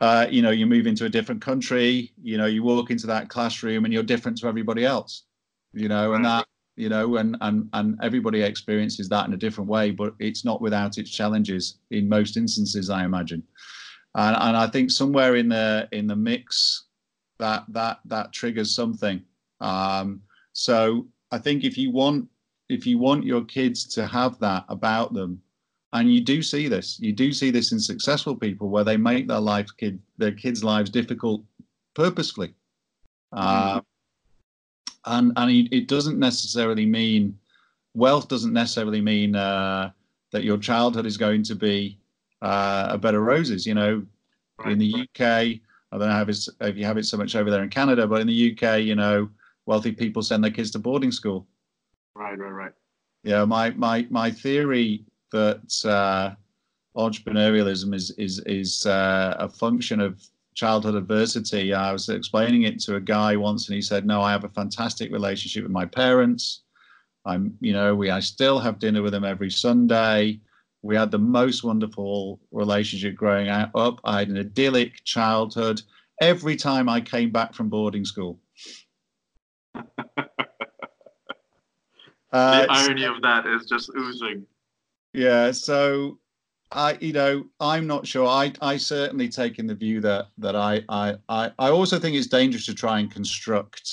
uh, 0.00 0.26
you 0.30 0.42
know, 0.42 0.50
you 0.50 0.66
move 0.66 0.86
into 0.86 1.04
a 1.04 1.08
different 1.08 1.42
country, 1.42 2.12
you 2.22 2.38
know, 2.38 2.46
you 2.46 2.62
walk 2.62 2.90
into 2.90 3.06
that 3.06 3.28
classroom 3.28 3.84
and 3.84 3.92
you're 3.92 4.02
different 4.02 4.38
to 4.38 4.46
everybody 4.46 4.84
else, 4.84 5.24
you 5.72 5.88
know, 5.88 6.14
and 6.14 6.24
that, 6.24 6.46
you 6.76 6.88
know, 6.88 7.16
and, 7.16 7.36
and, 7.40 7.68
and 7.72 7.98
everybody 8.02 8.42
experiences 8.42 9.08
that 9.08 9.26
in 9.26 9.34
a 9.34 9.36
different 9.36 9.68
way, 9.68 9.90
but 9.90 10.14
it's 10.20 10.44
not 10.44 10.60
without 10.60 10.98
its 10.98 11.10
challenges 11.10 11.78
in 11.90 12.08
most 12.08 12.36
instances, 12.36 12.90
I 12.90 13.04
imagine. 13.04 13.42
And, 14.14 14.36
and 14.36 14.56
I 14.56 14.68
think 14.68 14.90
somewhere 14.90 15.34
in 15.34 15.48
the, 15.48 15.88
in 15.90 16.06
the 16.06 16.16
mix 16.16 16.86
that, 17.40 17.64
that, 17.70 17.98
that 18.04 18.32
triggers 18.32 18.74
something. 18.74 19.22
Um, 19.60 20.22
so 20.52 21.08
I 21.32 21.38
think 21.38 21.64
if 21.64 21.76
you 21.76 21.90
want, 21.90 22.28
if 22.68 22.86
you 22.86 22.98
want 22.98 23.24
your 23.24 23.44
kids 23.44 23.84
to 23.94 24.06
have 24.06 24.38
that 24.38 24.64
about 24.68 25.12
them, 25.12 25.42
and 25.92 26.12
you 26.12 26.20
do 26.20 26.42
see 26.42 26.68
this. 26.68 26.98
You 27.00 27.12
do 27.12 27.32
see 27.32 27.50
this 27.50 27.72
in 27.72 27.80
successful 27.80 28.36
people 28.36 28.68
where 28.68 28.84
they 28.84 28.96
make 28.96 29.26
their 29.28 29.40
life 29.40 29.68
kid 29.76 29.98
their 30.18 30.32
kids 30.32 30.62
lives 30.62 30.90
difficult 30.90 31.42
purposefully. 31.94 32.54
Uh, 33.32 33.80
and 35.06 35.32
and 35.36 35.68
it 35.72 35.88
doesn't 35.88 36.18
necessarily 36.18 36.86
mean 36.86 37.38
wealth 37.94 38.28
doesn't 38.28 38.52
necessarily 38.52 39.00
mean 39.00 39.34
uh, 39.34 39.90
that 40.30 40.44
your 40.44 40.58
childhood 40.58 41.06
is 41.06 41.16
going 41.16 41.42
to 41.42 41.54
be 41.54 41.98
uh, 42.42 42.88
a 42.90 42.98
bed 42.98 43.14
of 43.14 43.22
roses 43.22 43.66
you 43.66 43.74
know? 43.74 44.04
Right. 44.58 44.72
in 44.72 44.78
the 44.78 44.94
uk 45.02 45.20
i 45.20 45.60
don't 45.92 46.00
know 46.00 46.24
if, 46.26 46.36
if 46.60 46.76
you 46.76 46.84
have 46.84 46.98
it 46.98 47.04
so 47.04 47.16
much 47.16 47.36
over 47.36 47.48
there 47.48 47.62
in 47.62 47.68
canada 47.68 48.08
but 48.08 48.20
in 48.20 48.26
the 48.26 48.52
uk 48.52 48.80
you 48.80 48.96
know 48.96 49.28
wealthy 49.66 49.92
people 49.92 50.22
send 50.22 50.42
their 50.42 50.50
kids 50.50 50.70
to 50.72 50.78
boarding 50.78 51.12
school. 51.12 51.46
Right 52.14 52.38
right 52.38 52.50
right. 52.50 52.72
Yeah 53.22 53.44
my 53.44 53.70
my 53.70 54.06
my 54.10 54.30
theory 54.30 55.04
that 55.32 55.84
uh, 55.84 56.34
entrepreneurialism 56.96 57.94
is 57.94 58.10
is 58.12 58.40
is 58.40 58.86
uh, 58.86 59.36
a 59.38 59.48
function 59.48 60.00
of 60.00 60.22
childhood 60.54 60.96
adversity. 60.96 61.72
I 61.72 61.92
was 61.92 62.08
explaining 62.08 62.62
it 62.62 62.80
to 62.80 62.96
a 62.96 63.00
guy 63.00 63.36
once, 63.36 63.68
and 63.68 63.76
he 63.76 63.82
said, 63.82 64.06
"No, 64.06 64.20
I 64.20 64.32
have 64.32 64.44
a 64.44 64.48
fantastic 64.48 65.12
relationship 65.12 65.62
with 65.62 65.72
my 65.72 65.86
parents. 65.86 66.62
I'm, 67.24 67.56
you 67.60 67.72
know, 67.72 67.94
we 67.94 68.10
I 68.10 68.20
still 68.20 68.58
have 68.58 68.78
dinner 68.78 69.02
with 69.02 69.12
them 69.12 69.24
every 69.24 69.50
Sunday. 69.50 70.40
We 70.82 70.96
had 70.96 71.10
the 71.10 71.18
most 71.18 71.64
wonderful 71.64 72.40
relationship 72.52 73.16
growing 73.16 73.48
up. 73.48 74.00
I 74.04 74.20
had 74.20 74.28
an 74.28 74.38
idyllic 74.38 75.04
childhood. 75.04 75.82
Every 76.20 76.56
time 76.56 76.88
I 76.88 77.00
came 77.00 77.30
back 77.30 77.54
from 77.54 77.68
boarding 77.68 78.04
school." 78.04 78.40
Uh, 82.30 82.66
the 82.66 82.70
irony 82.70 83.04
of 83.04 83.22
that 83.22 83.46
is 83.46 83.64
just 83.64 83.90
oozing. 83.96 84.44
Yeah, 85.12 85.52
so 85.52 86.18
I, 86.70 86.98
you 87.00 87.12
know, 87.12 87.44
I'm 87.60 87.86
not 87.86 88.06
sure. 88.06 88.26
I, 88.26 88.52
I 88.60 88.76
certainly 88.76 89.28
take 89.28 89.58
in 89.58 89.66
the 89.66 89.74
view 89.74 90.00
that 90.02 90.26
that 90.38 90.54
I, 90.54 90.82
I, 90.88 91.14
I, 91.28 91.50
I 91.58 91.70
also 91.70 91.98
think 91.98 92.16
it's 92.16 92.26
dangerous 92.26 92.66
to 92.66 92.74
try 92.74 92.98
and 93.00 93.10
construct, 93.10 93.90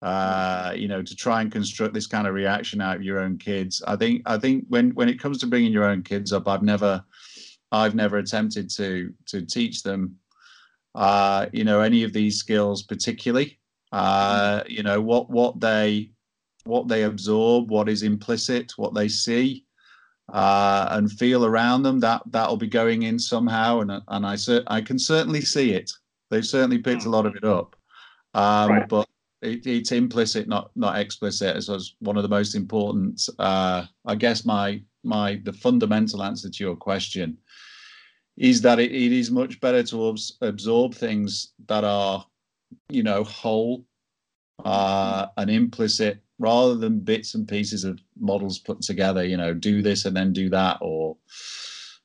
uh, 0.00 0.72
you 0.74 0.88
know, 0.88 1.02
to 1.02 1.14
try 1.14 1.42
and 1.42 1.52
construct 1.52 1.92
this 1.92 2.06
kind 2.06 2.26
of 2.26 2.34
reaction 2.34 2.80
out 2.80 2.96
of 2.96 3.02
your 3.02 3.18
own 3.18 3.36
kids. 3.36 3.82
I 3.86 3.96
think, 3.96 4.22
I 4.24 4.38
think 4.38 4.64
when 4.68 4.90
when 4.92 5.08
it 5.08 5.20
comes 5.20 5.38
to 5.38 5.46
bringing 5.46 5.72
your 5.72 5.84
own 5.84 6.02
kids 6.02 6.32
up, 6.32 6.48
I've 6.48 6.62
never, 6.62 7.04
I've 7.72 7.94
never 7.94 8.16
attempted 8.16 8.70
to 8.76 9.12
to 9.26 9.44
teach 9.44 9.82
them, 9.82 10.16
uh, 10.94 11.46
you 11.52 11.64
know, 11.64 11.80
any 11.80 12.04
of 12.04 12.14
these 12.14 12.38
skills 12.38 12.82
particularly. 12.84 13.58
Uh, 13.92 14.62
you 14.66 14.82
know, 14.82 15.00
what 15.00 15.28
what 15.28 15.60
they 15.60 16.10
what 16.64 16.88
they 16.88 17.02
absorb, 17.02 17.70
what 17.70 17.88
is 17.88 18.02
implicit, 18.02 18.72
what 18.76 18.94
they 18.94 19.08
see 19.08 19.66
uh, 20.32 20.88
and 20.90 21.10
feel 21.10 21.44
around 21.44 21.82
them, 21.82 22.00
that 22.00 22.22
that'll 22.26 22.56
be 22.56 22.66
going 22.66 23.02
in 23.04 23.18
somehow. 23.18 23.80
And 23.80 23.90
and 24.08 24.26
I 24.26 24.36
I 24.66 24.80
can 24.80 24.98
certainly 24.98 25.40
see 25.40 25.72
it. 25.72 25.90
They've 26.30 26.46
certainly 26.46 26.78
picked 26.78 27.06
a 27.06 27.10
lot 27.10 27.26
of 27.26 27.34
it 27.36 27.44
up, 27.44 27.74
um, 28.34 28.70
right. 28.70 28.88
but 28.88 29.08
it, 29.42 29.66
it's 29.66 29.92
implicit, 29.92 30.48
not 30.48 30.70
not 30.76 30.98
explicit. 30.98 31.56
As 31.56 31.68
was 31.68 31.96
one 32.00 32.16
of 32.16 32.22
the 32.22 32.28
most 32.28 32.54
important. 32.54 33.28
Uh, 33.38 33.84
I 34.06 34.14
guess 34.14 34.44
my 34.44 34.82
my 35.04 35.40
the 35.44 35.52
fundamental 35.52 36.22
answer 36.22 36.50
to 36.50 36.64
your 36.64 36.76
question 36.76 37.38
is 38.36 38.60
that 38.62 38.78
it, 38.78 38.92
it 38.92 39.12
is 39.12 39.30
much 39.30 39.60
better 39.60 39.82
to 39.82 40.16
absorb 40.42 40.94
things 40.94 41.54
that 41.66 41.82
are, 41.82 42.24
you 42.88 43.02
know, 43.02 43.24
whole 43.24 43.84
uh, 44.64 45.26
and 45.36 45.50
implicit 45.50 46.20
rather 46.38 46.74
than 46.74 47.00
bits 47.00 47.34
and 47.34 47.48
pieces 47.48 47.84
of 47.84 48.00
models 48.18 48.58
put 48.58 48.80
together 48.80 49.24
you 49.24 49.36
know 49.36 49.52
do 49.54 49.82
this 49.82 50.04
and 50.04 50.16
then 50.16 50.32
do 50.32 50.48
that 50.48 50.78
or 50.80 51.16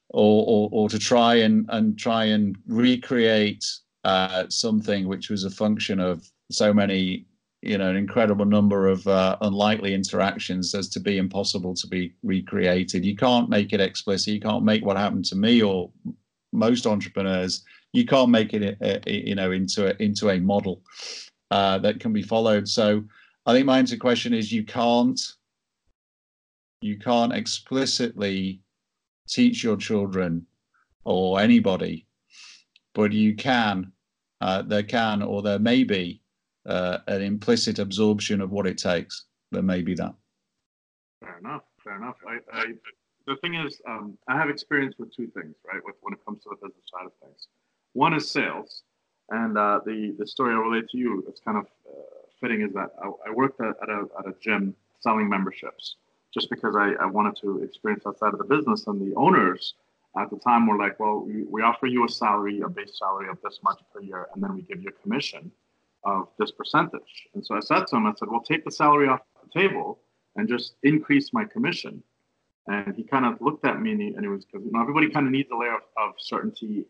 or 0.09 0.45
or, 0.47 0.69
or 0.71 0.89
to 0.89 0.99
try 0.99 1.35
and 1.35 1.65
and 1.69 1.97
try 1.97 2.25
and 2.25 2.57
recreate 2.67 3.65
uh, 4.03 4.45
something 4.49 5.07
which 5.07 5.29
was 5.29 5.43
a 5.43 5.49
function 5.49 5.99
of 5.99 6.27
so 6.51 6.73
many 6.73 7.25
you 7.61 7.77
know 7.77 7.89
an 7.89 7.95
incredible 7.95 8.45
number 8.45 8.87
of 8.87 9.07
uh, 9.07 9.37
unlikely 9.41 9.93
interactions 9.93 10.75
as 10.75 10.89
to 10.89 10.99
be 10.99 11.17
impossible 11.17 11.73
to 11.73 11.87
be 11.87 12.13
recreated. 12.21 13.05
You 13.05 13.15
can't 13.15 13.49
make 13.49 13.71
it 13.71 13.79
explicit. 13.79 14.33
You 14.33 14.41
can't 14.41 14.65
make 14.65 14.85
what 14.85 14.97
happened 14.97 15.25
to 15.25 15.37
me 15.37 15.61
or 15.63 15.89
most 16.51 16.85
entrepreneurs 16.85 17.63
you 17.93 18.05
can't 18.05 18.29
make 18.29 18.53
it 18.53 18.77
uh, 18.81 18.99
you 19.09 19.35
know 19.35 19.51
into 19.51 19.87
a 19.87 20.03
into 20.03 20.29
a 20.29 20.39
model 20.39 20.81
uh, 21.51 21.77
that 21.77 21.99
can 21.99 22.11
be 22.11 22.23
followed. 22.23 22.67
So 22.67 23.03
I 23.45 23.53
think 23.53 23.65
my 23.65 23.79
answer 23.79 23.97
question 23.97 24.33
is 24.33 24.51
you 24.51 24.63
can't 24.63 25.19
you 26.81 26.97
can't 26.97 27.33
explicitly 27.33 28.61
teach 29.27 29.63
your 29.63 29.77
children 29.77 30.45
or 31.05 31.39
anybody, 31.39 32.05
but 32.93 33.11
you 33.11 33.35
can 33.35 33.91
uh, 34.41 34.61
there 34.61 34.83
can 34.83 35.21
or 35.21 35.41
there 35.41 35.59
may 35.59 35.83
be 35.83 36.21
uh, 36.65 36.99
an 37.07 37.21
implicit 37.21 37.79
absorption 37.79 38.41
of 38.41 38.51
what 38.51 38.67
it 38.67 38.77
takes. 38.77 39.25
There 39.51 39.61
may 39.61 39.81
be 39.81 39.93
that. 39.95 40.13
Fair 41.21 41.37
enough. 41.39 41.63
Fair 41.83 41.97
enough. 41.97 42.15
I, 42.27 42.39
I 42.57 42.65
the 43.25 43.35
thing 43.37 43.55
is, 43.55 43.81
um, 43.87 44.17
I 44.27 44.37
have 44.37 44.49
experience 44.49 44.95
with 44.97 45.15
two 45.15 45.27
things, 45.27 45.55
right? 45.65 45.81
With 45.85 45.95
when 46.01 46.13
it 46.13 46.19
comes 46.25 46.43
to 46.43 46.49
the 46.49 46.55
business 46.55 46.83
side 46.91 47.05
of 47.05 47.13
things. 47.21 47.47
One 47.93 48.13
is 48.13 48.29
sales, 48.29 48.83
and 49.29 49.57
uh, 49.57 49.79
the 49.85 50.15
the 50.17 50.27
story 50.27 50.53
I 50.53 50.57
relate 50.57 50.89
to 50.89 50.97
you. 50.97 51.23
It's 51.27 51.39
kind 51.39 51.57
of 51.57 51.65
uh, 51.87 52.22
fitting 52.43 52.61
is 52.61 52.73
that 52.73 52.91
I, 53.01 53.07
I 53.29 53.31
worked 53.31 53.61
at, 53.61 53.75
at, 53.81 53.89
a, 53.89 54.05
at 54.19 54.27
a 54.27 54.33
gym 54.41 54.75
selling 54.99 55.29
memberships 55.29 55.95
just 56.33 56.49
because 56.49 56.75
I, 56.75 56.93
I 57.01 57.05
wanted 57.05 57.35
to 57.41 57.63
experience 57.63 58.03
outside 58.05 58.33
of 58.33 58.39
the 58.39 58.55
business. 58.55 58.87
And 58.87 58.99
the 58.99 59.15
owners 59.15 59.75
at 60.19 60.29
the 60.29 60.37
time 60.39 60.67
were 60.67 60.77
like, 60.77 60.99
well, 60.99 61.19
we, 61.19 61.43
we 61.43 61.61
offer 61.61 61.87
you 61.87 62.05
a 62.05 62.09
salary, 62.09 62.59
a 62.61 62.69
base 62.69 62.99
salary 62.99 63.29
of 63.29 63.37
this 63.43 63.59
much 63.63 63.79
per 63.93 64.01
year, 64.01 64.27
and 64.33 64.43
then 64.43 64.53
we 64.53 64.61
give 64.63 64.81
you 64.81 64.89
a 64.89 65.01
commission 65.03 65.51
of 66.03 66.27
this 66.37 66.51
percentage. 66.51 67.27
And 67.33 67.45
so 67.45 67.55
I 67.55 67.61
said 67.61 67.87
to 67.87 67.95
him, 67.95 68.07
I 68.07 68.13
said, 68.17 68.29
well, 68.29 68.41
take 68.41 68.65
the 68.65 68.71
salary 68.71 69.07
off 69.07 69.21
the 69.41 69.59
table 69.61 69.99
and 70.35 70.49
just 70.49 70.73
increase 70.83 71.31
my 71.33 71.45
commission. 71.45 72.03
And 72.67 72.95
he 72.95 73.03
kind 73.03 73.25
of 73.25 73.39
looked 73.41 73.65
at 73.65 73.81
me 73.81 73.91
and 73.91 74.01
he, 74.01 74.07
and 74.07 74.21
he 74.21 74.27
was, 74.27 74.45
because 74.45 74.65
you 74.65 74.71
know, 74.71 74.81
everybody 74.81 75.09
kind 75.09 75.27
of 75.27 75.31
needs 75.31 75.49
a 75.51 75.55
layer 75.55 75.75
of, 75.75 75.81
of 75.97 76.13
certainty 76.17 76.85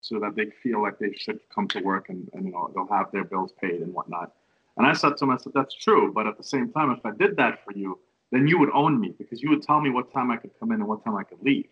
so 0.00 0.18
that 0.18 0.34
they 0.34 0.46
feel 0.62 0.82
like 0.82 0.98
they 0.98 1.12
should 1.12 1.38
come 1.54 1.68
to 1.68 1.80
work 1.80 2.08
and, 2.08 2.28
and 2.32 2.44
you 2.46 2.52
know 2.52 2.70
they'll 2.74 2.88
have 2.88 3.10
their 3.12 3.24
bills 3.24 3.52
paid 3.60 3.80
and 3.80 3.94
whatnot. 3.94 4.32
And 4.82 4.90
I 4.90 4.94
said 4.94 5.16
to 5.16 5.24
him, 5.24 5.30
I 5.30 5.36
said, 5.36 5.52
that's 5.54 5.76
true. 5.76 6.10
But 6.12 6.26
at 6.26 6.36
the 6.36 6.42
same 6.42 6.72
time, 6.72 6.90
if 6.90 7.06
I 7.06 7.12
did 7.12 7.36
that 7.36 7.64
for 7.64 7.72
you, 7.72 8.00
then 8.32 8.48
you 8.48 8.58
would 8.58 8.70
own 8.74 9.00
me 9.00 9.14
because 9.16 9.40
you 9.40 9.48
would 9.50 9.62
tell 9.62 9.80
me 9.80 9.90
what 9.90 10.12
time 10.12 10.32
I 10.32 10.36
could 10.36 10.50
come 10.58 10.72
in 10.72 10.80
and 10.80 10.88
what 10.88 11.04
time 11.04 11.14
I 11.14 11.22
could 11.22 11.40
leave. 11.40 11.68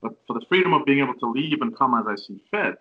But 0.00 0.14
for 0.26 0.32
the 0.32 0.46
freedom 0.48 0.72
of 0.72 0.86
being 0.86 1.00
able 1.00 1.12
to 1.16 1.26
leave 1.26 1.60
and 1.60 1.76
come 1.76 1.92
as 1.92 2.06
I 2.08 2.16
see 2.16 2.42
fit, 2.50 2.78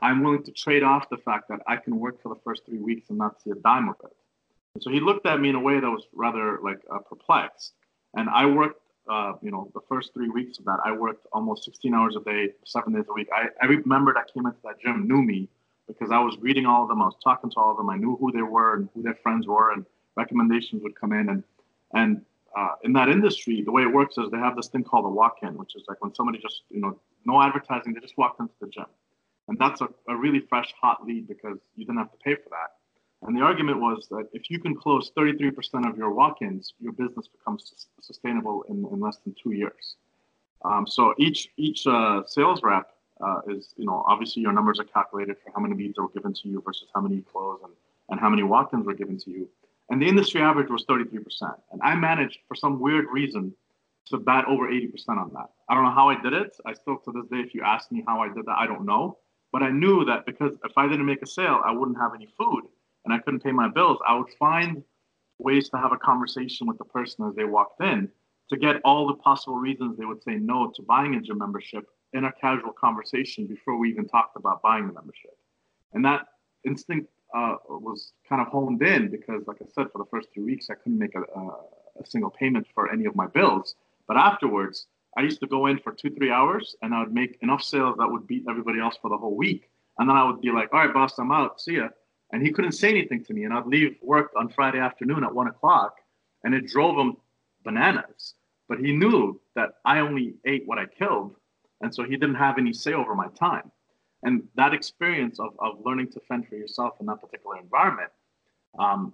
I'm 0.00 0.24
willing 0.24 0.42
to 0.42 0.50
trade 0.50 0.82
off 0.82 1.08
the 1.10 1.18
fact 1.18 1.48
that 1.50 1.60
I 1.68 1.76
can 1.76 2.00
work 2.00 2.20
for 2.24 2.34
the 2.34 2.40
first 2.42 2.66
three 2.66 2.80
weeks 2.80 3.08
and 3.08 3.16
not 3.16 3.40
see 3.40 3.50
a 3.50 3.54
dime 3.54 3.88
of 3.88 3.94
it. 4.02 4.82
so 4.82 4.90
he 4.90 4.98
looked 4.98 5.26
at 5.26 5.40
me 5.40 5.50
in 5.50 5.54
a 5.54 5.60
way 5.60 5.78
that 5.78 5.88
was 5.88 6.08
rather 6.12 6.58
like 6.64 6.80
uh, 6.92 6.98
perplexed. 6.98 7.74
And 8.14 8.28
I 8.28 8.46
worked, 8.46 8.82
uh, 9.08 9.34
you 9.42 9.52
know, 9.52 9.70
the 9.74 9.80
first 9.88 10.12
three 10.12 10.28
weeks 10.28 10.58
of 10.58 10.64
that, 10.64 10.80
I 10.84 10.90
worked 10.90 11.24
almost 11.32 11.62
16 11.66 11.94
hours 11.94 12.16
a 12.16 12.20
day, 12.24 12.48
seven 12.64 12.92
days 12.92 13.04
a 13.08 13.12
week. 13.12 13.28
I, 13.32 13.66
remembered 13.66 14.16
I 14.16 14.24
came 14.32 14.44
into 14.44 14.58
that 14.64 14.80
gym, 14.80 15.06
knew 15.06 15.22
me 15.22 15.48
because 15.86 16.10
I 16.10 16.18
was 16.18 16.36
reading 16.40 16.66
all 16.66 16.82
of 16.82 16.88
them, 16.88 17.02
I 17.02 17.06
was 17.06 17.16
talking 17.22 17.50
to 17.50 17.56
all 17.56 17.70
of 17.70 17.76
them, 17.76 17.90
I 17.90 17.96
knew 17.96 18.16
who 18.16 18.32
they 18.32 18.42
were 18.42 18.76
and 18.76 18.88
who 18.94 19.02
their 19.02 19.16
friends 19.22 19.46
were, 19.46 19.72
and 19.72 19.84
recommendations 20.16 20.82
would 20.82 20.98
come 20.98 21.12
in. 21.12 21.28
And 21.28 21.44
and 21.92 22.22
uh, 22.56 22.74
in 22.82 22.92
that 22.92 23.08
industry, 23.08 23.62
the 23.62 23.72
way 23.72 23.82
it 23.82 23.92
works 23.92 24.16
is 24.16 24.30
they 24.30 24.38
have 24.38 24.56
this 24.56 24.68
thing 24.68 24.84
called 24.84 25.04
a 25.04 25.08
walk-in, 25.08 25.56
which 25.56 25.74
is 25.74 25.82
like 25.88 26.00
when 26.02 26.14
somebody 26.14 26.38
just, 26.38 26.62
you 26.70 26.80
know, 26.80 26.98
no 27.24 27.42
advertising, 27.42 27.92
they 27.92 28.00
just 28.00 28.16
walked 28.16 28.40
into 28.40 28.52
the 28.60 28.68
gym. 28.68 28.86
And 29.48 29.58
that's 29.58 29.80
a, 29.80 29.88
a 30.08 30.16
really 30.16 30.40
fresh, 30.40 30.72
hot 30.80 31.04
lead 31.04 31.26
because 31.26 31.58
you 31.76 31.84
didn't 31.84 31.98
have 31.98 32.12
to 32.12 32.18
pay 32.18 32.34
for 32.34 32.48
that. 32.50 32.76
And 33.22 33.36
the 33.36 33.40
argument 33.40 33.80
was 33.80 34.06
that 34.10 34.28
if 34.32 34.50
you 34.50 34.58
can 34.60 34.74
close 34.74 35.10
33% 35.16 35.88
of 35.88 35.96
your 35.96 36.10
walk-ins, 36.10 36.74
your 36.78 36.92
business 36.92 37.26
becomes 37.26 37.86
sustainable 38.00 38.64
in, 38.68 38.86
in 38.92 39.00
less 39.00 39.16
than 39.24 39.34
two 39.42 39.52
years. 39.52 39.96
Um, 40.64 40.86
so 40.86 41.14
each 41.18 41.50
each 41.58 41.86
uh, 41.86 42.22
sales 42.26 42.62
rep 42.62 42.93
uh, 43.20 43.40
is, 43.48 43.74
you 43.76 43.86
know, 43.86 44.02
obviously 44.06 44.42
your 44.42 44.52
numbers 44.52 44.80
are 44.80 44.84
calculated 44.84 45.36
for 45.42 45.52
how 45.54 45.60
many 45.60 45.74
leads 45.74 45.98
were 45.98 46.08
given 46.08 46.32
to 46.32 46.48
you 46.48 46.62
versus 46.64 46.88
how 46.94 47.00
many 47.00 47.22
close 47.32 47.60
and, 47.62 47.72
and 48.10 48.20
how 48.20 48.28
many 48.28 48.42
walk-ins 48.42 48.86
were 48.86 48.94
given 48.94 49.18
to 49.18 49.30
you. 49.30 49.48
And 49.90 50.00
the 50.00 50.06
industry 50.06 50.40
average 50.40 50.70
was 50.70 50.84
33%. 50.86 51.20
And 51.72 51.80
I 51.82 51.94
managed, 51.94 52.38
for 52.48 52.54
some 52.54 52.80
weird 52.80 53.06
reason, 53.12 53.54
to 54.06 54.18
bat 54.18 54.44
over 54.46 54.68
80% 54.68 54.92
on 55.08 55.30
that. 55.34 55.50
I 55.68 55.74
don't 55.74 55.84
know 55.84 55.90
how 55.90 56.08
I 56.08 56.20
did 56.20 56.32
it. 56.32 56.56
I 56.66 56.74
still, 56.74 56.98
to 56.98 57.12
this 57.12 57.26
day, 57.30 57.38
if 57.38 57.54
you 57.54 57.62
ask 57.62 57.90
me 57.90 58.02
how 58.06 58.20
I 58.20 58.28
did 58.28 58.46
that, 58.46 58.56
I 58.58 58.66
don't 58.66 58.84
know. 58.84 59.18
But 59.52 59.62
I 59.62 59.70
knew 59.70 60.04
that 60.06 60.26
because 60.26 60.54
if 60.64 60.72
I 60.76 60.88
didn't 60.88 61.06
make 61.06 61.22
a 61.22 61.26
sale, 61.26 61.60
I 61.64 61.72
wouldn't 61.72 61.98
have 61.98 62.14
any 62.14 62.28
food 62.38 62.64
and 63.04 63.14
I 63.14 63.18
couldn't 63.18 63.40
pay 63.40 63.52
my 63.52 63.68
bills, 63.68 63.98
I 64.06 64.16
would 64.16 64.30
find 64.38 64.82
ways 65.38 65.68
to 65.70 65.78
have 65.78 65.92
a 65.92 65.98
conversation 65.98 66.66
with 66.66 66.78
the 66.78 66.84
person 66.84 67.26
as 67.28 67.34
they 67.34 67.44
walked 67.44 67.82
in 67.82 68.08
to 68.50 68.56
get 68.56 68.80
all 68.84 69.06
the 69.06 69.14
possible 69.14 69.56
reasons 69.56 69.96
they 69.96 70.04
would 70.04 70.22
say 70.22 70.34
no 70.34 70.72
to 70.74 70.82
buying 70.82 71.14
a 71.14 71.20
gym 71.20 71.38
membership 71.38 71.86
in 72.14 72.24
a 72.24 72.32
casual 72.32 72.72
conversation 72.72 73.46
before 73.46 73.76
we 73.76 73.90
even 73.90 74.06
talked 74.06 74.36
about 74.36 74.62
buying 74.62 74.86
the 74.86 74.92
membership. 74.92 75.36
And 75.92 76.04
that 76.04 76.26
instinct 76.64 77.10
uh, 77.34 77.56
was 77.68 78.12
kind 78.28 78.40
of 78.40 78.48
honed 78.48 78.82
in 78.82 79.10
because, 79.10 79.42
like 79.46 79.58
I 79.60 79.66
said, 79.74 79.88
for 79.92 79.98
the 79.98 80.08
first 80.10 80.28
three 80.32 80.44
weeks, 80.44 80.68
I 80.70 80.74
couldn't 80.74 80.98
make 80.98 81.14
a, 81.14 81.22
a, 81.38 81.46
a 82.00 82.06
single 82.06 82.30
payment 82.30 82.66
for 82.74 82.90
any 82.92 83.04
of 83.04 83.14
my 83.14 83.26
bills. 83.26 83.74
But 84.06 84.16
afterwards, 84.16 84.86
I 85.16 85.22
used 85.22 85.40
to 85.40 85.46
go 85.46 85.66
in 85.66 85.78
for 85.78 85.92
two, 85.92 86.10
three 86.10 86.30
hours 86.30 86.76
and 86.82 86.94
I 86.94 87.00
would 87.00 87.12
make 87.12 87.38
enough 87.42 87.62
sales 87.62 87.96
that 87.98 88.10
would 88.10 88.26
beat 88.26 88.44
everybody 88.48 88.80
else 88.80 88.96
for 89.00 89.10
the 89.10 89.16
whole 89.16 89.36
week. 89.36 89.70
And 89.98 90.08
then 90.08 90.16
I 90.16 90.24
would 90.24 90.40
be 90.40 90.50
like, 90.50 90.72
all 90.72 90.80
right, 90.80 90.92
boss, 90.92 91.18
I'm 91.18 91.30
out. 91.30 91.60
See 91.60 91.76
ya 91.76 91.88
and 92.34 92.42
he 92.42 92.50
couldn't 92.50 92.72
say 92.72 92.88
anything 92.88 93.24
to 93.24 93.32
me. 93.32 93.44
And 93.44 93.54
I'd 93.54 93.66
leave 93.66 93.96
work 94.02 94.32
on 94.36 94.48
Friday 94.48 94.80
afternoon 94.80 95.22
at 95.22 95.32
one 95.32 95.46
o'clock, 95.46 95.98
and 96.42 96.52
it 96.52 96.66
drove 96.66 96.98
him 96.98 97.16
bananas. 97.64 98.34
But 98.68 98.80
he 98.80 98.90
knew 98.90 99.40
that 99.54 99.74
I 99.84 100.00
only 100.00 100.34
ate 100.44 100.66
what 100.66 100.78
I 100.78 100.86
killed, 100.86 101.36
and 101.84 101.94
so 101.94 102.02
he 102.02 102.16
didn't 102.16 102.36
have 102.36 102.56
any 102.56 102.72
say 102.72 102.94
over 102.94 103.14
my 103.14 103.28
time. 103.38 103.70
And 104.22 104.42
that 104.56 104.72
experience 104.72 105.38
of, 105.38 105.50
of 105.58 105.72
learning 105.84 106.10
to 106.12 106.20
fend 106.20 106.48
for 106.48 106.56
yourself 106.56 106.94
in 106.98 107.06
that 107.06 107.20
particular 107.20 107.58
environment, 107.58 108.10
um, 108.78 109.12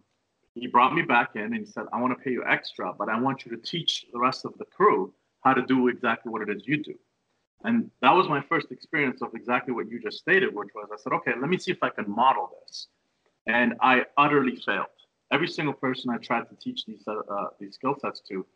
he 0.55 0.69
brought 0.69 0.95
me 0.95 1.03
back 1.03 1.31
in 1.35 1.43
and 1.43 1.57
he 1.57 1.67
said, 1.67 1.87
I 1.93 2.01
want 2.01 2.17
to 2.17 2.25
pay 2.25 2.31
you 2.31 2.45
extra, 2.49 2.93
but 2.97 3.09
I 3.09 3.19
want 3.21 3.45
you 3.45 3.51
to 3.57 3.61
teach 3.61 4.07
the 4.13 4.21
rest 4.21 4.45
of 4.45 4.53
the 4.59 4.67
crew 4.67 5.13
how 5.43 5.53
to 5.53 5.63
do 5.63 5.89
exactly 5.89 6.31
what 6.31 6.43
it 6.43 6.49
is 6.49 6.63
you 6.65 6.81
do. 6.81 6.95
And 7.65 7.91
that 8.03 8.13
was 8.13 8.29
my 8.29 8.41
first 8.41 8.71
experience 8.71 9.21
of 9.21 9.35
exactly 9.35 9.75
what 9.75 9.91
you 9.91 10.01
just 10.01 10.19
stated, 10.19 10.55
which 10.55 10.71
was 10.75 10.89
I 10.93 10.97
said, 10.97 11.13
okay, 11.13 11.33
let 11.41 11.51
me 11.51 11.59
see 11.59 11.73
if 11.73 11.83
I 11.83 11.91
can 11.91 12.09
model 12.09 12.51
this 12.63 12.87
and 13.49 13.75
I 13.81 14.07
utterly 14.17 14.57
failed. 14.57 14.87
Every 15.33 15.49
single 15.49 15.75
person 15.75 16.09
I 16.11 16.19
tried 16.19 16.49
to 16.51 16.57
teach 16.57 16.87
these 16.87 17.03
uh, 17.09 17.49
these 17.59 17.75
skill 17.75 17.97
sets 18.01 18.21
to, 18.29 18.47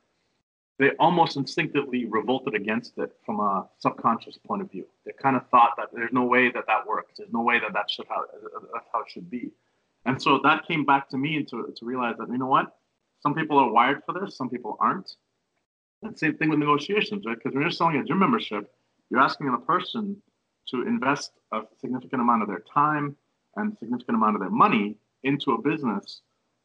they 0.79 0.91
almost 0.99 1.37
instinctively 1.37 2.05
revolted 2.07 2.55
against 2.55 2.99
it 2.99 3.13
from 3.25 3.39
a 3.41 3.67
subconscious 3.79 4.39
point 4.39 4.63
of 4.63 4.71
view. 4.71 4.87
They 5.07 5.13
kind 5.13 5.37
of 5.37 5.49
thought 5.49 5.73
that 5.77 5.89
there's 5.93 6.13
no 6.13 6.25
way 6.25 6.51
that 6.51 6.67
that 6.67 6.87
works. 6.87 7.15
There's 7.17 7.33
no 7.33 7.43
way 7.43 7.61
that 7.61 7.73
that 7.73 7.91
should 7.91 8.07
how 8.09 8.25
that's 8.73 8.87
how 8.93 9.01
it 9.01 9.11
should 9.11 9.31
be. 9.31 9.53
And 10.05 10.21
so 10.21 10.41
that 10.43 10.67
came 10.67 10.85
back 10.85 11.09
to 11.11 11.19
me 11.19 11.45
to 11.45 11.73
to 11.77 11.85
realize 11.85 12.17
that 12.19 12.29
you 12.29 12.39
know 12.39 12.47
what, 12.47 12.77
some 13.21 13.35
people 13.35 13.59
are 13.59 13.71
wired 13.71 14.03
for 14.05 14.19
this, 14.19 14.37
some 14.37 14.51
people 14.51 14.77
aren't. 14.81 15.15
And 16.03 16.19
same 16.19 16.37
thing 16.37 16.51
with 16.51 16.59
negotiations, 16.59 17.25
right? 17.25 17.37
Because 17.37 17.55
when 17.55 17.63
you're 17.63 17.71
selling 17.71 17.97
a 17.97 18.05
gym 18.05 18.19
membership, 18.19 18.71
you're 19.11 19.21
asking 19.21 19.49
a 19.49 19.59
person 19.59 20.21
to 20.69 20.83
invest 20.83 21.33
a 21.53 21.63
significant 21.81 22.21
amount 22.21 22.43
of 22.43 22.49
their 22.49 22.63
time, 22.73 23.17
and 23.57 23.77
significant 23.79 24.17
amount 24.17 24.37
of 24.37 24.41
their 24.41 24.51
money 24.51 24.97
into 25.23 25.53
a 25.53 25.63
business 25.63 26.21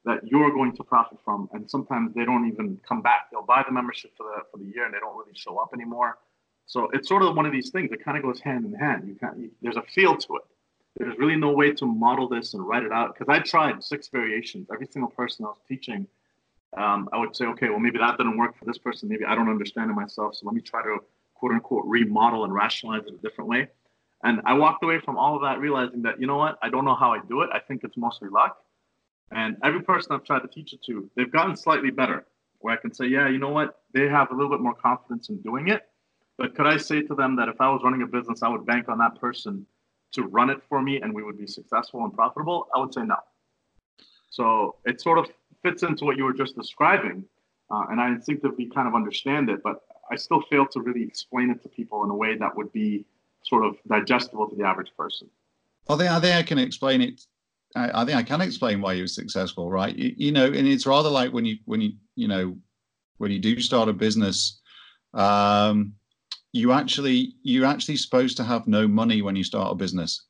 that 0.05 0.25
you're 0.25 0.51
going 0.51 0.75
to 0.75 0.83
profit 0.83 1.19
from. 1.23 1.49
And 1.53 1.69
sometimes 1.69 2.13
they 2.13 2.25
don't 2.25 2.47
even 2.47 2.79
come 2.87 3.01
back. 3.01 3.29
They'll 3.31 3.43
buy 3.45 3.63
the 3.65 3.73
membership 3.73 4.11
for 4.17 4.23
the 4.23 4.43
for 4.51 4.57
the 4.57 4.65
year 4.65 4.85
and 4.85 4.93
they 4.93 4.99
don't 4.99 5.17
really 5.17 5.35
show 5.35 5.57
up 5.57 5.71
anymore. 5.73 6.17
So 6.65 6.89
it's 6.93 7.07
sort 7.07 7.23
of 7.23 7.35
one 7.35 7.45
of 7.45 7.51
these 7.51 7.71
things 7.71 7.89
that 7.89 8.03
kind 8.03 8.17
of 8.17 8.23
goes 8.23 8.39
hand 8.39 8.65
in 8.65 8.73
hand. 8.73 9.07
You 9.07 9.15
can't. 9.15 9.37
You, 9.37 9.51
there's 9.61 9.77
a 9.77 9.81
feel 9.81 10.15
to 10.15 10.35
it. 10.37 10.43
There's 10.97 11.17
really 11.17 11.35
no 11.35 11.51
way 11.51 11.71
to 11.73 11.85
model 11.85 12.27
this 12.27 12.53
and 12.53 12.67
write 12.67 12.83
it 12.83 12.91
out 12.91 13.13
because 13.13 13.31
I 13.33 13.39
tried 13.39 13.83
six 13.83 14.07
variations. 14.09 14.67
Every 14.71 14.87
single 14.91 15.09
person 15.09 15.45
I 15.45 15.49
was 15.49 15.61
teaching, 15.67 16.07
um, 16.77 17.09
I 17.11 17.17
would 17.17 17.35
say, 17.35 17.45
okay, 17.45 17.69
well 17.69 17.79
maybe 17.79 17.97
that 17.99 18.17
didn't 18.17 18.37
work 18.37 18.57
for 18.57 18.65
this 18.65 18.77
person. 18.77 19.09
Maybe 19.09 19.25
I 19.25 19.35
don't 19.35 19.49
understand 19.49 19.89
it 19.91 19.93
myself. 19.93 20.35
So 20.35 20.45
let 20.45 20.55
me 20.55 20.61
try 20.61 20.83
to 20.83 20.99
quote 21.33 21.51
unquote 21.51 21.85
remodel 21.85 22.43
and 22.43 22.53
rationalize 22.53 23.05
it 23.07 23.13
a 23.13 23.17
different 23.17 23.49
way. 23.49 23.67
And 24.23 24.41
I 24.45 24.53
walked 24.53 24.83
away 24.83 24.99
from 24.99 25.17
all 25.17 25.35
of 25.35 25.41
that 25.43 25.59
realizing 25.59 26.01
that, 26.03 26.19
you 26.19 26.27
know 26.27 26.37
what, 26.37 26.59
I 26.61 26.69
don't 26.69 26.83
know 26.83 26.95
how 26.95 27.13
I 27.13 27.19
do 27.27 27.41
it. 27.41 27.49
I 27.53 27.59
think 27.59 27.83
it's 27.83 27.95
mostly 27.95 28.29
luck. 28.29 28.57
And 29.31 29.57
every 29.63 29.81
person 29.81 30.11
I've 30.11 30.23
tried 30.23 30.39
to 30.39 30.47
teach 30.47 30.73
it 30.73 30.83
to, 30.83 31.09
they've 31.15 31.31
gotten 31.31 31.55
slightly 31.55 31.91
better, 31.91 32.25
where 32.59 32.73
I 32.73 32.77
can 32.77 32.93
say, 32.93 33.05
yeah, 33.05 33.29
you 33.29 33.37
know 33.37 33.49
what, 33.49 33.81
they 33.93 34.07
have 34.07 34.31
a 34.31 34.33
little 34.33 34.49
bit 34.49 34.59
more 34.59 34.73
confidence 34.73 35.29
in 35.29 35.37
doing 35.41 35.67
it. 35.67 35.83
But 36.37 36.55
could 36.55 36.67
I 36.67 36.77
say 36.77 37.01
to 37.03 37.15
them 37.15 37.35
that 37.35 37.49
if 37.49 37.59
I 37.59 37.69
was 37.69 37.81
running 37.83 38.01
a 38.01 38.07
business, 38.07 38.43
I 38.43 38.47
would 38.47 38.65
bank 38.65 38.89
on 38.89 38.97
that 38.99 39.19
person 39.19 39.65
to 40.13 40.23
run 40.23 40.49
it 40.49 40.61
for 40.67 40.81
me 40.81 41.01
and 41.01 41.13
we 41.13 41.21
would 41.21 41.37
be 41.37 41.45
successful 41.47 42.03
and 42.03 42.13
profitable? 42.13 42.67
I 42.73 42.79
would 42.79 42.93
say 42.93 43.01
no. 43.03 43.17
So 44.29 44.75
it 44.85 45.01
sort 45.01 45.19
of 45.19 45.29
fits 45.63 45.83
into 45.83 46.05
what 46.05 46.17
you 46.17 46.23
were 46.23 46.33
just 46.33 46.55
describing. 46.55 47.25
Uh, 47.71 47.85
and 47.91 48.01
I 48.01 48.07
instinctively 48.07 48.65
kind 48.65 48.87
of 48.87 48.95
understand 48.95 49.49
it, 49.49 49.61
but 49.63 49.81
I 50.11 50.15
still 50.15 50.41
fail 50.41 50.65
to 50.67 50.81
really 50.81 51.03
explain 51.03 51.51
it 51.51 51.61
to 51.63 51.69
people 51.69 52.03
in 52.03 52.09
a 52.09 52.15
way 52.15 52.35
that 52.35 52.55
would 52.55 52.71
be 52.71 53.05
sort 53.43 53.63
of 53.65 53.75
digestible 53.87 54.49
to 54.49 54.55
the 54.55 54.63
average 54.63 54.91
person. 54.97 55.29
I 55.87 55.95
think 55.97 56.09
I 56.09 56.19
think 56.19 56.35
I 56.35 56.43
can 56.43 56.57
explain 56.57 57.01
it. 57.01 57.25
I, 57.75 58.01
I 58.01 58.05
think 58.05 58.17
I 58.17 58.23
can 58.23 58.41
explain 58.41 58.81
why 58.81 58.93
you 58.93 59.03
were 59.03 59.07
successful, 59.07 59.69
right? 59.69 59.95
You, 59.95 60.13
you, 60.17 60.31
know, 60.31 60.45
and 60.45 60.67
it's 60.67 60.85
rather 60.85 61.09
like 61.09 61.31
when 61.31 61.45
you 61.45 61.57
when 61.65 61.81
you 61.81 61.93
you 62.15 62.27
know 62.27 62.57
when 63.17 63.31
you 63.31 63.39
do 63.39 63.59
start 63.61 63.89
a 63.89 63.93
business, 63.93 64.61
um, 65.13 65.93
you 66.51 66.71
actually 66.71 67.33
you're 67.43 67.65
actually 67.65 67.97
supposed 67.97 68.37
to 68.37 68.43
have 68.43 68.67
no 68.67 68.87
money 68.87 69.21
when 69.21 69.35
you 69.35 69.43
start 69.43 69.71
a 69.71 69.75
business 69.75 70.25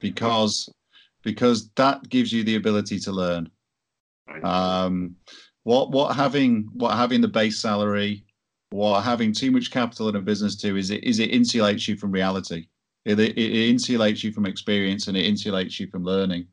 because 0.00 0.68
because 1.22 1.70
that 1.76 2.08
gives 2.08 2.32
you 2.32 2.44
the 2.44 2.56
ability 2.56 2.98
to 3.00 3.12
learn. 3.12 3.50
Um, 4.42 5.16
what 5.64 5.90
what 5.90 6.16
having 6.16 6.68
what 6.74 6.96
having 6.96 7.20
the 7.20 7.28
base 7.28 7.60
salary 7.60 8.24
what 8.72 9.02
having 9.02 9.32
too 9.32 9.50
much 9.50 9.70
capital 9.70 10.08
in 10.08 10.16
a 10.16 10.20
business 10.20 10.56
do 10.56 10.76
is 10.76 10.90
it 10.90 11.04
is 11.04 11.18
it 11.18 11.30
insulates 11.30 11.86
you 11.86 11.96
from 11.96 12.10
reality. 12.10 12.66
It, 13.04 13.18
it, 13.18 13.36
it 13.36 13.74
insulates 13.74 14.22
you 14.22 14.32
from 14.32 14.46
experience 14.46 15.08
and 15.08 15.16
it 15.16 15.30
insulates 15.30 15.78
you 15.78 15.88
from 15.88 16.04
learning. 16.04 16.46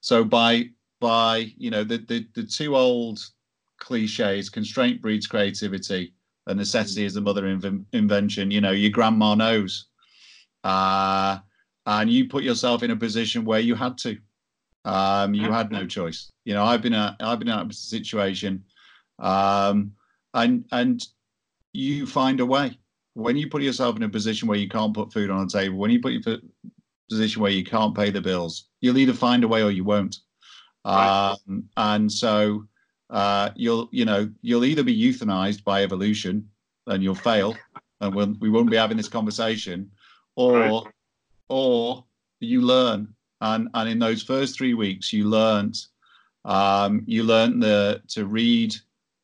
So 0.00 0.24
by 0.24 0.70
by 1.00 1.52
you 1.56 1.70
know 1.70 1.84
the 1.84 1.98
the, 1.98 2.26
the 2.34 2.44
two 2.44 2.76
old 2.76 3.20
cliches, 3.78 4.50
constraint 4.50 5.00
breeds 5.02 5.26
creativity, 5.26 6.14
and 6.46 6.58
necessity 6.58 7.04
is 7.04 7.14
the 7.14 7.20
mother 7.20 7.48
of 7.48 7.64
invention. 7.92 8.50
You 8.50 8.60
know, 8.60 8.70
your 8.70 8.90
grandma 8.90 9.34
knows, 9.34 9.86
uh, 10.64 11.38
and 11.86 12.10
you 12.10 12.28
put 12.28 12.44
yourself 12.44 12.82
in 12.82 12.90
a 12.90 12.96
position 12.96 13.44
where 13.44 13.60
you 13.60 13.74
had 13.74 13.98
to. 13.98 14.18
Um, 14.84 15.34
you 15.34 15.52
had 15.52 15.70
no 15.70 15.86
choice. 15.86 16.30
You 16.44 16.54
know, 16.54 16.64
I've 16.64 16.80
been 16.80 16.94
a, 16.94 17.16
I've 17.20 17.38
been 17.38 17.48
in 17.48 17.70
a 17.70 17.72
situation, 17.72 18.64
um, 19.18 19.92
and 20.32 20.64
and 20.72 21.04
you 21.72 22.06
find 22.06 22.40
a 22.40 22.46
way. 22.46 22.78
When 23.14 23.36
you 23.36 23.48
put 23.48 23.62
yourself 23.62 23.96
in 23.96 24.02
a 24.04 24.08
position 24.08 24.48
where 24.48 24.56
you 24.56 24.68
can't 24.68 24.94
put 24.94 25.12
food 25.12 25.30
on 25.30 25.46
the 25.46 25.52
table, 25.52 25.76
when 25.76 25.90
you 25.90 26.00
put 26.00 26.12
your 26.12 26.38
position 27.10 27.42
where 27.42 27.50
you 27.50 27.64
can't 27.64 27.94
pay 27.94 28.10
the 28.10 28.20
bills, 28.20 28.68
you'll 28.80 28.98
either 28.98 29.12
find 29.12 29.44
a 29.44 29.48
way 29.48 29.62
or 29.62 29.70
you 29.70 29.84
won't. 29.84 30.18
Right. 30.86 31.36
Um, 31.46 31.68
and 31.76 32.10
so 32.10 32.64
uh, 33.10 33.50
you'll, 33.54 33.88
you 33.92 34.04
know, 34.04 34.30
you'll 34.40 34.64
either 34.64 34.82
be 34.82 34.98
euthanized 34.98 35.64
by 35.64 35.82
evolution 35.82 36.48
and 36.86 37.02
you'll 37.02 37.14
fail, 37.14 37.56
and 38.00 38.14
we'll, 38.14 38.34
we 38.40 38.48
won't 38.48 38.70
be 38.70 38.76
having 38.76 38.96
this 38.96 39.08
conversation, 39.08 39.90
or, 40.36 40.58
right. 40.58 40.82
or 41.48 42.04
you 42.40 42.62
learn. 42.62 43.14
And 43.42 43.68
and 43.74 43.88
in 43.88 43.98
those 43.98 44.22
first 44.22 44.56
three 44.56 44.74
weeks, 44.74 45.12
you 45.12 45.24
learned, 45.28 45.76
um, 46.44 47.02
you 47.06 47.24
learned 47.24 47.62
the 47.62 48.02
to 48.08 48.26
read 48.26 48.74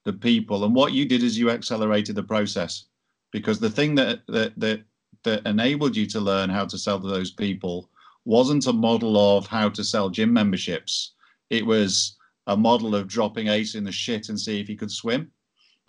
the 0.04 0.12
people. 0.12 0.64
And 0.64 0.74
what 0.74 0.92
you 0.92 1.04
did 1.04 1.22
is 1.22 1.38
you 1.38 1.50
accelerated 1.50 2.14
the 2.14 2.22
process 2.22 2.84
because 3.32 3.58
the 3.58 3.70
thing 3.70 3.94
that 3.96 4.20
that 4.28 4.58
that, 4.58 4.82
that 5.26 5.46
enabled 5.46 5.96
you 5.96 6.06
to 6.06 6.20
learn 6.20 6.48
how 6.48 6.64
to 6.64 6.78
sell 6.78 7.00
to 7.00 7.08
those 7.08 7.30
people 7.30 7.90
wasn't 8.24 8.66
a 8.66 8.72
model 8.72 9.16
of 9.36 9.46
how 9.46 9.68
to 9.68 9.84
sell 9.84 10.08
gym 10.08 10.32
memberships. 10.32 11.12
It 11.50 11.64
was 11.64 12.16
a 12.46 12.56
model 12.56 12.94
of 12.94 13.08
dropping 13.08 13.48
Ace 13.48 13.74
in 13.74 13.84
the 13.84 13.92
shit 13.92 14.28
and 14.28 14.40
see 14.40 14.60
if 14.60 14.66
he 14.66 14.76
could 14.76 14.90
swim. 14.90 15.30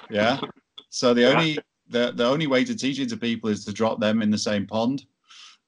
Yeah. 0.09 0.39
So 0.89 1.13
the 1.13 1.31
only 1.31 1.59
the, 1.89 2.11
the 2.11 2.25
only 2.25 2.47
way 2.47 2.63
to 2.65 2.75
teach 2.75 2.99
it 2.99 3.09
to 3.09 3.17
people 3.17 3.49
is 3.49 3.63
to 3.65 3.73
drop 3.73 3.99
them 3.99 4.21
in 4.21 4.29
the 4.29 4.37
same 4.37 4.67
pond. 4.67 5.05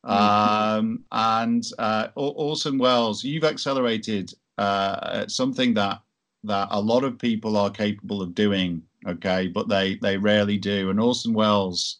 Mm-hmm. 0.06 0.78
Um, 0.80 1.04
and 1.12 1.64
uh, 1.78 2.08
Orson 2.16 2.78
Welles, 2.78 3.24
you've 3.24 3.44
accelerated 3.44 4.34
uh, 4.58 5.28
something 5.28 5.74
that 5.76 6.02
that 6.44 6.68
a 6.72 6.80
lot 6.80 7.04
of 7.04 7.20
people 7.20 7.58
are 7.58 7.70
capable 7.70 8.22
of 8.22 8.36
doing. 8.36 8.82
Okay, 9.08 9.48
but 9.48 9.68
they 9.70 9.96
they 9.96 10.18
rarely 10.18 10.58
do. 10.58 10.90
And 10.90 11.00
Orson 11.00 11.34
Welles, 11.34 11.98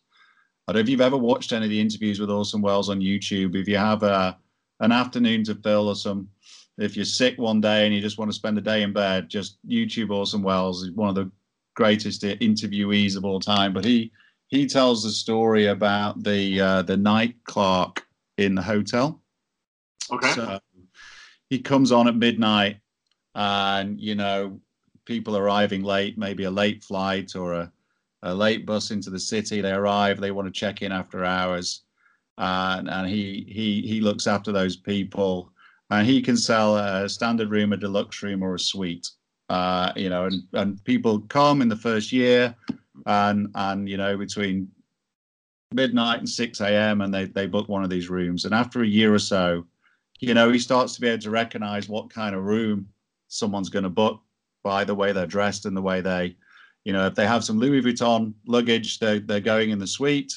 I 0.70 0.72
don't 0.72 0.82
know 0.82 0.84
if 0.84 0.90
you've 0.90 1.02
ever 1.02 1.18
watched 1.18 1.52
any 1.52 1.66
of 1.66 1.72
the 1.72 1.82
interviews 1.82 2.20
with 2.20 2.30
Orson 2.30 2.62
Welles 2.62 2.90
on 2.90 3.00
YouTube. 3.00 3.56
If 3.56 3.68
you 3.68 3.78
have 3.78 4.04
a 4.04 4.38
an 4.82 4.92
afternoon 4.92 5.44
to 5.46 5.56
fill 5.56 5.88
or 5.88 5.96
some 5.96 6.30
if 6.78 6.96
you're 6.96 7.06
sick 7.06 7.40
one 7.40 7.60
day 7.60 7.86
and 7.86 7.96
you 7.96 8.00
just 8.00 8.20
want 8.20 8.30
to 8.30 8.36
spend 8.36 8.56
a 8.60 8.62
day 8.62 8.84
in 8.84 8.94
bed, 8.94 9.30
just 9.30 9.58
YouTube 9.68 10.12
Orson 10.12 10.44
Welles 10.44 10.84
is 10.84 10.92
one 10.92 11.10
of 11.10 11.16
the 11.16 11.32
greatest 11.76 12.22
interviewees 12.22 13.18
of 13.18 13.26
all 13.26 13.40
time. 13.40 13.74
But 13.74 13.84
he 13.84 14.12
he 14.50 14.68
tells 14.68 15.02
the 15.04 15.10
story 15.10 15.66
about 15.66 16.24
the 16.24 16.62
uh, 16.62 16.82
the 16.84 16.98
night 16.98 17.34
clerk 17.46 18.06
in 18.38 18.54
the 18.54 18.62
hotel. 18.62 19.24
Okay. 20.12 20.32
So 20.34 20.60
he 21.50 21.58
comes 21.58 21.92
on 21.92 22.08
at 22.08 22.16
midnight, 22.16 22.78
and 23.34 24.00
you 24.00 24.14
know 24.14 24.60
people 25.06 25.36
arriving 25.36 25.82
late, 25.82 26.16
maybe 26.16 26.44
a 26.44 26.52
late 26.52 26.84
flight 26.84 27.36
or 27.36 27.54
a, 27.54 27.72
a 28.24 28.34
late 28.34 28.66
bus 28.66 28.92
into 28.92 29.10
the 29.10 29.20
city. 29.20 29.62
They 29.62 29.72
arrive, 29.72 30.20
they 30.20 30.32
want 30.32 30.48
to 30.48 30.60
check 30.60 30.82
in 30.82 30.92
after 30.92 31.24
hours, 31.24 31.84
and 32.38 32.90
and 32.90 33.08
he 33.08 33.46
he 33.50 33.82
he 33.82 34.02
looks 34.02 34.28
after 34.28 34.52
those 34.52 34.76
people, 34.76 35.52
and 35.90 36.06
he 36.06 36.22
can 36.22 36.38
sell 36.38 36.78
a 36.78 37.08
standard 37.10 37.50
room, 37.50 37.74
a 37.74 37.78
deluxe 37.78 38.22
room, 38.24 38.44
or 38.44 38.56
a 38.56 38.60
suite. 38.60 39.10
Uh, 39.50 39.92
you 39.96 40.10
know, 40.10 40.26
and, 40.26 40.44
and 40.54 40.84
people 40.84 41.22
come 41.22 41.62
in 41.62 41.70
the 41.70 41.76
first 41.76 42.12
year, 42.12 42.56
and 43.06 43.50
and 43.56 43.90
you 43.90 43.98
know 43.98 44.18
between 44.18 44.70
midnight 45.74 46.20
and 46.20 46.30
6 46.30 46.62
a.m. 46.62 47.02
and 47.02 47.14
they 47.14 47.26
they 47.26 47.46
book 47.46 47.70
one 47.70 47.84
of 47.84 47.90
these 47.90 48.10
rooms. 48.10 48.46
And 48.46 48.54
after 48.54 48.82
a 48.82 48.88
year 48.88 49.14
or 49.14 49.20
so, 49.20 49.66
you 50.20 50.34
know, 50.34 50.52
he 50.52 50.60
starts 50.60 50.96
to 50.96 51.02
be 51.02 51.08
able 51.08 51.22
to 51.24 51.30
recognize 51.30 51.88
what 51.88 52.10
kind 52.10 52.36
of 52.36 52.44
room 52.44 52.88
someone's 53.28 53.70
going 53.70 53.84
to 53.84 53.90
book 53.90 54.22
by 54.64 54.84
the 54.84 54.96
way 54.96 55.12
they're 55.12 55.28
dressed 55.28 55.66
and 55.66 55.78
the 55.78 55.82
way 55.82 56.02
they, 56.02 56.36
you 56.90 56.94
know, 56.94 57.06
if 57.06 57.14
they 57.14 57.28
have 57.28 57.44
some 57.44 57.60
Louis 57.60 57.84
Vuitton 57.84 58.34
luggage, 58.48 58.98
they're, 58.98 59.20
they're 59.20 59.40
going 59.40 59.70
in 59.70 59.78
the 59.78 59.86
suite. 59.86 60.34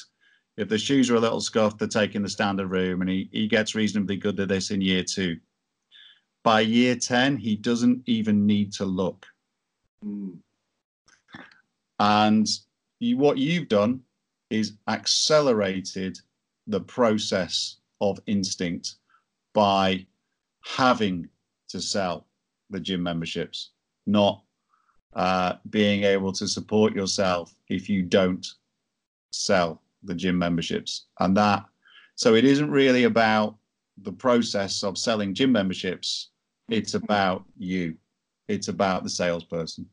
If 0.55 0.69
the 0.69 0.77
shoes 0.77 1.09
are 1.09 1.15
a 1.15 1.19
little 1.19 1.41
scuffed, 1.41 1.79
they're 1.79 1.87
taking 1.87 2.21
the 2.21 2.29
standard 2.29 2.67
room. 2.67 3.01
And 3.01 3.09
he, 3.09 3.27
he 3.31 3.47
gets 3.47 3.73
reasonably 3.73 4.17
good 4.17 4.39
at 4.39 4.49
this 4.49 4.69
in 4.69 4.79
year 4.79 5.03
two. 5.03 5.37
By 6.43 6.61
year 6.61 6.95
10, 6.95 7.37
he 7.37 7.55
doesn't 7.55 8.03
even 8.05 8.45
need 8.45 8.71
to 8.73 8.85
look. 8.85 9.25
And 11.99 12.47
you, 12.99 13.17
what 13.17 13.39
you've 13.39 13.67
done 13.67 14.01
is 14.51 14.73
accelerated 14.87 16.19
the 16.67 16.81
process 16.81 17.77
of 17.99 18.19
instinct 18.27 18.97
by 19.55 20.05
having 20.63 21.27
to 21.69 21.81
sell 21.81 22.27
the 22.69 22.79
gym 22.79 23.01
memberships, 23.01 23.71
not 24.05 24.43
uh, 25.15 25.53
being 25.69 26.03
able 26.03 26.31
to 26.33 26.47
support 26.47 26.95
yourself 26.95 27.53
if 27.69 27.89
you 27.89 28.01
don't 28.01 28.45
sell 29.31 29.81
the 30.03 30.13
gym 30.13 30.37
memberships. 30.37 31.05
And 31.19 31.35
that, 31.37 31.65
so 32.15 32.35
it 32.35 32.45
isn't 32.45 32.69
really 32.69 33.05
about 33.05 33.55
the 34.01 34.11
process 34.11 34.83
of 34.83 34.97
selling 34.97 35.33
gym 35.33 35.51
memberships, 35.51 36.29
it's 36.69 36.93
about 36.93 37.43
you, 37.57 37.95
it's 38.47 38.67
about 38.67 39.03
the 39.03 39.09
salesperson. 39.09 39.87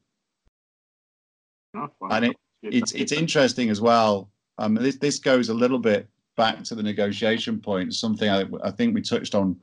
and 2.11 2.27
it, 2.27 2.37
it's 2.63 2.93
it's 2.93 3.13
interesting 3.13 3.71
as 3.71 3.81
well. 3.81 4.31
Um, 4.59 4.75
this 4.75 4.97
this 4.97 5.19
goes 5.19 5.49
a 5.49 5.55
little 5.55 5.79
bit 5.79 6.09
back 6.37 6.63
to 6.65 6.75
the 6.75 6.83
negotiation 6.83 7.61
point. 7.61 7.95
Something 7.95 8.29
I, 8.29 8.45
I 8.63 8.71
think 8.71 8.95
we 8.95 9.03
touched 9.03 9.35
on 9.35 9.57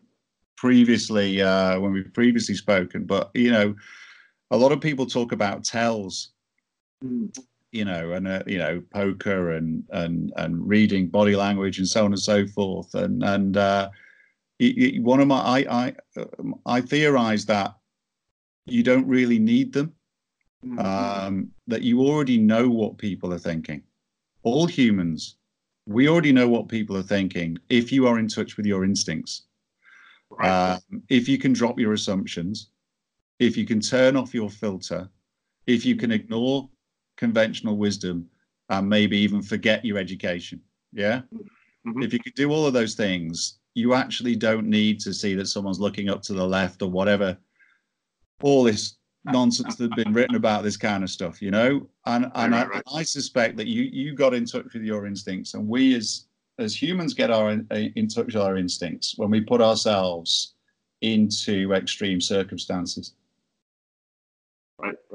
previously 0.56 1.42
uh, 1.42 1.80
when 1.80 1.94
we've 1.94 2.14
previously 2.14 2.56
spoken. 2.56 3.06
But 3.06 3.32
you 3.34 3.52
know, 3.52 3.76
a 4.52 4.58
lot 4.58 4.72
of 4.72 4.82
people 4.82 5.06
talk 5.06 5.32
about 5.32 5.64
tells. 5.64 6.30
Mm. 7.04 7.36
You 7.72 7.84
know, 7.84 8.14
and 8.14 8.28
uh, 8.28 8.44
you 8.48 8.58
know, 8.58 8.82
poker 8.94 9.52
and 9.52 9.84
and 9.92 10.32
and 10.38 10.68
reading 10.68 11.10
body 11.10 11.36
language 11.36 11.80
and 11.80 11.88
so 11.88 12.06
on 12.06 12.14
and 12.14 12.20
so 12.20 12.48
forth. 12.48 12.96
And 12.96 13.24
and 13.24 13.58
uh, 13.58 13.90
one 15.00 15.20
of 15.20 15.28
my 15.28 15.40
I 15.40 15.58
I 15.70 15.96
um, 16.40 16.56
I 16.66 16.82
theorize 16.82 17.46
that 17.48 17.76
you 18.66 18.84
don't 18.84 19.08
really 19.08 19.38
need 19.38 19.74
them 19.74 19.94
mm-hmm. 20.66 20.80
um, 20.80 21.52
that 21.68 21.84
you 21.84 22.02
already 22.02 22.38
know 22.38 22.70
what 22.70 22.98
people 22.98 23.34
are 23.34 23.40
thinking. 23.40 23.82
All 24.44 24.68
humans, 24.68 25.36
we 25.86 26.08
already 26.08 26.32
know 26.32 26.48
what 26.48 26.70
people 26.70 26.98
are 26.98 27.04
thinking 27.04 27.58
if 27.70 27.92
you 27.92 28.08
are 28.08 28.20
in 28.20 28.28
touch 28.28 28.58
with 28.58 28.66
your 28.66 28.84
instincts. 28.84 29.44
Right. 30.30 30.74
Um, 30.74 31.04
if 31.10 31.30
you 31.30 31.38
can 31.38 31.54
drop 31.54 31.80
your 31.80 31.94
assumptions, 31.94 32.70
if 33.40 33.58
you 33.58 33.66
can 33.66 33.80
turn 33.80 34.16
off 34.16 34.34
your 34.34 34.50
filter, 34.50 35.10
if 35.66 35.86
you 35.86 35.96
can 35.96 36.12
ignore 36.12 36.70
conventional 37.18 37.78
wisdom 37.78 38.30
and 38.70 38.88
maybe 38.88 39.18
even 39.18 39.42
forget 39.42 39.84
your 39.84 39.98
education. 39.98 40.62
Yeah. 40.94 41.22
Mm-hmm. 41.86 42.04
If 42.04 42.14
you 42.14 42.20
could 42.20 42.36
do 42.36 42.52
all 42.52 42.66
of 42.66 42.74
those 42.74 42.96
things, 42.96 43.60
you 43.74 43.94
actually 43.94 44.36
don't 44.36 44.68
need 44.68 45.00
to 45.02 45.14
see 45.14 45.36
that 45.36 45.48
someone's 45.48 45.80
looking 45.80 46.10
up 46.10 46.22
to 46.24 46.34
the 46.34 46.46
left 46.46 46.82
or 46.82 46.90
whatever. 46.90 47.38
All 48.42 48.64
this 48.64 48.96
nonsense 49.26 49.76
that's 49.76 49.96
been 49.96 50.14
written 50.14 50.36
about 50.36 50.64
this 50.64 50.78
kind 50.78 51.04
of 51.04 51.10
stuff, 51.10 51.42
you 51.42 51.52
know. 51.52 51.88
And 52.06 52.32
and 52.36 52.54
right, 52.54 52.66
I, 52.66 52.70
right. 52.70 52.84
I, 52.96 53.04
suspect 53.04 53.58
that 53.58 53.68
you 53.68 53.84
you 53.84 54.14
got 54.14 54.34
in 54.34 54.46
touch 54.46 54.74
with 54.74 54.84
your 54.84 55.06
instincts, 55.06 55.54
and 55.54 55.68
we 55.68 55.96
as 55.96 56.26
as 56.60 56.80
humans 56.80 57.14
get 57.14 57.30
our 57.30 57.52
in, 57.52 57.68
in 57.96 58.08
touch 58.08 58.28
with 58.28 58.38
our 58.38 58.58
instincts 58.58 59.14
when 59.18 59.30
we 59.30 59.42
put 59.42 59.62
ourselves 59.62 60.56
into 61.02 61.74
extreme 61.74 62.20
circumstances. 62.20 63.14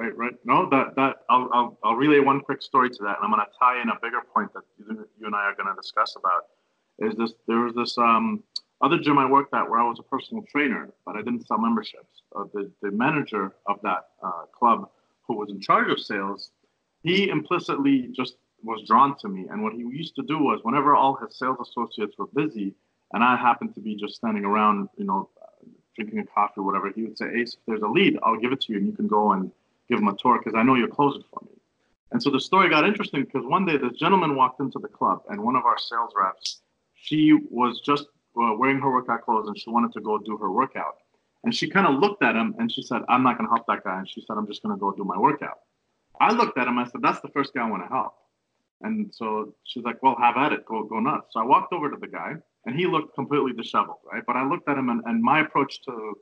Right, 0.03 0.17
right. 0.17 0.35
No, 0.45 0.69
that 0.71 0.97
that 0.97 1.19
I'll 1.31 1.49
I'll, 1.53 1.79
I'll 1.85 1.95
relay 1.95 2.19
one 2.19 2.41
quick 2.41 2.61
story 2.61 2.91
to 2.91 3.03
that, 3.05 3.19
and 3.19 3.25
I'm 3.25 3.31
going 3.31 3.47
to 3.47 3.53
tie 3.57 3.81
in 3.81 3.89
a 3.89 3.95
bigger 4.03 4.21
point 4.35 4.53
that 4.53 4.65
you, 4.77 5.09
you 5.21 5.27
and 5.27 5.35
I 5.37 5.45
are 5.45 5.55
going 5.55 5.73
to 5.73 5.81
discuss 5.81 6.17
about. 6.17 6.47
Is 6.99 7.17
this 7.17 7.35
there 7.47 7.61
was 7.61 7.73
this 7.75 7.97
um 7.99 8.43
other 8.81 8.99
gym 8.99 9.17
I 9.17 9.31
worked 9.31 9.55
at 9.55 9.71
where 9.71 9.79
I 9.79 9.89
was 9.89 10.01
a 10.01 10.03
personal 10.03 10.43
trainer, 10.51 10.91
but 11.07 11.15
I 11.15 11.23
didn't 11.23 11.47
sell 11.47 11.59
memberships. 11.59 12.23
Uh, 12.35 12.47
the, 12.53 12.69
the 12.83 12.91
manager 12.91 13.53
of 13.67 13.79
that 13.85 14.09
uh, 14.25 14.47
club, 14.59 14.91
who 15.29 15.37
was 15.37 15.51
in 15.51 15.61
charge 15.61 15.89
of 15.89 16.01
sales, 16.01 16.51
he 17.05 17.29
implicitly 17.29 18.09
just 18.13 18.35
was 18.65 18.83
drawn 18.89 19.17
to 19.19 19.29
me. 19.29 19.47
And 19.53 19.63
what 19.63 19.73
he 19.73 19.83
used 19.83 20.17
to 20.17 20.23
do 20.23 20.39
was, 20.39 20.59
whenever 20.65 20.97
all 20.97 21.15
his 21.15 21.39
sales 21.39 21.59
associates 21.61 22.17
were 22.19 22.27
busy, 22.35 22.75
and 23.13 23.23
I 23.23 23.37
happened 23.37 23.73
to 23.77 23.81
be 23.81 23.95
just 23.95 24.17
standing 24.17 24.45
around, 24.45 24.89
you 24.97 25.05
know, 25.05 25.31
drinking 25.95 26.19
a 26.19 26.27
coffee 26.27 26.55
or 26.59 26.65
whatever, 26.65 26.91
he 26.91 27.05
would 27.05 27.17
say, 27.17 27.27
Ace, 27.37 27.55
if 27.55 27.61
there's 27.69 27.83
a 27.83 27.87
lead, 27.87 28.19
I'll 28.25 28.41
give 28.41 28.51
it 28.51 28.63
to 28.63 28.73
you, 28.73 28.79
and 28.81 28.87
you 28.89 28.95
can 28.95 29.07
go 29.07 29.31
and 29.31 29.53
give 29.93 30.01
him 30.01 30.09
a 30.09 30.17
tour 30.17 30.39
because 30.39 30.57
I 30.59 30.63
know 30.63 30.75
you're 30.75 30.89
closing 30.89 31.23
for 31.31 31.45
me. 31.45 31.53
And 32.13 32.23
so 32.23 32.31
the 32.31 32.41
story 32.41 32.69
got 32.71 32.87
interesting 32.87 33.25
because 33.25 33.45
one 33.45 33.67
day 33.67 33.77
this 33.77 33.93
gentleman 33.99 34.37
walked 34.37 34.61
into 34.61 34.79
the 34.79 34.89
club, 34.89 35.23
and 35.29 35.43
one 35.43 35.57
of 35.57 35.65
our 35.65 35.79
sales 35.79 36.13
reps, 36.17 36.63
she 36.95 37.33
was 37.51 37.81
just 37.81 38.05
uh, 38.37 38.55
wearing 38.59 38.81
her 38.81 38.91
workout 38.91 39.23
clothes 39.23 39.49
and 39.49 39.59
she 39.59 39.69
wanted 39.71 39.93
to 39.93 40.01
go 40.01 40.19
do 40.19 40.37
her 40.39 40.51
workout. 40.51 40.97
And 41.45 41.55
she 41.55 41.69
kind 41.69 41.87
of 41.87 41.95
looked 42.01 42.23
at 42.23 42.37
him 42.37 42.55
and 42.59 42.71
she 42.71 42.83
said, 42.83 43.03
I'm 43.09 43.23
not 43.23 43.37
going 43.37 43.49
to 43.49 43.55
help 43.55 43.67
that 43.67 43.85
guy. 43.85 43.99
And 43.99 44.09
she 44.09 44.23
said, 44.27 44.37
I'm 44.39 44.47
just 44.47 44.63
going 44.63 44.75
to 44.75 44.81
go 44.81 44.93
do 44.93 45.05
my 45.05 45.19
workout. 45.19 45.59
I 46.21 46.33
looked 46.33 46.57
at 46.57 46.69
him. 46.69 46.79
I 46.79 46.85
said, 46.85 47.03
That's 47.03 47.21
the 47.21 47.29
first 47.29 47.53
guy 47.53 47.67
I 47.67 47.71
want 47.71 47.83
to 47.83 47.89
help. 47.89 48.15
And 48.83 49.13
so 49.13 49.55
she's 49.65 49.83
like, 49.83 50.01
Well, 50.03 50.17
have 50.21 50.37
at 50.37 50.53
it. 50.53 50.65
Go, 50.67 50.85
go 50.85 51.01
nuts. 51.01 51.29
So 51.33 51.41
I 51.41 51.45
walked 51.45 51.73
over 51.73 51.91
to 51.91 51.97
the 51.97 52.07
guy 52.07 52.35
and 52.65 52.77
he 52.77 52.87
looked 52.87 53.15
completely 53.15 53.53
disheveled, 53.53 54.03
right? 54.11 54.23
But 54.27 54.37
I 54.37 54.45
looked 54.47 54.69
at 54.69 54.79
him 54.79 54.89
and, 54.89 55.03
and 55.07 55.21
my 55.21 55.41
approach 55.41 55.83
to 55.87 56.15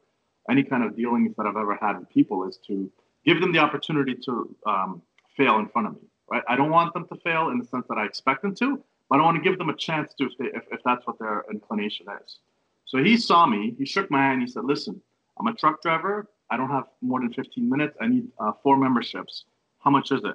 any 0.50 0.62
kind 0.62 0.82
of 0.82 0.96
dealings 0.96 1.34
that 1.36 1.46
I've 1.46 1.56
ever 1.56 1.76
had 1.80 1.98
with 1.98 2.08
people 2.08 2.48
is 2.48 2.58
to 2.68 2.90
give 3.24 3.40
them 3.40 3.52
the 3.52 3.58
opportunity 3.58 4.14
to 4.14 4.56
um, 4.66 5.02
fail 5.36 5.58
in 5.58 5.68
front 5.68 5.88
of 5.88 5.94
me, 5.94 6.08
right? 6.30 6.42
I 6.48 6.56
don't 6.56 6.70
want 6.70 6.94
them 6.94 7.06
to 7.08 7.16
fail 7.16 7.50
in 7.50 7.58
the 7.58 7.64
sense 7.64 7.86
that 7.88 7.98
I 7.98 8.04
expect 8.04 8.42
them 8.42 8.54
to, 8.56 8.82
but 9.08 9.20
I 9.20 9.22
want 9.22 9.36
to 9.36 9.42
give 9.42 9.58
them 9.58 9.68
a 9.68 9.76
chance 9.76 10.14
to 10.14 10.26
if, 10.26 10.32
they, 10.38 10.46
if, 10.46 10.64
if 10.70 10.80
that's 10.84 11.06
what 11.06 11.18
their 11.18 11.44
inclination 11.50 12.06
is. 12.24 12.38
So 12.86 12.98
he 12.98 13.16
saw 13.16 13.46
me, 13.46 13.74
he 13.78 13.84
shook 13.84 14.10
my 14.10 14.18
hand, 14.18 14.40
he 14.40 14.48
said, 14.48 14.64
Listen, 14.64 15.00
I'm 15.38 15.46
a 15.46 15.54
truck 15.54 15.82
driver. 15.82 16.28
I 16.50 16.56
don't 16.56 16.70
have 16.70 16.84
more 17.00 17.20
than 17.20 17.32
15 17.32 17.68
minutes. 17.68 17.96
I 18.00 18.08
need 18.08 18.28
uh, 18.38 18.52
four 18.62 18.76
memberships. 18.76 19.44
How 19.78 19.90
much 19.90 20.10
is 20.10 20.20
it? 20.24 20.34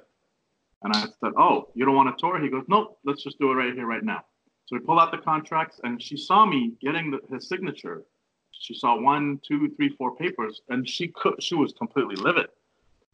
And 0.82 0.92
I 0.94 1.00
said, 1.00 1.32
Oh, 1.38 1.68
you 1.74 1.84
don't 1.84 1.94
want 1.94 2.08
a 2.08 2.14
tour? 2.18 2.40
He 2.40 2.48
goes, 2.48 2.64
Nope, 2.68 2.98
let's 3.04 3.22
just 3.22 3.38
do 3.38 3.50
it 3.50 3.54
right 3.54 3.74
here, 3.74 3.86
right 3.86 4.02
now. 4.04 4.24
So 4.66 4.76
we 4.76 4.80
pull 4.80 4.98
out 4.98 5.12
the 5.12 5.18
contracts, 5.18 5.80
and 5.84 6.02
she 6.02 6.16
saw 6.16 6.44
me 6.44 6.72
getting 6.80 7.10
the, 7.10 7.20
his 7.32 7.48
signature. 7.48 8.04
She 8.50 8.74
saw 8.74 8.98
one, 9.00 9.40
two, 9.46 9.70
three, 9.76 9.90
four 9.90 10.16
papers, 10.16 10.60
and 10.68 10.88
she 10.88 11.08
could, 11.08 11.42
she 11.42 11.54
was 11.54 11.72
completely 11.72 12.16
livid. 12.16 12.46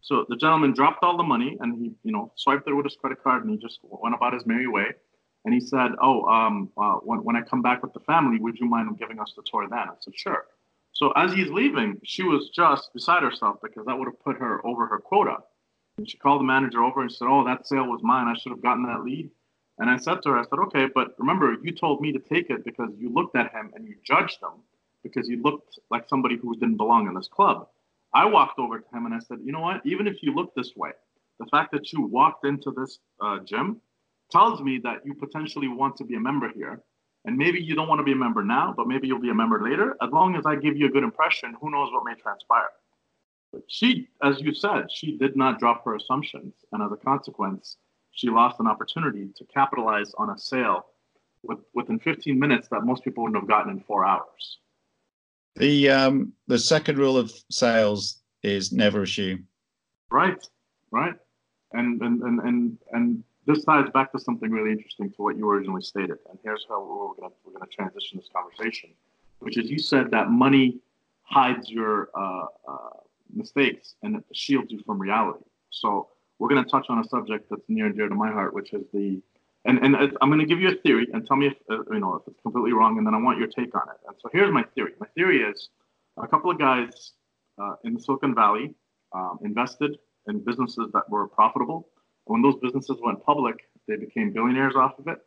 So 0.02 0.26
the 0.28 0.36
gentleman 0.36 0.72
dropped 0.72 1.04
all 1.04 1.16
the 1.16 1.22
money, 1.22 1.56
and 1.60 1.78
he, 1.78 1.94
you 2.02 2.12
know, 2.12 2.32
swiped 2.34 2.66
it 2.68 2.74
with 2.74 2.84
his 2.84 2.96
credit 2.96 3.22
card, 3.22 3.44
and 3.44 3.52
he 3.52 3.56
just 3.56 3.78
went 3.82 4.16
about 4.16 4.34
his 4.34 4.44
merry 4.44 4.66
way. 4.66 4.86
And 5.44 5.54
he 5.54 5.60
said, 5.60 5.92
"Oh, 6.00 6.24
um, 6.24 6.70
uh, 6.76 6.94
when, 6.96 7.20
when 7.22 7.36
I 7.36 7.42
come 7.42 7.62
back 7.62 7.82
with 7.84 7.92
the 7.92 8.00
family, 8.00 8.38
would 8.40 8.58
you 8.58 8.66
mind 8.66 8.98
giving 8.98 9.20
us 9.20 9.32
the 9.36 9.42
tour 9.46 9.68
then?" 9.68 9.78
I 9.78 9.94
said, 10.00 10.14
"Sure." 10.16 10.44
So 10.92 11.12
as 11.12 11.32
he's 11.32 11.50
leaving, 11.50 12.00
she 12.02 12.24
was 12.24 12.50
just 12.50 12.92
beside 12.92 13.22
herself 13.22 13.58
because 13.62 13.86
that 13.86 13.96
would 13.96 14.08
have 14.08 14.20
put 14.20 14.36
her 14.38 14.64
over 14.66 14.86
her 14.86 14.98
quota. 14.98 15.38
And 15.98 16.08
she 16.10 16.18
called 16.18 16.40
the 16.40 16.44
manager 16.44 16.82
over 16.82 17.00
and 17.02 17.12
said, 17.12 17.28
"Oh, 17.28 17.44
that 17.44 17.68
sale 17.68 17.86
was 17.86 18.02
mine. 18.02 18.26
I 18.26 18.34
should 18.34 18.50
have 18.50 18.62
gotten 18.62 18.84
that 18.86 19.04
lead." 19.04 19.30
And 19.78 19.88
I 19.88 19.98
said 19.98 20.22
to 20.22 20.30
her, 20.30 20.38
I 20.38 20.42
said, 20.42 20.58
"Okay, 20.66 20.88
but 20.92 21.14
remember, 21.18 21.56
you 21.62 21.70
told 21.70 22.00
me 22.00 22.10
to 22.12 22.18
take 22.18 22.50
it 22.50 22.64
because 22.64 22.90
you 22.98 23.08
looked 23.08 23.36
at 23.36 23.52
him 23.52 23.70
and 23.74 23.86
you 23.86 23.94
judged 24.04 24.42
him 24.42 24.62
because 25.04 25.28
he 25.28 25.36
looked 25.36 25.78
like 25.90 26.08
somebody 26.08 26.36
who 26.36 26.54
didn't 26.56 26.76
belong 26.76 27.06
in 27.06 27.14
this 27.14 27.28
club." 27.28 27.68
I 28.14 28.26
walked 28.26 28.58
over 28.58 28.78
to 28.78 28.96
him 28.96 29.06
and 29.06 29.14
I 29.14 29.18
said, 29.20 29.38
"You 29.44 29.52
know 29.52 29.60
what? 29.60 29.80
Even 29.84 30.06
if 30.06 30.22
you 30.22 30.34
look 30.34 30.54
this 30.54 30.72
way, 30.76 30.92
the 31.38 31.46
fact 31.46 31.72
that 31.72 31.92
you 31.92 32.02
walked 32.02 32.44
into 32.44 32.70
this 32.70 32.98
uh, 33.20 33.38
gym 33.40 33.80
tells 34.30 34.60
me 34.62 34.78
that 34.78 35.04
you 35.04 35.14
potentially 35.14 35.68
want 35.68 35.96
to 35.96 36.04
be 36.04 36.14
a 36.16 36.20
member 36.20 36.50
here." 36.54 36.82
And 37.24 37.36
maybe 37.36 37.60
you 37.62 37.74
don't 37.76 37.88
want 37.88 38.00
to 38.00 38.04
be 38.04 38.12
a 38.12 38.16
member 38.16 38.42
now, 38.42 38.74
but 38.76 38.88
maybe 38.88 39.06
you'll 39.06 39.20
be 39.20 39.30
a 39.30 39.34
member 39.34 39.62
later. 39.62 39.96
As 40.02 40.10
long 40.10 40.34
as 40.34 40.44
I 40.44 40.56
give 40.56 40.76
you 40.76 40.86
a 40.86 40.90
good 40.90 41.04
impression, 41.04 41.54
who 41.60 41.70
knows 41.70 41.92
what 41.92 42.04
may 42.04 42.14
transpire. 42.14 42.70
But 43.52 43.62
she, 43.68 44.08
as 44.22 44.40
you 44.40 44.54
said, 44.54 44.90
she 44.90 45.16
did 45.18 45.36
not 45.36 45.60
drop 45.60 45.84
her 45.84 45.94
assumptions. 45.94 46.54
And 46.72 46.82
as 46.82 46.90
a 46.90 46.96
consequence, 46.96 47.76
she 48.10 48.28
lost 48.28 48.58
an 48.58 48.66
opportunity 48.66 49.28
to 49.36 49.44
capitalize 49.44 50.12
on 50.18 50.30
a 50.30 50.38
sale 50.38 50.86
with, 51.42 51.58
within 51.74 51.98
15 52.00 52.38
minutes 52.38 52.68
that 52.68 52.84
most 52.84 53.04
people 53.04 53.22
wouldn't 53.22 53.40
have 53.40 53.48
gotten 53.48 53.72
in 53.72 53.80
four 53.80 54.04
hours. 54.04 54.58
The 55.56 55.90
um, 55.90 56.32
the 56.46 56.58
second 56.58 56.98
rule 56.98 57.16
of 57.16 57.32
sales 57.50 58.22
is 58.42 58.72
never 58.72 59.02
assume. 59.02 59.46
Right, 60.10 60.38
right, 60.90 61.14
and 61.72 62.00
and 62.00 62.22
and 62.22 62.40
and 62.40 62.78
and 62.92 63.24
this 63.46 63.64
ties 63.64 63.88
back 63.92 64.12
to 64.12 64.20
something 64.20 64.50
really 64.50 64.72
interesting 64.72 65.10
to 65.10 65.22
what 65.22 65.36
you 65.36 65.48
originally 65.48 65.82
stated. 65.82 66.18
And 66.30 66.38
here's 66.42 66.64
how 66.68 66.80
we're 66.80 67.14
going 67.14 67.30
to 67.30 67.36
we're 67.44 67.52
going 67.52 67.68
to 67.68 67.74
transition 67.74 68.18
this 68.18 68.28
conversation, 68.32 68.90
which 69.40 69.58
is 69.58 69.70
you 69.70 69.78
said 69.78 70.10
that 70.12 70.30
money 70.30 70.80
hides 71.22 71.70
your 71.70 72.08
uh, 72.14 72.46
uh, 72.68 72.90
mistakes 73.34 73.94
and 74.02 74.16
it 74.16 74.24
shields 74.32 74.70
you 74.70 74.82
from 74.84 75.00
reality. 75.00 75.44
So 75.70 76.08
we're 76.38 76.48
going 76.48 76.62
to 76.64 76.70
touch 76.70 76.86
on 76.88 76.98
a 76.98 77.04
subject 77.04 77.48
that's 77.50 77.62
near 77.68 77.86
and 77.86 77.96
dear 77.96 78.08
to 78.08 78.14
my 78.14 78.30
heart, 78.30 78.54
which 78.54 78.72
is 78.72 78.84
the 78.92 79.20
and 79.64 79.78
and 79.78 79.96
I'm 80.20 80.28
going 80.28 80.40
to 80.40 80.46
give 80.46 80.60
you 80.60 80.70
a 80.70 80.74
theory 80.76 81.06
and 81.12 81.26
tell 81.26 81.36
me 81.36 81.48
if 81.48 81.54
uh, 81.70 81.82
you 81.92 82.00
know 82.00 82.14
if 82.14 82.22
it's 82.26 82.40
completely 82.42 82.72
wrong, 82.72 82.98
and 82.98 83.06
then 83.06 83.14
I 83.14 83.18
want 83.18 83.38
your 83.38 83.48
take 83.48 83.74
on 83.74 83.88
it. 83.88 84.00
And 84.06 84.16
so 84.20 84.28
here's 84.32 84.52
my 84.52 84.64
theory. 84.74 84.92
My 85.00 85.06
theory 85.14 85.42
is 85.42 85.68
a 86.16 86.26
couple 86.26 86.50
of 86.50 86.58
guys 86.58 87.12
uh, 87.60 87.74
in 87.84 87.98
Silicon 87.98 88.34
Valley 88.34 88.74
um, 89.14 89.38
invested 89.44 89.98
in 90.28 90.44
businesses 90.44 90.88
that 90.92 91.08
were 91.10 91.26
profitable 91.28 91.88
when 92.24 92.42
those 92.42 92.56
businesses 92.56 92.98
went 93.02 93.24
public, 93.24 93.68
they 93.88 93.96
became 93.96 94.32
billionaires 94.32 94.76
off 94.76 94.98
of 94.98 95.08
it. 95.08 95.18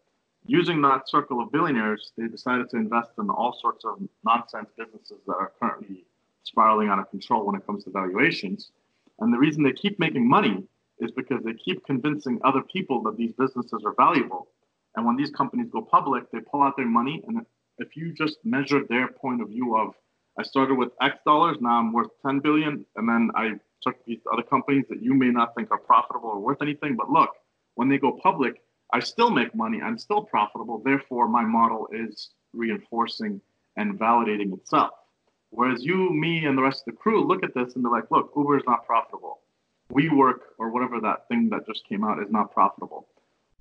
Using 0.46 0.82
that 0.84 1.10
circle 1.10 1.42
of 1.42 1.52
billionaires, 1.52 2.12
they 2.18 2.28
decided 2.28 2.70
to 2.70 2.78
invest 2.78 3.12
in 3.18 3.30
all 3.30 3.58
sorts 3.60 3.84
of 3.84 4.00
nonsense 4.24 4.70
businesses 4.78 5.20
that 5.26 5.34
are 5.34 5.52
currently 5.60 6.06
spiraling 6.44 6.90
out 6.90 7.00
of 7.00 7.10
control 7.10 7.46
when 7.46 7.56
it 7.56 7.66
comes 7.66 7.84
to 7.84 7.90
valuations. 7.90 8.72
And 9.20 9.34
the 9.34 9.38
reason 9.38 9.64
they 9.64 9.74
keep 9.74 10.00
making 10.00 10.28
money 10.28 10.64
is 11.00 11.12
because 11.12 11.44
they 11.44 11.54
keep 11.54 11.86
convincing 11.86 12.40
other 12.44 12.62
people 12.62 13.02
that 13.04 13.18
these 13.18 13.34
businesses 13.34 13.84
are 13.86 13.94
valuable. 13.98 14.48
And 14.96 15.06
when 15.06 15.16
these 15.16 15.32
companies 15.32 15.70
go 15.72 15.82
public, 15.82 16.32
they 16.32 16.40
pull 16.40 16.64
out 16.64 16.78
their 16.78 16.88
money. 16.88 17.24
And 17.28 17.46
if 17.78 17.96
you 17.96 18.14
just 18.14 18.38
measure 18.44 18.84
their 18.88 19.10
point 19.10 19.42
of 19.42 19.50
view 19.50 19.76
of, 19.78 19.94
I 20.40 20.44
started 20.44 20.76
with 20.76 20.90
X 21.02 21.18
dollars, 21.26 21.58
now 21.60 21.80
I'm 21.80 21.94
worth 21.94 22.12
10 22.26 22.40
billion, 22.40 22.86
and 22.96 23.08
then 23.08 23.32
I 23.36 23.54
took 23.82 24.04
these 24.06 24.20
other 24.32 24.44
companies 24.44 24.86
that 24.90 25.02
you 25.02 25.14
may 25.14 25.30
not 25.30 25.56
think 25.56 25.72
are 25.72 25.78
profitable 25.78 26.30
or 26.30 26.40
worth 26.40 26.62
anything. 26.62 26.96
But 26.96 27.10
look, 27.10 27.30
when 27.76 27.90
they 27.90 27.98
go 27.98 28.20
public, 28.22 28.62
I 28.94 29.00
still 29.00 29.30
make 29.30 29.54
money. 29.56 29.82
I'm 29.82 29.98
still 29.98 30.22
profitable. 30.22 30.82
Therefore, 30.84 31.28
my 31.28 31.44
model 31.44 31.88
is 31.92 32.32
reinforcing 32.54 33.42
and 33.78 34.00
validating 34.00 34.54
itself. 34.54 34.92
Whereas 35.50 35.84
you, 35.84 36.12
me, 36.14 36.46
and 36.46 36.58
the 36.58 36.62
rest 36.62 36.84
of 36.88 36.94
the 36.94 37.00
crew 37.00 37.26
look 37.26 37.44
at 37.44 37.54
this 37.54 37.76
and 37.76 37.84
they're 37.84 37.92
like, 37.92 38.12
look, 38.12 38.32
Uber 38.36 38.58
is 38.58 38.64
not 38.68 38.86
profitable. 38.86 39.40
WeWork 39.92 40.40
or 40.58 40.72
whatever 40.72 41.00
that 41.02 41.28
thing 41.28 41.50
that 41.50 41.66
just 41.66 41.88
came 41.88 42.04
out 42.04 42.22
is 42.22 42.32
not 42.32 42.52
profitable. 42.52 43.08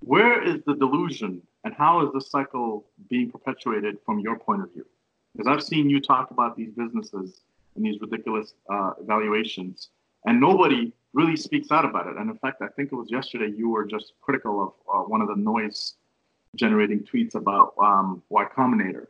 Where 0.01 0.43
is 0.43 0.63
the 0.67 0.75
delusion 0.75 1.43
and 1.65 1.75
how 1.75 2.07
is 2.07 2.13
this 2.13 2.31
cycle 2.31 2.87
being 3.09 3.31
perpetuated 3.31 3.99
from 4.05 4.21
your 4.21 4.39
point 4.39 4.63
of 4.63 4.73
view? 4.73 4.87
Because 5.35 5.51
I've 5.51 5.63
seen 5.63 5.91
you 5.91 6.01
talk 6.01 6.31
about 6.31 6.57
these 6.57 6.71
businesses 6.73 7.41
and 7.75 7.85
these 7.85 8.01
ridiculous 8.01 8.55
uh, 8.71 8.93
valuations 9.03 9.91
and 10.27 10.41
nobody 10.41 10.93
really 11.13 11.37
speaks 11.37 11.71
out 11.71 11.85
about 11.85 12.07
it. 12.07 12.17
And 12.17 12.31
in 12.31 12.37
fact, 12.39 12.63
I 12.63 12.69
think 12.69 12.93
it 12.93 12.97
was 12.97 13.11
yesterday 13.11 13.53
you 13.55 13.69
were 13.69 13.85
just 13.85 14.15
critical 14.21 14.63
of 14.63 14.73
uh, 14.93 15.03
one 15.07 15.21
of 15.21 15.29
the 15.29 15.37
noise 15.37 15.95
generating 16.57 17.01
tweets 17.01 17.35
about 17.35 17.75
um, 17.79 18.23
Y 18.29 18.45
Combinator. 18.57 19.07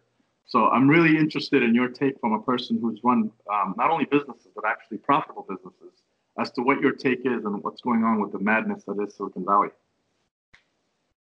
So 0.46 0.68
I'm 0.68 0.88
really 0.88 1.16
interested 1.16 1.62
in 1.62 1.74
your 1.74 1.88
take 1.88 2.20
from 2.20 2.32
a 2.32 2.42
person 2.42 2.78
who's 2.80 3.00
run 3.02 3.30
um, 3.52 3.74
not 3.76 3.90
only 3.90 4.04
businesses 4.04 4.48
but 4.54 4.64
actually 4.66 4.98
profitable 4.98 5.46
businesses 5.48 6.02
as 6.38 6.50
to 6.52 6.62
what 6.62 6.80
your 6.80 6.92
take 6.92 7.20
is 7.20 7.44
and 7.44 7.62
what's 7.62 7.80
going 7.82 8.04
on 8.04 8.20
with 8.20 8.32
the 8.32 8.38
madness 8.38 8.84
that 8.84 9.00
is 9.00 9.16
Silicon 9.16 9.44
Valley. 9.44 9.68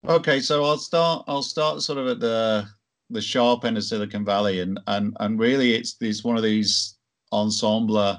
Okay, 0.07 0.41
so 0.41 0.65
I'll 0.65 0.79
start. 0.79 1.25
I'll 1.27 1.43
start 1.43 1.83
sort 1.83 1.99
of 1.99 2.07
at 2.09 2.21
the 2.21 2.67
the 3.11 3.21
sharp 3.21 3.65
end 3.65 3.77
of 3.77 3.85
Silicon 3.85 4.25
Valley, 4.25 4.61
and 4.61 4.79
and 4.87 5.17
and 5.21 5.39
really, 5.39 5.75
it's 5.75 5.95
this 5.95 6.25
one 6.25 6.37
of 6.37 6.43
these 6.43 6.99
ensemble 7.33 8.19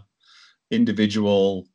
individual 0.72 1.68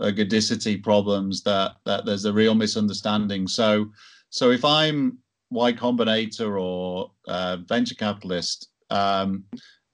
ergodicity 0.00 0.82
problems 0.82 1.42
that 1.42 1.76
that 1.84 2.04
there's 2.04 2.24
a 2.24 2.32
real 2.32 2.54
misunderstanding. 2.54 3.46
So 3.46 3.90
so 4.30 4.50
if 4.50 4.64
I'm 4.64 5.18
Y 5.50 5.72
Combinator 5.72 6.60
or 6.60 7.10
uh, 7.28 7.58
venture 7.66 7.94
capitalist, 7.94 8.70
um, 8.90 9.44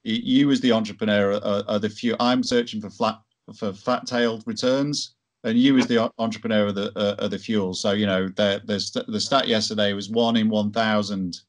you 0.05 0.51
as 0.51 0.61
the 0.61 0.73
entrepreneur 0.73 1.35
are, 1.35 1.65
are, 1.69 1.79
the 1.79 1.89
few. 1.89 2.15
I'm 2.21 2.43
searching 2.43 2.81
for 2.81 2.91
flat 2.91 3.19
for 3.55 3.73
fat-tailed 3.73 4.45
returns, 4.47 5.15
and 5.45 5.59
you 5.59 5.79
as 5.79 5.87
the 5.87 6.11
entrepreneur 6.19 6.67
of 6.67 6.75
the 6.75 6.93
uh, 6.97 7.25
are 7.25 7.29
the 7.29 7.39
fuel. 7.39 7.75
So 7.75 7.93
you 7.93 8.07
know 8.07 8.29
the 8.29 8.63
the 8.65 9.05
the 9.09 9.21
stat 9.21 9.49
yesterday 9.49 9.93
was 9.93 10.11
one 10.11 10.37
in 10.37 10.49
one 10.49 10.73
thousand. 10.73 11.41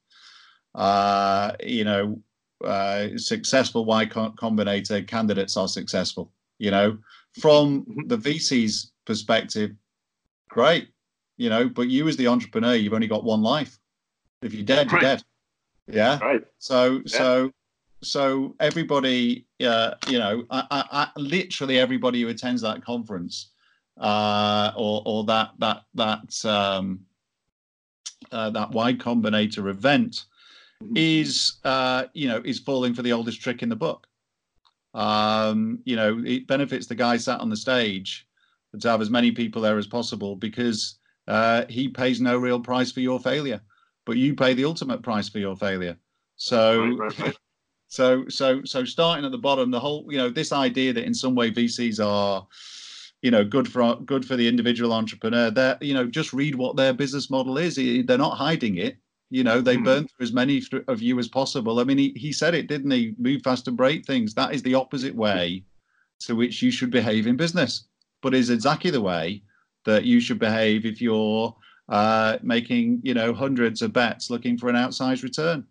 Uh, 0.76 1.54
you 1.64 1.84
know, 1.84 2.22
uh, 2.64 3.08
successful 3.18 3.86
Y 3.86 4.06
Combinator 4.06 5.06
candidates 5.08 5.58
are 5.58 5.68
successful 5.68 6.32
you 6.60 6.70
know 6.70 6.98
from 7.40 7.82
mm-hmm. 7.82 8.08
the 8.08 8.18
vc's 8.18 8.92
perspective 9.06 9.72
great 10.50 10.90
you 11.38 11.50
know 11.50 11.68
but 11.68 11.88
you 11.88 12.08
as 12.08 12.18
the 12.18 12.28
entrepreneur 12.28 12.76
you've 12.76 12.94
only 12.94 13.08
got 13.08 13.24
one 13.24 13.42
life 13.42 13.80
if 14.44 14.54
you're 14.54 14.64
dead 14.64 14.92
you're 14.92 15.00
dead 15.00 15.24
yeah 15.88 16.20
right 16.20 16.44
so 16.60 17.02
yeah. 17.06 17.18
so 17.18 17.52
so 18.02 18.56
everybody 18.60 19.46
uh, 19.64 19.96
you 20.08 20.20
know 20.20 20.44
I, 20.50 20.64
I, 20.72 20.86
I, 20.92 21.20
literally 21.20 21.80
everybody 21.80 22.22
who 22.22 22.30
attends 22.30 22.62
that 22.62 22.84
conference 22.84 23.50
uh, 24.00 24.72
or 24.76 25.02
or 25.06 25.24
that 25.26 25.52
that 25.60 25.84
that 25.96 26.46
um, 26.46 27.02
uh, 28.32 28.50
that 28.52 28.72
Y 28.72 28.94
Combinator 28.94 29.70
event 29.70 30.26
is 30.96 31.58
uh, 31.64 32.06
you 32.14 32.28
know 32.28 32.42
is 32.46 32.60
falling 32.60 32.94
for 32.94 33.02
the 33.02 33.14
oldest 33.14 33.42
trick 33.42 33.64
in 33.64 33.70
the 33.70 33.76
book 33.76 34.08
um, 34.94 35.80
you 35.86 35.96
know, 35.96 36.22
it 36.26 36.48
benefits 36.48 36.88
the 36.88 36.96
guy 36.96 37.18
sat 37.18 37.40
on 37.40 37.50
the 37.50 37.58
stage 37.58 38.28
to 38.80 38.90
have 38.90 39.02
as 39.02 39.10
many 39.10 39.32
people 39.32 39.62
there 39.62 39.78
as 39.78 39.88
possible 39.88 40.36
because 40.36 40.96
uh, 41.28 41.66
he 41.70 41.88
pays 41.88 42.22
no 42.22 42.38
real 42.38 42.60
price 42.60 42.92
for 42.92 43.02
your 43.02 43.20
failure, 43.20 43.62
but 44.06 44.18
you 44.18 44.36
pay 44.36 44.54
the 44.54 44.66
ultimate 44.66 45.02
price 45.02 45.30
for 45.30 45.40
your 45.40 45.56
failure. 45.56 45.98
So, 46.38 46.96
right, 46.96 47.20
right. 47.20 47.38
So, 47.90 48.28
so, 48.30 48.64
so 48.64 48.86
starting 48.86 49.26
at 49.26 49.32
the 49.32 49.38
bottom, 49.38 49.72
the 49.72 49.80
whole, 49.80 50.06
you 50.08 50.18
know, 50.18 50.30
this 50.30 50.52
idea 50.52 50.94
that 50.94 51.06
in 51.06 51.14
some 51.14 51.34
way 51.34 51.52
VCs 51.52 52.04
are, 52.06 52.48
you 53.22 53.32
know, 53.32 53.44
good 53.44 53.68
for 53.68 53.96
good 54.06 54.24
for 54.24 54.36
the 54.36 54.48
individual 54.48 54.94
entrepreneur. 54.94 55.50
They're, 55.50 55.78
you 55.82 55.96
know, 55.96 56.06
just 56.06 56.32
read 56.32 56.56
what 56.56 56.76
their 56.76 56.94
business 56.94 57.30
model 57.30 57.58
is. 57.58 57.76
They're 57.76 58.18
not 58.18 58.38
hiding 58.38 58.78
it. 58.78 58.98
You 59.32 59.44
know, 59.44 59.60
they 59.60 59.76
mm-hmm. 59.76 59.84
burn 59.84 60.08
through 60.08 60.24
as 60.24 60.34
many 60.34 60.64
of 60.88 61.02
you 61.02 61.18
as 61.20 61.28
possible. 61.28 61.80
I 61.80 61.84
mean, 61.84 61.98
he, 61.98 62.14
he 62.16 62.32
said 62.32 62.54
it, 62.54 62.68
didn't 62.68 62.92
he? 62.92 63.16
Move 63.18 63.42
fast 63.44 63.68
and 63.68 63.76
break 63.76 64.06
things. 64.06 64.34
That 64.36 64.54
is 64.54 64.64
the 64.64 64.76
opposite 64.76 65.16
way 65.16 65.64
to 66.22 66.36
which 66.36 66.62
you 66.62 66.72
should 66.72 66.92
behave 66.92 67.28
in 67.28 67.38
business, 67.38 67.86
but 68.22 68.34
is 68.34 68.50
exactly 68.52 68.92
the 68.92 69.02
way 69.02 69.42
that 69.86 70.06
you 70.06 70.20
should 70.20 70.40
behave 70.40 70.86
if 70.86 71.02
you're 71.02 71.56
uh, 71.90 72.38
making, 72.44 73.02
you 73.04 73.14
know, 73.16 73.34
hundreds 73.34 73.82
of 73.82 73.94
bets 73.94 74.30
looking 74.30 74.58
for 74.58 74.70
an 74.70 74.76
outsized 74.76 75.24
return. 75.24 75.66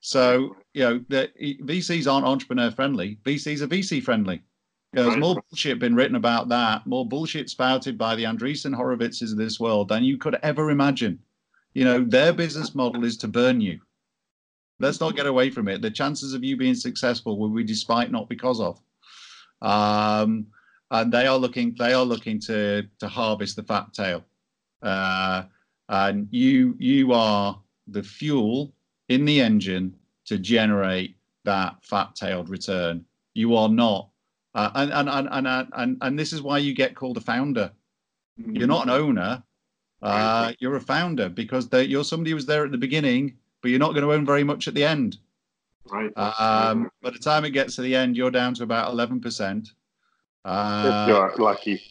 So, 0.00 0.56
you 0.74 0.82
know, 0.82 1.04
the 1.08 1.30
VCs 1.38 2.10
aren't 2.10 2.26
entrepreneur 2.26 2.70
friendly. 2.70 3.18
VCs 3.24 3.60
are 3.60 3.68
VC 3.68 4.02
friendly. 4.02 4.42
You 4.92 5.00
know, 5.00 5.04
there's 5.04 5.20
more 5.20 5.36
bullshit 5.48 5.78
been 5.78 5.94
written 5.94 6.16
about 6.16 6.48
that, 6.48 6.86
more 6.86 7.06
bullshit 7.06 7.48
spouted 7.48 7.96
by 7.96 8.14
the 8.14 8.24
Andreessen 8.24 8.74
Horowitzes 8.74 9.32
of 9.32 9.38
this 9.38 9.58
world 9.58 9.88
than 9.88 10.04
you 10.04 10.18
could 10.18 10.38
ever 10.42 10.70
imagine. 10.70 11.18
You 11.74 11.84
know, 11.84 12.04
their 12.04 12.32
business 12.32 12.74
model 12.74 13.04
is 13.04 13.16
to 13.18 13.28
burn 13.28 13.60
you. 13.60 13.80
Let's 14.80 15.00
not 15.00 15.16
get 15.16 15.26
away 15.26 15.50
from 15.50 15.68
it. 15.68 15.80
The 15.80 15.90
chances 15.90 16.34
of 16.34 16.44
you 16.44 16.56
being 16.56 16.74
successful 16.74 17.38
will 17.38 17.48
be 17.48 17.64
despite, 17.64 18.10
not 18.10 18.28
because 18.28 18.60
of. 18.60 18.80
Um, 19.62 20.46
and 20.90 21.10
they 21.10 21.26
are 21.26 21.38
looking, 21.38 21.74
they 21.78 21.94
are 21.94 22.04
looking 22.04 22.38
to 22.40 22.82
to 22.98 23.08
harvest 23.08 23.56
the 23.56 23.62
fat 23.62 23.92
tail. 23.94 24.24
Uh, 24.82 25.44
and 25.88 26.28
you 26.30 26.74
you 26.78 27.12
are 27.12 27.58
the 27.86 28.02
fuel 28.02 28.74
in 29.08 29.24
the 29.24 29.40
engine 29.40 29.94
to 30.32 30.38
generate 30.38 31.16
that 31.44 31.76
fat-tailed 31.82 32.48
return. 32.48 33.04
You 33.34 33.54
are 33.56 33.68
not. 33.68 34.08
Uh, 34.54 34.70
and, 34.74 34.92
and, 34.92 35.08
and, 35.08 35.46
and, 35.46 35.68
and, 35.74 35.98
and 36.00 36.18
this 36.18 36.32
is 36.32 36.40
why 36.40 36.58
you 36.58 36.74
get 36.74 36.94
called 36.94 37.18
a 37.18 37.20
founder. 37.20 37.70
Mm-hmm. 38.40 38.56
You're 38.56 38.68
not 38.68 38.84
an 38.84 38.90
owner. 38.90 39.42
Uh, 40.00 40.52
you're 40.58 40.76
a 40.76 40.80
founder 40.80 41.28
because 41.28 41.68
you're 41.72 42.04
somebody 42.04 42.30
who 42.30 42.36
was 42.36 42.46
there 42.46 42.64
at 42.64 42.72
the 42.72 42.78
beginning, 42.78 43.36
but 43.60 43.70
you're 43.70 43.78
not 43.78 43.92
going 43.92 44.02
to 44.02 44.12
own 44.12 44.26
very 44.26 44.42
much 44.42 44.66
at 44.68 44.74
the 44.74 44.84
end. 44.84 45.18
Right. 45.90 46.10
Um, 46.16 46.90
by 47.02 47.10
the 47.10 47.18
time 47.18 47.44
it 47.44 47.50
gets 47.50 47.76
to 47.76 47.82
the 47.82 47.94
end, 47.94 48.16
you're 48.16 48.30
down 48.30 48.54
to 48.54 48.62
about 48.62 48.92
11%. 48.94 49.68
Uh, 50.44 51.06
if 51.06 51.08
you're 51.08 51.34
lucky. 51.38 51.82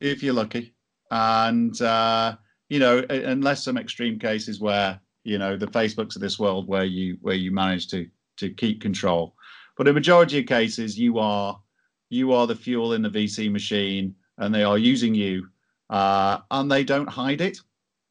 If 0.00 0.22
you're 0.22 0.34
lucky. 0.34 0.74
And, 1.10 1.80
uh, 1.80 2.36
you 2.68 2.78
know, 2.78 3.04
unless 3.08 3.64
some 3.64 3.78
extreme 3.78 4.18
cases 4.18 4.60
where, 4.60 5.00
you 5.26 5.38
know, 5.38 5.56
the 5.56 5.66
Facebooks 5.66 6.14
of 6.14 6.22
this 6.22 6.38
world 6.38 6.68
where 6.68 6.84
you 6.84 7.18
where 7.20 7.34
you 7.34 7.50
manage 7.50 7.88
to 7.88 8.08
to 8.36 8.50
keep 8.50 8.80
control. 8.80 9.34
But 9.76 9.88
in 9.88 9.94
majority 9.94 10.38
of 10.38 10.46
cases, 10.46 10.98
you 10.98 11.18
are 11.18 11.60
you 12.08 12.32
are 12.32 12.46
the 12.46 12.54
fuel 12.54 12.92
in 12.92 13.02
the 13.02 13.10
VC 13.10 13.50
machine, 13.50 14.14
and 14.38 14.54
they 14.54 14.62
are 14.62 14.78
using 14.78 15.14
you, 15.14 15.48
uh, 15.90 16.38
and 16.52 16.70
they 16.70 16.84
don't 16.84 17.08
hide 17.08 17.40
it. 17.40 17.58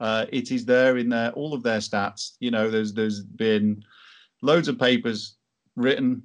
Uh, 0.01 0.25
it 0.33 0.51
is 0.51 0.65
there 0.65 0.97
in 0.97 1.07
their 1.07 1.31
all 1.31 1.53
of 1.53 1.63
their 1.63 1.79
stats. 1.79 2.33
You 2.39 2.51
know, 2.51 2.69
there's 2.69 2.93
there's 2.93 3.21
been 3.23 3.81
loads 4.41 4.67
of 4.67 4.77
papers 4.77 5.37
written, 5.77 6.21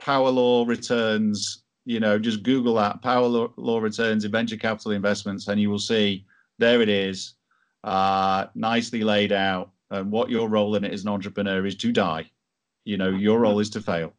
power 0.00 0.30
law 0.30 0.64
returns. 0.64 1.64
You 1.86 1.98
know, 1.98 2.20
just 2.20 2.44
Google 2.44 2.74
that 2.74 3.02
power 3.02 3.26
law, 3.26 3.48
law 3.56 3.80
returns 3.80 4.24
in 4.24 4.30
venture 4.30 4.56
capital 4.56 4.92
investments, 4.92 5.48
and 5.48 5.60
you 5.60 5.70
will 5.70 5.80
see 5.80 6.24
there 6.58 6.82
it 6.82 6.88
is, 6.88 7.34
uh, 7.82 8.46
nicely 8.54 9.02
laid 9.02 9.32
out. 9.32 9.72
And 9.90 10.10
what 10.10 10.30
your 10.30 10.48
role 10.48 10.76
in 10.76 10.84
it 10.84 10.92
as 10.92 11.02
an 11.02 11.08
entrepreneur 11.08 11.66
is 11.66 11.76
to 11.76 11.92
die. 11.92 12.30
You 12.84 12.96
know, 12.96 13.10
your 13.10 13.40
role 13.40 13.60
is 13.60 13.70
to 13.70 13.80
fail. 13.80 14.12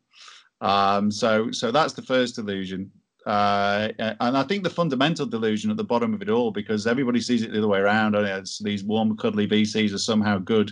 Um, 0.59 1.11
so, 1.11 1.51
so 1.51 1.71
that's 1.71 1.93
the 1.93 2.01
first 2.01 2.37
illusion. 2.37 2.91
Uh, 3.25 3.89
and 3.99 4.37
I 4.37 4.43
think 4.43 4.63
the 4.63 4.69
fundamental 4.69 5.25
delusion 5.25 5.69
at 5.69 5.77
the 5.77 5.83
bottom 5.83 6.13
of 6.13 6.21
it 6.21 6.29
all, 6.29 6.51
because 6.51 6.87
everybody 6.87 7.21
sees 7.21 7.43
it 7.43 7.51
the 7.51 7.59
other 7.59 7.67
way 7.67 7.79
around, 7.79 8.15
and 8.15 8.25
it's 8.25 8.59
these 8.59 8.83
warm, 8.83 9.15
cuddly 9.15 9.47
VCs 9.47 9.93
are 9.93 9.99
somehow 9.99 10.39
good 10.39 10.71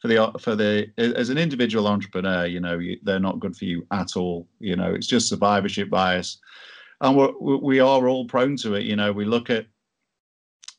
for 0.00 0.08
the 0.08 0.32
for 0.40 0.56
the 0.56 0.90
as 0.98 1.30
an 1.30 1.38
individual 1.38 1.86
entrepreneur. 1.86 2.46
You 2.46 2.60
know, 2.60 2.78
you, 2.78 2.98
they're 3.02 3.20
not 3.20 3.38
good 3.38 3.56
for 3.56 3.64
you 3.64 3.86
at 3.92 4.16
all. 4.16 4.48
You 4.58 4.76
know, 4.76 4.92
it's 4.92 5.06
just 5.06 5.28
survivorship 5.28 5.88
bias, 5.88 6.38
and 7.00 7.16
we're, 7.16 7.32
we 7.38 7.78
are 7.78 8.08
all 8.08 8.26
prone 8.26 8.56
to 8.58 8.74
it. 8.74 8.84
You 8.84 8.96
know, 8.96 9.12
we 9.12 9.24
look 9.24 9.50
at. 9.50 9.66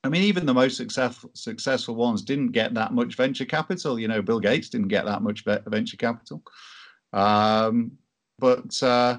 I 0.05 0.09
mean, 0.09 0.21
even 0.21 0.45
the 0.45 0.53
most 0.53 0.77
successful 0.77 1.31
successful 1.33 1.95
ones 1.95 2.21
didn't 2.21 2.51
get 2.51 2.75
that 2.75 2.93
much 2.93 3.15
venture 3.15 3.43
capital. 3.43 3.99
You 3.99 4.07
know, 4.07 4.21
Bill 4.21 4.39
Gates 4.39 4.69
didn't 4.69 4.89
get 4.89 5.05
that 5.05 5.23
much 5.23 5.43
venture 5.43 5.97
capital. 5.97 6.43
Um, 7.11 7.97
but 8.37 8.81
uh, 8.83 9.17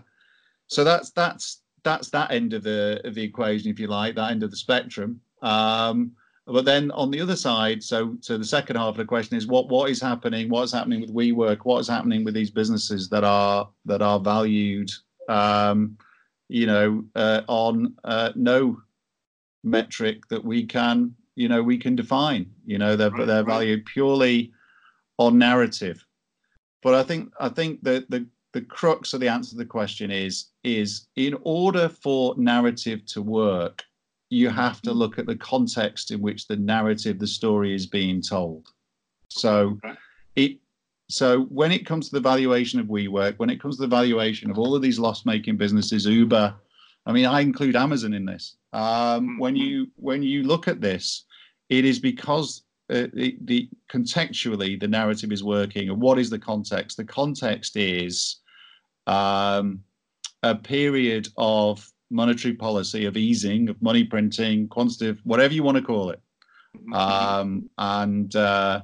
so 0.68 0.84
that's 0.84 1.10
that's 1.10 1.62
that's 1.82 2.10
that 2.10 2.30
end 2.30 2.52
of 2.52 2.62
the 2.62 3.00
of 3.04 3.16
the 3.16 3.22
equation, 3.24 3.68
if 3.68 3.80
you 3.80 3.88
like, 3.88 4.14
that 4.14 4.30
end 4.30 4.44
of 4.44 4.52
the 4.52 4.56
spectrum. 4.56 5.20
Um, 5.42 6.12
but 6.46 6.64
then 6.64 6.92
on 6.92 7.10
the 7.10 7.20
other 7.20 7.34
side, 7.34 7.82
so 7.82 8.16
so 8.20 8.38
the 8.38 8.44
second 8.44 8.76
half 8.76 8.90
of 8.90 8.96
the 8.98 9.04
question 9.04 9.36
is 9.36 9.48
what 9.48 9.68
what 9.68 9.90
is 9.90 10.00
happening? 10.00 10.48
What 10.48 10.62
is 10.62 10.72
happening 10.72 11.00
with 11.00 11.12
WeWork? 11.12 11.64
What 11.64 11.80
is 11.80 11.88
happening 11.88 12.22
with 12.22 12.34
these 12.34 12.52
businesses 12.52 13.08
that 13.08 13.24
are 13.24 13.68
that 13.86 14.02
are 14.02 14.20
valued, 14.20 14.92
um, 15.28 15.98
you 16.48 16.66
know, 16.66 17.04
uh, 17.16 17.42
on 17.48 17.96
uh, 18.04 18.30
no 18.36 18.80
metric 19.66 20.26
that 20.28 20.44
we 20.44 20.64
can 20.64 21.14
you 21.34 21.48
know 21.48 21.62
we 21.62 21.78
can 21.78 21.94
define. 21.94 22.50
You 22.64 22.78
know, 22.78 22.96
they're 22.96 23.10
right, 23.10 23.26
they're 23.26 23.44
right. 23.44 23.52
valued 23.52 23.84
purely 23.86 24.52
on 25.18 25.38
narrative. 25.38 26.04
But 26.82 26.94
I 26.94 27.02
think 27.02 27.32
I 27.38 27.48
think 27.48 27.82
that 27.82 28.10
the 28.10 28.26
the 28.52 28.62
crux 28.62 29.12
of 29.12 29.20
the 29.20 29.28
answer 29.28 29.50
to 29.50 29.56
the 29.56 29.66
question 29.66 30.10
is 30.10 30.46
is 30.64 31.08
in 31.16 31.36
order 31.42 31.88
for 31.88 32.34
narrative 32.38 33.04
to 33.06 33.20
work 33.20 33.84
you 34.30 34.48
have 34.48 34.80
to 34.82 34.90
mm-hmm. 34.90 34.98
look 34.98 35.18
at 35.18 35.26
the 35.26 35.36
context 35.36 36.10
in 36.10 36.20
which 36.20 36.46
the 36.46 36.56
narrative 36.56 37.18
the 37.18 37.26
story 37.26 37.74
is 37.74 37.86
being 37.86 38.22
told 38.22 38.66
so 39.28 39.78
okay. 39.84 39.94
it 40.36 40.58
so 41.08 41.42
when 41.44 41.70
it 41.70 41.86
comes 41.86 42.08
to 42.08 42.16
the 42.16 42.20
valuation 42.20 42.80
of 42.80 42.86
WeWork, 42.86 43.38
when 43.38 43.50
it 43.50 43.60
comes 43.60 43.76
to 43.76 43.82
the 43.82 43.88
valuation 43.88 44.50
of 44.50 44.58
all 44.58 44.74
of 44.74 44.82
these 44.82 44.98
loss-making 44.98 45.56
businesses, 45.56 46.04
Uber, 46.04 46.52
I 47.06 47.12
mean, 47.12 47.26
I 47.26 47.42
include 47.42 47.76
Amazon 47.76 48.12
in 48.12 48.24
this. 48.24 48.56
Um, 48.76 49.38
when 49.38 49.54
mm-hmm. 49.54 49.64
you 49.64 49.90
when 49.96 50.22
you 50.22 50.42
look 50.42 50.68
at 50.68 50.82
this, 50.82 51.24
it 51.70 51.86
is 51.86 51.98
because 51.98 52.62
uh, 52.90 53.06
the, 53.14 53.36
the 53.40 53.68
contextually 53.90 54.78
the 54.78 54.86
narrative 54.86 55.32
is 55.32 55.42
working. 55.42 55.88
And 55.88 56.00
what 56.00 56.18
is 56.18 56.28
the 56.28 56.38
context? 56.38 56.98
The 56.98 57.04
context 57.04 57.76
is 57.76 58.36
um, 59.06 59.80
a 60.42 60.54
period 60.54 61.28
of 61.38 61.90
monetary 62.10 62.54
policy, 62.54 63.06
of 63.06 63.16
easing, 63.16 63.70
of 63.70 63.80
money 63.80 64.04
printing, 64.04 64.68
quantitative, 64.68 65.20
whatever 65.24 65.54
you 65.54 65.62
want 65.62 65.78
to 65.78 65.82
call 65.82 66.10
it, 66.10 66.20
mm-hmm. 66.76 66.92
um, 66.92 67.70
and 67.78 68.36
uh, 68.36 68.82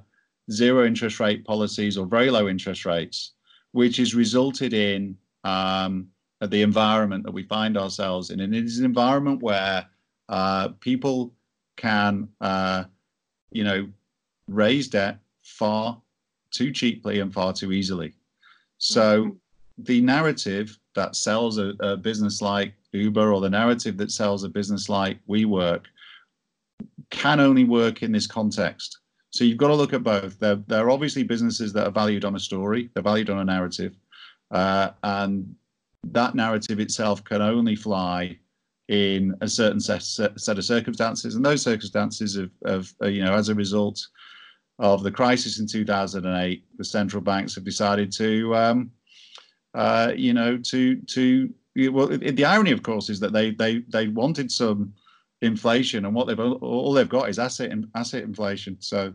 zero 0.51 0.87
interest 0.87 1.21
rate 1.21 1.45
policies 1.45 1.99
or 1.99 2.07
very 2.07 2.31
low 2.31 2.49
interest 2.49 2.87
rates, 2.87 3.35
which 3.73 3.99
has 3.99 4.15
resulted 4.15 4.73
in 4.73 5.19
um, 5.45 6.09
the 6.51 6.63
environment 6.63 7.25
that 7.25 7.33
we 7.33 7.45
find 7.45 7.77
ourselves 7.77 8.31
in. 8.31 8.41
And 8.41 8.55
it 8.55 8.65
is 8.65 8.79
an 8.79 8.85
environment 8.85 9.43
where 9.43 9.87
uh, 10.29 10.69
people 10.81 11.33
can, 11.77 12.29
uh, 12.41 12.85
you 13.51 13.65
know, 13.65 13.89
raise 14.49 14.89
debt 14.89 15.19
far 15.43 16.01
too 16.51 16.73
cheaply 16.73 17.21
and 17.21 17.33
far 17.33 17.53
too 17.53 17.73
easily. 17.73 18.15
So 18.79 19.25
mm-hmm 19.25 19.37
the 19.79 20.01
narrative 20.01 20.79
that 20.95 21.17
sells 21.17 21.59
a, 21.59 21.75
a, 21.81 21.97
business 21.97 22.43
like 22.43 22.75
Uber 22.93 23.33
or 23.33 23.41
the 23.41 23.51
narrative 23.51 23.97
that 23.97 24.11
sells 24.11 24.45
a 24.45 24.49
business 24.49 24.89
like 24.89 25.19
WeWork 25.29 25.85
can 27.11 27.41
only 27.41 27.65
work 27.65 28.03
in 28.03 28.13
this 28.13 28.27
context. 28.27 28.99
So 29.31 29.45
you've 29.45 29.59
got 29.59 29.69
to 29.69 29.75
look 29.75 29.95
at 29.95 30.03
both. 30.03 30.39
There, 30.39 30.57
there 30.67 30.85
are 30.85 30.91
obviously 30.91 31.23
businesses 31.23 31.73
that 31.73 31.87
are 31.87 31.93
valued 31.93 32.25
on 32.25 32.37
a 32.37 32.41
story, 32.41 32.91
they're 32.93 33.03
valued 33.03 33.31
on 33.31 33.39
a 33.39 33.45
narrative, 33.45 33.97
uh, 34.51 34.91
and 35.03 35.55
that 36.05 36.35
narrative 36.35 36.81
itself 36.81 37.23
can 37.25 37.43
only 37.43 37.77
fly 37.77 38.37
in 38.89 39.35
a 39.41 39.49
certain 39.49 39.81
set, 39.81 40.03
set 40.03 40.59
of 40.59 40.65
circumstances, 40.65 41.35
and 41.35 41.45
those 41.45 41.63
circumstances 41.63 42.37
of, 42.37 42.51
of 42.65 42.93
uh, 43.03 43.07
you 43.07 43.25
know, 43.25 43.35
as 43.35 43.49
a 43.49 43.55
result 43.55 44.07
of 44.79 45.03
the 45.03 45.11
crisis 45.11 45.61
in 45.61 45.67
2008, 45.67 46.65
the 46.77 46.85
central 46.85 47.23
banks 47.23 47.55
have 47.55 47.65
decided 47.65 48.13
to 48.13 48.55
um, 48.55 48.91
uh, 49.75 50.13
you 50.17 50.33
know, 50.33 50.59
to 50.59 50.97
to 51.03 51.53
well, 51.91 52.09
the 52.09 52.45
irony, 52.45 52.73
of 52.73 52.83
course, 52.83 53.09
is 53.09 53.21
that 53.21 53.33
they 53.33 53.53
they 53.53 53.79
they 53.89 54.09
wanted 54.09 54.51
some 54.51 54.93
inflation, 55.41 56.05
and 56.05 56.15
what 56.15 56.27
they've 56.27 56.39
all 56.39 56.93
they've 56.93 57.09
got 57.09 57.29
is 57.29 57.39
asset 57.39 57.73
asset 57.95 58.25
inflation. 58.25 58.77
So, 58.81 59.15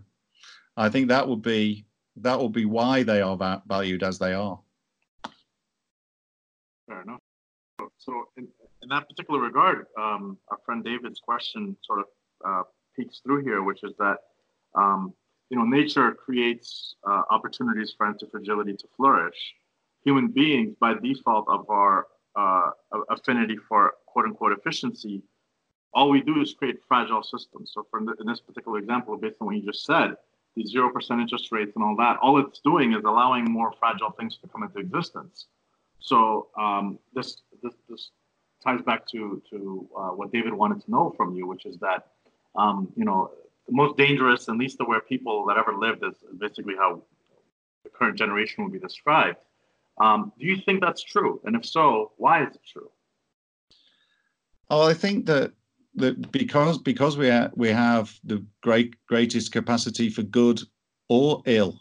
I 0.75 0.89
think 0.89 1.07
that 1.09 1.27
would 1.27 1.41
be 1.41 1.85
that 2.17 2.39
will 2.39 2.49
be 2.49 2.65
why 2.65 3.03
they 3.03 3.21
are 3.21 3.37
valued 3.67 4.01
as 4.01 4.17
they 4.17 4.33
are. 4.33 4.59
Fair 6.87 7.01
enough. 7.01 7.21
So, 7.97 8.25
in, 8.37 8.47
in 8.81 8.89
that 8.89 9.07
particular 9.07 9.39
regard, 9.39 9.85
um, 9.99 10.37
our 10.49 10.57
friend 10.65 10.83
David's 10.83 11.19
question 11.19 11.77
sort 11.83 11.99
of 11.99 12.05
uh, 12.45 12.63
peeks 12.95 13.19
through 13.23 13.43
here, 13.43 13.61
which 13.61 13.83
is 13.83 13.93
that 13.99 14.17
um, 14.75 15.13
you 15.49 15.57
know 15.57 15.63
nature 15.63 16.11
creates 16.13 16.95
uh, 17.07 17.23
opportunities 17.29 17.93
for 17.95 18.07
anti-fragility 18.07 18.73
to 18.77 18.87
flourish 18.95 19.55
human 20.03 20.27
beings, 20.29 20.73
by 20.79 20.93
default 20.93 21.45
of 21.49 21.69
our 21.69 22.07
uh, 22.35 22.71
affinity 23.09 23.57
for 23.67 23.93
quote 24.05 24.25
unquote 24.25 24.53
efficiency, 24.53 25.21
all 25.93 26.09
we 26.09 26.21
do 26.21 26.41
is 26.41 26.53
create 26.53 26.77
fragile 26.87 27.23
systems. 27.23 27.71
So, 27.73 27.85
for 27.89 27.99
in 27.99 28.25
this 28.25 28.39
particular 28.39 28.79
example, 28.79 29.17
based 29.17 29.37
on 29.41 29.47
what 29.47 29.55
you 29.57 29.63
just 29.63 29.85
said, 29.85 30.15
the 30.55 30.63
zero 30.65 30.89
percent 30.89 31.19
interest 31.19 31.51
rates 31.51 31.73
and 31.75 31.83
all 31.83 31.95
that, 31.97 32.17
all 32.21 32.39
it's 32.39 32.59
doing 32.61 32.93
is 32.93 33.03
allowing 33.03 33.45
more 33.51 33.73
fragile 33.79 34.11
things 34.11 34.37
to 34.37 34.47
come 34.47 34.63
into 34.63 34.79
existence. 34.79 35.47
So 35.99 36.47
um, 36.57 36.99
this, 37.13 37.37
this, 37.61 37.73
this 37.89 38.11
ties 38.63 38.81
back 38.81 39.07
to 39.07 39.41
to 39.49 39.87
uh, 39.97 40.09
what 40.09 40.31
David 40.31 40.53
wanted 40.53 40.83
to 40.83 40.91
know 40.91 41.13
from 41.15 41.35
you, 41.35 41.47
which 41.47 41.65
is 41.65 41.77
that 41.79 42.07
um, 42.55 42.91
you 42.95 43.05
know 43.05 43.31
the 43.67 43.73
most 43.73 43.97
dangerous 43.97 44.47
and 44.47 44.59
least 44.59 44.77
aware 44.79 45.01
people 45.01 45.45
that 45.47 45.57
ever 45.57 45.75
lived 45.77 46.03
is 46.03 46.15
basically 46.37 46.75
how 46.75 47.01
the 47.83 47.89
current 47.89 48.17
generation 48.17 48.63
would 48.63 48.73
be 48.73 48.79
described. 48.79 49.37
Um, 49.99 50.31
do 50.39 50.45
you 50.45 50.57
think 50.57 50.81
that's 50.81 51.03
true? 51.03 51.41
And 51.45 51.55
if 51.55 51.65
so, 51.65 52.11
why 52.17 52.43
is 52.43 52.55
it 52.55 52.61
true? 52.71 52.89
Well, 54.69 54.83
I 54.83 54.93
think 54.93 55.25
that 55.25 55.53
that 55.95 56.31
because 56.31 56.77
because 56.77 57.17
we 57.17 57.29
ha- 57.29 57.51
we 57.55 57.69
have 57.69 58.13
the 58.23 58.45
great 58.61 58.95
greatest 59.07 59.51
capacity 59.51 60.09
for 60.09 60.23
good 60.23 60.61
or 61.09 61.41
ill 61.45 61.79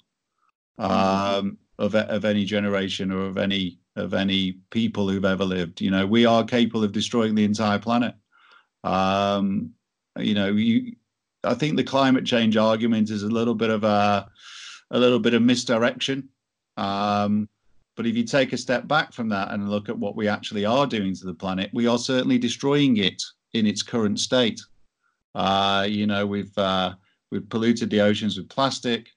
um, 0.78 1.58
of 1.78 1.94
of 1.94 2.24
any 2.24 2.44
generation 2.44 3.10
or 3.10 3.26
of 3.26 3.38
any 3.38 3.78
of 3.96 4.14
any 4.14 4.60
people 4.70 5.08
who've 5.08 5.24
ever 5.24 5.44
lived. 5.44 5.80
You 5.80 5.90
know, 5.90 6.06
we 6.06 6.26
are 6.26 6.44
capable 6.44 6.84
of 6.84 6.92
destroying 6.92 7.34
the 7.34 7.44
entire 7.44 7.78
planet. 7.78 8.14
Um, 8.84 9.70
you 10.18 10.34
know, 10.34 10.48
you. 10.48 10.96
I 11.44 11.54
think 11.54 11.76
the 11.76 11.84
climate 11.84 12.24
change 12.26 12.56
argument 12.56 13.10
is 13.10 13.22
a 13.22 13.28
little 13.28 13.54
bit 13.54 13.70
of 13.70 13.84
a 13.84 14.28
a 14.90 14.98
little 14.98 15.18
bit 15.18 15.34
of 15.34 15.42
misdirection. 15.42 16.28
Um, 16.76 17.48
But 17.96 18.06
if 18.06 18.16
you 18.16 18.24
take 18.24 18.52
a 18.52 18.58
step 18.58 18.86
back 18.86 19.12
from 19.12 19.30
that 19.30 19.50
and 19.52 19.70
look 19.70 19.88
at 19.88 19.98
what 19.98 20.16
we 20.16 20.28
actually 20.28 20.66
are 20.66 20.86
doing 20.86 21.14
to 21.14 21.26
the 21.26 21.34
planet, 21.34 21.70
we 21.72 21.86
are 21.86 21.98
certainly 21.98 22.38
destroying 22.38 22.98
it 22.98 23.22
in 23.52 23.66
its 23.66 23.82
current 23.82 24.20
state. 24.20 24.60
Uh, 25.34 25.86
you 25.88 26.06
know, 26.06 26.26
we've 26.26 26.56
uh, 26.58 26.94
we've 27.30 27.48
polluted 27.48 27.90
the 27.90 28.00
oceans 28.00 28.36
with 28.36 28.48
plastic. 28.48 29.08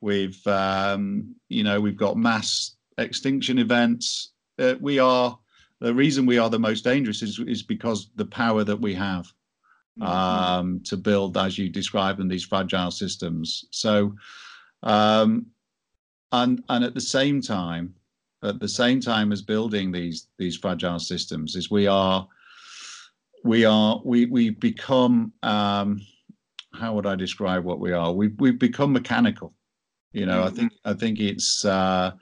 We've 0.00 0.46
um, 0.46 1.34
you 1.48 1.62
know 1.64 1.80
we've 1.80 1.96
got 1.96 2.16
mass 2.16 2.75
extinction 2.98 3.58
events. 3.58 4.32
Uh, 4.58 4.74
we 4.80 4.98
are 4.98 5.38
the 5.80 5.94
reason 5.94 6.24
we 6.24 6.38
are 6.38 6.50
the 6.50 6.58
most 6.58 6.84
dangerous 6.84 7.22
is 7.22 7.38
is 7.40 7.62
because 7.62 8.10
the 8.16 8.24
power 8.24 8.64
that 8.64 8.80
we 8.80 8.94
have 8.94 9.26
mm-hmm. 9.98 10.02
um, 10.02 10.80
to 10.84 10.96
build, 10.96 11.36
as 11.36 11.58
you 11.58 11.68
describe 11.68 12.18
them, 12.18 12.28
these 12.28 12.44
fragile 12.44 12.90
systems. 12.90 13.66
So, 13.70 14.14
um, 14.82 15.46
and 16.32 16.62
and 16.68 16.84
at 16.84 16.94
the 16.94 17.00
same 17.00 17.40
time, 17.40 17.94
at 18.42 18.60
the 18.60 18.68
same 18.68 19.00
time 19.00 19.32
as 19.32 19.42
building 19.42 19.92
these 19.92 20.28
these 20.38 20.56
fragile 20.56 20.98
systems, 20.98 21.56
is 21.56 21.70
we 21.70 21.86
are 21.86 22.26
we 23.44 23.64
are 23.64 24.00
we 24.04 24.26
we 24.26 24.50
become 24.50 25.32
um, 25.42 26.00
how 26.72 26.94
would 26.94 27.06
I 27.06 27.14
describe 27.14 27.64
what 27.64 27.80
we 27.80 27.92
are? 27.92 28.12
We 28.12 28.28
we've 28.28 28.58
become 28.58 28.92
mechanical. 28.92 29.54
You 30.12 30.26
know, 30.26 30.38
mm-hmm. 30.42 30.48
I 30.48 30.50
think 30.50 30.72
I 30.84 30.92
think 30.94 31.20
it's 31.20 31.64
uh, 31.64 32.12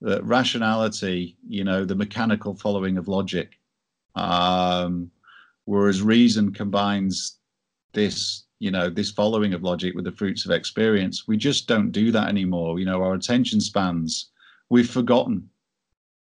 the 0.00 0.22
rationality. 0.22 1.36
You 1.48 1.64
know, 1.64 1.84
the 1.84 1.94
mechanical 1.94 2.54
following 2.54 2.98
of 2.98 3.08
logic, 3.08 3.58
um, 4.14 5.10
whereas 5.64 6.02
reason 6.02 6.52
combines 6.52 7.38
this. 7.92 8.44
You 8.58 8.70
know, 8.70 8.90
this 8.90 9.10
following 9.10 9.54
of 9.54 9.62
logic 9.62 9.94
with 9.94 10.04
the 10.04 10.12
fruits 10.12 10.44
of 10.44 10.50
experience. 10.50 11.26
We 11.26 11.38
just 11.38 11.66
don't 11.66 11.92
do 11.92 12.12
that 12.12 12.28
anymore. 12.28 12.78
You 12.78 12.84
know, 12.84 13.02
our 13.02 13.14
attention 13.14 13.58
spans. 13.60 14.30
We've 14.68 14.90
forgotten. 14.90 15.48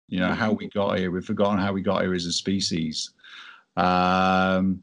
You 0.10 0.20
know 0.20 0.34
how 0.34 0.52
we 0.52 0.70
got 0.70 0.98
here. 0.98 1.12
We've 1.12 1.24
forgotten 1.24 1.60
how 1.60 1.74
we 1.74 1.82
got 1.82 2.02
here 2.02 2.14
as 2.14 2.26
a 2.26 2.34
species. 2.34 3.12
Um, 3.78 4.82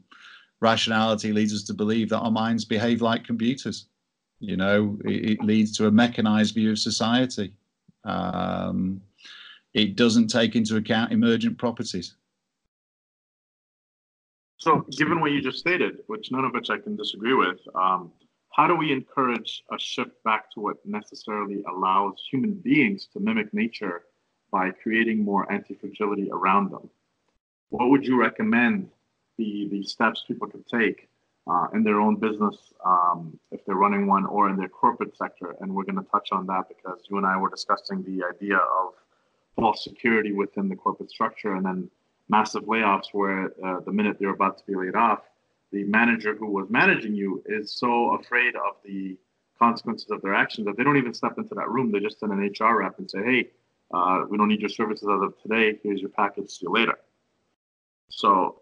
rationality 0.59 1.33
leads 1.33 1.53
us 1.53 1.63
to 1.63 1.73
believe 1.73 2.09
that 2.09 2.19
our 2.19 2.31
minds 2.31 2.65
behave 2.65 3.01
like 3.01 3.25
computers. 3.25 3.87
You 4.39 4.57
know, 4.57 4.97
it, 5.05 5.31
it 5.31 5.43
leads 5.43 5.75
to 5.77 5.87
a 5.87 5.91
mechanized 5.91 6.55
view 6.55 6.71
of 6.71 6.79
society. 6.79 7.53
Um, 8.05 9.01
it 9.73 9.95
doesn't 9.95 10.27
take 10.27 10.55
into 10.55 10.77
account 10.77 11.11
emergent 11.11 11.57
properties. 11.57 12.15
So, 14.57 14.85
given 14.97 15.19
what 15.19 15.31
you 15.31 15.41
just 15.41 15.59
stated, 15.59 15.99
which 16.07 16.31
none 16.31 16.45
of 16.45 16.53
which 16.53 16.69
I 16.69 16.77
can 16.77 16.95
disagree 16.95 17.33
with, 17.33 17.59
um, 17.75 18.11
how 18.51 18.67
do 18.67 18.75
we 18.75 18.93
encourage 18.93 19.63
a 19.71 19.77
shift 19.77 20.23
back 20.23 20.49
to 20.51 20.61
what 20.61 20.77
necessarily 20.85 21.61
allows 21.69 22.25
human 22.31 22.53
beings 22.53 23.07
to 23.13 23.19
mimic 23.19 23.53
nature 23.53 24.03
by 24.51 24.71
creating 24.71 25.23
more 25.23 25.51
anti 25.51 25.75
fragility 25.75 26.29
around 26.31 26.71
them? 26.71 26.89
What 27.69 27.89
would 27.89 28.05
you 28.05 28.17
recommend 28.17 28.89
the 29.37 29.67
the 29.69 29.83
steps 29.83 30.23
people 30.25 30.47
can 30.47 30.63
take 30.63 31.09
uh, 31.47 31.67
in 31.73 31.83
their 31.83 31.99
own 31.99 32.15
business 32.15 32.55
um, 32.85 33.39
if 33.51 33.63
they're 33.65 33.75
running 33.75 34.07
one 34.07 34.25
or 34.25 34.49
in 34.49 34.57
their 34.57 34.69
corporate 34.69 35.15
sector. 35.15 35.55
And 35.61 35.73
we're 35.73 35.83
going 35.83 36.03
to 36.03 36.09
touch 36.11 36.29
on 36.31 36.47
that 36.47 36.67
because 36.67 36.99
you 37.09 37.17
and 37.17 37.25
I 37.25 37.37
were 37.37 37.49
discussing 37.49 38.03
the 38.03 38.23
idea 38.25 38.57
of 38.57 38.93
false 39.55 39.83
security 39.83 40.31
within 40.31 40.67
the 40.67 40.75
corporate 40.75 41.09
structure 41.09 41.53
and 41.53 41.65
then 41.65 41.89
massive 42.29 42.63
layoffs 42.63 43.13
where 43.13 43.51
uh, 43.63 43.79
the 43.85 43.91
minute 43.91 44.17
they're 44.19 44.33
about 44.33 44.57
to 44.57 44.63
be 44.65 44.75
laid 44.75 44.95
off, 44.95 45.19
the 45.71 45.83
manager 45.83 46.35
who 46.35 46.47
was 46.47 46.67
managing 46.69 47.15
you 47.15 47.43
is 47.45 47.77
so 47.77 48.15
afraid 48.15 48.55
of 48.55 48.75
the 48.83 49.17
consequences 49.59 50.09
of 50.09 50.21
their 50.21 50.33
actions 50.33 50.65
that 50.65 50.77
they 50.77 50.83
don't 50.83 50.97
even 50.97 51.13
step 51.13 51.37
into 51.37 51.55
that 51.55 51.69
room. 51.69 51.91
They 51.91 51.99
just 51.99 52.19
send 52.19 52.31
an 52.31 52.39
HR 52.39 52.79
rep 52.79 52.97
and 52.97 53.09
say, 53.09 53.19
hey, 53.23 53.49
uh, 53.93 54.23
we 54.29 54.37
don't 54.37 54.47
need 54.47 54.61
your 54.61 54.69
services 54.69 55.07
as 55.07 55.21
of 55.21 55.41
today. 55.41 55.79
Here's 55.83 56.01
your 56.01 56.09
package. 56.09 56.49
See 56.49 56.59
you 56.63 56.71
later. 56.71 56.97
So 58.09 58.61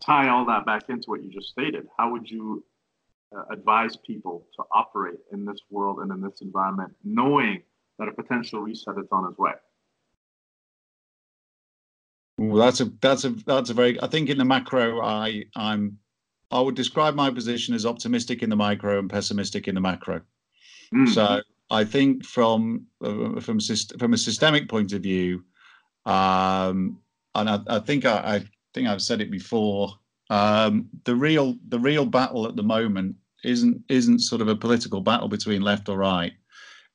tie 0.00 0.28
all 0.28 0.46
that 0.46 0.66
back 0.66 0.84
into 0.88 1.10
what 1.10 1.22
you 1.22 1.30
just 1.30 1.48
stated, 1.48 1.86
how 1.98 2.10
would 2.12 2.30
you 2.30 2.64
uh, 3.36 3.44
advise 3.50 3.96
people 3.96 4.46
to 4.56 4.64
operate 4.72 5.18
in 5.32 5.44
this 5.44 5.58
world 5.70 5.98
and 6.00 6.10
in 6.10 6.20
this 6.20 6.40
environment, 6.40 6.92
knowing 7.04 7.62
that 7.98 8.08
a 8.08 8.12
potential 8.12 8.60
reset 8.60 8.98
is 8.98 9.06
on 9.12 9.30
its 9.30 9.38
way? 9.38 9.52
Well, 12.36 12.64
that's 12.64 12.80
a 12.80 12.86
that's 13.00 13.24
a 13.24 13.30
that's 13.30 13.70
a 13.70 13.74
very. 13.74 14.00
I 14.02 14.08
think 14.08 14.28
in 14.28 14.38
the 14.38 14.44
macro, 14.44 15.00
I 15.00 15.44
I'm 15.54 15.98
I 16.50 16.60
would 16.60 16.74
describe 16.74 17.14
my 17.14 17.30
position 17.30 17.74
as 17.74 17.86
optimistic 17.86 18.42
in 18.42 18.50
the 18.50 18.56
micro 18.56 18.98
and 18.98 19.08
pessimistic 19.08 19.68
in 19.68 19.74
the 19.74 19.80
macro. 19.80 20.20
Mm. 20.92 21.08
So 21.08 21.40
I 21.70 21.84
think 21.84 22.24
from 22.24 22.86
uh, 23.04 23.40
from 23.40 23.60
from 23.60 24.14
a 24.14 24.18
systemic 24.18 24.68
point 24.68 24.92
of 24.92 25.02
view, 25.02 25.44
um, 26.06 26.98
and 27.36 27.48
I, 27.48 27.58
I 27.68 27.78
think 27.78 28.04
I, 28.04 28.16
I 28.36 28.44
think 28.74 28.88
I've 28.88 29.02
said 29.02 29.20
it 29.20 29.30
before. 29.30 29.92
Um, 30.30 30.88
the 31.04 31.14
real 31.14 31.56
the 31.68 31.78
real 31.78 32.04
battle 32.04 32.46
at 32.46 32.56
the 32.56 32.62
moment 32.62 33.16
isn't 33.44 33.82
isn't 33.88 34.20
sort 34.20 34.42
of 34.42 34.48
a 34.48 34.56
political 34.56 35.00
battle 35.00 35.28
between 35.28 35.62
left 35.62 35.88
or 35.88 35.98
right. 35.98 36.32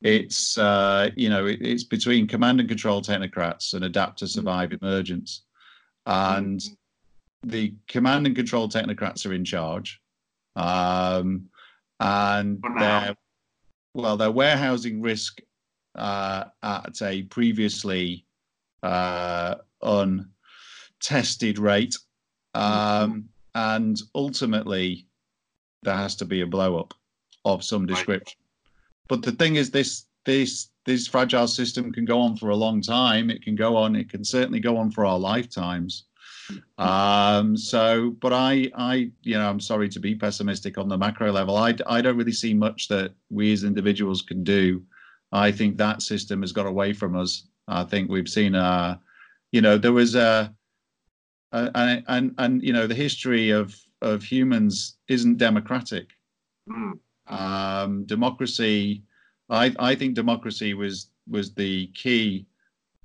It's 0.01 0.57
uh, 0.57 1.09
you 1.15 1.29
know 1.29 1.45
it, 1.45 1.59
it's 1.61 1.83
between 1.83 2.27
command 2.27 2.59
and 2.59 2.69
control 2.69 3.01
technocrats 3.01 3.73
and 3.73 3.85
adapt 3.85 4.19
to 4.19 4.27
survive 4.27 4.73
emergence, 4.73 5.43
and 6.05 6.61
the 7.43 7.73
command 7.87 8.27
and 8.27 8.35
control 8.35 8.67
technocrats 8.67 9.25
are 9.25 9.33
in 9.33 9.45
charge, 9.45 10.01
um, 10.55 11.49
and 11.99 12.63
they're 12.77 13.15
well 13.93 14.17
they're 14.17 14.31
warehousing 14.31 15.01
risk 15.01 15.41
uh, 15.95 16.45
at 16.63 17.01
a 17.01 17.23
previously 17.23 18.25
uh, 18.83 19.55
un 19.81 20.29
tested 21.01 21.59
rate. 21.59 21.95
Um, 22.53 23.29
and 23.55 23.99
ultimately, 24.15 25.07
there 25.83 25.95
has 25.95 26.15
to 26.17 26.25
be 26.25 26.41
a 26.41 26.47
blow 26.47 26.79
up 26.79 26.93
of 27.45 27.63
some 27.63 27.85
description. 27.85 28.39
But 29.07 29.21
the 29.21 29.31
thing 29.31 29.55
is, 29.55 29.71
this 29.71 30.05
this 30.25 30.69
this 30.85 31.07
fragile 31.07 31.47
system 31.47 31.91
can 31.91 32.05
go 32.05 32.19
on 32.19 32.35
for 32.35 32.49
a 32.49 32.55
long 32.55 32.81
time. 32.81 33.29
It 33.29 33.43
can 33.43 33.55
go 33.55 33.75
on. 33.75 33.95
It 33.95 34.09
can 34.09 34.23
certainly 34.23 34.59
go 34.59 34.77
on 34.77 34.91
for 34.91 35.05
our 35.05 35.19
lifetimes. 35.19 36.05
Um, 36.77 37.55
so, 37.55 38.15
but 38.21 38.33
I, 38.33 38.71
I, 38.75 39.11
you 39.21 39.37
know, 39.37 39.47
I'm 39.47 39.59
sorry 39.59 39.89
to 39.89 39.99
be 39.99 40.15
pessimistic 40.15 40.77
on 40.77 40.89
the 40.89 40.97
macro 40.97 41.31
level. 41.31 41.57
I, 41.57 41.75
I 41.85 42.01
don't 42.01 42.17
really 42.17 42.31
see 42.31 42.53
much 42.53 42.87
that 42.87 43.13
we 43.29 43.53
as 43.53 43.63
individuals 43.63 44.21
can 44.23 44.43
do. 44.43 44.83
I 45.31 45.51
think 45.51 45.77
that 45.77 46.01
system 46.01 46.41
has 46.41 46.51
got 46.51 46.65
away 46.65 46.93
from 46.93 47.15
us. 47.15 47.47
I 47.67 47.83
think 47.83 48.09
we've 48.09 48.27
seen, 48.27 48.55
uh, 48.55 48.97
you 49.51 49.61
know, 49.61 49.77
there 49.77 49.93
was 49.93 50.15
a 50.15 50.53
and, 51.51 52.03
and 52.07 52.35
and 52.37 52.63
you 52.63 52.73
know 52.73 52.87
the 52.87 52.95
history 52.95 53.49
of 53.49 53.75
of 54.01 54.23
humans 54.23 54.97
isn't 55.07 55.37
democratic. 55.37 56.09
Mm. 56.69 56.99
Um, 57.27 58.05
democracy, 58.05 59.03
I 59.49 59.73
I 59.79 59.95
think 59.95 60.15
democracy 60.15 60.73
was 60.73 61.09
was 61.27 61.53
the 61.53 61.87
key 61.87 62.45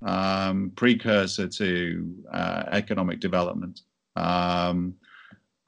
um, 0.03 0.73
precursor 0.77 1.49
to 1.49 2.15
uh, 2.33 2.65
economic 2.69 3.21
development, 3.21 3.83
um, 4.17 4.95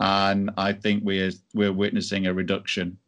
and 0.01 0.51
I 0.57 0.73
think 0.73 1.03
we're 1.05 1.33
we're 1.55 1.73
witnessing 1.73 2.27
a 2.27 2.35
reduction, 2.35 2.99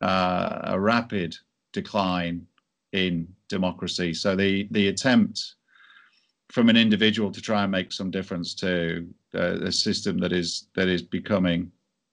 uh, 0.00 0.60
a 0.64 0.80
rapid 0.80 1.36
decline 1.72 2.46
in 2.92 3.28
democracy. 3.48 4.14
So 4.14 4.34
the 4.34 4.66
the 4.70 4.88
attempt 4.88 5.54
from 6.50 6.68
an 6.68 6.76
individual 6.76 7.30
to 7.30 7.40
try 7.40 7.62
and 7.62 7.70
make 7.70 7.92
some 7.92 8.10
difference 8.10 8.54
to 8.54 9.06
uh, 9.34 9.60
a 9.62 9.72
system 9.72 10.18
that 10.18 10.32
is 10.32 10.68
that 10.74 10.88
is 10.88 11.02
becoming 11.02 11.70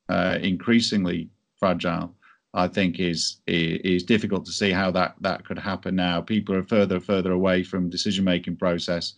uh, 0.10 0.38
increasingly 0.42 1.30
fragile, 1.60 2.14
I 2.54 2.68
think 2.68 3.00
is 3.00 3.42
is 3.48 4.04
difficult 4.04 4.46
to 4.46 4.52
see 4.52 4.72
how 4.72 4.92
that 4.92 5.16
that 5.22 5.46
could 5.46 5.60
happen 5.60 5.96
now. 5.96 6.22
People 6.22 6.56
are 6.56 6.64
further 6.64 7.00
further 7.00 7.32
away 7.32 7.64
from 7.64 7.90
decision 7.90 8.24
making 8.26 8.58
process. 8.58 9.14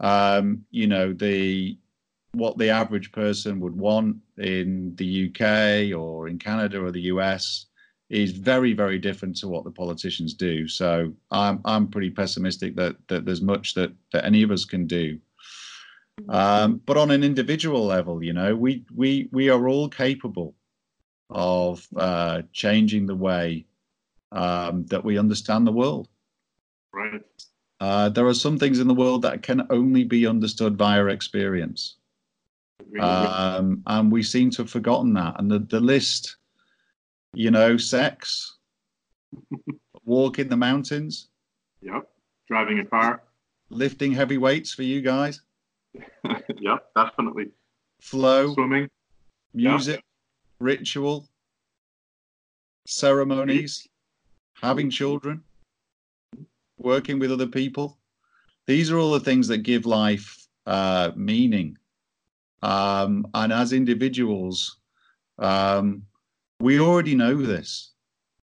Um, 0.00 0.64
you 0.70 0.86
know 0.86 1.12
the 1.12 1.76
what 2.32 2.58
the 2.58 2.68
average 2.68 3.12
person 3.12 3.60
would 3.60 3.76
want 3.76 4.16
in 4.36 4.94
the 4.96 5.26
UK 5.26 5.98
or 5.98 6.28
in 6.28 6.38
Canada 6.38 6.82
or 6.82 6.92
the 6.92 7.08
US 7.12 7.66
is 8.08 8.32
very 8.32 8.72
very 8.72 8.98
different 8.98 9.36
to 9.36 9.48
what 9.48 9.64
the 9.64 9.70
politicians 9.70 10.34
do. 10.34 10.68
So 10.68 11.12
i'm 11.30 11.60
i'm 11.64 11.88
pretty 11.88 12.10
pessimistic 12.10 12.76
that 12.76 12.96
that 13.08 13.24
there's 13.24 13.42
much 13.42 13.74
that 13.74 13.92
that 14.12 14.24
any 14.24 14.42
of 14.42 14.50
us 14.50 14.64
can 14.64 14.86
do. 14.86 15.18
Um, 16.30 16.80
but 16.86 16.96
on 16.96 17.10
an 17.10 17.22
individual 17.22 17.84
level 17.84 18.22
you 18.22 18.32
know 18.32 18.54
we 18.54 18.84
we 18.94 19.28
we 19.32 19.48
are 19.50 19.68
all 19.68 19.88
capable 19.88 20.54
of 21.30 21.86
uh, 21.96 22.42
changing 22.52 23.06
the 23.06 23.16
way 23.16 23.66
um, 24.32 24.86
that 24.86 25.04
we 25.04 25.18
understand 25.18 25.66
the 25.66 25.72
world. 25.72 26.08
Right. 26.92 27.22
Uh, 27.80 28.08
there 28.08 28.26
are 28.26 28.34
some 28.34 28.58
things 28.58 28.78
in 28.78 28.88
the 28.88 28.94
world 28.94 29.22
that 29.22 29.42
can 29.42 29.66
only 29.70 30.04
be 30.04 30.26
understood 30.26 30.78
via 30.78 31.06
experience. 31.06 31.96
Um, 33.00 33.82
and 33.86 34.10
we 34.10 34.22
seem 34.22 34.50
to 34.50 34.62
have 34.62 34.70
forgotten 34.70 35.12
that. 35.14 35.38
And 35.38 35.50
the, 35.50 35.58
the 35.58 35.80
list 35.80 36.36
you 37.34 37.50
know, 37.50 37.76
sex, 37.76 38.56
walk 40.04 40.38
in 40.38 40.48
the 40.48 40.56
mountains. 40.56 41.28
Yep. 41.82 42.08
Driving 42.48 42.78
a 42.78 42.84
car. 42.84 43.22
lifting 43.70 44.12
heavy 44.12 44.38
weights 44.38 44.72
for 44.72 44.82
you 44.84 45.00
guys? 45.00 45.40
yep, 46.60 46.86
definitely. 46.94 47.46
Flow, 48.00 48.54
Swimming. 48.54 48.88
music, 49.54 50.02
ritual, 50.60 51.28
ceremonies, 52.86 53.86
having 54.62 54.90
children, 54.90 55.42
working 56.78 57.18
with 57.18 57.32
other 57.32 57.46
people. 57.46 57.98
These 58.66 58.90
are 58.90 58.98
all 58.98 59.12
the 59.12 59.20
things 59.20 59.48
that 59.48 59.58
give 59.58 59.86
life 59.86 60.46
uh, 60.66 61.12
meaning. 61.16 61.76
Um, 62.62 63.26
and 63.34 63.52
as 63.52 63.72
individuals, 63.72 64.78
um, 65.38 66.02
we 66.60 66.80
already 66.80 67.14
know 67.14 67.40
this. 67.40 67.92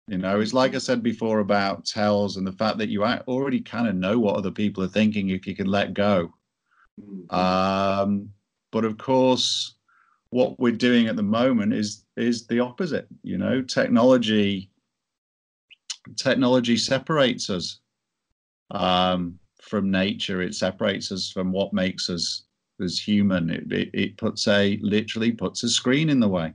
You 0.09 0.19
know, 0.19 0.41
it's 0.41 0.53
like 0.53 0.75
I 0.75 0.79
said 0.79 1.03
before 1.03 1.39
about 1.39 1.85
tells 1.85 2.37
and 2.37 2.47
the 2.47 2.53
fact 2.53 2.79
that 2.79 2.89
you 2.89 3.05
already 3.05 3.61
kind 3.61 3.87
of 3.87 3.95
know 3.95 4.19
what 4.19 4.37
other 4.37 4.51
people 4.51 4.83
are 4.83 4.89
thinking 4.89 5.31
if 5.31 5.47
you 5.47 5.55
can 5.55 5.69
let 5.69 5.95
go. 5.95 6.35
Mhm. 7.01 7.33
Um, 7.33 8.31
but 8.73 8.85
of 8.85 8.99
course, 8.99 9.77
what 10.31 10.59
we're 10.59 10.73
doing 10.73 11.07
at 11.07 11.17
the 11.17 11.23
moment 11.23 11.73
is 11.73 12.05
is 12.17 12.47
the 12.47 12.61
opposite. 12.61 13.07
You 13.23 13.39
know, 13.39 13.63
technology 13.63 14.71
technology 16.17 16.77
separates 16.77 17.51
us 17.51 17.81
um, 18.71 19.39
from 19.61 19.91
nature. 19.91 20.43
It 20.43 20.55
separates 20.55 21.13
us 21.13 21.31
from 21.31 21.53
what 21.53 21.73
makes 21.73 22.11
us 22.11 22.45
as 22.81 22.99
human. 22.99 23.51
It, 23.51 23.71
it, 23.71 23.91
it 23.93 24.17
puts 24.17 24.49
a 24.49 24.79
literally 24.83 25.33
puts 25.33 25.63
a 25.63 25.69
screen 25.69 26.09
in 26.11 26.21
the 26.21 26.29
way. 26.29 26.53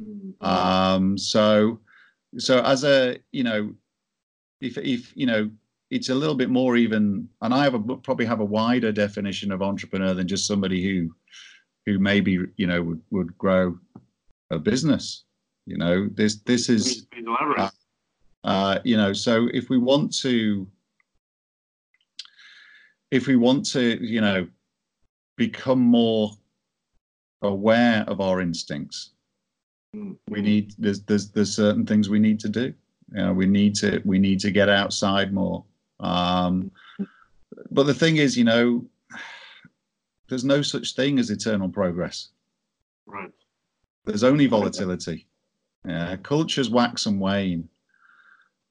Mhm. 0.00 0.42
Um, 0.42 1.18
so, 1.18 1.80
so 2.38 2.60
as 2.62 2.84
a 2.84 3.18
you 3.32 3.44
know, 3.44 3.74
if 4.60 4.76
if 4.78 5.16
you 5.16 5.26
know, 5.26 5.50
it's 5.90 6.08
a 6.08 6.14
little 6.14 6.34
bit 6.34 6.50
more 6.50 6.76
even, 6.76 7.28
and 7.42 7.54
I 7.54 7.64
have 7.64 7.74
a 7.74 7.80
probably 7.80 8.26
have 8.26 8.40
a 8.40 8.44
wider 8.44 8.92
definition 8.92 9.52
of 9.52 9.62
entrepreneur 9.62 10.14
than 10.14 10.28
just 10.28 10.46
somebody 10.46 10.82
who 10.82 11.14
who 11.86 11.98
maybe 11.98 12.38
you 12.56 12.66
know 12.66 12.82
would 12.82 13.02
would 13.10 13.38
grow 13.38 13.78
a 14.50 14.58
business. 14.58 15.24
You 15.66 15.78
know, 15.78 16.08
this 16.12 16.36
this 16.42 16.68
is 16.68 17.06
elaborate. 17.16 17.70
uh, 18.44 18.78
you 18.84 18.96
know, 18.96 19.12
so 19.12 19.48
if 19.52 19.70
we 19.70 19.78
want 19.78 20.14
to, 20.20 20.66
if 23.10 23.26
we 23.26 23.36
want 23.36 23.64
to, 23.72 23.98
you 24.04 24.20
know, 24.20 24.46
become 25.36 25.80
more 25.80 26.30
aware 27.42 28.04
of 28.08 28.20
our 28.20 28.40
instincts. 28.40 29.12
We 30.28 30.40
need 30.40 30.74
there's 30.78 31.02
there's 31.02 31.30
there's 31.30 31.54
certain 31.54 31.86
things 31.86 32.08
we 32.08 32.18
need 32.18 32.40
to 32.40 32.48
do. 32.48 32.74
You 33.12 33.22
know, 33.22 33.32
we 33.32 33.46
need 33.46 33.74
to 33.76 34.00
we 34.04 34.18
need 34.18 34.40
to 34.40 34.50
get 34.50 34.68
outside 34.68 35.32
more. 35.32 35.64
Um, 36.00 36.70
but 37.70 37.86
the 37.86 37.94
thing 37.94 38.16
is, 38.16 38.36
you 38.36 38.44
know, 38.44 38.84
there's 40.28 40.44
no 40.44 40.62
such 40.62 40.94
thing 40.94 41.18
as 41.18 41.30
eternal 41.30 41.68
progress. 41.68 42.28
Right. 43.06 43.32
There's 44.04 44.24
only 44.24 44.46
volatility. 44.46 45.26
Yeah, 45.84 46.16
cultures 46.16 46.68
wax 46.68 47.06
and 47.06 47.20
wane. 47.20 47.68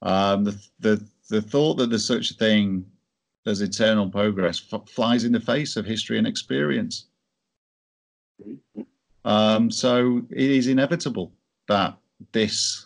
Um, 0.01 0.43
the 0.43 0.61
the 0.79 1.07
the 1.29 1.41
thought 1.41 1.75
that 1.75 1.89
there's 1.89 2.05
such 2.05 2.31
a 2.31 2.35
thing 2.35 2.85
as 3.45 3.61
eternal 3.61 4.09
progress 4.09 4.61
f- 4.71 4.87
flies 4.89 5.23
in 5.23 5.31
the 5.31 5.39
face 5.39 5.77
of 5.77 5.85
history 5.85 6.17
and 6.17 6.27
experience. 6.27 7.05
Um, 9.25 9.71
so 9.71 10.21
it 10.29 10.51
is 10.51 10.67
inevitable 10.67 11.33
that 11.67 11.97
this 12.31 12.85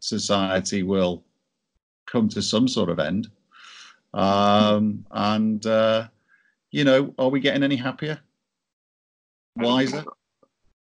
society 0.00 0.82
will 0.82 1.24
come 2.06 2.28
to 2.28 2.42
some 2.42 2.68
sort 2.68 2.90
of 2.90 2.98
end. 3.00 3.28
Um, 4.12 5.06
and 5.10 5.64
uh, 5.64 6.08
you 6.70 6.84
know, 6.84 7.14
are 7.18 7.30
we 7.30 7.40
getting 7.40 7.62
any 7.62 7.76
happier, 7.76 8.20
I 9.58 9.64
wiser? 9.64 10.04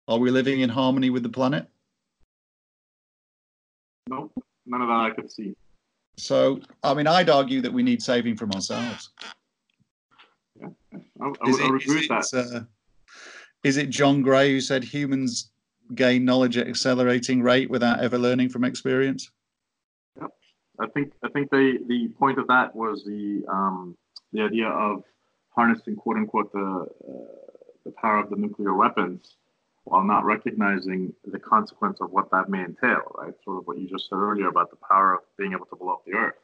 Are 0.09 0.17
we 0.17 0.29
living 0.29 0.59
in 0.59 0.69
harmony 0.69 1.09
with 1.09 1.23
the 1.23 1.29
planet? 1.29 1.67
Nope. 4.09 4.33
None 4.65 4.81
of 4.81 4.89
that 4.89 4.93
I 4.93 5.09
could 5.11 5.31
see. 5.31 5.55
So, 6.17 6.59
I 6.83 6.93
mean, 6.93 7.07
I'd 7.07 7.29
argue 7.29 7.61
that 7.61 7.71
we 7.71 7.81
need 7.81 8.01
saving 8.03 8.35
from 8.35 8.51
ourselves. 8.51 9.11
I, 10.61 10.67
I 11.21 11.49
Is 11.49 11.57
would, 11.57 11.61
I 11.61 11.69
would 11.71 11.81
agree 11.81 12.07
with 12.09 12.09
that. 12.09 12.33
uh, 12.33 12.61
is 13.63 13.77
it 13.77 13.89
John 13.89 14.21
Gray 14.21 14.51
who 14.51 14.61
said 14.61 14.83
humans 14.83 15.51
gain 15.93 16.25
knowledge 16.25 16.57
at 16.57 16.67
accelerating 16.67 17.41
rate 17.41 17.69
without 17.69 17.99
ever 17.99 18.17
learning 18.17 18.49
from 18.49 18.63
experience? 18.63 19.29
I 20.79 20.87
think 20.87 21.13
I 21.23 21.29
think 21.29 21.51
the 21.51 21.77
the 21.87 22.09
point 22.17 22.39
of 22.39 22.47
that 22.47 22.75
was 22.75 23.03
the 23.03 23.43
um, 23.47 23.95
the 24.33 24.41
idea 24.41 24.67
of 24.67 25.03
harnessing 25.49 25.95
quote 25.95 26.17
unquote 26.17 26.51
the 26.51 26.87
uh, 27.07 27.51
the 27.85 27.91
power 27.91 28.17
of 28.17 28.29
the 28.29 28.35
nuclear 28.35 28.73
weapons 28.73 29.35
while 29.83 30.03
not 30.03 30.23
recognizing 30.25 31.13
the 31.25 31.39
consequence 31.39 31.97
of 32.01 32.11
what 32.11 32.29
that 32.31 32.49
may 32.49 32.63
entail, 32.63 33.01
right? 33.17 33.33
Sort 33.43 33.59
of 33.59 33.67
what 33.67 33.79
you 33.79 33.87
just 33.89 34.09
said 34.09 34.17
earlier 34.17 34.47
about 34.47 34.69
the 34.69 34.77
power 34.77 35.15
of 35.15 35.21
being 35.37 35.53
able 35.53 35.65
to 35.65 35.75
blow 35.75 35.93
up 35.93 36.05
the 36.05 36.13
earth. 36.13 36.35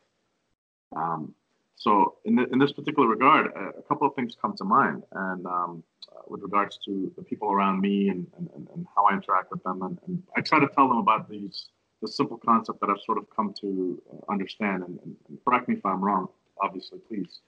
Um, 0.96 1.36
so 1.78 2.16
in, 2.26 2.36
the, 2.36 2.46
in 2.52 2.58
this 2.58 2.74
particular 2.74 3.08
regard, 3.08 3.48
a, 3.56 3.80
a 3.80 3.84
couple 3.84 4.08
of 4.08 4.16
things 4.16 4.36
come 4.42 4.56
to 4.58 4.64
mind, 4.66 5.04
and 5.12 5.46
um, 5.46 5.84
uh, 6.12 6.22
with 6.28 6.42
regards 6.42 6.80
to 6.86 7.12
the 7.16 7.22
people 7.24 7.52
around 7.52 7.80
me 7.80 8.10
and, 8.10 8.26
and, 8.38 8.50
and- 8.74 8.88
how 8.96 9.06
I 9.06 9.14
interact 9.14 9.52
with 9.52 9.62
them, 9.64 9.84
and, 9.84 9.98
and 10.08 10.24
I 10.36 10.42
try 10.42 10.60
to 10.60 10.68
tell 10.76 10.88
them 10.90 10.98
about 10.98 11.30
these 11.30 11.70
the 12.02 12.08
simple 12.08 12.38
concept 12.38 12.80
that 12.82 12.90
I've 12.92 13.02
sort 13.06 13.18
of 13.18 13.26
come 13.36 13.54
to 13.62 14.02
uh, 14.12 14.32
understand, 14.32 14.84
and, 14.84 15.00
and, 15.04 15.16
and 15.30 15.38
correct 15.46 15.68
me 15.70 15.76
if 15.76 15.86
I'm 15.86 16.04
wrong, 16.04 16.28
obviously, 16.62 17.00
please, 17.08 17.40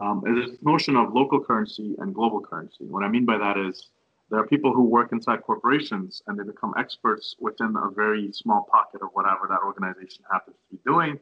um, 0.00 0.22
is 0.26 0.50
this 0.50 0.58
notion 0.62 0.94
of 0.96 1.12
local 1.12 1.40
currency 1.42 1.96
and 1.98 2.14
global 2.14 2.40
currency. 2.40 2.84
What 2.84 3.02
I 3.02 3.08
mean 3.08 3.24
by 3.26 3.38
that 3.38 3.56
is 3.58 3.88
there 4.30 4.38
are 4.40 4.46
people 4.46 4.72
who 4.72 4.84
work 4.84 5.12
inside 5.12 5.42
corporations 5.42 6.22
and 6.26 6.38
they 6.38 6.44
become 6.44 6.72
experts 6.78 7.34
within 7.40 7.74
a 7.76 7.90
very 7.90 8.30
small 8.32 8.66
pocket 8.70 9.02
of 9.02 9.08
whatever 9.12 9.46
that 9.48 9.60
organization 9.64 10.24
happens 10.30 10.56
to 10.70 10.76
be 10.76 10.82
doing. 10.86 11.18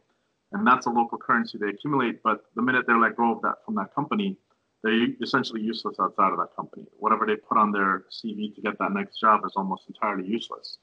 And 0.52 0.66
that's 0.66 0.86
a 0.86 0.90
local 0.90 1.18
currency 1.18 1.58
they 1.58 1.68
accumulate. 1.68 2.22
But 2.22 2.44
the 2.54 2.62
minute 2.62 2.86
they're 2.86 2.98
let 2.98 3.16
go 3.16 3.32
of 3.32 3.42
that 3.42 3.64
from 3.64 3.74
that 3.76 3.94
company, 3.94 4.36
they're 4.82 5.08
essentially 5.20 5.60
useless 5.60 5.96
outside 6.00 6.32
of 6.32 6.38
that 6.38 6.54
company. 6.56 6.86
Whatever 6.98 7.26
they 7.26 7.36
put 7.36 7.58
on 7.58 7.72
their 7.72 8.04
CV 8.10 8.54
to 8.54 8.60
get 8.60 8.78
that 8.78 8.92
next 8.92 9.18
job 9.20 9.44
is 9.44 9.52
almost 9.56 9.84
entirely 9.88 10.26
useless. 10.26 10.78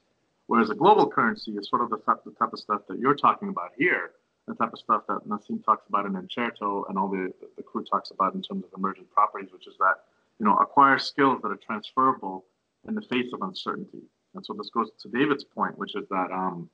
Whereas 0.46 0.70
a 0.70 0.74
global 0.74 1.10
currency 1.10 1.52
is 1.52 1.68
sort 1.68 1.82
of 1.82 1.90
the 1.90 1.98
type, 1.98 2.22
the 2.24 2.32
type 2.32 2.52
of 2.52 2.58
stuff 2.58 2.82
that 2.88 2.98
you're 2.98 3.16
talking 3.16 3.48
about 3.48 3.72
here, 3.76 4.12
the 4.46 4.54
type 4.54 4.72
of 4.72 4.78
stuff 4.78 5.02
that 5.08 5.26
Nassim 5.26 5.64
talks 5.64 5.88
about 5.88 6.06
in 6.06 6.14
Incerto 6.14 6.84
and 6.88 6.96
all 6.96 7.08
the, 7.08 7.32
the 7.56 7.62
crew 7.62 7.84
talks 7.84 8.12
about 8.12 8.34
in 8.34 8.42
terms 8.42 8.64
of 8.64 8.70
emergent 8.78 9.10
properties, 9.10 9.50
which 9.52 9.66
is 9.66 9.74
that, 9.78 10.04
you 10.38 10.46
know, 10.46 10.56
acquire 10.58 10.98
skills 10.98 11.40
that 11.42 11.50
are 11.50 11.58
transferable 11.66 12.44
in 12.86 12.94
the 12.94 13.02
face 13.02 13.32
of 13.32 13.42
uncertainty. 13.42 14.02
And 14.34 14.44
so 14.44 14.54
this 14.54 14.70
goes 14.70 14.90
to 15.00 15.08
David's 15.08 15.44
point, 15.44 15.76
which 15.78 15.96
is 15.96 16.06
that 16.10 16.30
um, 16.30 16.70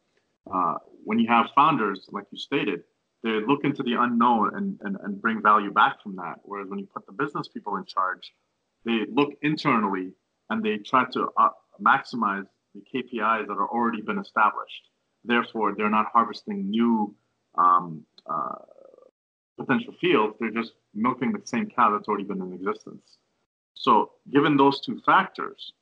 uh, 0.52 0.74
when 1.04 1.18
you 1.18 1.28
have 1.28 1.46
founders, 1.54 2.08
like 2.10 2.24
you 2.30 2.38
stated, 2.38 2.82
they 3.22 3.40
look 3.46 3.64
into 3.64 3.82
the 3.82 3.94
unknown 3.94 4.56
and, 4.56 4.78
and, 4.82 4.96
and 5.02 5.20
bring 5.20 5.42
value 5.42 5.70
back 5.70 6.02
from 6.02 6.16
that. 6.16 6.36
Whereas 6.42 6.68
when 6.68 6.78
you 6.78 6.86
put 6.92 7.06
the 7.06 7.12
business 7.12 7.48
people 7.48 7.76
in 7.76 7.84
charge, 7.84 8.32
they 8.84 9.06
look 9.10 9.30
internally 9.42 10.12
and 10.50 10.62
they 10.62 10.78
try 10.78 11.04
to 11.12 11.28
uh, 11.36 11.50
maximize 11.80 12.46
the 12.74 12.80
KPIs 12.80 13.46
that 13.46 13.52
are 13.52 13.68
already 13.68 14.02
been 14.02 14.18
established. 14.18 14.88
Therefore, 15.24 15.74
they're 15.76 15.90
not 15.90 16.06
harvesting 16.12 16.68
new 16.68 17.14
um, 17.56 18.04
uh, 18.28 18.56
potential 19.58 19.94
fields. 20.00 20.36
They're 20.40 20.50
just 20.50 20.72
milking 20.94 21.32
the 21.32 21.40
same 21.44 21.70
cow 21.70 21.92
that's 21.92 22.08
already 22.08 22.24
been 22.24 22.42
in 22.42 22.52
existence. 22.52 23.18
So, 23.74 24.12
given 24.32 24.56
those 24.56 24.80
two 24.80 25.00
factors, 25.06 25.72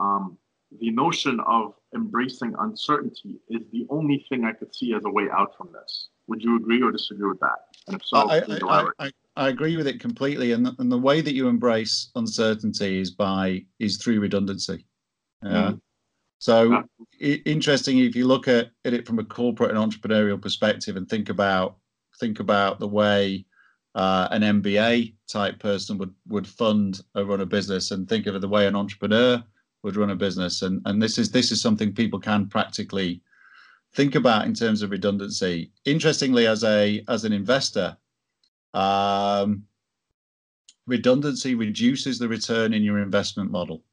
um, 0.00 0.38
the 0.80 0.90
notion 0.90 1.40
of 1.46 1.74
embracing 1.94 2.54
uncertainty 2.58 3.36
is 3.48 3.62
the 3.72 3.86
only 3.90 4.24
thing 4.28 4.44
I 4.44 4.52
could 4.52 4.74
see 4.74 4.94
as 4.94 5.02
a 5.04 5.10
way 5.10 5.24
out 5.32 5.56
from 5.56 5.70
this. 5.72 6.08
Would 6.28 6.42
you 6.42 6.56
agree 6.56 6.82
or 6.82 6.90
disagree 6.90 7.28
with 7.28 7.40
that? 7.40 7.58
And 7.86 7.96
if 7.96 8.04
so, 8.04 8.28
I, 8.28 8.38
I. 8.38 8.90
I, 8.98 9.10
I 9.36 9.48
agree 9.48 9.76
with 9.76 9.86
it 9.86 10.00
completely, 10.00 10.52
and 10.52 10.66
the, 10.66 10.74
and 10.78 10.90
the 10.90 10.98
way 10.98 11.20
that 11.20 11.34
you 11.34 11.46
embrace 11.48 12.10
uncertainty 12.16 13.00
is 13.00 13.10
by 13.10 13.64
is 13.78 13.98
through 13.98 14.20
redundancy. 14.20 14.84
Yeah. 15.42 15.72
Mm. 15.72 15.80
So 16.38 16.70
Yeah. 16.72 16.82
i- 17.22 17.42
interesting 17.44 17.98
if 17.98 18.16
you 18.16 18.26
look 18.26 18.48
at, 18.48 18.70
at 18.84 18.92
it 18.94 19.06
from 19.06 19.18
a 19.18 19.24
corporate 19.24 19.70
and 19.70 19.78
entrepreneurial 19.78 20.40
perspective 20.40 20.96
and 20.96 21.08
think 21.08 21.28
about 21.28 21.76
think 22.18 22.40
about 22.40 22.80
the 22.80 22.88
way 22.88 23.44
uh, 23.94 24.28
an 24.30 24.42
MBA 24.42 25.14
type 25.28 25.58
person 25.58 25.96
would 25.98 26.14
would 26.28 26.46
fund 26.46 27.02
or 27.14 27.24
run 27.24 27.40
a 27.40 27.46
business, 27.46 27.92
and 27.92 28.08
think 28.08 28.26
of 28.26 28.34
it 28.34 28.40
the 28.40 28.48
way 28.48 28.66
an 28.66 28.74
entrepreneur 28.74 29.42
would 29.86 29.96
run 29.96 30.10
a 30.10 30.16
business, 30.16 30.62
and 30.62 30.82
and 30.84 31.00
this 31.00 31.16
is 31.16 31.30
this 31.30 31.52
is 31.52 31.62
something 31.62 31.94
people 31.94 32.18
can 32.18 32.48
practically 32.48 33.22
think 33.94 34.16
about 34.16 34.44
in 34.44 34.52
terms 34.52 34.82
of 34.82 34.90
redundancy. 34.90 35.70
Interestingly, 35.84 36.46
as 36.46 36.64
a 36.64 37.02
as 37.08 37.24
an 37.24 37.32
investor, 37.32 37.96
um, 38.74 39.62
redundancy 40.86 41.54
reduces 41.54 42.18
the 42.18 42.28
return 42.28 42.74
in 42.74 42.82
your 42.82 42.98
investment 42.98 43.50
model. 43.50 43.84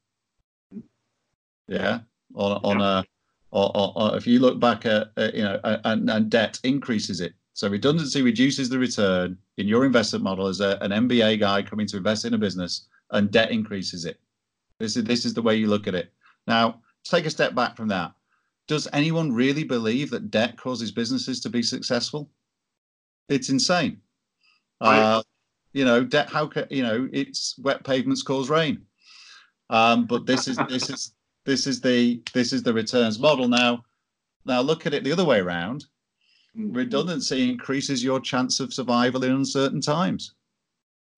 Yeah, 1.68 2.00
on 2.34 2.60
on 2.64 2.80
a 2.82 3.04
or, 3.52 3.70
or, 3.76 3.92
or 3.94 4.16
if 4.16 4.26
you 4.26 4.40
look 4.40 4.58
back 4.58 4.84
at, 4.84 5.12
at 5.16 5.32
you 5.32 5.44
know 5.44 5.60
and, 5.84 6.10
and 6.10 6.28
debt 6.28 6.58
increases 6.64 7.20
it 7.20 7.34
So 7.52 7.68
redundancy 7.68 8.20
reduces 8.20 8.68
the 8.68 8.80
return 8.80 9.38
in 9.58 9.68
your 9.68 9.84
investment 9.84 10.24
model 10.24 10.48
as 10.48 10.60
a, 10.60 10.76
an 10.80 10.90
MBA 10.90 11.38
guy 11.38 11.62
coming 11.62 11.86
to 11.86 11.96
invest 11.98 12.24
in 12.24 12.34
a 12.34 12.38
business, 12.38 12.88
and 13.12 13.30
debt 13.30 13.52
increases 13.52 14.04
it. 14.04 14.18
This 14.84 14.98
is 14.98 15.04
this 15.04 15.24
is 15.24 15.32
the 15.32 15.40
way 15.40 15.56
you 15.56 15.66
look 15.66 15.86
at 15.86 15.94
it. 15.94 16.12
Now, 16.46 16.82
take 17.04 17.24
a 17.24 17.30
step 17.30 17.54
back 17.54 17.74
from 17.74 17.88
that. 17.88 18.12
Does 18.68 18.86
anyone 18.92 19.32
really 19.32 19.64
believe 19.64 20.10
that 20.10 20.30
debt 20.30 20.58
causes 20.58 20.92
businesses 20.92 21.40
to 21.40 21.48
be 21.48 21.62
successful? 21.62 22.28
It's 23.30 23.48
insane. 23.48 24.02
Right. 24.82 24.98
Uh, 24.98 25.22
you 25.72 25.86
know, 25.86 26.04
debt. 26.04 26.28
How 26.28 26.46
can 26.46 26.66
you 26.68 26.82
know? 26.82 27.08
It's 27.14 27.58
wet 27.58 27.82
pavements 27.82 28.22
cause 28.22 28.50
rain. 28.50 28.82
Um, 29.70 30.04
but 30.06 30.26
this 30.26 30.48
is 30.48 30.58
this 30.68 30.90
is 30.90 31.14
this 31.46 31.66
is 31.66 31.80
the 31.80 32.22
this 32.34 32.52
is 32.52 32.62
the 32.62 32.74
returns 32.74 33.18
model 33.18 33.48
now. 33.48 33.82
Now 34.44 34.60
look 34.60 34.84
at 34.84 34.92
it 34.92 35.02
the 35.02 35.12
other 35.12 35.24
way 35.24 35.40
around. 35.40 35.86
Mm-hmm. 36.54 36.76
Redundancy 36.76 37.48
increases 37.48 38.04
your 38.04 38.20
chance 38.20 38.60
of 38.60 38.74
survival 38.74 39.24
in 39.24 39.32
uncertain 39.32 39.80
times. 39.80 40.34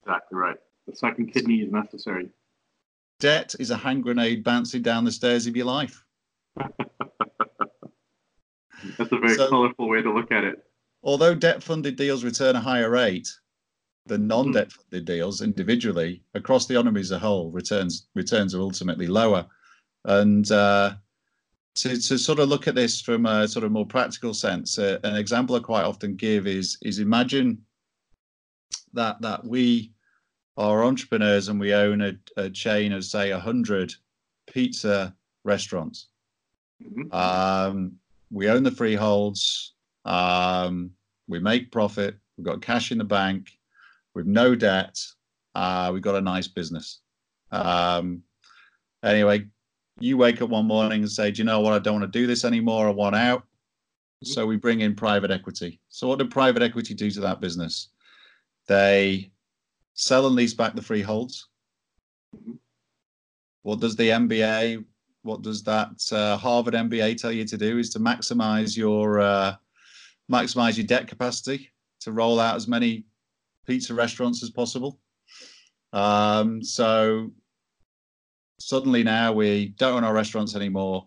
Exactly 0.05 0.39
right. 0.39 0.57
The 0.87 0.95
second 0.95 1.33
kidney 1.33 1.57
is 1.57 1.73
necessary. 1.73 2.31
Debt 3.19 3.55
is 3.59 3.71
a 3.71 3.77
hand 3.77 4.03
grenade 4.03 4.45
bouncing 4.45 4.83
down 4.83 5.05
the 5.05 5.13
stairs 5.13 5.47
of 5.47 5.57
your 5.57 5.67
life. 5.67 6.05
That's 8.99 9.13
a 9.13 9.19
very 9.19 9.35
so, 9.35 9.49
colorful 9.49 9.89
way 9.89 10.03
to 10.03 10.13
look 10.13 10.31
at 10.31 10.45
it. 10.45 10.57
Although 11.03 11.35
debt 11.35 11.63
funded 11.63 11.97
deals 11.97 12.25
return 12.25 12.57
a 12.57 12.61
higher 12.61 12.91
rate, 12.91 13.29
the 14.07 14.17
hmm. 14.17 14.27
non 14.27 14.53
debt 14.53 14.71
funded 14.71 15.07
deals 15.07 15.41
individually 15.41 16.23
across 16.35 16.67
the 16.67 16.75
economy 16.75 17.01
as 17.01 17.11
a 17.11 17.19
whole 17.19 17.51
returns 17.51 18.07
returns 18.15 18.55
are 18.55 18.61
ultimately 18.61 19.07
lower. 19.07 19.47
And 20.05 20.51
uh, 20.51 20.95
to, 21.77 22.01
to 22.01 22.19
sort 22.19 22.39
of 22.39 22.49
look 22.49 22.69
at 22.69 22.75
this 22.75 23.01
from 23.01 23.27
a 23.27 23.49
sort 23.49 23.65
of 23.65 23.73
more 23.73 23.87
practical 23.87 24.35
sense, 24.35 24.79
uh, 24.79 24.99
an 25.05 25.17
example 25.17 25.57
I 25.57 25.61
quite 25.61 25.85
often 25.85 26.17
give 26.17 26.47
is 26.47 26.79
is 26.83 26.99
imagine 26.99 27.63
that 28.93 29.21
that 29.23 29.45
we 29.45 29.93
are 30.57 30.85
entrepreneurs 30.85 31.49
and 31.49 31.61
we 31.61 31.74
own 31.74 32.01
a, 32.01 32.15
a 32.37 32.51
chain 32.51 32.93
of 32.93 33.05
say 33.05 33.31
hundred 33.31 33.93
pizza 34.47 35.15
restaurants. 35.45 36.09
Mm-hmm. 36.83 37.12
Um, 37.15 37.93
we 38.31 38.49
own 38.49 38.62
the 38.62 38.70
freeholds. 38.70 39.74
Um, 40.05 40.91
we 41.28 41.39
make 41.39 41.73
profit. 41.73 42.16
We've 42.37 42.47
got 42.47 42.62
cash 42.62 42.93
in 42.93 42.99
the 42.99 43.05
bank. 43.05 43.51
We've 44.15 44.27
no 44.27 44.55
debt. 44.55 44.99
Uh, 45.55 45.91
we've 45.93 46.03
got 46.03 46.16
a 46.16 46.20
nice 46.20 46.49
business. 46.49 47.01
Um, 47.51 48.23
anyway, 49.03 49.47
you 49.99 50.16
wake 50.16 50.43
up 50.43 50.51
one 50.51 50.66
morning 50.66 51.01
and 51.03 51.11
say, 51.11 51.31
"Do 51.31 51.39
you 51.39 51.45
know 51.45 51.61
what? 51.61 51.73
I 51.73 51.78
don't 51.78 52.01
want 52.01 52.12
to 52.12 52.19
do 52.19 52.27
this 52.27 52.45
anymore. 52.45 52.89
I 52.89 52.91
want 52.91 53.16
out." 53.16 53.41
Mm-hmm. 53.41 54.28
So 54.28 54.47
we 54.47 54.57
bring 54.57 54.81
in 54.81 54.95
private 54.95 55.31
equity. 55.31 55.81
So 55.89 56.09
what 56.09 56.19
did 56.19 56.31
private 56.31 56.62
equity 56.62 56.95
do 56.95 57.11
to 57.11 57.20
that 57.20 57.41
business? 57.41 57.89
They 58.69 59.31
sell 59.97 60.27
and 60.27 60.36
lease 60.36 60.55
back 60.55 60.74
the 60.74 60.82
freeholds. 60.82 61.48
Mm-hmm. 62.35 62.52
What 63.62 63.81
does 63.81 63.97
the 63.97 64.10
MBA 64.10 64.85
what 65.27 65.43
does 65.43 65.62
that 65.64 66.01
uh, 66.12 66.36
Harvard 66.36 66.74
MBA 66.74 67.20
tell 67.20 67.32
you 67.32 67.44
to 67.44 67.59
do? 67.59 67.78
Is 67.78 67.90
to 67.90 67.98
maximize 67.98 68.77
your 68.77 69.20
uh, 69.20 69.56
maximize 70.31 70.77
your 70.77 70.86
debt 70.86 71.09
capacity 71.09 71.70
to 72.01 72.12
roll 72.12 72.39
out 72.40 72.55
as 72.55 72.68
many 72.68 73.05
pizza 73.66 73.93
restaurants 73.93 74.43
as 74.43 74.51
possible. 74.51 75.01
Um, 75.93 76.62
so 76.62 77.32
suddenly 78.60 79.02
now 79.02 79.32
we 79.32 79.74
don't 79.77 79.97
own 79.97 80.05
our 80.05 80.14
restaurants 80.14 80.55
anymore. 80.55 81.06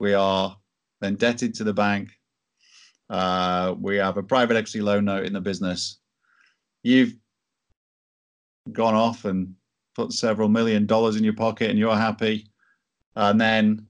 We 0.00 0.12
are 0.12 0.56
indebted 1.02 1.54
to 1.54 1.64
the 1.64 1.72
bank. 1.72 2.10
Uh, 3.08 3.74
we 3.78 3.96
have 3.96 4.16
a 4.16 4.22
private 4.22 4.56
equity 4.56 4.80
loan 4.80 5.04
note 5.04 5.24
in 5.24 5.32
the 5.32 5.40
business. 5.40 6.00
You've 6.82 7.14
gone 8.72 8.94
off 8.94 9.24
and 9.24 9.54
put 9.94 10.12
several 10.12 10.48
million 10.48 10.86
dollars 10.86 11.16
in 11.16 11.24
your 11.24 11.32
pocket 11.34 11.70
and 11.70 11.78
you're 11.78 11.96
happy 11.96 12.46
and 13.16 13.40
then 13.40 13.86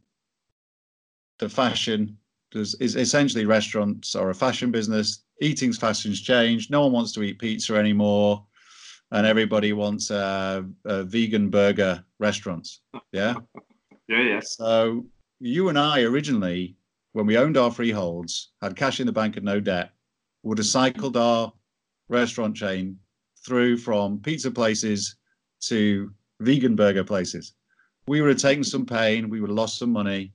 the 1.38 1.48
fashion 1.48 2.16
is, 2.54 2.74
is 2.76 2.96
essentially 2.96 3.44
restaurants 3.44 4.14
are 4.14 4.30
a 4.30 4.34
fashion 4.34 4.70
business. 4.70 5.24
Eating's 5.42 5.76
fashion's 5.76 6.22
changed. 6.22 6.70
No 6.70 6.82
one 6.82 6.92
wants 6.92 7.12
to 7.12 7.22
eat 7.22 7.38
pizza 7.38 7.74
anymore, 7.74 8.46
and 9.10 9.26
everybody 9.26 9.72
wants 9.72 10.10
a 10.10 10.64
vegan 10.84 11.50
burger 11.50 12.02
restaurants. 12.18 12.80
Yeah. 13.12 13.34
yeah, 14.08 14.22
yeah. 14.22 14.40
So 14.42 15.04
you 15.40 15.68
and 15.68 15.78
I 15.78 16.02
originally, 16.02 16.76
when 17.12 17.26
we 17.26 17.36
owned 17.36 17.56
our 17.56 17.70
freeholds, 17.70 18.52
had 18.62 18.76
cash 18.76 19.00
in 19.00 19.06
the 19.06 19.12
bank 19.12 19.36
and 19.36 19.44
no 19.44 19.60
debt, 19.60 19.90
would 20.42 20.58
have 20.58 20.66
cycled 20.66 21.16
our 21.16 21.52
restaurant 22.08 22.56
chain 22.56 22.98
through 23.46 23.76
from 23.76 24.18
pizza 24.18 24.50
places 24.50 25.16
to 25.60 26.10
vegan 26.40 26.76
burger 26.76 27.04
places 27.04 27.54
we 28.06 28.20
would 28.20 28.30
have 28.30 28.38
taken 28.38 28.64
some 28.64 28.86
pain, 28.86 29.28
we 29.28 29.40
would 29.40 29.50
have 29.50 29.56
lost 29.56 29.78
some 29.78 29.90
money, 29.90 30.32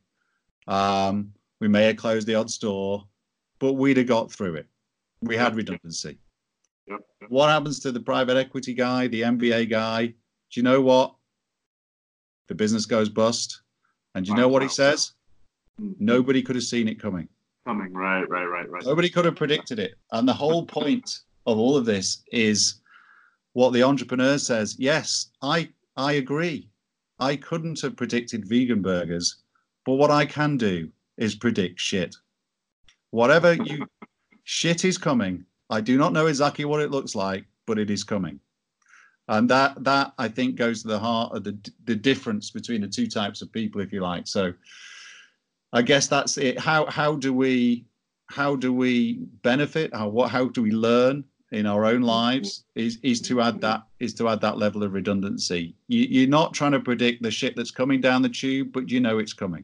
um, 0.68 1.32
we 1.60 1.68
may 1.68 1.84
have 1.86 1.98
closed 1.98 2.28
the 2.28 2.36
odd 2.36 2.50
store, 2.50 3.06
but 3.60 3.74
we'd 3.74 3.98
have 3.98 4.08
got 4.08 4.32
through 4.32 4.56
it. 4.56 4.68
We 5.22 5.38
had 5.38 5.56
redundancy. 5.56 6.18
Yep, 6.88 7.00
yep. 7.22 7.30
What 7.30 7.50
happens 7.50 7.80
to 7.82 7.92
the 7.92 8.00
private 8.00 8.38
equity 8.38 8.74
guy, 8.74 9.08
the 9.08 9.22
MBA 9.22 9.70
guy? 9.70 10.08
Do 10.08 10.14
you 10.54 10.64
know 10.64 10.82
what? 10.82 11.16
The 12.48 12.56
business 12.56 12.86
goes 12.86 13.08
bust. 13.08 13.62
And 14.16 14.26
do 14.26 14.32
you 14.32 14.38
know 14.38 14.48
what 14.48 14.62
he 14.62 14.68
says? 14.68 15.14
Mm-hmm. 15.80 16.04
Nobody 16.04 16.42
could 16.42 16.56
have 16.56 16.66
seen 16.66 16.88
it 16.88 17.00
coming. 17.00 17.30
Coming, 17.66 17.94
right, 17.94 18.28
right, 18.28 18.46
right, 18.46 18.70
right. 18.70 18.84
Nobody 18.84 19.10
could 19.10 19.24
have 19.26 19.36
predicted 19.36 19.80
it. 19.80 19.94
And 20.12 20.28
the 20.28 20.34
whole 20.34 20.66
point 20.66 21.20
of 21.46 21.58
all 21.58 21.78
of 21.78 21.86
this 21.86 22.24
is 22.32 22.81
what 23.54 23.74
the 23.74 23.84
entrepreneur 23.84 24.38
says. 24.38 24.76
Yes, 24.80 25.32
I 25.42 25.70
I 25.96 26.14
agree. 26.14 26.70
I 27.20 27.36
couldn't 27.36 27.82
have 27.82 27.96
predicted 27.96 28.48
vegan 28.48 28.82
burgers, 28.82 29.38
but 29.86 29.96
what 29.96 30.12
I 30.12 30.26
can 30.26 30.58
do 30.58 30.90
is 31.18 31.36
predict 31.36 31.80
shit. 31.80 32.16
Whatever 33.12 33.54
you 33.54 33.86
shit 34.44 34.86
is 34.86 34.98
coming. 34.98 35.46
I 35.70 35.82
do 35.82 35.98
not 35.98 36.14
know 36.14 36.28
exactly 36.28 36.66
what 36.66 36.82
it 36.82 36.92
looks 36.92 37.16
like, 37.16 37.46
but 37.66 37.80
it 37.80 37.90
is 37.90 38.04
coming. 38.04 38.40
And 39.28 39.50
that 39.50 39.82
that 39.84 40.14
I 40.18 40.28
think 40.28 40.56
goes 40.56 40.82
to 40.82 40.90
the 40.90 41.00
heart 41.00 41.36
of 41.36 41.44
the 41.44 41.58
the 41.86 41.96
difference 41.96 42.50
between 42.50 42.82
the 42.82 42.88
two 42.88 43.08
types 43.08 43.42
of 43.42 43.52
people, 43.52 43.82
if 43.82 43.94
you 43.94 44.02
like. 44.02 44.28
So 44.28 44.54
I 45.74 45.82
guess 45.82 46.08
that's 46.08 46.38
it. 46.38 46.60
How 46.60 46.86
how 46.88 47.16
do 47.16 47.34
we 47.34 47.86
how 48.30 48.56
do 48.56 48.74
we 48.74 49.20
benefit? 49.44 49.94
How 49.94 50.10
what 50.10 50.32
how 50.32 50.48
do 50.48 50.62
we 50.62 50.72
learn? 50.72 51.24
In 51.52 51.66
our 51.66 51.86
own 51.86 51.98
mm-hmm. 51.98 52.06
lives 52.06 52.64
is 52.76 52.98
is 53.04 53.22
to 53.22 53.42
add 53.42 53.60
that 53.62 53.84
is 54.00 54.14
to 54.16 54.30
add 54.30 54.42
that 54.42 54.58
level 54.58 54.84
of 54.84 54.94
redundancy. 54.94 55.76
You, 55.88 56.02
you're 56.10 56.30
not 56.30 56.54
trying 56.54 56.72
to 56.72 56.80
predict 56.80 57.22
the 57.22 57.32
shit 57.32 57.56
that's 57.56 57.72
coming 57.72 58.02
down 58.02 58.22
the 58.22 58.30
tube, 58.30 58.72
but 58.72 58.90
you 58.90 59.00
know 59.00 59.20
it's 59.20 59.34
coming. 59.34 59.64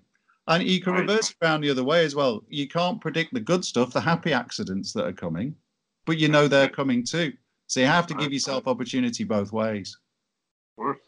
And 0.49 0.63
you 0.63 0.81
can 0.81 0.93
reverse 0.93 1.31
it 1.31 1.37
around 1.41 1.61
the 1.61 1.69
other 1.69 1.83
way 1.83 2.05
as 2.05 2.15
well. 2.15 2.41
You 2.47 2.67
can't 2.69 3.01
predict 3.01 3.33
the 3.33 3.41
good 3.41 3.65
stuff, 3.65 3.91
the 3.91 3.99
happy 3.99 4.31
accidents 4.31 4.93
that 4.93 5.05
are 5.05 5.13
coming, 5.13 5.53
but 6.05 6.17
you 6.17 6.29
know 6.29 6.47
they're 6.47 6.69
coming 6.69 7.03
too. 7.03 7.33
So 7.67 7.81
you 7.81 7.85
have 7.85 8.07
to 8.07 8.13
give 8.13 8.31
yourself 8.31 8.65
opportunity 8.65 9.25
both 9.25 9.51
ways. 9.51 9.97
Of 10.71 10.83
course. 10.83 10.99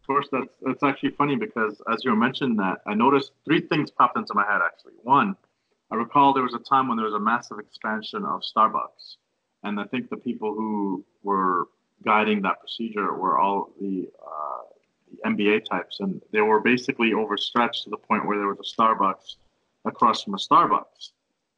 Of 0.00 0.06
course, 0.06 0.28
that's 0.32 0.54
that's 0.62 0.82
actually 0.82 1.10
funny 1.10 1.36
because 1.36 1.82
as 1.92 2.02
you 2.02 2.14
mentioned 2.16 2.58
that, 2.60 2.78
I 2.86 2.94
noticed 2.94 3.32
three 3.44 3.60
things 3.60 3.90
popped 3.90 4.16
into 4.16 4.32
my 4.34 4.46
head 4.46 4.60
actually. 4.64 4.94
One, 5.02 5.36
I 5.90 5.96
recall 5.96 6.32
there 6.32 6.42
was 6.42 6.54
a 6.54 6.58
time 6.60 6.88
when 6.88 6.96
there 6.96 7.04
was 7.04 7.14
a 7.14 7.20
massive 7.20 7.58
expansion 7.58 8.24
of 8.24 8.40
Starbucks 8.40 9.16
and 9.64 9.80
I 9.80 9.84
think 9.84 10.08
the 10.08 10.16
people 10.16 10.54
who 10.54 11.04
were 11.22 11.68
guiding 12.04 12.42
that 12.42 12.60
procedure 12.60 13.12
were 13.14 13.38
all 13.38 13.70
the, 13.80 14.08
uh, 14.24 14.62
the 15.10 15.30
MBA 15.30 15.64
types, 15.64 16.00
and 16.00 16.20
they 16.32 16.40
were 16.40 16.60
basically 16.60 17.12
overstretched 17.12 17.84
to 17.84 17.90
the 17.90 17.96
point 17.96 18.26
where 18.26 18.38
there 18.38 18.48
was 18.48 18.58
a 18.58 18.80
Starbucks 18.80 19.36
across 19.84 20.22
from 20.22 20.34
a 20.34 20.38
Starbucks. 20.38 21.12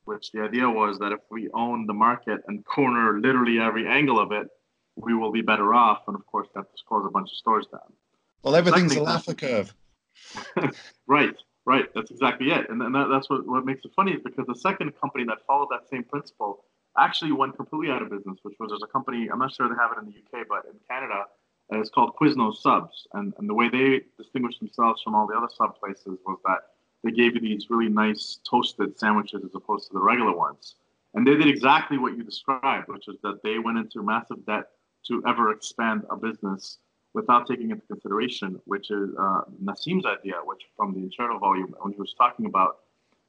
Which 0.06 0.32
the 0.32 0.40
idea 0.40 0.68
was 0.68 0.98
that 0.98 1.12
if 1.12 1.20
we 1.30 1.50
own 1.50 1.86
the 1.86 1.92
market 1.92 2.40
and 2.48 2.64
corner 2.76 3.20
literally 3.20 3.60
every 3.60 3.86
angle 3.86 4.18
of 4.18 4.32
it, 4.32 4.48
we 4.96 5.14
will 5.14 5.30
be 5.30 5.42
better 5.42 5.74
off. 5.74 6.02
And 6.08 6.16
of 6.16 6.26
course, 6.26 6.48
that 6.54 6.70
just 6.72 6.86
caused 6.86 7.06
a 7.06 7.10
bunch 7.10 7.30
of 7.30 7.36
stores 7.36 7.66
down. 7.70 7.92
Well, 8.42 8.56
everything's 8.56 8.96
a 8.96 9.00
Laffer 9.00 9.36
curve. 9.36 9.74
right, 11.06 11.34
right. 11.66 11.86
That's 11.94 12.10
exactly 12.10 12.50
it. 12.50 12.70
And, 12.70 12.82
and 12.82 12.94
that, 12.94 13.08
that's 13.08 13.28
what, 13.28 13.46
what 13.46 13.64
makes 13.64 13.84
it 13.84 13.92
funny 13.94 14.12
is 14.12 14.20
because 14.24 14.46
the 14.46 14.54
second 14.54 14.98
company 15.00 15.24
that 15.24 15.38
followed 15.46 15.68
that 15.70 15.88
same 15.90 16.04
principle 16.04 16.64
actually 17.00 17.32
went 17.32 17.56
completely 17.56 17.90
out 17.90 18.02
of 18.02 18.10
business, 18.10 18.38
which 18.42 18.54
was 18.60 18.70
there's 18.70 18.82
a 18.82 18.92
company, 18.92 19.28
I'm 19.32 19.38
not 19.38 19.52
sure 19.52 19.68
they 19.68 19.74
have 19.74 19.92
it 19.92 19.98
in 20.00 20.06
the 20.06 20.38
UK, 20.38 20.46
but 20.48 20.64
in 20.70 20.78
Canada, 20.88 21.24
it's 21.70 21.90
called 21.90 22.14
Quiznos 22.20 22.56
Subs. 22.56 23.06
And, 23.14 23.32
and 23.38 23.48
the 23.48 23.54
way 23.54 23.68
they 23.68 24.02
distinguished 24.18 24.60
themselves 24.60 25.02
from 25.02 25.14
all 25.14 25.26
the 25.26 25.34
other 25.36 25.48
sub 25.56 25.78
places 25.78 26.18
was 26.26 26.38
that 26.44 26.58
they 27.02 27.10
gave 27.10 27.34
you 27.34 27.40
these 27.40 27.70
really 27.70 27.88
nice 27.88 28.40
toasted 28.48 28.98
sandwiches 28.98 29.42
as 29.44 29.54
opposed 29.54 29.88
to 29.88 29.94
the 29.94 30.00
regular 30.00 30.36
ones. 30.36 30.74
And 31.14 31.26
they 31.26 31.34
did 31.34 31.48
exactly 31.48 31.98
what 31.98 32.16
you 32.16 32.22
described, 32.22 32.88
which 32.88 33.08
is 33.08 33.16
that 33.22 33.42
they 33.42 33.58
went 33.58 33.78
into 33.78 34.02
massive 34.02 34.44
debt 34.46 34.66
to 35.06 35.22
ever 35.26 35.50
expand 35.50 36.04
a 36.10 36.16
business 36.16 36.78
without 37.14 37.46
taking 37.46 37.70
into 37.70 37.84
consideration, 37.86 38.60
which 38.66 38.90
is 38.90 39.10
uh, 39.18 39.40
Nassim's 39.62 40.06
idea, 40.06 40.34
which 40.44 40.62
from 40.76 40.92
the 40.94 41.00
internal 41.00 41.38
volume, 41.38 41.74
when 41.80 41.92
he 41.92 41.98
was 41.98 42.14
talking 42.16 42.46
about 42.46 42.78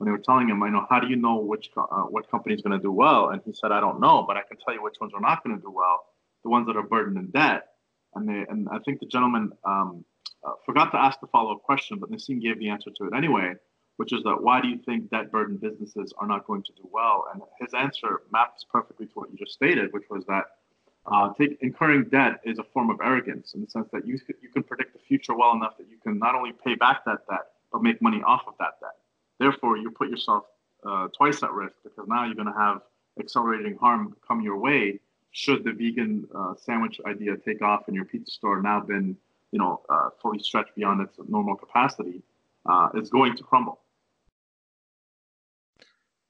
when 0.01 0.07
they 0.07 0.11
were 0.11 0.23
telling 0.25 0.49
him, 0.49 0.63
I 0.63 0.69
know, 0.69 0.87
how 0.89 0.99
do 0.99 1.05
you 1.05 1.15
know 1.15 1.35
which 1.35 1.69
uh, 1.77 1.83
what 2.09 2.27
company 2.31 2.55
is 2.55 2.61
going 2.63 2.75
to 2.75 2.81
do 2.81 2.91
well? 2.91 3.29
And 3.29 3.39
he 3.45 3.53
said, 3.53 3.71
I 3.71 3.79
don't 3.79 3.99
know, 3.99 4.25
but 4.27 4.35
I 4.35 4.41
can 4.41 4.57
tell 4.57 4.73
you 4.73 4.81
which 4.81 4.95
ones 4.99 5.13
are 5.13 5.21
not 5.21 5.43
going 5.43 5.55
to 5.55 5.61
do 5.61 5.69
well. 5.69 6.05
The 6.43 6.49
ones 6.49 6.65
that 6.65 6.75
are 6.75 6.81
burdened 6.81 7.17
in 7.17 7.29
debt. 7.29 7.67
And 8.15 8.27
they 8.27 8.43
and 8.49 8.67
I 8.71 8.79
think 8.79 8.99
the 8.99 9.05
gentleman 9.05 9.51
um, 9.63 10.03
uh, 10.43 10.53
forgot 10.65 10.91
to 10.93 10.97
ask 10.97 11.19
the 11.19 11.27
follow 11.27 11.51
up 11.51 11.61
question, 11.61 11.99
but 11.99 12.09
Nassim 12.09 12.41
gave 12.41 12.57
the 12.57 12.69
answer 12.69 12.89
to 12.89 13.03
it 13.05 13.13
anyway, 13.15 13.53
which 13.97 14.11
is 14.11 14.23
that 14.23 14.41
why 14.41 14.59
do 14.59 14.69
you 14.69 14.79
think 14.87 15.11
debt 15.11 15.31
burdened 15.31 15.61
businesses 15.61 16.11
are 16.17 16.27
not 16.27 16.47
going 16.47 16.63
to 16.63 16.71
do 16.77 16.89
well? 16.91 17.25
And 17.31 17.43
his 17.59 17.75
answer 17.75 18.23
maps 18.33 18.65
perfectly 18.71 19.05
to 19.05 19.13
what 19.13 19.31
you 19.31 19.37
just 19.37 19.51
stated, 19.51 19.93
which 19.93 20.05
was 20.09 20.25
that 20.25 20.45
uh, 21.05 21.31
take, 21.37 21.59
incurring 21.61 22.05
debt 22.05 22.41
is 22.43 22.57
a 22.57 22.63
form 22.73 22.89
of 22.89 22.97
arrogance 23.03 23.53
in 23.53 23.61
the 23.61 23.67
sense 23.67 23.87
that 23.93 24.07
you 24.07 24.17
you 24.41 24.49
can 24.49 24.63
predict 24.63 24.93
the 24.93 24.99
future 25.07 25.35
well 25.35 25.53
enough 25.53 25.77
that 25.77 25.87
you 25.91 25.99
can 26.01 26.17
not 26.17 26.33
only 26.33 26.53
pay 26.65 26.73
back 26.73 27.05
that 27.05 27.19
debt 27.29 27.45
but 27.71 27.83
make 27.83 28.01
money 28.01 28.23
off 28.23 28.41
of 28.47 28.55
that 28.57 28.79
debt. 28.81 28.97
Therefore, 29.41 29.75
you 29.75 29.89
put 29.89 30.09
yourself 30.11 30.43
uh, 30.87 31.07
twice 31.17 31.41
at 31.41 31.51
risk 31.51 31.73
because 31.83 32.07
now 32.07 32.25
you're 32.25 32.35
going 32.35 32.53
to 32.53 32.59
have 32.59 32.81
accelerating 33.19 33.75
harm 33.75 34.15
come 34.25 34.39
your 34.41 34.57
way 34.57 34.99
should 35.31 35.63
the 35.63 35.71
vegan 35.71 36.27
uh, 36.35 36.53
sandwich 36.55 37.01
idea 37.07 37.35
take 37.37 37.63
off 37.63 37.87
and 37.87 37.95
your 37.95 38.05
pizza 38.05 38.31
store 38.31 38.61
now 38.61 38.79
been 38.79 39.17
you 39.51 39.57
know 39.57 39.81
uh, 39.89 40.09
fully 40.21 40.37
stretched 40.37 40.75
beyond 40.75 41.01
its 41.01 41.17
normal 41.27 41.55
capacity 41.55 42.21
uh, 42.67 42.89
is 42.93 43.09
going 43.09 43.35
to 43.35 43.41
crumble. 43.41 43.79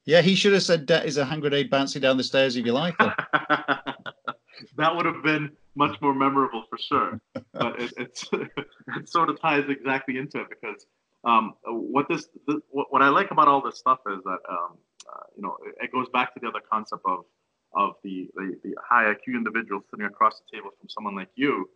Yeah, 0.06 0.22
he 0.22 0.34
should 0.34 0.54
have 0.54 0.64
said 0.64 0.86
debt 0.86 1.06
is 1.06 1.18
a 1.18 1.26
hand 1.26 1.42
grenade 1.42 1.70
bouncing 1.70 2.02
down 2.02 2.16
the 2.16 2.24
stairs 2.24 2.56
if 2.56 2.66
you 2.66 2.72
like. 2.72 2.98
that 2.98 4.96
would 4.96 5.06
have 5.06 5.22
been 5.22 5.52
much 5.76 6.00
more 6.02 6.16
memorable 6.16 6.64
for 6.70 6.78
sure. 6.78 7.20
But 7.52 7.78
it, 7.78 7.94
it's 7.98 8.30
it 8.32 9.10
sort 9.10 9.30
of 9.30 9.38
ties 9.38 9.66
exactly 9.68 10.18
into 10.18 10.40
it 10.40 10.48
because 10.50 10.86
um, 11.24 11.54
what 11.66 12.08
this, 12.10 12.28
what, 12.70 13.02
I 13.02 13.10
like 13.10 13.32
about 13.32 13.48
all 13.48 13.62
this 13.62 13.78
stuff 13.78 14.00
is 14.08 14.24
that 14.24 14.40
um, 14.50 14.78
uh, 15.08 15.24
you 15.36 15.44
know 15.44 15.56
it, 15.66 15.86
it, 15.86 15.92
goes 15.92 16.08
back 16.10 16.34
to 16.34 16.40
the 16.40 16.48
other 16.48 16.62
concept 16.72 17.04
of 17.06 17.26
of 17.74 17.94
the, 18.04 18.28
the, 18.36 18.58
the 18.64 18.76
high 18.84 19.06
IQ 19.06 19.36
individual 19.36 19.82
sitting 19.90 20.06
across 20.06 20.40
the 20.40 20.58
table 20.58 20.72
from 20.80 20.90
someone 20.90 21.16
like 21.16 21.30
you 21.36 21.70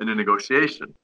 in 0.00 0.08
a 0.08 0.14
negotiation, 0.14 0.94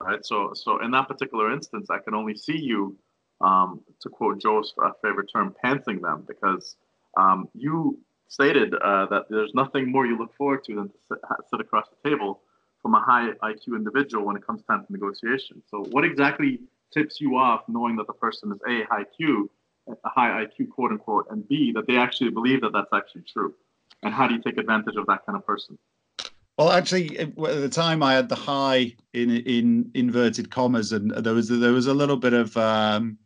right? 0.00 0.24
So 0.24 0.52
so 0.54 0.82
in 0.82 0.90
that 0.90 1.08
particular 1.08 1.52
instance, 1.52 1.88
I 1.90 1.98
can 1.98 2.14
only 2.14 2.36
see 2.36 2.58
you, 2.58 2.96
um, 3.40 3.80
to 4.00 4.10
quote 4.10 4.40
Joe's 4.40 4.74
favorite 5.02 5.30
term, 5.34 5.54
pantsing 5.64 6.02
them 6.02 6.24
because 6.28 6.76
um, 7.16 7.48
you 7.54 7.98
stated 8.28 8.74
uh, 8.74 9.06
that 9.06 9.24
there's 9.30 9.54
nothing 9.54 9.90
more 9.90 10.06
you 10.06 10.18
look 10.18 10.34
forward 10.36 10.64
to 10.64 10.74
than 10.74 10.88
to 10.88 10.94
sit, 11.08 11.18
sit, 11.50 11.60
across 11.60 11.86
the 11.88 12.10
table 12.10 12.40
from 12.82 12.94
a 12.94 13.00
high 13.00 13.30
IQ 13.42 13.76
individual 13.76 14.26
when 14.26 14.36
it 14.36 14.46
comes 14.46 14.62
time 14.64 14.84
to 14.84 14.92
negotiation. 14.92 15.62
So, 15.70 15.84
what 15.90 16.04
exactly 16.04 16.60
tips 16.92 17.20
you 17.20 17.36
off 17.36 17.62
knowing 17.68 17.96
that 17.96 18.06
the 18.06 18.12
person 18.12 18.52
is 18.52 18.58
A, 18.68 18.84
high 18.84 19.04
IQ, 19.04 19.48
a 19.88 20.08
high 20.08 20.44
IQ, 20.44 20.70
quote 20.70 20.92
unquote, 20.92 21.26
and 21.30 21.46
B, 21.48 21.72
that 21.72 21.86
they 21.86 21.96
actually 21.96 22.30
believe 22.30 22.60
that 22.62 22.72
that's 22.72 22.92
actually 22.92 23.22
true? 23.22 23.54
And 24.02 24.12
how 24.12 24.26
do 24.26 24.34
you 24.34 24.42
take 24.42 24.58
advantage 24.58 24.96
of 24.96 25.06
that 25.06 25.24
kind 25.24 25.36
of 25.36 25.46
person? 25.46 25.78
Well, 26.58 26.70
actually, 26.70 27.18
at 27.18 27.36
the 27.36 27.68
time 27.68 28.02
I 28.02 28.14
had 28.14 28.28
the 28.28 28.34
high 28.34 28.94
in 29.12 29.30
in 29.30 29.90
inverted 29.94 30.50
commas, 30.50 30.92
and 30.92 31.10
there 31.10 31.34
was 31.34 31.48
there 31.48 31.72
was 31.72 31.86
a 31.86 31.94
little 31.94 32.16
bit 32.16 32.32
of 32.32 32.56
um, 32.56 33.18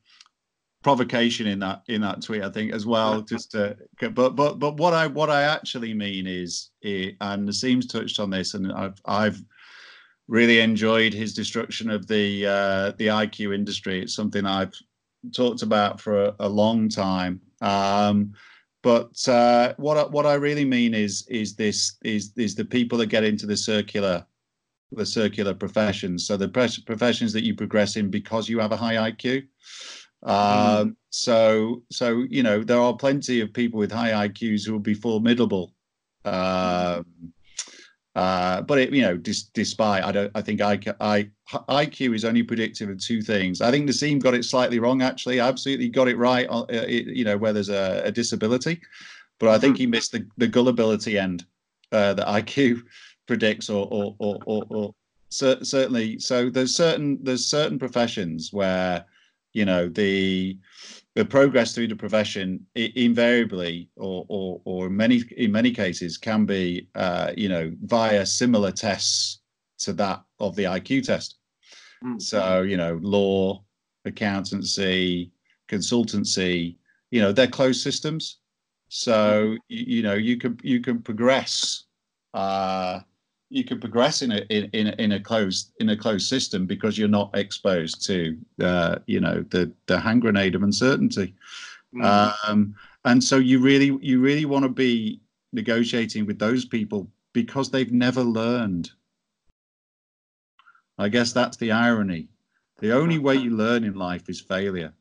provocation 0.82 1.46
in 1.46 1.60
that 1.60 1.82
in 1.88 2.00
that 2.00 2.22
tweet, 2.22 2.42
I 2.42 2.50
think, 2.50 2.72
as 2.72 2.86
well. 2.86 3.22
Just 3.22 3.52
to, 3.52 3.76
but 4.12 4.34
but 4.34 4.58
but 4.58 4.76
what 4.78 4.94
I 4.94 5.06
what 5.06 5.30
I 5.30 5.42
actually 5.42 5.94
mean 5.94 6.26
is, 6.26 6.70
and 6.82 7.48
Nassim's 7.48 7.86
touched 7.86 8.18
on 8.18 8.30
this, 8.30 8.54
and 8.54 8.72
I've 8.72 9.00
I've 9.04 9.40
really 10.30 10.60
enjoyed 10.60 11.12
his 11.12 11.34
destruction 11.34 11.90
of 11.90 12.06
the 12.06 12.46
uh, 12.46 12.92
the 12.96 13.08
IQ 13.08 13.54
industry. 13.54 14.00
It's 14.00 14.14
something 14.14 14.46
I've 14.46 14.72
talked 15.34 15.62
about 15.62 16.00
for 16.00 16.24
a, 16.24 16.34
a 16.38 16.48
long 16.48 16.88
time. 16.88 17.40
Um, 17.60 18.32
but 18.82 19.28
uh, 19.28 19.74
what 19.76 19.98
I, 19.98 20.04
what 20.04 20.24
I 20.24 20.34
really 20.34 20.64
mean 20.64 20.94
is 20.94 21.26
is 21.28 21.54
this 21.54 21.98
is 22.02 22.32
is 22.36 22.54
the 22.54 22.64
people 22.64 22.96
that 22.98 23.06
get 23.06 23.24
into 23.24 23.44
the 23.44 23.56
circular 23.56 24.24
the 24.92 25.06
circular 25.06 25.54
professions. 25.54 26.26
So 26.26 26.36
the 26.36 26.48
professions 26.48 27.32
that 27.32 27.44
you 27.44 27.54
progress 27.54 27.96
in 27.96 28.10
because 28.10 28.48
you 28.48 28.58
have 28.58 28.72
a 28.72 28.76
high 28.76 29.10
IQ. 29.10 29.46
Mm. 30.24 30.30
Um, 30.30 30.96
so, 31.10 31.82
so 31.90 32.24
you 32.28 32.42
know, 32.42 32.62
there 32.62 32.80
are 32.80 32.96
plenty 32.96 33.40
of 33.40 33.52
people 33.52 33.78
with 33.78 33.92
high 33.92 34.28
IQs 34.28 34.66
who 34.66 34.72
will 34.72 34.80
be 34.80 34.94
formidable. 34.94 35.74
Um, 36.24 37.06
uh, 38.16 38.62
but 38.62 38.78
it, 38.78 38.92
you 38.92 39.02
know, 39.02 39.16
dis, 39.16 39.44
despite 39.44 40.02
I 40.02 40.10
don't, 40.10 40.32
I 40.34 40.42
think 40.42 40.60
I, 40.60 40.78
I, 41.00 41.30
IQ 41.68 42.14
is 42.14 42.24
only 42.24 42.42
predictive 42.42 42.88
of 42.88 42.98
two 42.98 43.22
things. 43.22 43.60
I 43.60 43.70
think 43.70 43.88
Nassim 43.88 44.20
got 44.20 44.34
it 44.34 44.44
slightly 44.44 44.80
wrong. 44.80 45.00
Actually, 45.00 45.38
absolutely 45.38 45.88
got 45.88 46.08
it 46.08 46.18
right. 46.18 46.46
Uh, 46.50 46.66
it, 46.68 47.06
you 47.06 47.24
know, 47.24 47.36
where 47.36 47.52
there's 47.52 47.68
a, 47.68 48.02
a, 48.04 48.10
disability, 48.10 48.80
but 49.38 49.48
I 49.48 49.58
think 49.58 49.76
he 49.76 49.84
mm-hmm. 49.84 49.92
missed 49.92 50.12
the, 50.12 50.26
the 50.38 50.48
gullibility 50.48 51.18
end 51.18 51.44
uh, 51.92 52.14
that 52.14 52.26
IQ 52.26 52.82
predicts, 53.28 53.70
or 53.70 53.86
or 53.90 54.16
or, 54.18 54.38
or, 54.44 54.66
or 54.70 54.94
certainly. 55.30 56.18
So 56.18 56.50
there's 56.50 56.74
certain 56.74 57.18
there's 57.22 57.46
certain 57.46 57.78
professions 57.78 58.52
where 58.52 59.04
you 59.52 59.64
know 59.64 59.88
the 59.88 60.58
the 61.14 61.24
progress 61.24 61.74
through 61.74 61.88
the 61.88 61.96
profession 61.96 62.64
invariably 62.74 63.88
or 63.96 64.24
or 64.28 64.60
or 64.64 64.86
in 64.86 64.96
many 64.96 65.22
in 65.36 65.50
many 65.50 65.72
cases 65.72 66.16
can 66.16 66.44
be 66.44 66.88
uh, 66.94 67.32
you 67.36 67.48
know 67.48 67.72
via 67.84 68.24
similar 68.24 68.70
tests 68.70 69.40
to 69.78 69.92
that 69.92 70.22
of 70.38 70.54
the 70.56 70.64
IQ 70.64 71.04
test 71.04 71.38
mm. 72.04 72.20
so 72.20 72.62
you 72.62 72.76
know 72.76 72.98
law 73.02 73.62
accountancy 74.04 75.32
consultancy 75.68 76.76
you 77.10 77.20
know 77.20 77.32
they're 77.32 77.46
closed 77.46 77.82
systems 77.82 78.38
so 78.88 79.12
mm. 79.12 79.58
you, 79.68 79.96
you 79.96 80.02
know 80.02 80.14
you 80.14 80.36
can 80.36 80.58
you 80.62 80.80
can 80.80 81.02
progress 81.02 81.84
uh, 82.34 83.00
you 83.50 83.64
can 83.64 83.80
progress 83.80 84.22
in 84.22 84.30
a 84.30 84.38
in, 84.48 84.70
in, 84.72 84.86
in 85.00 85.12
a 85.12 85.20
closed 85.20 85.72
in 85.80 85.90
a 85.90 85.96
closed 85.96 86.28
system 86.28 86.66
because 86.66 86.96
you're 86.96 87.08
not 87.08 87.36
exposed 87.36 88.06
to 88.06 88.38
uh, 88.62 88.96
you 89.06 89.20
know 89.20 89.44
the 89.50 89.70
the 89.86 89.98
hand 89.98 90.22
grenade 90.22 90.54
of 90.54 90.62
uncertainty 90.62 91.34
mm. 91.94 92.32
um, 92.48 92.74
and 93.04 93.22
so 93.22 93.36
you 93.36 93.58
really 93.60 93.98
you 94.00 94.20
really 94.20 94.44
want 94.44 94.62
to 94.62 94.68
be 94.68 95.20
negotiating 95.52 96.24
with 96.24 96.38
those 96.38 96.64
people 96.64 97.10
because 97.32 97.70
they've 97.70 97.92
never 97.92 98.22
learned 98.22 98.90
i 100.98 101.08
guess 101.08 101.32
that's 101.32 101.56
the 101.56 101.72
irony 101.72 102.28
the 102.78 102.94
only 102.94 103.18
way 103.18 103.34
you 103.34 103.50
learn 103.50 103.84
in 103.84 103.94
life 103.94 104.28
is 104.28 104.40
failure 104.40 104.92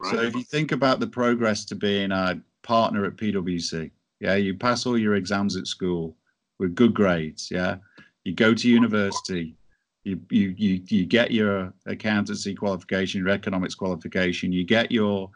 right. 0.00 0.14
so 0.14 0.22
if 0.22 0.34
you 0.34 0.42
think 0.42 0.72
about 0.72 1.00
the 1.00 1.06
progress 1.06 1.66
to 1.66 1.74
being 1.74 2.10
a 2.12 2.40
partner 2.62 3.04
at 3.04 3.16
pwc 3.16 3.90
yeah 4.20 4.36
you 4.36 4.54
pass 4.54 4.86
all 4.86 4.96
your 4.96 5.16
exams 5.16 5.54
at 5.54 5.66
school 5.66 6.16
with 6.64 6.74
good 6.74 6.94
grades. 6.94 7.50
Yeah, 7.50 7.76
you 8.24 8.34
go 8.34 8.54
to 8.54 8.68
university, 8.68 9.56
you 10.02 10.20
you 10.30 10.54
you 10.56 10.82
you 10.88 11.06
get 11.06 11.30
your 11.30 11.72
accountancy 11.86 12.54
qualification, 12.54 13.20
your 13.20 13.30
economics 13.30 13.74
qualification, 13.74 14.52
you 14.52 14.64
get 14.64 14.90
your 14.90 15.30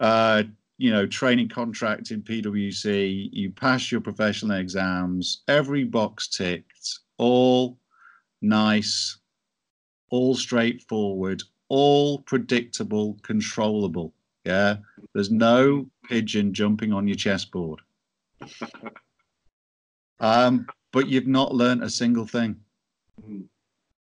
uh, 0.00 0.44
you 0.78 0.90
know 0.90 1.06
training 1.06 1.48
contract 1.48 2.10
in 2.10 2.22
PwC, 2.22 3.28
you 3.32 3.50
pass 3.50 3.92
your 3.92 4.00
professional 4.00 4.56
exams, 4.58 5.42
every 5.48 5.84
box 5.84 6.28
ticked, 6.28 6.98
all 7.18 7.78
nice, 8.42 9.18
all 10.10 10.34
straightforward, 10.34 11.42
all 11.68 12.18
predictable, 12.20 13.18
controllable. 13.22 14.12
Yeah, 14.44 14.76
there's 15.14 15.30
no 15.30 15.86
pigeon 16.04 16.52
jumping 16.52 16.92
on 16.92 17.08
your 17.08 17.16
chessboard. 17.16 17.80
Um, 20.20 20.66
but 20.92 21.08
you've 21.08 21.26
not 21.26 21.54
learned 21.54 21.82
a 21.82 21.90
single 21.90 22.26
thing. 22.26 22.56
Mm. 23.28 23.44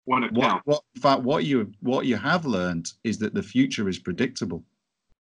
What, 0.05 0.31
what, 0.65 0.83
in 0.95 1.01
fact, 1.01 1.23
what 1.23 1.45
you 1.45 1.71
what 1.81 2.05
you 2.05 2.15
have 2.15 2.45
learned 2.45 2.91
is 3.03 3.17
that 3.17 3.33
the 3.33 3.41
future 3.41 3.89
is 3.89 3.97
predictable 3.97 4.63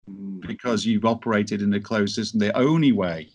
mm. 0.09 0.45
because 0.45 0.85
you've 0.85 1.05
operated 1.05 1.61
in 1.61 1.73
a 1.73 1.79
closed 1.79 2.15
system. 2.15 2.39
The 2.39 2.55
only 2.57 2.91
way 2.91 3.29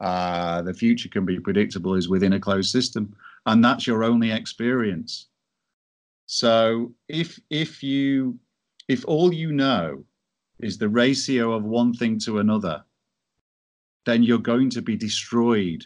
uh, 0.00 0.62
the 0.62 0.72
future 0.72 1.10
can 1.10 1.26
be 1.26 1.38
predictable 1.40 1.94
is 1.94 2.08
within 2.08 2.32
a 2.32 2.40
closed 2.40 2.70
system, 2.70 3.14
and 3.44 3.62
that's 3.62 3.86
your 3.86 4.02
only 4.02 4.30
experience. 4.30 5.26
So 6.26 6.92
if 7.08 7.38
if 7.50 7.82
you 7.82 8.38
if 8.88 9.04
all 9.06 9.32
you 9.32 9.52
know 9.52 10.04
is 10.60 10.78
the 10.78 10.88
ratio 10.88 11.52
of 11.52 11.64
one 11.64 11.92
thing 11.92 12.18
to 12.20 12.38
another, 12.38 12.82
then 14.06 14.22
you're 14.22 14.38
going 14.38 14.70
to 14.70 14.82
be 14.82 14.96
destroyed 14.96 15.84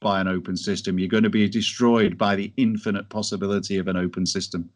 by 0.00 0.20
an 0.20 0.28
open 0.28 0.56
system. 0.56 0.98
You're 0.98 1.08
going 1.08 1.22
to 1.22 1.30
be 1.30 1.48
destroyed 1.48 2.18
by 2.18 2.36
the 2.36 2.52
infinite 2.56 3.08
possibility 3.08 3.78
of 3.78 3.88
an 3.88 3.96
open 3.96 4.26
system. 4.26 4.70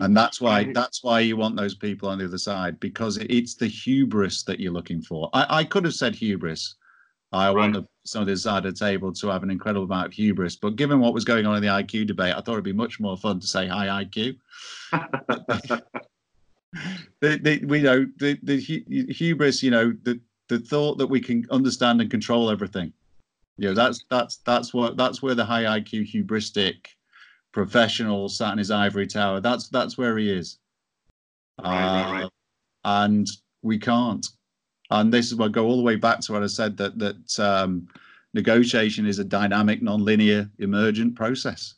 and 0.00 0.16
that's 0.16 0.40
why 0.40 0.72
that's 0.72 1.04
why 1.04 1.20
you 1.20 1.36
want 1.36 1.56
those 1.56 1.74
people 1.74 2.08
on 2.08 2.18
the 2.18 2.24
other 2.24 2.38
side 2.38 2.80
because 2.80 3.18
it's 3.18 3.54
the 3.54 3.66
hubris 3.66 4.42
that 4.44 4.60
you're 4.60 4.72
looking 4.72 5.02
for. 5.02 5.28
I, 5.32 5.58
I 5.58 5.64
could 5.64 5.84
have 5.84 5.94
said 5.94 6.14
hubris. 6.14 6.76
I 7.32 7.46
right. 7.48 7.54
want 7.54 7.72
the, 7.72 7.84
some 8.04 8.22
of 8.22 8.28
the 8.28 8.36
side 8.36 8.64
of 8.64 8.74
the 8.74 8.78
table 8.78 9.12
to 9.12 9.28
have 9.28 9.42
an 9.42 9.50
incredible 9.50 9.86
amount 9.86 10.06
of 10.06 10.12
hubris, 10.12 10.54
but 10.56 10.76
given 10.76 11.00
what 11.00 11.12
was 11.12 11.24
going 11.24 11.46
on 11.46 11.56
in 11.56 11.62
the 11.62 11.68
IQ 11.68 12.06
debate, 12.06 12.32
I 12.34 12.40
thought 12.40 12.52
it'd 12.52 12.64
be 12.64 12.72
much 12.72 13.00
more 13.00 13.16
fun 13.16 13.40
to 13.40 13.46
say 13.46 13.66
high 13.66 13.86
IQ. 14.04 14.36
the, 17.20 17.38
the, 17.38 17.64
we 17.66 17.82
know 17.82 18.06
the, 18.18 18.38
the 18.42 18.60
hubris, 18.60 19.64
you 19.64 19.72
know, 19.72 19.92
the, 20.04 20.20
the 20.48 20.58
thought 20.58 20.98
that 20.98 21.06
we 21.06 21.20
can 21.20 21.46
understand 21.50 22.00
and 22.00 22.10
control 22.10 22.50
everything. 22.50 22.92
You 23.56 23.68
know, 23.68 23.74
that's 23.74 24.04
that's 24.10 24.36
that's 24.38 24.74
what 24.74 24.96
that's 24.96 25.22
where 25.22 25.34
the 25.34 25.44
high 25.44 25.64
IQ 25.80 26.12
hubristic 26.12 26.86
professional 27.52 28.28
sat 28.28 28.52
in 28.52 28.58
his 28.58 28.70
ivory 28.70 29.06
tower. 29.06 29.40
That's 29.40 29.68
that's 29.68 29.96
where 29.96 30.18
he 30.18 30.30
is. 30.30 30.58
Right, 31.62 31.68
uh, 31.68 32.12
right, 32.12 32.22
right. 32.22 32.30
And 32.84 33.26
we 33.62 33.78
can't. 33.78 34.26
And 34.90 35.12
this 35.12 35.26
is 35.26 35.36
what 35.36 35.46
I 35.46 35.48
go 35.48 35.66
all 35.66 35.76
the 35.76 35.82
way 35.82 35.96
back 35.96 36.20
to 36.20 36.32
what 36.32 36.42
I 36.42 36.46
said 36.46 36.76
that 36.78 36.98
that 36.98 37.38
um, 37.38 37.88
negotiation 38.34 39.06
is 39.06 39.18
a 39.18 39.24
dynamic, 39.24 39.82
non-linear, 39.82 40.50
emergent 40.58 41.14
process. 41.14 41.74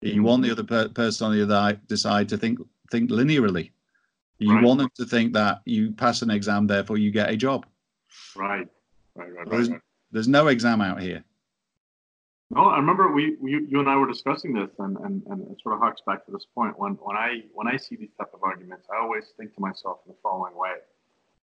You 0.00 0.14
mm-hmm. 0.14 0.22
want 0.24 0.42
the 0.42 0.50
other 0.50 0.64
per- 0.64 0.88
person 0.88 1.28
on 1.28 1.36
the 1.36 1.44
other 1.44 1.96
side 1.96 2.28
to 2.30 2.36
think 2.36 2.58
think 2.90 3.10
linearly. 3.10 3.70
You 4.38 4.54
right. 4.54 4.64
want 4.64 4.80
them 4.80 4.90
to 4.96 5.04
think 5.06 5.32
that 5.34 5.62
you 5.64 5.92
pass 5.92 6.22
an 6.22 6.30
exam, 6.30 6.66
therefore 6.66 6.98
you 6.98 7.12
get 7.12 7.30
a 7.30 7.36
job. 7.36 7.64
Right, 8.36 8.68
right, 9.14 9.34
right. 9.34 9.50
There's, 9.50 9.70
right. 9.70 9.80
there's 10.10 10.28
no 10.28 10.48
exam 10.48 10.80
out 10.80 11.00
here. 11.00 11.24
No, 12.54 12.64
I 12.64 12.76
remember 12.76 13.10
we, 13.10 13.36
we 13.40 13.52
you 13.66 13.80
and 13.80 13.88
I 13.88 13.96
were 13.96 14.06
discussing 14.06 14.52
this, 14.52 14.68
and, 14.78 14.98
and, 14.98 15.22
and 15.26 15.40
it 15.50 15.62
sort 15.62 15.74
of 15.74 15.80
harks 15.80 16.02
back 16.06 16.26
to 16.26 16.32
this 16.32 16.46
point. 16.54 16.78
When 16.78 16.92
when 16.94 17.16
I 17.16 17.44
when 17.54 17.66
I 17.66 17.78
see 17.78 17.96
these 17.96 18.12
type 18.18 18.30
of 18.34 18.42
arguments, 18.42 18.86
I 18.92 19.00
always 19.00 19.24
think 19.38 19.54
to 19.54 19.60
myself 19.60 20.00
in 20.04 20.12
the 20.12 20.18
following 20.22 20.54
way: 20.54 20.74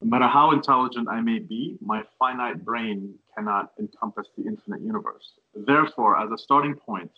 No 0.01 0.09
matter 0.09 0.27
how 0.27 0.53
intelligent 0.53 1.07
I 1.07 1.21
may 1.21 1.39
be, 1.39 1.77
my 1.83 2.03
finite 2.19 2.65
brain 2.65 3.15
cannot 3.37 3.73
encompass 3.79 4.29
the 4.39 4.47
infinite 4.47 4.81
universe. 4.81 5.33
Therefore, 5.55 6.19
as 6.19 6.31
a 6.31 6.39
starting 6.39 6.75
point, 6.75 7.11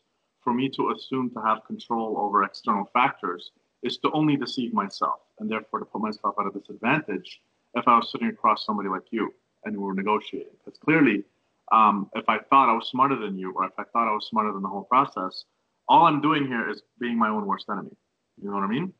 for 0.43 0.52
me 0.52 0.69
to 0.70 0.90
assume 0.90 1.31
to 1.31 1.40
have 1.43 1.65
control 1.65 2.16
over 2.19 2.43
external 2.43 2.86
factors 2.93 3.52
is 3.85 3.98
to 3.98 4.10
only 4.10 4.36
deceive 4.36 4.74
myself, 4.74 5.20
and 5.39 5.48
therefore 5.48 5.78
to 5.78 5.85
put 5.85 6.02
myself 6.02 6.35
at 6.40 6.47
a 6.47 6.59
disadvantage 6.59 7.43
if 7.74 7.86
I 7.86 7.97
was 7.97 8.11
sitting 8.11 8.28
across 8.28 8.65
somebody 8.65 8.89
like 8.89 9.05
you 9.11 9.35
and 9.65 9.77
we 9.77 9.82
were 9.82 9.95
negotiating. 9.95 10.53
Because 10.65 10.78
clearly, 10.78 11.24
um, 11.73 12.11
if 12.15 12.28
I 12.28 12.39
thought 12.39 12.69
I 12.69 12.74
was 12.74 12.89
smarter 12.89 13.16
than 13.16 13.39
you, 13.39 13.53
or 13.55 13.65
if 13.65 13.73
I 13.78 13.85
thought 13.85 14.09
I 14.09 14.12
was 14.12 14.27
smarter 14.27 14.53
than 14.53 14.62
the 14.62 14.69
whole 14.69 14.85
process, 14.85 15.45
all 15.89 16.07
I'm 16.07 16.20
doing 16.20 16.47
here 16.47 16.69
is 16.69 16.82
being 16.99 17.19
my 17.19 17.28
own 17.28 17.47
worst 17.47 17.66
enemy. 17.70 17.97
You 18.40 18.51
know 18.51 18.57
what 18.57 18.65
I 18.65 18.69
mean? 18.69 18.93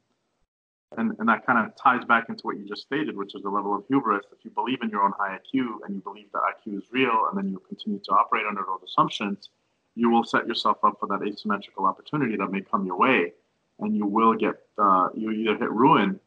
And, 0.97 1.12
and 1.19 1.28
that 1.28 1.45
kind 1.45 1.59
of 1.59 1.77
ties 1.77 2.05
back 2.07 2.31
into 2.31 2.43
what 2.45 2.57
you 2.57 2.66
just 2.66 2.82
stated, 2.82 3.16
which 3.16 3.35
is 3.35 3.43
the 3.43 3.51
level 3.51 3.77
of 3.77 3.85
hubris. 3.89 4.24
If 4.32 4.43
you 4.45 4.51
believe 4.51 4.78
in 4.82 4.89
your 4.89 5.03
own 5.03 5.12
high 5.19 5.36
IQ 5.36 5.85
and 5.85 5.95
you 5.95 6.01
believe 6.01 6.32
that 6.32 6.40
IQ 6.40 6.78
is 6.78 6.85
real, 6.90 7.28
and 7.28 7.36
then 7.36 7.51
you 7.51 7.61
continue 7.69 8.01
to 8.05 8.12
operate 8.12 8.47
under 8.49 8.62
those 8.66 8.89
assumptions, 8.89 9.51
you 9.95 10.09
will 10.09 10.24
set 10.24 10.47
yourself 10.47 10.78
up 10.85 10.97
for 10.99 11.07
that 11.09 11.27
asymmetrical 11.27 11.85
opportunity 11.85 12.36
that 12.36 12.51
may 12.51 12.62
come 12.62 12.86
your 12.86 12.97
way, 12.97 13.32
and 13.81 13.97
you 13.97 14.07
will 14.07 14.32
get 14.32 14.55
uh, 14.78 15.09
you 15.15 15.31
either 15.31 15.59
hit 15.59 15.70
ruin 15.70 16.19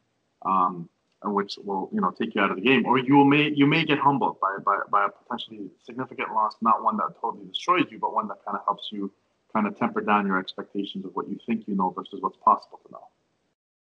um, 0.44 0.88
which 1.24 1.58
will 1.64 1.88
you 1.92 2.00
know 2.00 2.10
take 2.10 2.34
you 2.34 2.40
out 2.40 2.50
of 2.50 2.56
the 2.56 2.62
game, 2.62 2.84
or 2.86 2.98
you 2.98 3.24
may 3.24 3.52
you 3.54 3.66
may 3.66 3.84
get 3.84 3.98
humbled 3.98 4.38
by, 4.40 4.56
by, 4.64 4.78
by 4.90 5.06
a 5.06 5.08
potentially 5.08 5.70
significant 5.84 6.30
loss, 6.32 6.56
not 6.60 6.82
one 6.82 6.96
that 6.96 7.14
totally 7.20 7.46
destroys 7.46 7.84
you, 7.90 7.98
but 7.98 8.14
one 8.14 8.28
that 8.28 8.44
kind 8.44 8.56
of 8.56 8.64
helps 8.64 8.88
you 8.90 9.12
kind 9.52 9.66
of 9.66 9.78
temper 9.78 10.00
down 10.00 10.26
your 10.26 10.38
expectations 10.38 11.04
of 11.04 11.14
what 11.14 11.28
you 11.28 11.38
think 11.46 11.68
you 11.68 11.74
know 11.74 11.90
versus 11.90 12.20
what's 12.20 12.38
possible 12.38 12.80
to 12.84 12.92
know. 12.92 13.06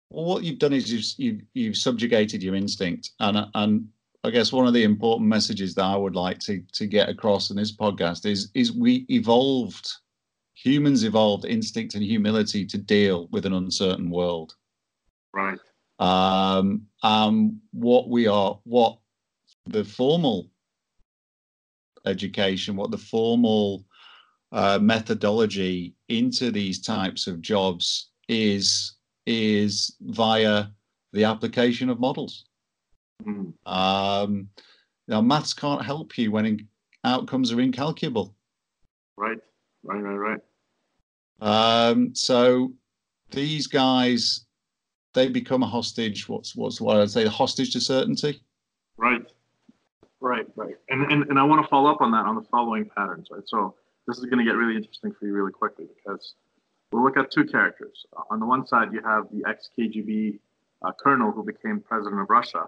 Well, 0.10 0.26
what 0.26 0.43
you've 0.43 0.60
done 0.60 0.73
is 0.73 0.91
you've 0.91 1.06
you've, 1.18 1.41
you've 1.53 1.77
subjugated 1.77 2.41
your 2.41 2.56
instinct, 2.56 3.11
and 3.19 3.45
and 3.53 3.88
I 4.23 4.31
guess 4.31 4.51
one 4.51 4.68
of 4.68 4.73
the 4.73 4.84
important 4.84 5.30
messages 5.30 5.76
that 5.76 5.85
I 5.85 5.95
would 5.95 6.15
like 6.15 6.39
to 6.39 6.64
to 6.73 6.88
get 6.88 7.10
across 7.10 7.51
in 7.51 7.57
this 7.57 7.76
podcast 7.76 8.26
is 8.26 8.49
is 8.53 8.72
we 8.72 9.06
evolved, 9.10 9.88
humans 10.56 11.03
evolved 11.03 11.45
instinct 11.45 11.95
and 11.95 12.03
humility 12.03 12.65
to 12.65 12.77
deal 12.77 13.27
with 13.31 13.45
an 13.45 13.53
uncertain 13.53 14.10
world. 14.10 14.56
Right 15.31 15.60
um, 15.99 16.88
um, 17.03 17.59
what 17.71 18.09
we 18.09 18.27
are, 18.27 18.59
what 18.63 18.97
the 19.67 19.84
formal 19.84 20.49
education, 22.05 22.76
what 22.76 22.91
the 22.91 22.97
formal 22.97 23.85
uh, 24.51 24.80
methodology 24.81 25.93
into 26.07 26.51
these 26.51 26.81
types 26.81 27.27
of 27.27 27.41
jobs 27.41 28.09
is 28.27 28.95
is 29.26 29.95
via 30.01 30.65
the 31.13 31.23
application 31.23 31.89
of 31.89 31.99
models. 31.99 32.45
Mm. 33.23 33.53
Um, 33.65 34.49
now, 35.07 35.21
maths 35.21 35.53
can't 35.53 35.84
help 35.84 36.17
you 36.17 36.31
when 36.31 36.45
in, 36.45 36.67
outcomes 37.03 37.51
are 37.51 37.59
incalculable. 37.59 38.35
Right, 39.17 39.38
right, 39.84 39.99
right, 39.99 40.15
right. 40.15 40.39
Um, 41.41 42.15
so 42.15 42.73
these 43.31 43.67
guys 43.67 44.45
they 45.14 45.27
become 45.30 45.64
a 45.64 45.68
hostage. 45.68 46.27
What's 46.30 46.56
what's 46.56 46.80
what 46.80 46.98
I'd 46.98 47.10
say, 47.10 47.26
a 47.26 47.30
hostage 47.30 47.73
to 47.73 47.81
certainty. 47.81 48.41
Right, 48.98 49.26
right, 50.19 50.45
right. 50.56 50.76
And 50.90 51.11
and, 51.11 51.23
and 51.30 51.40
I 51.40 51.44
want 51.44 51.64
to 51.64 51.68
follow 51.68 51.91
up 51.91 52.02
on 52.02 52.11
that 52.11 52.26
on 52.26 52.36
the 52.36 52.44
following 52.44 52.90
patterns. 52.95 53.27
Right. 53.31 53.44
So 53.45 53.76
this 54.07 54.18
is 54.18 54.26
going 54.26 54.40
to 54.40 54.45
get 54.45 54.57
really 54.57 54.76
interesting 54.76 55.14
for 55.14 55.26
you 55.26 55.34
really 55.34 55.52
quickly 55.52 55.86
because 55.95 56.34
we'll 56.91 57.03
look 57.03 57.18
at 57.18 57.31
two 57.31 57.45
characters. 57.45 58.06
On 58.30 58.40
the 58.40 58.45
one 58.45 58.65
side, 58.68 58.94
you 58.94 59.02
have 59.03 59.26
the 59.31 59.48
ex 59.48 59.69
KGB 59.77 60.40
uh, 60.84 60.91
colonel 60.99 61.31
who 61.31 61.44
became 61.44 61.80
president 61.80 62.22
of 62.22 62.30
Russia. 62.30 62.65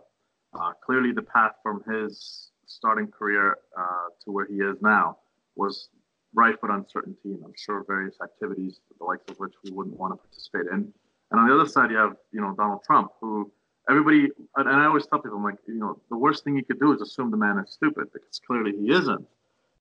Uh, 0.54 0.74
clearly, 0.86 1.12
the 1.12 1.22
path 1.22 1.54
from 1.64 1.82
his 1.90 2.50
starting 2.66 3.08
career 3.08 3.58
uh, 3.78 4.08
to 4.24 4.32
where 4.32 4.46
he 4.46 4.56
is 4.56 4.78
now 4.82 5.18
was 5.56 5.90
rife 6.34 6.56
with 6.62 6.72
uncertainty 6.72 7.34
and 7.34 7.44
I'm 7.44 7.54
sure 7.58 7.84
various 7.86 8.16
activities, 8.24 8.80
the 8.98 9.04
likes 9.04 9.24
of 9.30 9.38
which 9.38 9.54
we 9.64 9.72
wouldn't 9.72 9.98
want 9.98 10.14
to 10.14 10.18
participate 10.18 10.68
in. 10.72 10.94
And 11.32 11.40
on 11.40 11.48
the 11.48 11.54
other 11.54 11.68
side, 11.68 11.92
you 11.92 11.98
have 11.98 12.16
you 12.32 12.42
know 12.42 12.54
Donald 12.56 12.84
Trump, 12.86 13.12
who 13.20 13.52
everybody 13.90 14.30
and 14.56 14.70
I 14.70 14.86
always 14.86 15.08
tell 15.08 15.20
people, 15.20 15.38
I'm 15.38 15.44
like, 15.44 15.58
you 15.68 15.76
know, 15.76 16.00
the 16.10 16.18
worst 16.18 16.44
thing 16.44 16.56
you 16.56 16.64
could 16.64 16.80
do 16.80 16.94
is 16.94 17.02
assume 17.02 17.32
the 17.32 17.38
man 17.38 17.58
is 17.60 17.72
stupid 17.72 18.08
because 18.14 18.40
clearly 18.46 18.74
he 18.78 18.92
isn't. 18.92 19.26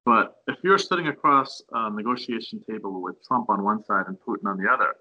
But 0.05 0.39
if 0.48 0.56
you're 0.62 0.78
sitting 0.78 1.09
across 1.09 1.62
a 1.72 1.90
negotiation 1.90 2.62
table 2.68 3.02
with 3.02 3.22
Trump 3.27 3.51
on 3.51 3.62
one 3.62 3.85
side 3.85 4.06
and 4.06 4.16
Putin 4.27 4.47
on 4.47 4.56
the 4.56 4.68
other, 4.70 4.94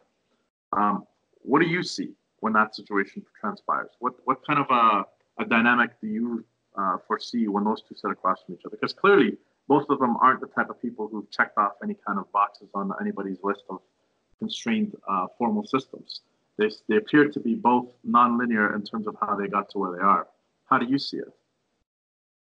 um, 0.74 1.06
what 1.42 1.62
do 1.62 1.68
you 1.68 1.84
see 1.84 2.10
when 2.42 2.54
that 2.54 2.76
situation 2.76 3.24
transpires? 3.40 3.92
What 4.00 4.14
what 4.26 4.46
kind 4.46 4.60
of 4.60 4.68
a, 4.70 5.44
a 5.44 5.46
dynamic 5.46 5.92
do 6.02 6.08
you 6.08 6.46
uh, 6.78 6.98
foresee 7.08 7.48
when 7.48 7.64
those 7.64 7.82
two 7.82 7.96
sit 7.96 8.12
across 8.12 8.44
from 8.44 8.56
each 8.56 8.62
other? 8.66 8.76
Because 8.76 8.94
clearly, 8.94 9.38
both 9.68 9.90
of 9.90 10.00
them 10.00 10.18
aren't 10.18 10.42
the 10.42 10.48
type 10.48 10.70
of 10.70 10.82
people 10.82 11.08
who've 11.08 11.30
checked 11.32 11.58
off 11.58 11.74
any 11.84 11.96
kind 12.06 12.20
of 12.20 12.32
boxes 12.32 12.70
on 12.74 12.92
anybody's 13.00 13.38
list 13.44 13.64
of 13.70 13.80
constrained 14.40 14.96
uh, 15.08 15.28
formal 15.38 15.66
systems. 15.66 16.22
They, 16.60 16.70
they 16.88 16.98
appear 16.98 17.30
to 17.30 17.40
be 17.40 17.56
both 17.56 17.88
nonlinear 18.08 18.76
in 18.76 18.84
terms 18.84 19.08
of 19.08 19.16
how 19.22 19.36
they 19.36 19.48
got 19.48 19.70
to 19.72 19.80
where 19.80 19.92
they 19.96 20.04
are. 20.04 20.28
How 20.66 20.78
do 20.78 20.86
you 20.86 21.00
see 21.00 21.18
it? 21.18 21.34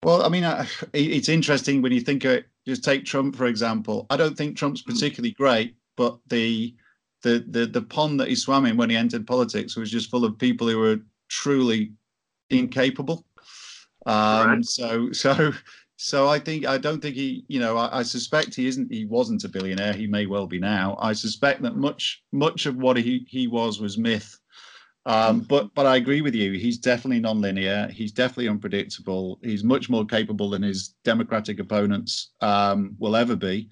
Well, 0.02 0.24
I 0.24 0.28
mean, 0.28 0.44
uh, 0.44 0.66
it's 0.92 1.28
interesting 1.28 1.80
when 1.80 1.92
you 1.92 2.00
think 2.00 2.24
of 2.24 2.32
it. 2.32 2.46
Just 2.66 2.84
take 2.84 3.04
Trump 3.04 3.36
for 3.36 3.46
example. 3.46 4.06
I 4.10 4.16
don't 4.16 4.36
think 4.36 4.56
Trump's 4.56 4.82
mm-hmm. 4.82 4.92
particularly 4.92 5.32
great, 5.32 5.74
but 5.96 6.18
the 6.28 6.74
the 7.22 7.44
the 7.48 7.66
the 7.66 7.82
pond 7.82 8.20
that 8.20 8.28
he 8.28 8.34
swam 8.34 8.66
in 8.66 8.76
when 8.76 8.90
he 8.90 8.96
entered 8.96 9.26
politics 9.26 9.76
was 9.76 9.90
just 9.90 10.10
full 10.10 10.24
of 10.24 10.38
people 10.38 10.68
who 10.68 10.78
were 10.78 10.98
truly 11.28 11.92
incapable. 12.50 13.24
Um, 14.06 14.62
so 14.62 15.12
so 15.12 15.52
so 16.02 16.28
I 16.28 16.38
think 16.38 16.66
I 16.66 16.78
don't 16.78 17.02
think 17.02 17.14
he, 17.14 17.44
you 17.48 17.60
know, 17.60 17.76
I, 17.76 17.98
I, 17.98 18.02
suspect 18.02 18.54
he 18.54 18.66
isn't. 18.66 18.90
He 18.90 19.04
wasn't 19.04 19.44
a 19.44 19.50
billionaire. 19.50 19.92
He 19.92 20.06
may 20.06 20.24
well 20.24 20.46
be 20.46 20.58
now. 20.58 20.96
I 20.98 21.12
suspect 21.12 21.60
that 21.60 21.76
much 21.76 22.22
much 22.32 22.64
of 22.64 22.76
what 22.76 22.96
he 22.96 23.26
he 23.28 23.46
was 23.46 23.80
was 23.80 23.98
myth. 23.98 24.38
Um, 25.04 25.40
but 25.40 25.74
but 25.74 25.84
I 25.84 25.96
agree 25.96 26.22
with 26.22 26.34
you. 26.34 26.52
He's 26.52 26.78
definitely 26.78 27.20
nonlinear. 27.20 27.90
He's 27.90 28.12
definitely 28.12 28.48
unpredictable. 28.48 29.38
He's 29.42 29.62
much 29.62 29.90
more 29.90 30.06
capable 30.06 30.48
than 30.48 30.62
his 30.62 30.94
Democratic 31.04 31.60
opponents 31.60 32.32
um, 32.40 32.96
will 32.98 33.14
ever 33.14 33.36
be. 33.36 33.68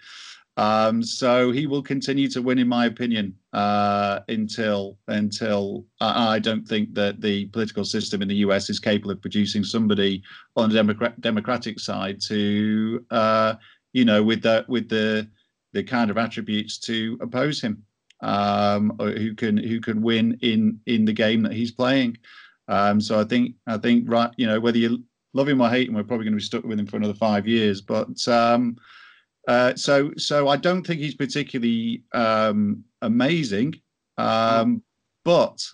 Um, 0.59 1.05
so 1.05 1.53
he 1.53 1.69
will 1.69 1.85
continue 1.85 2.29
to 2.31 2.43
win, 2.43 2.59
in 2.59 2.67
my 2.67 2.87
opinion, 2.87 3.33
uh, 3.53 4.21
until 4.27 4.99
until 5.07 5.87
I 6.01 6.41
don't 6.41 6.67
think 6.67 6.95
that 6.95 7.21
the 7.21 7.47
political 7.47 7.85
system 7.85 8.23
in 8.23 8.29
the 8.29 8.43
US 8.47 8.69
is 8.69 8.81
capable 8.81 9.13
of 9.13 9.21
producing 9.21 9.63
somebody 9.63 10.21
on 10.57 10.69
the 10.69 10.75
Democrat, 10.75 11.21
Democratic 11.21 11.79
side 11.79 12.21
to, 12.23 13.07
uh, 13.13 13.55
you 13.93 14.05
know, 14.05 14.21
with 14.21 14.43
the 14.43 14.65
with 14.67 14.89
the 14.89 15.29
the 15.75 15.85
kind 15.85 16.11
of 16.11 16.19
attributes 16.19 16.77
to 16.79 17.17
oppose 17.21 17.61
him, 17.61 17.85
um, 18.21 18.97
who 18.99 19.37
can 19.37 19.57
who 19.57 19.81
can 19.81 20.03
win 20.03 20.37
in 20.43 20.81
in 20.87 21.05
the 21.05 21.13
game 21.13 21.41
that 21.43 21.53
he's 21.53 21.71
playing. 21.71 22.19
Um, 22.67 23.01
so 23.01 23.21
I 23.21 23.25
think 23.25 23.55
I 23.69 23.79
think 23.79 24.11
right, 24.11 24.33
you 24.37 24.49
know, 24.49 24.59
whether 24.59 24.79
you 24.79 25.05
love 25.35 25.49
him 25.49 25.61
or 25.61 25.71
hate 25.71 25.89
him, 25.89 25.95
we're 25.95 26.03
probably 26.03 26.25
going 26.25 26.33
to 26.33 26.39
be 26.39 26.43
stuck 26.43 26.65
with 26.65 26.81
him 26.81 26.87
for 26.87 26.97
another 26.97 27.15
five 27.15 27.47
years, 27.47 27.81
but. 27.81 28.27
Um, 28.27 28.77
uh, 29.49 29.75
so, 29.77 30.13
so 30.19 30.47
I 30.49 30.57
don't 30.57 30.87
think 30.87 31.01
he's 31.01 31.15
particularly 31.15 32.03
um, 32.13 32.85
amazing, 33.01 33.81
um, 34.19 34.83
but 35.25 35.67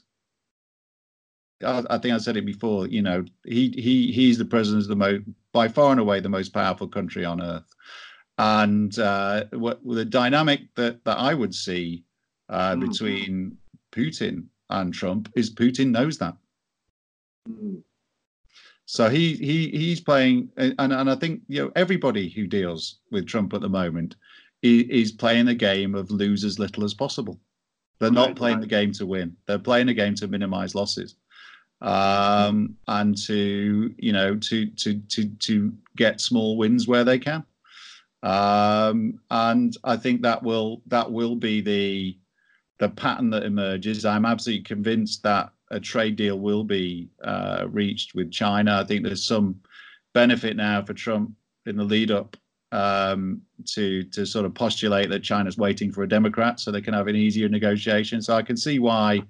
I, 1.65 1.83
I, 1.91 1.99
think 1.99 2.15
I 2.15 2.19
said 2.19 2.37
it 2.37 2.47
before. 2.47 2.87
You 2.87 3.03
know, 3.03 3.25
he 3.45 3.71
he 3.71 4.13
he's 4.13 4.39
the 4.39 4.45
president 4.45 4.85
of 4.85 4.89
the 4.91 4.97
most, 4.97 5.25
by 5.53 5.67
far 5.67 5.91
and 5.91 5.99
away, 5.99 6.21
the 6.21 6.29
most 6.29 6.55
powerful 6.55 6.87
country 6.87 7.25
on 7.25 7.43
earth, 7.43 7.75
and 8.39 8.97
uh, 8.97 9.47
what 9.51 9.81
the 9.85 10.05
dynamic 10.05 10.73
that 10.77 11.05
that 11.05 11.19
I 11.19 11.35
would 11.35 11.53
see 11.53 12.05
uh, 12.49 12.77
mm. 12.77 12.89
between 12.89 13.59
Putin 13.91 14.45
and 14.71 14.95
Trump 14.95 15.33
is 15.35 15.53
Putin 15.53 15.91
knows 15.91 16.17
that. 16.19 16.37
So 18.87 19.09
he 19.09 19.35
he 19.35 19.69
he's 19.71 20.01
playing, 20.01 20.51
and 20.57 20.75
and 20.79 21.11
I 21.11 21.15
think 21.15 21.43
you 21.49 21.65
know 21.65 21.73
everybody 21.75 22.29
who 22.29 22.47
deals 22.47 22.99
with 23.11 23.27
Trump 23.27 23.55
at 23.55 23.61
the 23.63 23.69
moment 23.69 24.17
is, 24.63 25.13
playing 25.13 25.47
the 25.47 25.55
game 25.55 25.95
of 25.95 26.11
lose 26.11 26.45
as 26.45 26.59
little 26.59 26.85
as 26.85 26.95
possible. 26.95 27.39
They're 28.01 28.11
not 28.11 28.29
Right, 28.29 28.37
playing 28.37 28.57
right. 28.57 28.63
the 28.63 28.67
game 28.67 28.93
to 28.93 29.07
win. 29.07 29.37
They're 29.47 29.59
playing 29.59 29.89
a 29.89 29.95
game 29.95 30.15
to 30.17 30.29
minimize 30.29 30.75
losses, 30.75 31.17
um, 31.81 32.77
and 32.89 33.17
to 33.25 33.95
you 33.99 34.13
know 34.13 34.37
to 34.37 34.67
to 34.67 34.99
to 35.01 35.29
to 35.29 35.73
get 35.97 36.21
small 36.21 36.57
wins 36.57 36.87
where 36.89 37.05
they 37.05 37.19
can. 37.19 37.45
Um, 38.23 39.21
and 39.31 39.77
I 39.85 39.97
think 39.97 40.23
that 40.23 40.43
will 40.43 40.83
that 40.87 41.11
will 41.11 41.37
be 41.37 41.61
the 41.61 42.19
the 42.79 42.89
pattern 42.89 43.31
that 43.31 43.45
emerges. 43.45 44.05
I'm 44.05 44.25
absolutely 44.27 44.65
convinced 44.65 45.23
that 45.23 45.51
a 45.75 45.81
trade 45.81 46.17
deal 46.17 46.39
will 46.39 46.65
be 46.65 47.09
uh, 47.23 47.67
reached 47.69 48.15
with 48.15 48.31
China. 48.31 48.81
I 48.81 48.85
think 48.85 49.03
there's 49.03 49.27
some 49.27 49.61
benefit 50.13 50.57
now 50.57 50.83
for 50.83 50.95
Trump 50.95 51.33
in 51.67 51.77
the 51.77 51.85
lead 51.85 52.11
up 52.11 52.37
um, 52.71 53.43
to 53.75 54.05
to 54.05 54.25
sort 54.25 54.47
of 54.47 54.55
postulate 54.55 55.11
that 55.11 55.23
China's 55.23 55.59
waiting 55.59 55.93
for 55.93 56.05
a 56.05 56.09
Democrat 56.09 56.61
so 56.61 56.71
they 56.71 56.81
can 56.81 56.95
have 56.95 57.09
an 57.09 57.17
easier 57.17 57.49
negotiation. 57.49 58.23
So 58.23 58.35
I 58.35 58.43
can 58.43 58.57
see 58.57 58.79
why 58.79 59.23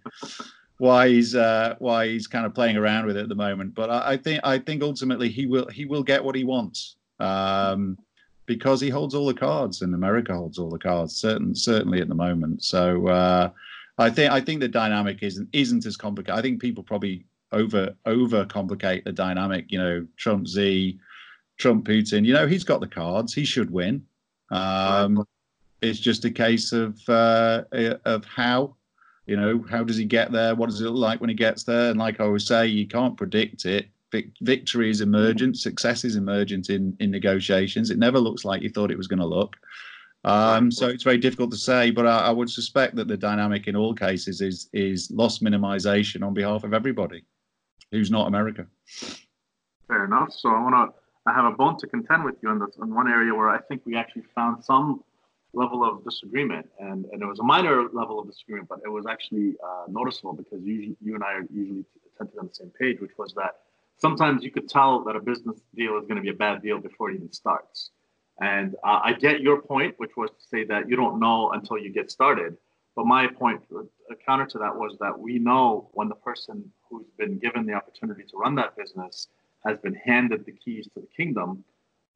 why 0.79 1.09
he's 1.09 1.35
uh, 1.35 1.77
why 1.79 2.09
he's 2.09 2.27
kind 2.27 2.45
of 2.45 2.55
playing 2.55 2.77
around 2.77 3.07
with 3.07 3.17
it 3.17 3.23
at 3.23 3.29
the 3.29 3.35
moment. 3.35 3.75
But 3.75 3.91
I, 3.91 4.13
I 4.13 4.17
think 4.17 4.41
I 4.45 4.59
think 4.59 4.83
ultimately 4.83 5.31
he 5.31 5.47
will 5.47 5.67
he 5.69 5.87
will 5.87 6.03
get 6.03 6.23
what 6.23 6.35
he 6.35 6.45
wants. 6.45 6.97
Um, 7.21 7.99
because 8.47 8.79
he 8.79 8.91
holds 8.91 9.15
all 9.15 9.27
the 9.27 9.33
cards 9.33 9.81
and 9.81 9.95
America 9.95 10.35
holds 10.35 10.59
all 10.59 10.69
the 10.69 10.79
cards, 10.79 11.17
certain, 11.17 11.55
certainly 11.55 12.03
at 12.03 12.09
the 12.09 12.15
moment. 12.15 12.63
So 12.63 13.07
uh, 13.07 13.51
I 13.99 14.11
think 14.11 14.33
I 14.33 14.41
think 14.41 14.61
the 14.61 14.69
dynamic 14.69 15.23
isn't 15.23 15.49
isn't 15.53 15.87
as 15.87 15.97
complicated. 15.97 16.39
I 16.39 16.43
think 16.43 16.61
people 16.61 16.83
probably 16.83 17.25
over 17.53 17.95
over 18.07 18.45
complicate 18.45 19.05
the 19.05 19.13
dynamic. 19.13 19.67
You 19.71 19.79
know, 19.79 20.07
Trump 20.17 20.49
Z, 20.49 20.99
Trump 21.59 21.87
Putin. 21.87 22.25
You 22.25 22.35
know, 22.35 22.47
he's 22.47 22.65
got 22.65 22.81
the 22.81 22.89
cards. 22.89 23.33
He 23.33 23.45
should 23.45 23.71
win. 23.71 24.05
Um, 24.51 25.25
it's 25.81 26.01
just 26.01 26.25
a 26.25 26.31
case 26.31 26.73
of 26.73 26.99
uh, 27.09 27.65
of 28.05 28.25
how. 28.25 28.77
You 29.27 29.37
know, 29.37 29.65
how 29.71 29.83
does 29.83 29.97
he 29.97 30.05
get 30.05 30.33
there? 30.33 30.55
What 30.55 30.69
does 30.69 30.83
it 30.83 30.85
look 30.85 30.97
like 30.97 31.21
when 31.21 31.31
he 31.31 31.37
gets 31.37 31.65
there? 31.65 31.91
And 31.91 31.99
like 31.99 32.21
I 32.21 32.25
always 32.25 32.47
say, 32.47 32.67
you 32.67 32.87
can't 32.87 33.17
predict 33.17 33.65
it. 33.65 33.87
Vic- 34.13 34.33
Victory 34.43 34.91
is 34.91 35.01
emergent, 35.01 35.57
success 35.57 36.05
is 36.05 36.17
emergent 36.17 36.69
in 36.69 36.95
in 37.01 37.11
negotiations. 37.11 37.91
It 37.91 37.99
never 37.99 38.19
looks 38.19 38.45
like 38.45 38.61
you 38.61 38.69
thought 38.69 38.91
it 38.91 38.99
was 38.99 39.07
going 39.07 39.21
to 39.21 39.27
look. 39.27 39.57
Um, 40.25 40.71
so 40.71 40.89
it's 40.89 41.03
very 41.03 41.19
difficult 41.19 41.51
to 41.51 41.57
say, 41.57 41.91
but 41.91 42.07
I, 42.07 42.27
I 42.27 42.31
would 42.31 42.49
suspect 42.49 42.97
that 42.97 43.09
the 43.09 43.17
dynamic 43.17 43.67
in 43.67 43.77
all 43.77 43.95
cases 43.95 44.41
is 44.41 44.69
is 44.73 45.11
loss 45.11 45.41
minimization 45.41 46.27
on 46.27 46.33
behalf 46.33 46.65
of 46.65 46.73
everybody 46.73 47.25
who's 47.91 48.11
not 48.11 48.27
America. 48.27 48.67
Fair 49.87 50.05
enough. 50.07 50.33
So 50.33 50.49
I 50.49 50.63
want 50.63 50.75
to. 50.75 51.01
I 51.27 51.33
have 51.33 51.47
a 51.47 51.57
bone 51.57 51.79
to 51.79 51.87
contend 51.87 52.25
with 52.25 52.37
you 52.43 52.51
on 52.51 52.59
this 52.59 52.77
on 52.81 52.95
one 52.95 53.09
area 53.09 53.35
where 53.35 53.49
I 53.49 53.59
think 53.59 53.83
we 53.85 53.97
actually 53.97 54.25
found 54.35 54.65
some 54.65 55.03
level 55.53 55.85
of 55.85 56.05
disagreement, 56.05 56.67
and 56.79 57.05
and 57.13 57.23
it 57.23 57.27
was 57.27 57.39
a 57.41 57.45
minor 57.45 57.89
level 57.93 58.19
of 58.19 58.27
disagreement, 58.27 58.69
but 58.69 58.81
it 58.85 58.89
was 58.89 59.07
actually 59.07 59.57
uh, 59.63 59.85
noticeable 59.89 60.33
because 60.33 60.63
you 60.63 60.97
you 61.03 61.15
and 61.15 61.23
I 61.23 61.33
are 61.35 61.47
usually 61.53 61.85
tend 62.17 62.31
on 62.41 62.49
the 62.49 62.55
same 62.55 62.73
page, 62.81 63.01
which 63.01 63.13
was 63.19 63.35
that 63.35 63.57
sometimes 63.99 64.43
you 64.43 64.51
could 64.51 64.69
tell 64.69 65.05
that 65.05 65.17
a 65.17 65.21
business 65.21 65.61
deal 65.75 65.99
is 65.99 66.07
going 66.07 66.17
to 66.17 66.23
be 66.23 66.31
a 66.31 66.35
bad 66.35 66.63
deal 66.63 66.79
before 66.79 67.11
it 67.11 67.17
even 67.17 67.33
starts. 67.33 67.91
And 68.41 68.75
uh, 68.83 69.01
I 69.05 69.13
get 69.13 69.41
your 69.41 69.61
point, 69.61 69.95
which 69.99 70.17
was 70.17 70.31
to 70.31 70.49
say 70.49 70.65
that 70.65 70.89
you 70.89 70.97
don't 70.97 71.21
know 71.21 71.53
until 71.53 71.79
you 71.79 71.91
get 71.91 72.11
started. 72.11 72.57
But 72.97 73.07
my 73.07 73.27
point, 73.27 73.63
counter 74.25 74.47
to 74.47 74.59
that, 74.59 74.75
was 74.75 74.97
that 75.01 75.19
we 75.19 75.39
know 75.39 75.91
when 75.95 76.09
the 76.09 76.15
person 76.15 76.71
who's 76.89 77.07
been 77.19 77.39
given 77.39 77.67
the 77.67 77.73
opportunity 77.73 78.23
to 78.25 78.37
run 78.37 78.55
that 78.57 78.77
business 78.77 79.29
has 79.67 79.79
been 79.79 79.95
handed 79.95 80.45
the 80.45 80.53
keys 80.53 80.87
to 80.95 81.01
the 81.01 81.09
kingdom, 81.17 81.65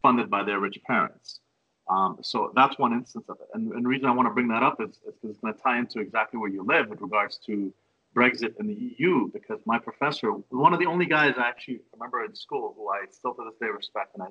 funded 0.03 0.31
by 0.31 0.45
their 0.45 0.61
rich 0.61 0.79
parents. 0.87 1.41
Um, 1.89 2.19
so 2.21 2.53
that's 2.55 2.79
one 2.79 2.93
instance 2.93 3.27
of 3.29 3.39
it. 3.41 3.49
And, 3.55 3.73
and 3.73 3.85
the 3.85 3.89
reason 3.89 4.07
I 4.07 4.13
want 4.13 4.29
to 4.29 4.35
bring 4.35 4.49
that 4.49 4.63
up 4.63 4.81
is 4.81 4.99
because 5.05 5.31
it's 5.31 5.41
going 5.41 5.55
to 5.55 5.61
tie 5.61 5.79
into 5.79 6.01
exactly 6.01 6.39
where 6.39 6.51
you 6.51 6.63
live 6.63 6.89
with 6.89 7.01
regards 7.01 7.39
to 7.47 7.73
Brexit 8.15 8.55
and 8.59 8.69
the 8.69 8.95
EU. 8.99 9.31
Because 9.33 9.61
my 9.65 9.79
professor, 9.79 10.31
one 10.51 10.75
of 10.75 10.81
the 10.81 10.87
only 10.87 11.07
guys 11.07 11.35
I 11.39 11.49
actually 11.49 11.81
remember 11.95 12.25
in 12.25 12.35
school 12.35 12.75
who 12.77 12.89
I 12.91 13.05
still 13.11 13.35
to 13.35 13.45
this 13.45 13.59
day 13.59 13.73
respect 13.75 14.15
and 14.15 14.23
I 14.23 14.29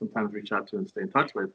sometimes 0.00 0.32
reach 0.32 0.50
out 0.50 0.66
to 0.68 0.78
and 0.78 0.88
stay 0.88 1.02
in 1.02 1.10
touch 1.10 1.32
with, 1.34 1.50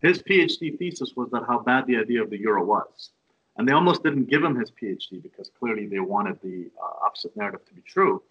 his 0.00 0.20
PhD 0.22 0.76
thesis 0.76 1.12
was 1.14 1.30
that 1.30 1.44
how 1.46 1.60
bad 1.60 1.86
the 1.86 1.96
idea 1.96 2.20
of 2.22 2.30
the 2.30 2.40
euro 2.40 2.64
was. 2.64 3.10
And 3.56 3.68
they 3.68 3.72
almost 3.72 4.02
didn't 4.02 4.30
give 4.30 4.42
him 4.42 4.58
his 4.58 4.70
PhD 4.70 5.22
because 5.22 5.50
clearly 5.58 5.86
they 5.86 6.00
wanted 6.00 6.38
the 6.42 6.70
uh, 6.82 7.06
opposite 7.06 7.36
narrative 7.36 7.64
to 7.66 7.74
be 7.74 7.82
true. 7.82 8.22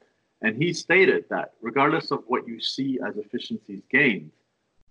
And 0.41 0.61
he 0.61 0.73
stated 0.73 1.25
that 1.29 1.53
regardless 1.61 2.11
of 2.11 2.23
what 2.27 2.47
you 2.47 2.59
see 2.59 2.99
as 3.07 3.17
efficiencies 3.17 3.83
gained, 3.89 4.31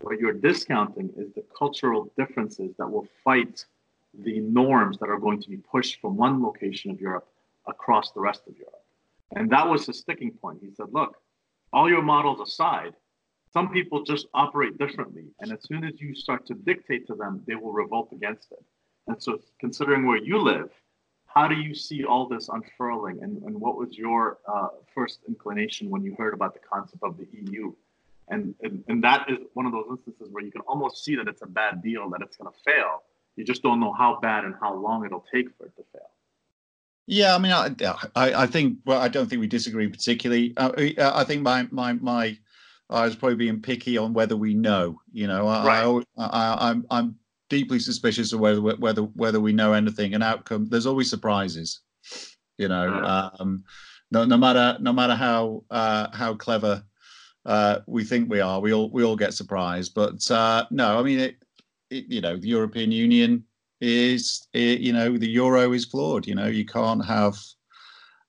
what 0.00 0.18
you're 0.18 0.32
discounting 0.32 1.10
is 1.16 1.32
the 1.34 1.44
cultural 1.56 2.10
differences 2.16 2.70
that 2.78 2.90
will 2.90 3.08
fight 3.24 3.66
the 4.22 4.40
norms 4.40 4.98
that 4.98 5.10
are 5.10 5.18
going 5.18 5.42
to 5.42 5.50
be 5.50 5.58
pushed 5.58 6.00
from 6.00 6.16
one 6.16 6.42
location 6.42 6.90
of 6.90 7.00
Europe 7.00 7.28
across 7.66 8.12
the 8.12 8.20
rest 8.20 8.42
of 8.46 8.56
Europe. 8.56 8.84
And 9.36 9.50
that 9.50 9.68
was 9.68 9.86
his 9.86 9.98
sticking 9.98 10.30
point. 10.30 10.60
He 10.62 10.70
said, 10.74 10.86
look, 10.92 11.16
all 11.72 11.88
your 11.88 12.02
models 12.02 12.40
aside, 12.40 12.94
some 13.52 13.70
people 13.70 14.04
just 14.04 14.26
operate 14.34 14.78
differently. 14.78 15.26
And 15.40 15.52
as 15.52 15.60
soon 15.66 15.84
as 15.84 16.00
you 16.00 16.14
start 16.14 16.46
to 16.46 16.54
dictate 16.54 17.06
to 17.08 17.14
them, 17.14 17.42
they 17.46 17.54
will 17.54 17.72
revolt 17.72 18.10
against 18.12 18.52
it. 18.52 18.64
And 19.06 19.20
so, 19.20 19.40
considering 19.58 20.06
where 20.06 20.18
you 20.18 20.38
live, 20.38 20.70
how 21.26 21.48
do 21.48 21.54
you 21.54 21.74
see 21.74 22.04
all 22.04 22.26
this 22.26 22.48
unfurling? 22.48 23.22
And, 23.22 23.42
and 23.42 23.60
what 23.60 23.76
was 23.76 23.96
your 23.96 24.38
uh, 24.46 24.68
first 24.94 25.20
inclination 25.28 25.90
when 25.90 26.02
you 26.02 26.14
heard 26.16 26.34
about 26.34 26.54
the 26.54 26.60
concept 26.60 27.02
of 27.02 27.16
the 27.16 27.26
EU? 27.32 27.72
And, 28.28 28.54
and, 28.62 28.84
and 28.88 29.02
that 29.02 29.28
is 29.28 29.38
one 29.54 29.66
of 29.66 29.72
those 29.72 29.86
instances 29.90 30.28
where 30.30 30.44
you 30.44 30.52
can 30.52 30.60
almost 30.62 31.04
see 31.04 31.16
that 31.16 31.26
it's 31.26 31.42
a 31.42 31.46
bad 31.46 31.82
deal, 31.82 32.08
that 32.10 32.20
it's 32.22 32.36
going 32.36 32.52
to 32.52 32.58
fail. 32.64 33.02
You 33.36 33.44
just 33.44 33.62
don't 33.62 33.80
know 33.80 33.92
how 33.92 34.18
bad 34.20 34.44
and 34.44 34.54
how 34.60 34.74
long 34.74 35.04
it'll 35.04 35.24
take 35.32 35.48
for 35.56 35.66
it 35.66 35.76
to 35.76 35.84
fail. 35.92 36.10
Yeah, 37.06 37.34
I 37.34 37.38
mean, 37.38 37.50
I, 37.50 37.74
I, 38.14 38.46
think. 38.46 38.78
Well, 38.84 39.00
I 39.00 39.08
don't 39.08 39.28
think 39.28 39.40
we 39.40 39.48
disagree 39.48 39.88
particularly. 39.88 40.54
Uh, 40.56 40.70
I 40.98 41.24
think 41.24 41.42
my, 41.42 41.66
my, 41.72 41.94
my, 41.94 42.38
I 42.90 43.04
was 43.04 43.16
probably 43.16 43.36
being 43.36 43.62
picky 43.62 43.96
on 43.96 44.12
whether 44.12 44.36
we 44.36 44.54
know. 44.54 45.00
You 45.12 45.26
know, 45.28 45.46
I, 45.48 45.66
Right. 45.84 46.06
I, 46.18 46.24
I, 46.26 46.70
I'm, 46.70 46.84
I'm 46.90 47.16
deeply 47.48 47.78
suspicious 47.78 48.32
of 48.32 48.40
whether, 48.40 48.60
whether, 48.60 49.02
whether 49.02 49.40
we 49.40 49.52
know 49.52 49.72
anything. 49.72 50.14
An 50.14 50.22
outcome. 50.22 50.66
There's 50.66 50.86
always 50.86 51.08
surprises. 51.08 51.80
You 52.58 52.68
know, 52.68 52.84
Yeah. 52.86 53.30
um, 53.38 53.64
no, 54.10 54.24
no 54.24 54.36
matter, 54.36 54.76
no 54.80 54.92
matter 54.92 55.14
how, 55.14 55.64
uh, 55.70 56.08
how 56.12 56.34
clever 56.34 56.82
uh, 57.46 57.78
we 57.86 58.04
think 58.04 58.28
we 58.28 58.40
are, 58.40 58.60
we 58.60 58.74
all, 58.74 58.90
we 58.90 59.04
all 59.04 59.16
get 59.16 59.34
surprised. 59.34 59.94
But 59.94 60.30
uh, 60.30 60.66
no, 60.70 60.98
I 60.98 61.02
mean, 61.02 61.20
it, 61.20 61.36
it, 61.90 62.04
you 62.08 62.20
know, 62.20 62.36
the 62.36 62.48
European 62.48 62.92
Union 62.92 63.44
is 63.80 64.46
it, 64.52 64.80
you 64.80 64.92
know 64.92 65.16
the 65.16 65.26
euro 65.26 65.72
is 65.72 65.86
flawed 65.86 66.26
you 66.26 66.34
know 66.34 66.48
you 66.48 66.66
can't 66.66 67.02
have 67.02 67.34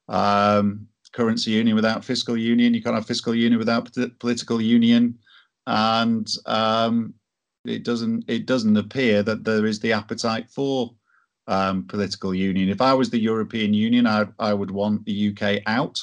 um 0.08 0.88
currency 1.14 1.52
union 1.52 1.76
without 1.76 2.06
fiscal 2.06 2.38
union. 2.38 2.74
You 2.74 2.82
can't 2.82 2.96
have 2.96 3.06
fiscal 3.06 3.36
union 3.36 3.60
without 3.60 3.90
political 4.20 4.62
union. 4.62 5.18
And 5.68 6.28
um 6.46 7.14
it 7.66 7.84
doesn't 7.84 8.26
it 8.28 8.46
doesn't 8.46 8.78
appear 8.78 9.22
that 9.24 9.44
there 9.44 9.66
is 9.66 9.80
the 9.80 9.94
appetite 9.94 10.50
for 10.50 10.92
um 11.48 11.86
political 11.88 12.34
union. 12.34 12.70
If 12.70 12.82
i 12.82 12.94
was 12.94 13.10
the 13.10 13.20
european 13.20 13.74
union 13.74 14.08
i 14.08 14.26
i 14.40 14.54
would 14.54 14.72
want 14.72 15.06
the 15.06 15.30
uk 15.30 15.62
out 15.68 16.00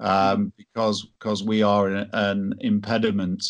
um 0.00 0.52
because 0.56 1.06
because 1.18 1.42
we 1.42 1.62
are 1.62 1.88
an, 1.88 2.08
an 2.12 2.54
impediment 2.60 3.42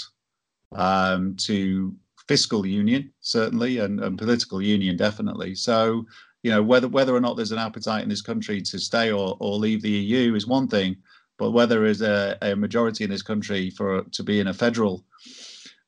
um 0.73 1.37
to 1.37 1.95
fiscal 2.29 2.67
union 2.67 3.13
certainly 3.21 3.79
and, 3.79 4.01
and 4.01 4.19
political 4.19 4.61
union 4.61 4.97
definitely. 4.97 5.55
So 5.55 6.05
you 6.47 6.53
know 6.53 6.63
whether 6.63 6.87
whether 6.87 7.13
or 7.13 7.21
not 7.21 7.35
there's 7.35 7.51
an 7.51 7.59
appetite 7.59 8.05
in 8.05 8.09
this 8.09 8.23
country 8.23 8.63
to 8.63 8.79
stay 8.79 9.11
or, 9.11 9.37
or 9.41 9.55
leave 9.55 9.83
the 9.83 9.91
eu 9.91 10.33
is 10.37 10.47
one 10.47 10.69
thing 10.69 10.95
but 11.39 11.51
whether 11.51 11.83
there's 11.83 12.03
a, 12.03 12.39
a 12.41 12.55
majority 12.55 13.03
in 13.03 13.11
this 13.11 13.21
country 13.31 13.69
for 13.69 14.05
to 14.13 14.23
be 14.23 14.39
in 14.39 14.47
a 14.47 14.55
federal 14.55 15.05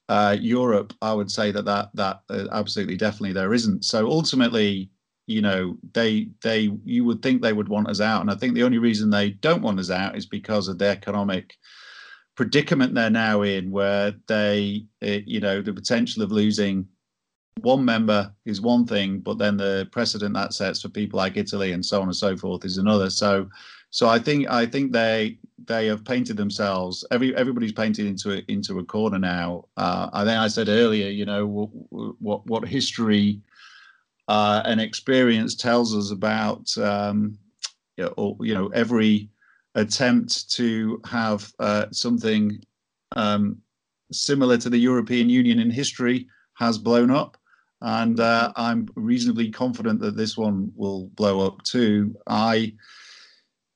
uh, 0.09 0.37
europe 0.41 0.93
i 1.01 1.13
would 1.13 1.31
say 1.31 1.53
that 1.53 1.65
that 1.65 1.91
that 1.95 2.23
uh, 2.29 2.47
absolutely 2.51 2.97
definitely 2.97 3.33
there 3.33 3.55
isn't. 3.55 3.85
So 3.85 4.09
ultimately 4.09 4.91
you 5.29 5.43
know 5.43 5.79
they 5.93 6.29
they 6.43 6.73
you 6.85 7.05
would 7.05 7.23
think 7.23 7.41
they 7.41 7.53
would 7.53 7.69
want 7.69 7.89
us 7.89 8.01
out 8.01 8.23
and 8.23 8.31
i 8.31 8.35
think 8.35 8.55
the 8.55 8.65
only 8.65 8.79
reason 8.79 9.11
they 9.11 9.31
don't 9.31 9.63
want 9.63 9.79
us 9.79 9.91
out 9.91 10.17
is 10.17 10.27
because 10.27 10.67
of 10.67 10.79
the 10.79 10.89
economic 10.89 11.55
predicament 12.35 12.95
they're 12.95 13.11
now 13.11 13.43
in 13.43 13.71
where 13.71 14.13
they 14.27 14.87
uh, 15.05 15.23
you 15.25 15.39
know 15.39 15.63
the 15.63 15.73
potential 15.73 16.25
of 16.25 16.33
losing 16.33 16.89
one 17.63 17.85
member 17.85 18.33
is 18.45 18.61
one 18.61 18.87
thing 18.87 19.21
but 19.21 19.39
then 19.39 19.57
the 19.57 19.89
precedent 19.93 20.35
that 20.35 20.53
sets 20.53 20.83
for 20.83 20.89
people 20.89 21.17
like 21.17 21.37
italy 21.37 21.73
and 21.73 21.85
so 21.85 22.01
on 22.01 22.09
and 22.09 22.17
so 22.17 22.37
forth 22.37 22.65
is 22.65 22.79
another 22.79 23.11
so 23.11 23.49
so 23.91 24.09
i 24.09 24.19
think 24.19 24.49
i 24.49 24.65
think 24.65 24.93
they 24.93 25.39
they 25.67 25.87
have 25.87 26.05
painted 26.05 26.37
themselves 26.37 27.05
every 27.11 27.35
everybody's 27.37 27.73
painted 27.73 28.07
into 28.07 28.33
a, 28.33 28.43
into 28.49 28.79
a 28.79 28.85
corner 28.85 29.19
now 29.19 29.65
uh, 29.77 30.09
i 30.13 30.25
think 30.25 30.39
i 30.39 30.49
said 30.49 30.69
earlier 30.69 31.09
you 31.09 31.25
know 31.25 31.47
what 31.47 31.69
what, 32.21 32.47
what 32.47 32.69
history 32.69 33.41
uh, 34.29 34.61
and 34.67 34.79
experience 34.79 35.55
tells 35.55 35.97
us 35.97 36.11
about 36.11 36.77
um, 36.77 37.39
you 37.97 38.05
know, 38.05 38.15
or, 38.17 38.37
you 38.41 38.55
know 38.55 38.69
every 38.69 39.29
attempt 39.75 40.51
to 40.51 41.01
have 41.07 41.53
uh, 41.61 41.87
something 41.93 42.61
um, 43.17 43.57
similar 44.13 44.57
to 44.59 44.71
the 44.71 44.79
European 44.79 45.29
Union 45.29 45.59
in 45.59 45.71
history 45.71 46.27
has 46.55 46.79
blown 46.79 47.11
up. 47.11 47.37
And 47.81 48.19
uh, 48.19 48.53
I'm 48.57 48.89
reasonably 48.97 49.51
confident 49.51 50.01
that 50.01 50.17
this 50.17 50.37
one 50.37 50.73
will 50.75 51.07
blow 51.15 51.47
up 51.47 51.63
too. 51.63 52.17
I, 52.27 52.75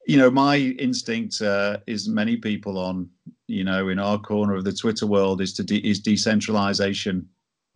you 0.06 0.16
know, 0.16 0.30
my 0.30 0.56
instinct 0.56 1.40
uh, 1.40 1.78
is 1.86 2.08
many 2.08 2.36
people 2.36 2.78
on, 2.78 3.08
you 3.46 3.64
know, 3.64 3.88
in 3.88 3.98
our 3.98 4.18
corner 4.18 4.56
of 4.56 4.64
the 4.64 4.72
Twitter 4.72 5.06
world 5.06 5.40
is 5.40 5.52
to 5.54 5.62
de- 5.62 5.88
is 5.88 6.00
decentralization 6.00 7.28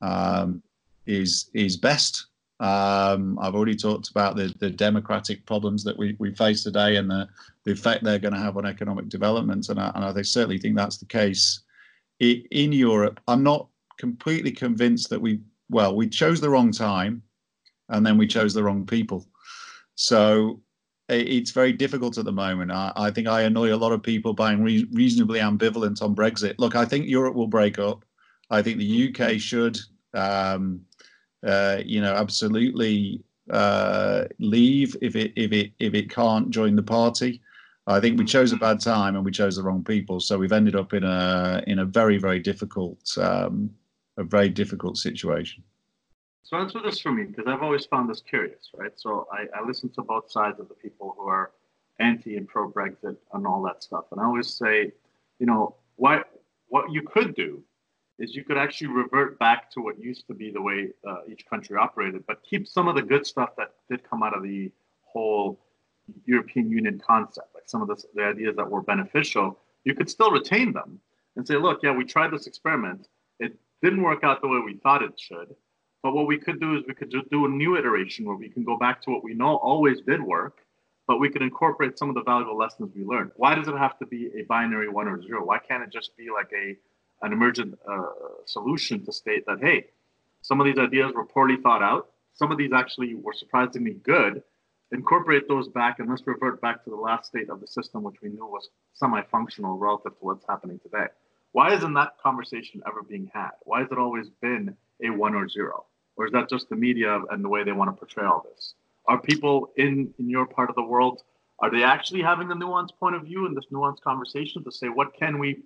um, 0.02 0.62
is 1.06 1.50
is 1.54 1.76
best. 1.76 2.26
Um, 2.58 3.38
I've 3.38 3.54
already 3.54 3.76
talked 3.76 4.08
about 4.08 4.34
the, 4.34 4.52
the 4.58 4.70
democratic 4.70 5.44
problems 5.44 5.84
that 5.84 5.96
we, 5.96 6.16
we 6.18 6.34
face 6.34 6.62
today 6.62 6.96
and 6.96 7.10
the, 7.10 7.28
the 7.64 7.72
effect 7.72 8.02
they're 8.02 8.18
going 8.18 8.32
to 8.32 8.40
have 8.40 8.56
on 8.56 8.64
economic 8.64 9.10
development. 9.10 9.68
And 9.68 9.78
I, 9.78 9.92
and 9.94 10.04
I 10.04 10.22
certainly 10.22 10.58
think 10.58 10.74
that's 10.74 10.96
the 10.96 11.04
case 11.04 11.60
in 12.18 12.72
Europe. 12.72 13.20
I'm 13.28 13.42
not 13.42 13.68
completely 13.98 14.52
convinced 14.52 15.10
that 15.10 15.20
we, 15.20 15.40
well, 15.68 15.96
we 15.96 16.08
chose 16.08 16.40
the 16.40 16.50
wrong 16.50 16.72
time 16.72 17.22
and 17.88 18.04
then 18.04 18.18
we 18.18 18.26
chose 18.26 18.54
the 18.54 18.62
wrong 18.62 18.86
people. 18.86 19.26
So 19.94 20.60
it's 21.08 21.52
very 21.52 21.72
difficult 21.72 22.18
at 22.18 22.24
the 22.24 22.32
moment. 22.32 22.72
I, 22.72 22.92
I 22.96 23.10
think 23.10 23.28
I 23.28 23.42
annoy 23.42 23.72
a 23.72 23.76
lot 23.76 23.92
of 23.92 24.02
people 24.02 24.34
by 24.34 24.50
being 24.50 24.64
re- 24.64 24.88
reasonably 24.92 25.38
ambivalent 25.38 26.02
on 26.02 26.16
Brexit. 26.16 26.54
Look, 26.58 26.74
I 26.74 26.84
think 26.84 27.06
Europe 27.06 27.34
will 27.34 27.46
break 27.46 27.78
up. 27.78 28.04
I 28.50 28.62
think 28.62 28.78
the 28.78 29.14
UK 29.14 29.38
should 29.40 29.78
um, 30.14 30.80
uh, 31.46 31.80
you 31.84 32.00
know, 32.00 32.14
absolutely 32.14 33.22
uh, 33.50 34.24
leave 34.38 34.96
if 35.00 35.14
it 35.14 35.32
if 35.36 35.52
it 35.52 35.72
if 35.78 35.94
it 35.94 36.10
can't 36.10 36.50
join 36.50 36.74
the 36.74 36.82
party. 36.82 37.40
I 37.86 38.00
think 38.00 38.18
we 38.18 38.24
chose 38.24 38.52
a 38.52 38.56
bad 38.56 38.80
time 38.80 39.14
and 39.14 39.24
we 39.24 39.30
chose 39.30 39.56
the 39.56 39.62
wrong 39.62 39.84
people, 39.84 40.18
so 40.18 40.38
we've 40.38 40.52
ended 40.52 40.74
up 40.74 40.92
in 40.92 41.04
a 41.04 41.62
in 41.66 41.78
a 41.78 41.84
very 41.84 42.18
very 42.18 42.40
difficult 42.40 43.16
um, 43.18 43.70
a 44.16 44.24
very 44.24 44.48
difficult 44.48 44.96
situation. 44.96 45.62
So 46.42 46.56
answer 46.56 46.80
this 46.80 47.00
for 47.00 47.10
me 47.10 47.24
because 47.24 47.46
I've 47.48 47.62
always 47.62 47.86
found 47.86 48.08
this 48.08 48.22
curious, 48.22 48.70
right? 48.74 48.92
So 48.96 49.26
I, 49.32 49.46
I 49.58 49.66
listen 49.66 49.88
to 49.90 50.02
both 50.02 50.30
sides 50.30 50.60
of 50.60 50.68
the 50.68 50.74
people 50.74 51.14
who 51.18 51.26
are 51.26 51.50
anti 51.98 52.36
and 52.36 52.46
pro 52.46 52.70
Brexit 52.70 53.16
and 53.32 53.46
all 53.46 53.62
that 53.62 53.82
stuff, 53.82 54.04
and 54.12 54.20
I 54.20 54.24
always 54.24 54.48
say, 54.48 54.92
you 55.38 55.46
know, 55.46 55.74
why 55.96 56.22
what 56.68 56.92
you 56.92 57.02
could 57.02 57.34
do 57.34 57.62
is 58.18 58.34
you 58.34 58.44
could 58.44 58.56
actually 58.56 58.88
revert 58.88 59.38
back 59.38 59.70
to 59.72 59.80
what 59.80 59.98
used 59.98 60.26
to 60.26 60.34
be 60.34 60.50
the 60.50 60.60
way 60.60 60.88
uh, 61.06 61.18
each 61.30 61.44
country 61.46 61.76
operated, 61.76 62.24
but 62.26 62.42
keep 62.48 62.66
some 62.66 62.88
of 62.88 62.94
the 62.94 63.02
good 63.02 63.26
stuff 63.26 63.50
that 63.56 63.74
did 63.90 64.08
come 64.08 64.22
out 64.22 64.36
of 64.36 64.42
the 64.42 64.70
whole 65.02 65.60
European 66.24 66.70
Union 66.70 67.00
concept, 67.04 67.48
like 67.54 67.64
some 67.66 67.82
of 67.82 67.88
the, 67.88 68.02
the 68.14 68.22
ideas 68.22 68.56
that 68.56 68.70
were 68.70 68.82
beneficial. 68.82 69.58
You 69.84 69.94
could 69.94 70.08
still 70.08 70.30
retain 70.30 70.72
them 70.72 71.00
and 71.36 71.46
say, 71.46 71.56
look, 71.56 71.80
yeah, 71.82 71.92
we 71.92 72.04
tried 72.04 72.30
this 72.30 72.46
experiment. 72.46 73.08
It 73.38 73.58
didn't 73.82 74.02
work 74.02 74.24
out 74.24 74.40
the 74.42 74.48
way 74.48 74.60
we 74.64 74.78
thought 74.82 75.02
it 75.02 75.18
should. 75.18 75.54
But 76.02 76.14
what 76.14 76.26
we 76.26 76.38
could 76.38 76.60
do 76.60 76.76
is 76.76 76.82
we 76.86 76.94
could 76.94 77.10
do 77.10 77.46
a 77.46 77.48
new 77.48 77.76
iteration 77.76 78.26
where 78.26 78.36
we 78.36 78.48
can 78.48 78.64
go 78.64 78.78
back 78.78 79.02
to 79.02 79.10
what 79.10 79.24
we 79.24 79.34
know 79.34 79.56
always 79.56 80.00
did 80.02 80.22
work, 80.22 80.58
but 81.06 81.18
we 81.18 81.28
could 81.28 81.42
incorporate 81.42 81.98
some 81.98 82.08
of 82.08 82.14
the 82.14 82.22
valuable 82.22 82.56
lessons 82.56 82.92
we 82.94 83.04
learned. 83.04 83.32
Why 83.36 83.54
does 83.54 83.68
it 83.68 83.76
have 83.76 83.98
to 83.98 84.06
be 84.06 84.30
a 84.38 84.42
binary 84.44 84.88
one 84.88 85.08
or 85.08 85.20
zero? 85.20 85.44
Why 85.44 85.58
can't 85.58 85.82
it 85.82 85.90
just 85.90 86.16
be 86.16 86.28
like 86.30 86.50
a 86.54 86.76
an 87.22 87.32
emergent 87.32 87.78
uh, 87.90 88.06
solution 88.44 89.04
to 89.04 89.12
state 89.12 89.44
that, 89.46 89.58
hey, 89.60 89.86
some 90.42 90.60
of 90.60 90.66
these 90.66 90.78
ideas 90.78 91.12
were 91.14 91.24
poorly 91.24 91.56
thought 91.56 91.82
out. 91.82 92.10
Some 92.34 92.52
of 92.52 92.58
these 92.58 92.72
actually 92.72 93.14
were 93.14 93.32
surprisingly 93.32 93.94
good. 93.94 94.42
Incorporate 94.92 95.48
those 95.48 95.68
back 95.68 95.98
and 95.98 96.08
let's 96.08 96.26
revert 96.26 96.60
back 96.60 96.84
to 96.84 96.90
the 96.90 96.96
last 96.96 97.26
state 97.26 97.50
of 97.50 97.60
the 97.60 97.66
system, 97.66 98.02
which 98.02 98.20
we 98.22 98.28
knew 98.28 98.46
was 98.46 98.68
semi 98.92 99.22
functional 99.22 99.78
relative 99.78 100.12
to 100.12 100.18
what's 100.20 100.44
happening 100.48 100.78
today. 100.78 101.06
Why 101.56 101.72
isn't 101.72 101.94
that 101.94 102.18
conversation 102.22 102.82
ever 102.86 103.02
being 103.02 103.30
had? 103.32 103.52
Why 103.62 103.80
has 103.80 103.90
it 103.90 103.96
always 103.96 104.28
been 104.42 104.76
a 105.02 105.08
one 105.08 105.34
or 105.34 105.48
zero? 105.48 105.86
Or 106.16 106.26
is 106.26 106.32
that 106.32 106.50
just 106.50 106.68
the 106.68 106.76
media 106.76 107.18
and 107.30 107.42
the 107.42 107.48
way 107.48 107.64
they 107.64 107.72
want 107.72 107.88
to 107.88 107.96
portray 107.98 108.26
all 108.26 108.44
this? 108.54 108.74
Are 109.06 109.18
people 109.18 109.72
in, 109.78 110.12
in 110.18 110.28
your 110.28 110.44
part 110.44 110.68
of 110.68 110.76
the 110.76 110.82
world, 110.82 111.22
are 111.60 111.70
they 111.70 111.82
actually 111.82 112.20
having 112.20 112.50
a 112.50 112.54
nuanced 112.54 112.98
point 113.00 113.16
of 113.16 113.22
view 113.22 113.46
in 113.46 113.54
this 113.54 113.64
nuanced 113.72 114.02
conversation 114.02 114.62
to 114.64 114.70
say, 114.70 114.90
what 114.90 115.14
can 115.18 115.38
we 115.38 115.62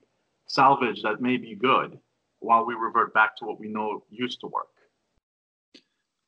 salvage 0.46 1.02
that 1.02 1.20
may 1.20 1.36
be 1.36 1.56
good 1.56 1.98
while 2.38 2.64
we 2.64 2.74
revert 2.74 3.12
back 3.12 3.36
to 3.38 3.44
what 3.44 3.58
we 3.58 3.66
know 3.66 4.04
used 4.10 4.38
to 4.42 4.46
work. 4.46 4.68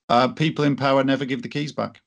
Uh, 0.09 0.27
people 0.27 0.65
in 0.65 0.75
power 0.75 1.05
never 1.05 1.25
give 1.25 1.43
the 1.43 1.49
keys 1.49 1.71
back. 1.71 2.01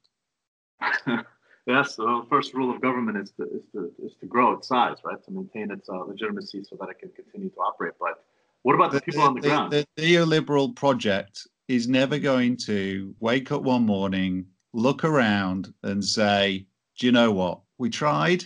yes, 1.66 1.96
the 1.96 2.26
first 2.30 2.54
rule 2.54 2.74
of 2.74 2.82
government 2.82 3.18
is 3.18 3.32
to, 3.32 3.44
is 3.44 3.64
to, 3.74 3.92
is 4.04 4.14
to 4.20 4.26
grow 4.26 4.54
its 4.54 4.68
size, 4.68 4.98
right? 5.04 5.24
To 5.26 5.32
maintain 5.32 5.72
its 5.72 5.90
uh, 5.90 6.00
legitimacy 6.00 6.64
so 6.64 6.78
that 6.80 6.90
it 6.90 7.00
can 7.00 7.10
continue 7.12 7.50
to 7.50 7.58
operate. 7.58 7.94
But 8.00 8.24
what 8.64 8.76
about 8.76 8.92
the, 8.92 9.00
the 9.00 9.04
people 9.04 9.22
on 9.22 9.36
the, 9.36 9.42
the 9.42 9.48
ground? 9.48 9.74
The 9.74 9.88
neoliberal 9.98 10.76
project 10.76 11.48
is 11.68 11.88
never 11.88 12.20
going 12.20 12.58
to 12.58 13.16
wake 13.20 13.52
up 13.52 13.64
one 13.64 13.86
morning, 13.86 14.46
look 14.74 15.04
around, 15.04 15.74
and 15.84 16.04
say, 16.04 16.66
Do 16.98 17.06
you 17.06 17.12
know 17.12 17.32
what? 17.32 17.62
We 17.78 17.90
tried 17.90 18.46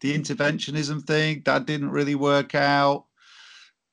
the 0.00 0.16
interventionism 0.16 1.04
thing 1.04 1.42
that 1.44 1.66
didn't 1.66 1.90
really 1.90 2.14
work 2.14 2.54
out. 2.54 3.06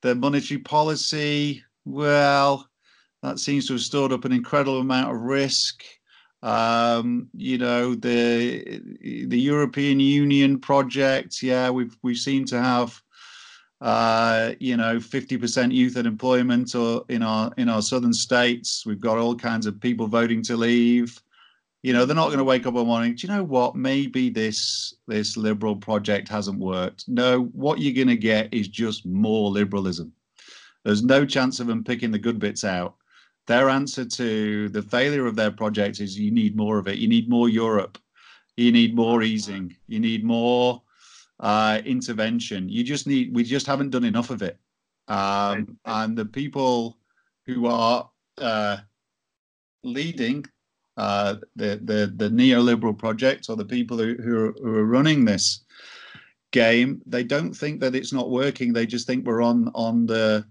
The 0.01 0.15
monetary 0.15 0.59
policy, 0.59 1.63
well, 1.85 2.67
that 3.21 3.39
seems 3.39 3.67
to 3.67 3.73
have 3.73 3.81
stored 3.81 4.11
up 4.11 4.25
an 4.25 4.33
incredible 4.33 4.79
amount 4.79 5.15
of 5.15 5.21
risk. 5.21 5.83
Um, 6.43 7.29
you 7.35 7.57
know, 7.57 7.95
the 7.95 8.81
the 9.01 9.39
European 9.39 9.99
Union 9.99 10.59
project, 10.59 11.41
yeah, 11.41 11.69
we've 11.69 11.97
we 12.03 12.13
seem 12.13 12.45
to 12.45 12.61
have 12.61 13.01
uh, 13.83 14.53
you 14.61 14.77
know, 14.77 14.95
50% 14.95 15.73
youth 15.73 15.97
unemployment 15.97 16.73
or 16.73 17.03
in 17.09 17.21
our 17.21 17.51
in 17.57 17.67
our 17.67 17.81
southern 17.81 18.13
states. 18.13 18.85
We've 18.85 18.99
got 18.99 19.17
all 19.17 19.35
kinds 19.35 19.65
of 19.65 19.81
people 19.81 20.07
voting 20.07 20.41
to 20.43 20.55
leave. 20.55 21.21
You 21.81 21.91
know, 21.91 22.05
they're 22.05 22.15
not 22.15 22.27
going 22.27 22.37
to 22.37 22.45
wake 22.45 22.65
up 22.65 22.75
one 22.75 22.87
morning. 22.87 23.13
Do 23.13 23.27
you 23.27 23.33
know 23.33 23.43
what? 23.43 23.75
Maybe 23.75 24.29
this 24.29 24.93
this 25.05 25.35
liberal 25.35 25.75
project 25.75 26.29
hasn't 26.29 26.59
worked. 26.59 27.09
No, 27.09 27.43
what 27.51 27.81
you're 27.81 27.93
going 27.93 28.07
to 28.07 28.15
get 28.15 28.53
is 28.53 28.69
just 28.69 29.05
more 29.05 29.51
liberalism. 29.51 30.13
There's 30.85 31.03
no 31.03 31.25
chance 31.25 31.59
of 31.59 31.67
them 31.67 31.83
picking 31.83 32.11
the 32.11 32.19
good 32.19 32.39
bits 32.39 32.63
out. 32.63 32.95
Their 33.47 33.69
answer 33.69 34.05
to 34.05 34.69
the 34.69 34.81
failure 34.81 35.25
of 35.25 35.35
their 35.35 35.51
project 35.51 35.99
is 35.99 36.17
you 36.17 36.31
need 36.31 36.55
more 36.55 36.77
of 36.77 36.87
it. 36.87 36.97
You 36.97 37.07
need 37.07 37.29
more 37.29 37.49
Europe. 37.49 37.97
You 38.55 38.71
need 38.71 38.95
more 38.95 39.23
easing. 39.23 39.75
You 39.87 39.99
need 39.99 40.23
more 40.23 40.81
uh, 41.39 41.81
intervention. 41.85 42.69
You 42.69 42.83
just 42.83 43.07
need. 43.07 43.33
We 43.33 43.43
just 43.43 43.67
haven't 43.67 43.89
done 43.89 44.05
enough 44.05 44.29
of 44.29 44.41
it. 44.41 44.57
Um, 45.07 45.77
and 45.85 46.17
the 46.17 46.25
people 46.25 46.97
who 47.45 47.67
are 47.67 48.09
uh, 48.37 48.77
leading 49.83 50.45
uh, 50.95 51.35
the, 51.55 51.79
the 51.83 52.13
the 52.15 52.29
neoliberal 52.29 52.97
project 52.97 53.47
or 53.49 53.55
the 53.55 53.65
people 53.65 53.97
who, 53.97 54.15
who 54.15 54.45
are, 54.45 54.51
who, 54.53 54.75
are, 54.77 54.85
running 54.85 55.25
this 55.25 55.63
game 56.51 57.01
they 57.07 57.23
don't 57.23 57.53
think 57.53 57.79
that 57.79 57.95
it's 57.95 58.13
not 58.13 58.29
working 58.29 58.71
they 58.71 58.85
just 58.85 59.07
think 59.07 59.25
we're 59.25 59.41
on 59.41 59.71
on 59.73 60.05
the 60.05 60.45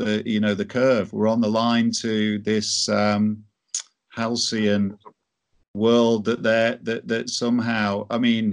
the 0.00 0.22
you 0.26 0.40
know 0.40 0.54
the 0.54 0.64
curve. 0.64 1.12
We're 1.12 1.28
on 1.28 1.40
the 1.40 1.50
line 1.50 1.90
to 2.00 2.38
this 2.40 2.88
um 2.88 3.44
halcyon 4.10 4.98
world 5.74 6.24
that 6.24 6.42
they're 6.42 6.78
that 6.82 7.06
that 7.06 7.30
somehow 7.30 8.04
i 8.10 8.18
mean 8.18 8.52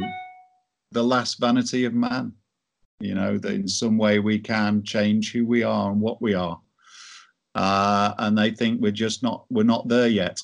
the 0.92 1.04
last 1.04 1.40
vanity 1.40 1.84
of 1.86 1.94
man 1.96 2.32
you 3.00 3.14
know 3.14 3.38
that 3.38 3.54
in 3.54 3.68
some 3.68 3.98
way 3.98 4.20
we 4.20 4.40
can 4.40 4.84
change 4.84 5.32
who 5.32 5.46
we 5.46 5.64
are 5.64 5.92
and 5.92 6.02
what 6.02 6.22
we 6.22 6.34
are. 6.34 6.60
Uh, 7.56 8.14
and 8.20 8.38
they 8.38 8.52
think 8.52 8.82
we're 8.82 8.92
just 8.92 9.24
not 9.24 9.46
we're 9.50 9.64
not 9.64 9.88
there 9.88 10.08
yet. 10.08 10.42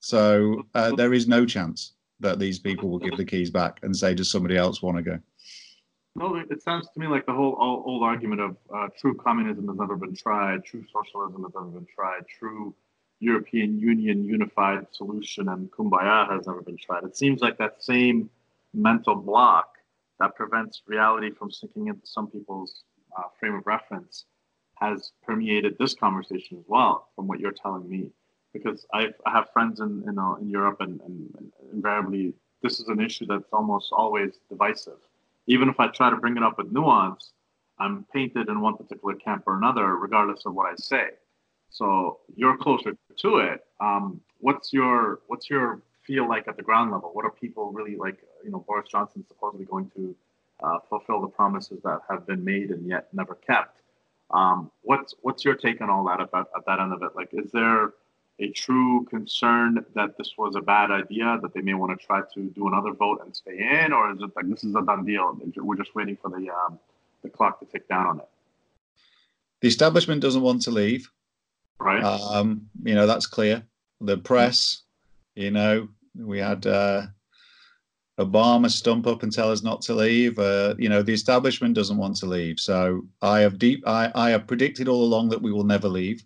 So 0.00 0.62
uh, 0.74 0.94
there 0.94 1.12
is 1.12 1.26
no 1.26 1.44
chance 1.44 1.94
that 2.20 2.38
these 2.38 2.58
people 2.58 2.88
will 2.88 2.98
give 2.98 3.16
the 3.16 3.24
keys 3.24 3.50
back 3.50 3.80
and 3.82 3.94
say, 3.94 4.14
does 4.14 4.30
somebody 4.30 4.56
else 4.56 4.82
want 4.82 4.96
to 4.96 5.02
go? 5.02 5.18
Well, 6.16 6.42
it 6.48 6.62
sounds 6.62 6.88
to 6.94 6.98
me 6.98 7.06
like 7.08 7.26
the 7.26 7.34
whole 7.34 7.56
old 7.58 8.02
argument 8.02 8.40
of 8.40 8.56
uh, 8.74 8.88
true 8.98 9.14
communism 9.14 9.68
has 9.68 9.76
never 9.76 9.96
been 9.96 10.16
tried, 10.16 10.64
true 10.64 10.82
socialism 10.90 11.42
has 11.42 11.52
never 11.54 11.66
been 11.66 11.86
tried, 11.94 12.26
true 12.26 12.74
European 13.20 13.78
Union 13.78 14.24
unified 14.24 14.86
solution 14.92 15.50
and 15.50 15.70
kumbaya 15.70 16.26
has 16.30 16.46
never 16.46 16.62
been 16.62 16.78
tried. 16.78 17.04
It 17.04 17.18
seems 17.18 17.42
like 17.42 17.58
that 17.58 17.84
same 17.84 18.30
mental 18.72 19.14
block 19.14 19.76
that 20.18 20.34
prevents 20.34 20.80
reality 20.86 21.30
from 21.30 21.50
sinking 21.50 21.88
into 21.88 22.06
some 22.06 22.28
people's 22.28 22.84
uh, 23.16 23.24
frame 23.38 23.54
of 23.54 23.66
reference 23.66 24.24
has 24.76 25.12
permeated 25.22 25.76
this 25.78 25.94
conversation 25.94 26.56
as 26.58 26.64
well, 26.66 27.08
from 27.14 27.26
what 27.26 27.40
you're 27.40 27.52
telling 27.52 27.88
me 27.88 28.10
because 28.54 28.86
I've, 28.94 29.14
I 29.26 29.32
have 29.32 29.50
friends 29.52 29.80
in 29.80 30.04
in, 30.08 30.18
uh, 30.18 30.34
in 30.34 30.48
Europe, 30.48 30.80
and, 30.80 31.00
and, 31.02 31.52
invariably 31.72 32.32
this 32.62 32.80
is 32.80 32.88
an 32.88 33.00
issue 33.00 33.26
that's 33.26 33.52
almost 33.52 33.92
always 33.92 34.38
divisive. 34.48 34.98
Even 35.46 35.68
if 35.68 35.78
I 35.78 35.88
try 35.88 36.10
to 36.10 36.16
bring 36.16 36.36
it 36.36 36.42
up 36.42 36.58
with 36.58 36.72
nuance, 36.72 37.32
I'm 37.78 38.04
painted 38.12 38.48
in 38.48 38.60
one 38.60 38.76
particular 38.76 39.14
camp 39.14 39.44
or 39.46 39.56
another, 39.56 39.96
regardless 39.96 40.46
of 40.46 40.54
what 40.54 40.66
I 40.66 40.74
say. 40.76 41.10
So 41.70 42.20
you're 42.34 42.56
closer 42.56 42.96
to 43.18 43.36
it. 43.38 43.64
Um, 43.80 44.20
what's 44.40 44.72
your 44.72 45.20
what's 45.26 45.50
your 45.50 45.82
feel 46.06 46.28
like 46.28 46.48
at 46.48 46.56
the 46.56 46.62
ground 46.62 46.92
level? 46.92 47.10
What 47.12 47.24
are 47.24 47.30
people 47.30 47.72
really 47.72 47.96
like? 47.96 48.18
You 48.44 48.50
know, 48.50 48.64
Boris 48.66 48.88
Johnson 48.88 49.24
supposedly 49.28 49.66
going 49.66 49.90
to 49.96 50.14
uh, 50.62 50.78
fulfill 50.88 51.20
the 51.20 51.28
promises 51.28 51.80
that 51.84 52.00
have 52.08 52.26
been 52.26 52.44
made 52.44 52.70
and 52.70 52.86
yet 52.86 53.08
never 53.12 53.34
kept. 53.34 53.80
Um, 54.30 54.70
what's 54.82 55.14
what's 55.22 55.44
your 55.44 55.54
take 55.54 55.80
on 55.80 55.90
all 55.90 56.04
that 56.06 56.20
about 56.20 56.48
at 56.56 56.64
that 56.66 56.80
end 56.80 56.92
of 56.92 57.02
it? 57.02 57.10
Like, 57.14 57.28
is 57.32 57.50
there 57.52 57.92
a 58.38 58.50
true 58.50 59.04
concern 59.06 59.84
that 59.94 60.18
this 60.18 60.32
was 60.36 60.56
a 60.56 60.60
bad 60.60 60.90
idea, 60.90 61.38
that 61.40 61.54
they 61.54 61.62
may 61.62 61.74
want 61.74 61.98
to 61.98 62.06
try 62.06 62.20
to 62.34 62.42
do 62.50 62.68
another 62.68 62.92
vote 62.92 63.22
and 63.24 63.34
stay 63.34 63.56
in, 63.56 63.92
or 63.92 64.12
is 64.12 64.20
it 64.20 64.30
like 64.36 64.48
this 64.48 64.62
is 64.64 64.74
a 64.74 64.82
done 64.82 65.04
deal? 65.04 65.38
We're 65.56 65.76
just 65.76 65.94
waiting 65.94 66.18
for 66.20 66.30
the 66.30 66.50
um, 66.50 66.78
the 67.22 67.30
clock 67.30 67.60
to 67.60 67.66
tick 67.66 67.88
down 67.88 68.06
on 68.06 68.18
it. 68.20 68.28
The 69.62 69.68
establishment 69.68 70.20
doesn't 70.20 70.42
want 70.42 70.62
to 70.62 70.70
leave. 70.70 71.10
Right. 71.78 72.02
Um, 72.02 72.68
you 72.82 72.94
know 72.94 73.06
that's 73.06 73.26
clear. 73.26 73.62
The 74.02 74.18
press, 74.18 74.82
you 75.34 75.50
know, 75.50 75.88
we 76.14 76.38
had 76.38 76.66
uh, 76.66 77.06
Obama 78.18 78.70
stump 78.70 79.06
up 79.06 79.22
and 79.22 79.32
tell 79.32 79.50
us 79.50 79.62
not 79.62 79.80
to 79.82 79.94
leave. 79.94 80.38
Uh, 80.38 80.74
you 80.78 80.90
know, 80.90 81.02
the 81.02 81.14
establishment 81.14 81.74
doesn't 81.74 81.96
want 81.96 82.16
to 82.16 82.26
leave. 82.26 82.60
So 82.60 83.06
I 83.22 83.40
have 83.40 83.58
deep. 83.58 83.82
I, 83.86 84.10
I 84.14 84.30
have 84.30 84.46
predicted 84.46 84.88
all 84.88 85.04
along 85.04 85.30
that 85.30 85.40
we 85.40 85.52
will 85.52 85.64
never 85.64 85.88
leave. 85.88 86.22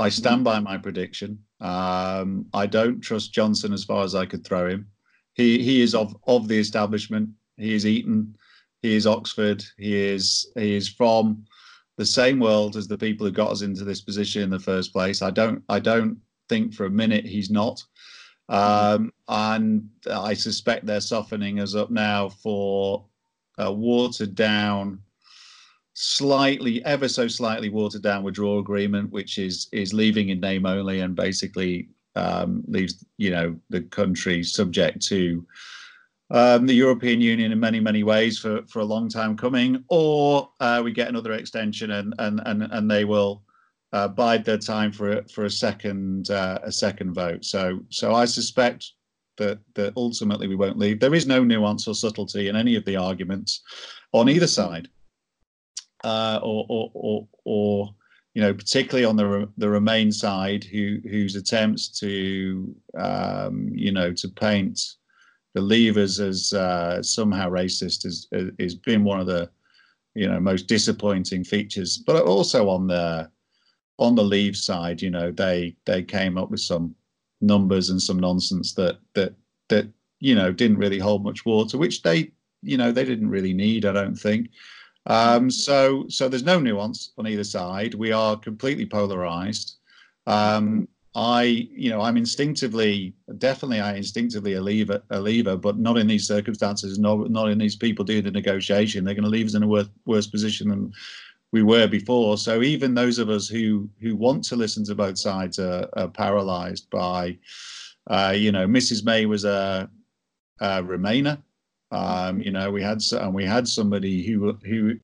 I 0.00 0.08
stand 0.08 0.44
by 0.44 0.58
my 0.60 0.78
prediction. 0.78 1.38
Um, 1.60 2.46
I 2.54 2.66
don't 2.66 3.00
trust 3.00 3.32
Johnson 3.32 3.72
as 3.72 3.84
far 3.84 4.02
as 4.02 4.14
I 4.14 4.26
could 4.26 4.44
throw 4.44 4.68
him. 4.68 4.88
He 5.34 5.62
he 5.62 5.82
is 5.82 5.94
of 5.94 6.16
of 6.26 6.48
the 6.48 6.58
establishment. 6.58 7.30
He 7.56 7.74
is 7.74 7.86
Eton. 7.86 8.34
He 8.82 8.94
is 8.94 9.06
Oxford. 9.06 9.64
He 9.76 9.94
is 9.96 10.50
he 10.56 10.74
is 10.74 10.88
from 10.88 11.44
the 11.98 12.06
same 12.06 12.40
world 12.40 12.76
as 12.76 12.88
the 12.88 12.96
people 12.96 13.26
who 13.26 13.32
got 13.32 13.50
us 13.50 13.62
into 13.62 13.84
this 13.84 14.00
position 14.00 14.42
in 14.42 14.50
the 14.50 14.58
first 14.58 14.92
place. 14.92 15.20
I 15.22 15.30
don't 15.30 15.62
I 15.68 15.78
don't 15.78 16.18
think 16.48 16.74
for 16.74 16.86
a 16.86 16.90
minute 16.90 17.26
he's 17.26 17.50
not. 17.50 17.84
Um, 18.48 19.12
and 19.28 19.88
I 20.10 20.34
suspect 20.34 20.84
they're 20.84 21.00
softening 21.00 21.60
us 21.60 21.74
up 21.74 21.90
now 21.90 22.30
for 22.30 23.04
a 23.58 23.72
watered 23.72 24.34
down 24.34 25.00
slightly, 26.00 26.82
ever 26.86 27.08
so 27.08 27.28
slightly 27.28 27.68
watered 27.68 28.02
down 28.02 28.22
withdrawal 28.22 28.58
agreement, 28.58 29.10
which 29.10 29.38
is 29.38 29.68
is 29.72 29.92
leaving 29.92 30.30
in 30.30 30.40
name 30.40 30.64
only 30.64 31.00
and 31.00 31.14
basically 31.14 31.90
um, 32.16 32.64
leaves 32.66 33.04
you 33.18 33.30
know 33.30 33.54
the 33.68 33.82
country 33.82 34.42
subject 34.42 35.02
to 35.06 35.46
um, 36.30 36.66
the 36.66 36.74
European 36.74 37.20
Union 37.20 37.52
in 37.52 37.60
many 37.60 37.80
many 37.80 38.02
ways 38.02 38.38
for 38.38 38.62
for 38.66 38.78
a 38.80 38.84
long 38.84 39.10
time 39.10 39.36
coming, 39.36 39.84
or 39.88 40.48
uh, 40.60 40.80
we 40.82 40.90
get 40.90 41.08
another 41.08 41.34
extension 41.34 41.90
and 41.90 42.14
and 42.18 42.40
and 42.46 42.62
and 42.62 42.90
they 42.90 43.04
will. 43.04 43.42
Uh, 43.92 44.06
bide 44.06 44.44
their 44.44 44.56
time 44.56 44.92
for 44.92 45.18
a, 45.18 45.24
for 45.26 45.46
a 45.46 45.50
second 45.50 46.30
uh, 46.30 46.60
a 46.62 46.70
second 46.70 47.12
vote. 47.12 47.44
So 47.44 47.80
so 47.88 48.14
I 48.14 48.24
suspect 48.24 48.92
that 49.36 49.58
that 49.74 49.92
ultimately 49.96 50.46
we 50.46 50.54
won't 50.54 50.78
leave. 50.78 51.00
There 51.00 51.12
is 51.12 51.26
no 51.26 51.42
nuance 51.42 51.88
or 51.88 51.94
subtlety 51.96 52.46
in 52.46 52.54
any 52.54 52.76
of 52.76 52.84
the 52.84 52.94
arguments 52.94 53.62
on 54.12 54.28
either 54.28 54.46
side 54.46 54.86
uh, 56.04 56.40
or, 56.42 56.66
or, 56.68 56.90
or, 56.94 57.28
or, 57.44 57.94
you 58.34 58.42
know, 58.42 58.54
particularly 58.54 59.04
on 59.04 59.16
the 59.16 59.48
the 59.58 59.68
Remain 59.68 60.12
side, 60.12 60.62
who 60.62 61.00
whose 61.02 61.34
attempts 61.34 61.88
to 61.98 62.72
um, 62.96 63.70
you 63.74 63.90
know 63.90 64.12
to 64.12 64.28
paint 64.28 64.80
the 65.54 65.60
Leavers 65.60 66.24
as 66.24 66.52
uh, 66.54 67.02
somehow 67.02 67.50
racist 67.50 68.04
has 68.04 68.28
has 68.60 68.76
been 68.76 69.02
one 69.02 69.18
of 69.18 69.26
the 69.26 69.50
you 70.14 70.28
know 70.28 70.38
most 70.38 70.68
disappointing 70.68 71.42
features. 71.42 71.98
But 71.98 72.24
also 72.24 72.68
on 72.68 72.86
the 72.86 73.28
on 73.98 74.14
the 74.14 74.24
Leave 74.24 74.56
side, 74.56 75.02
you 75.02 75.10
know, 75.10 75.30
they 75.30 75.76
they 75.84 76.02
came 76.02 76.38
up 76.38 76.50
with 76.50 76.60
some 76.60 76.94
numbers 77.40 77.90
and 77.90 78.00
some 78.00 78.18
nonsense 78.18 78.74
that 78.74 78.98
that 79.14 79.34
that 79.68 79.86
you 80.18 80.34
know 80.34 80.52
didn't 80.52 80.78
really 80.78 80.98
hold 80.98 81.22
much 81.22 81.44
water, 81.44 81.78
which 81.78 82.02
they 82.02 82.32
you 82.62 82.76
know 82.76 82.90
they 82.90 83.04
didn't 83.04 83.30
really 83.30 83.52
need, 83.52 83.84
I 83.84 83.92
don't 83.92 84.16
think. 84.16 84.50
Um, 85.06 85.50
so, 85.50 86.06
so 86.08 86.28
there's 86.28 86.44
no 86.44 86.60
nuance 86.60 87.12
on 87.18 87.26
either 87.26 87.44
side. 87.44 87.94
We 87.94 88.12
are 88.12 88.36
completely 88.36 88.86
polarized. 88.86 89.76
Um, 90.26 90.88
I, 91.14 91.42
you 91.42 91.90
know, 91.90 92.00
I'm 92.00 92.16
instinctively, 92.16 93.14
definitely, 93.38 93.80
I 93.80 93.96
instinctively 93.96 94.54
a 94.54 94.60
leaver, 94.60 95.02
a 95.10 95.20
leaver, 95.20 95.56
but 95.56 95.78
not 95.78 95.98
in 95.98 96.06
these 96.06 96.26
circumstances, 96.26 96.98
not 96.98 97.30
not 97.30 97.50
in 97.50 97.58
these 97.58 97.74
people 97.74 98.04
doing 98.04 98.22
the 98.22 98.30
negotiation. 98.30 99.04
They're 99.04 99.14
going 99.14 99.24
to 99.24 99.30
leave 99.30 99.46
us 99.46 99.54
in 99.54 99.64
a 99.64 99.66
worse, 99.66 99.88
worse 100.06 100.28
position 100.28 100.68
than 100.68 100.92
we 101.50 101.64
were 101.64 101.88
before. 101.88 102.38
So 102.38 102.62
even 102.62 102.94
those 102.94 103.18
of 103.18 103.28
us 103.28 103.48
who 103.48 103.88
who 104.00 104.14
want 104.14 104.44
to 104.44 104.56
listen 104.56 104.84
to 104.84 104.94
both 104.94 105.18
sides 105.18 105.58
are, 105.58 105.88
are 105.94 106.08
paralyzed 106.08 106.88
by, 106.90 107.38
uh, 108.06 108.34
you 108.36 108.52
know, 108.52 108.68
Mrs. 108.68 109.04
May 109.04 109.26
was 109.26 109.44
a, 109.44 109.90
a 110.60 110.82
Remainer. 110.82 111.42
Um, 111.90 112.40
you 112.40 112.50
know, 112.50 112.70
we 112.70 112.82
had 112.82 113.00
and 113.12 113.34
we 113.34 113.44
had 113.44 113.66
somebody 113.66 114.26
who 114.26 114.56
who 114.64 114.94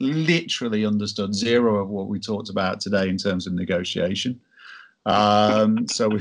literally 0.00 0.84
understood 0.84 1.34
zero 1.34 1.76
of 1.76 1.88
what 1.88 2.08
we 2.08 2.20
talked 2.20 2.50
about 2.50 2.80
today 2.80 3.08
in 3.08 3.16
terms 3.16 3.46
of 3.46 3.54
negotiation. 3.54 4.40
Um, 5.06 5.86
so 5.88 6.08
we 6.08 6.20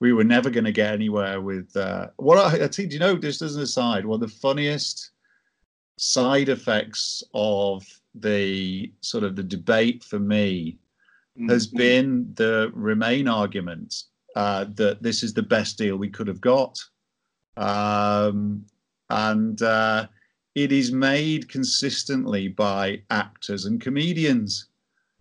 we 0.00 0.12
were 0.12 0.24
never 0.24 0.50
going 0.50 0.64
to 0.64 0.72
get 0.72 0.92
anywhere 0.92 1.40
with 1.40 1.76
uh, 1.76 2.08
what 2.16 2.38
I, 2.38 2.64
I 2.64 2.68
think. 2.68 2.90
Do 2.90 2.94
you 2.94 3.00
know, 3.00 3.16
just 3.16 3.42
as 3.42 3.56
an 3.56 3.62
aside, 3.62 4.06
one 4.06 4.22
of 4.22 4.28
the 4.28 4.36
funniest 4.36 5.10
side 5.98 6.48
effects 6.48 7.22
of 7.34 7.84
the 8.14 8.92
sort 9.00 9.24
of 9.24 9.36
the 9.36 9.42
debate 9.42 10.02
for 10.04 10.18
me 10.18 10.78
mm-hmm. 11.38 11.50
has 11.50 11.66
been 11.66 12.32
the 12.34 12.70
Remain 12.74 13.28
argument 13.28 14.04
uh, 14.34 14.66
that 14.74 15.02
this 15.02 15.22
is 15.22 15.34
the 15.34 15.42
best 15.42 15.78
deal 15.78 15.96
we 15.96 16.10
could 16.10 16.28
have 16.28 16.40
got. 16.40 16.78
Um, 17.56 18.64
and 19.10 19.60
uh, 19.62 20.06
it 20.54 20.72
is 20.72 20.90
made 20.92 21.48
consistently 21.48 22.48
by 22.48 23.02
actors 23.10 23.66
and 23.66 23.80
comedians. 23.80 24.68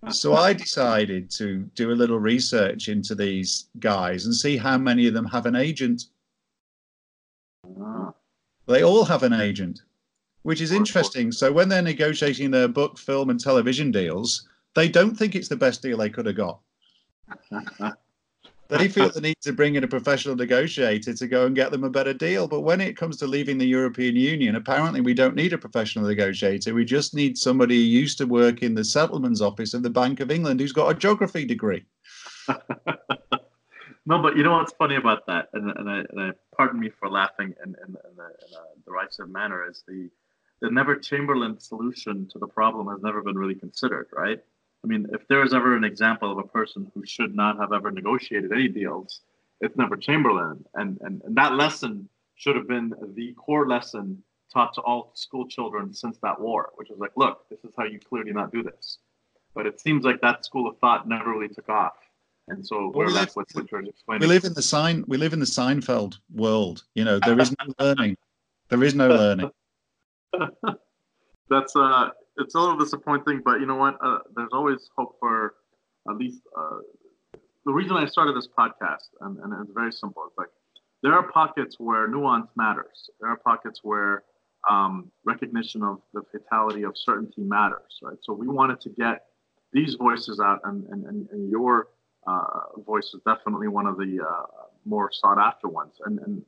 So 0.10 0.36
I 0.36 0.54
decided 0.54 1.32
to 1.32 1.64
do 1.74 1.92
a 1.92 1.94
little 1.96 2.20
research 2.20 2.90
into 2.90 3.16
these 3.16 3.70
guys 3.80 4.26
and 4.26 4.36
see 4.36 4.56
how 4.56 4.78
many 4.78 5.08
of 5.08 5.14
them 5.14 5.26
have 5.26 5.48
an 5.48 5.56
agent. 5.56 6.06
They 8.68 8.84
all 8.84 9.04
have 9.04 9.24
an 9.24 9.34
agent, 9.34 9.82
which 10.44 10.62
is 10.62 10.72
interesting. 10.72 11.32
So 11.32 11.52
when 11.52 11.70
they're 11.70 11.82
negotiating 11.82 12.52
their 12.52 12.68
book, 12.68 13.00
film, 13.00 13.30
and 13.30 13.40
television 13.40 13.92
deals, 13.92 14.48
they 14.76 14.88
don't 14.88 15.16
think 15.16 15.36
it's 15.36 15.50
the 15.50 15.56
best 15.56 15.82
deal 15.82 15.98
they 15.98 16.10
could 16.10 16.28
have 16.28 16.36
got. 16.36 16.60
They 18.68 18.88
feel 18.88 19.10
the 19.10 19.22
need 19.22 19.40
to 19.42 19.54
bring 19.54 19.76
in 19.76 19.84
a 19.84 19.88
professional 19.88 20.36
negotiator 20.36 21.14
to 21.14 21.28
go 21.28 21.46
and 21.46 21.56
get 21.56 21.72
them 21.72 21.84
a 21.84 21.90
better 21.90 22.14
deal. 22.14 22.48
But 22.48 22.62
when 22.62 22.82
it 22.82 22.98
comes 22.98 23.18
to 23.18 23.28
leaving 23.28 23.58
the 23.58 23.68
European 23.68 24.16
Union, 24.16 24.56
apparently 24.56 25.02
we 25.02 25.14
don't 25.14 25.36
need 25.36 25.54
a 25.54 25.58
professional 25.58 26.08
negotiator. 26.08 26.74
We 26.74 26.86
just 26.86 27.14
need 27.14 27.38
somebody 27.38 27.76
who 27.76 27.82
used 27.84 28.18
to 28.18 28.26
work 28.26 28.64
in 28.64 28.74
the 28.74 28.84
settlements 28.84 29.42
office 29.42 29.74
of 29.76 29.84
the 29.84 29.90
Bank 29.90 30.20
of 30.20 30.32
England 30.32 30.60
who's 30.60 30.72
got 30.72 30.90
a 30.90 30.96
geography 30.96 31.46
degree. 31.46 31.86
no, 34.08 34.22
but 34.22 34.36
you 34.36 34.44
know 34.44 34.54
what's 34.54 34.74
funny 34.74 34.96
about 34.96 35.28
that, 35.28 35.50
and, 35.54 35.70
and, 35.78 35.90
I, 35.90 35.98
and 36.10 36.20
I, 36.20 36.32
pardon 36.56 36.80
me 36.80 36.90
for 36.90 37.10
laughing 37.10 37.54
in, 37.64 37.76
in, 37.88 37.90
in, 37.90 38.20
a, 38.20 38.26
in 38.26 38.54
a 38.54 38.86
derisive 38.86 39.30
manner, 39.30 39.70
is 39.70 39.84
the 39.88 40.10
the 40.62 40.72
Neville 40.72 41.00
Chamberlain 41.00 41.60
solution 41.60 42.28
to 42.32 42.40
the 42.40 42.48
problem 42.48 42.88
has 42.88 43.02
never 43.04 43.22
been 43.22 43.38
really 43.38 43.56
considered, 43.56 44.08
right? 44.14 44.42
I 44.86 44.88
mean, 44.88 45.08
if 45.14 45.28
there 45.28 45.44
is 45.44 45.52
ever 45.52 45.76
an 45.76 45.84
example 45.84 46.32
of 46.32 46.38
a 46.38 46.44
person 46.44 46.92
who 46.94 47.04
should 47.04 47.34
not 47.34 47.58
have 47.58 47.74
ever 47.74 47.90
negotiated 47.90 48.52
any 48.52 48.68
deals, 48.68 49.22
it's 49.60 49.76
Neville 49.76 49.98
Chamberlain. 49.98 50.64
And, 50.76 51.00
and, 51.02 51.24
and 51.26 51.36
that 51.36 51.54
lesson 51.56 52.08
should 52.36 52.56
have 52.56 52.68
been 52.68 52.94
the 53.16 53.34
core 53.34 53.68
lesson 53.68 54.22
taught 54.54 54.76
to 54.76 54.82
all 54.82 55.12
school 55.16 55.48
children 55.48 55.92
since 55.92 56.20
that 56.22 56.40
war, 56.40 56.70
which 56.76 56.92
is 56.92 57.00
like, 57.00 57.14
look, 57.16 57.50
this 57.50 57.64
is 57.64 57.74
how 57.76 57.86
you 57.86 58.00
clearly 58.00 58.32
not 58.32 58.52
do 58.52 58.62
this. 58.62 59.00
But 59.56 59.66
it 59.66 59.80
seems 59.80 60.06
like 60.06 60.22
that 60.22 60.46
school 60.46 60.70
of 60.70 60.78
thought 60.78 61.10
never 61.10 61.32
really 61.32 61.52
took 61.52 61.68
off. 61.68 61.98
And 62.48 62.64
so 62.64 62.92
with 62.94 63.12
what 63.34 63.48
explaining. 63.50 64.20
We 64.20 64.28
live 64.28 64.44
in 64.44 64.54
the 64.54 64.62
sign 64.62 65.04
we 65.08 65.18
live 65.18 65.34
in 65.34 65.40
the 65.40 65.48
Seinfeld 65.48 66.20
world. 66.32 66.84
You 66.94 67.06
know, 67.06 67.20
there 67.26 67.40
is 67.40 67.52
no 67.60 67.74
learning. 67.84 68.18
There 68.70 68.84
is 68.84 68.94
no 68.94 69.08
learning. 69.10 69.52
That's 71.50 71.76
uh 71.76 72.12
it's 72.38 72.56
a 72.56 72.60
little 72.60 72.78
disappointing, 72.78 73.42
but 73.44 73.60
you 73.60 73.66
know 73.66 73.76
what? 73.76 73.98
Uh, 74.04 74.20
there's 74.36 74.50
always 74.52 74.90
hope 74.96 75.18
for 75.20 75.56
at 76.10 76.18
least. 76.18 76.42
Uh, 76.58 76.80
the 77.66 77.74
reason 77.74 77.98
I 77.98 78.06
started 78.06 78.36
this 78.36 78.48
podcast, 78.48 79.10
and, 79.22 79.40
and 79.40 79.54
it's 79.62 79.72
very 79.74 79.92
simple. 79.92 80.24
It's 80.28 80.38
like 80.38 80.50
there 81.02 81.14
are 81.14 81.32
pockets 81.32 81.78
where 81.80 82.08
nuance 82.08 82.50
matters. 82.56 83.10
There 83.20 83.30
are 83.30 83.38
pockets 83.38 83.80
where 83.84 84.24
um, 84.70 85.12
recognition 85.24 85.84
of 85.84 86.02
the 86.14 86.22
fatality 86.32 86.84
of 86.84 86.94
certainty 86.96 87.42
matters, 87.42 88.00
right? 88.02 88.18
So 88.22 88.34
we 88.34 88.48
wanted 88.48 88.82
to 88.82 88.90
get 88.90 89.26
these 89.72 89.96
voices 89.96 90.40
out, 90.40 90.62
and, 90.64 90.86
and, 90.86 91.28
and, 91.30 91.50
your 91.50 91.90
uh, 92.26 92.80
voice 92.86 93.12
is 93.14 93.22
definitely 93.26 93.68
one 93.68 93.86
of 93.86 93.98
the 93.98 94.20
uh, 94.26 94.46
more 94.86 95.12
sought 95.12 95.38
after 95.38 95.68
ones. 95.68 95.94
And, 96.06 96.18
and 96.20 96.42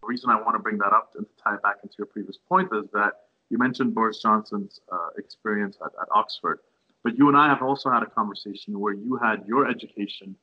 the 0.00 0.06
reason 0.06 0.30
I 0.30 0.36
want 0.36 0.54
to 0.54 0.60
bring 0.60 0.78
that 0.78 0.92
up 0.92 1.10
and 1.16 1.26
to 1.26 1.32
tie 1.42 1.54
it 1.54 1.62
back 1.62 1.76
into 1.82 1.94
your 1.98 2.06
previous 2.06 2.38
point 2.48 2.68
is 2.72 2.84
that 2.92 3.12
you 3.50 3.58
mentioned 3.58 3.94
Boris 3.94 4.20
Johnson's 4.22 4.80
uh, 4.90 5.08
experience 5.18 5.76
at, 5.84 5.92
at, 6.00 6.08
Oxford, 6.14 6.60
but 7.04 7.16
you 7.16 7.28
and 7.28 7.36
I 7.36 7.48
have 7.48 7.62
also 7.62 7.90
had 7.90 8.02
a 8.02 8.10
conversation 8.10 8.78
where 8.78 8.94
you 8.94 9.18
had 9.22 9.44
your 9.46 9.68
education. 9.68 10.36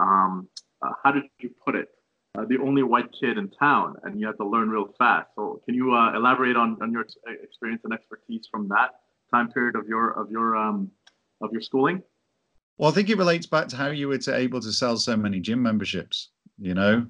Um, 0.00 0.48
uh, 0.82 0.90
how 1.02 1.12
did 1.12 1.24
you 1.40 1.50
put 1.64 1.74
it? 1.74 1.88
uh, 2.36 2.44
the 2.48 2.58
only 2.58 2.82
white 2.82 3.10
kid 3.18 3.38
in 3.38 3.48
town, 3.48 3.96
and 4.02 4.18
you 4.20 4.26
had 4.26 4.36
to 4.36 4.46
learn 4.46 4.68
real 4.68 4.92
fast. 4.98 5.28
So, 5.36 5.62
can 5.64 5.74
you 5.74 5.94
uh, 5.94 6.14
elaborate 6.16 6.56
on, 6.56 6.76
on 6.82 6.92
your 6.92 7.02
ex- 7.02 7.16
experience 7.42 7.82
and 7.84 7.92
expertise 7.92 8.48
from 8.50 8.68
that 8.68 8.90
time 9.32 9.50
period 9.50 9.76
of 9.76 9.86
your 9.86 10.10
of 10.12 10.30
your 10.30 10.56
um, 10.56 10.90
of 11.40 11.50
your 11.52 11.62
schooling? 11.62 12.02
Well, 12.76 12.90
I 12.90 12.94
think 12.94 13.08
it 13.08 13.18
relates 13.18 13.46
back 13.46 13.68
to 13.68 13.76
how 13.76 13.88
you 13.88 14.08
were 14.08 14.18
able 14.28 14.60
to 14.60 14.72
sell 14.72 14.96
so 14.96 15.16
many 15.16 15.38
gym 15.38 15.62
memberships. 15.62 16.30
You 16.58 16.74
know, 16.74 17.06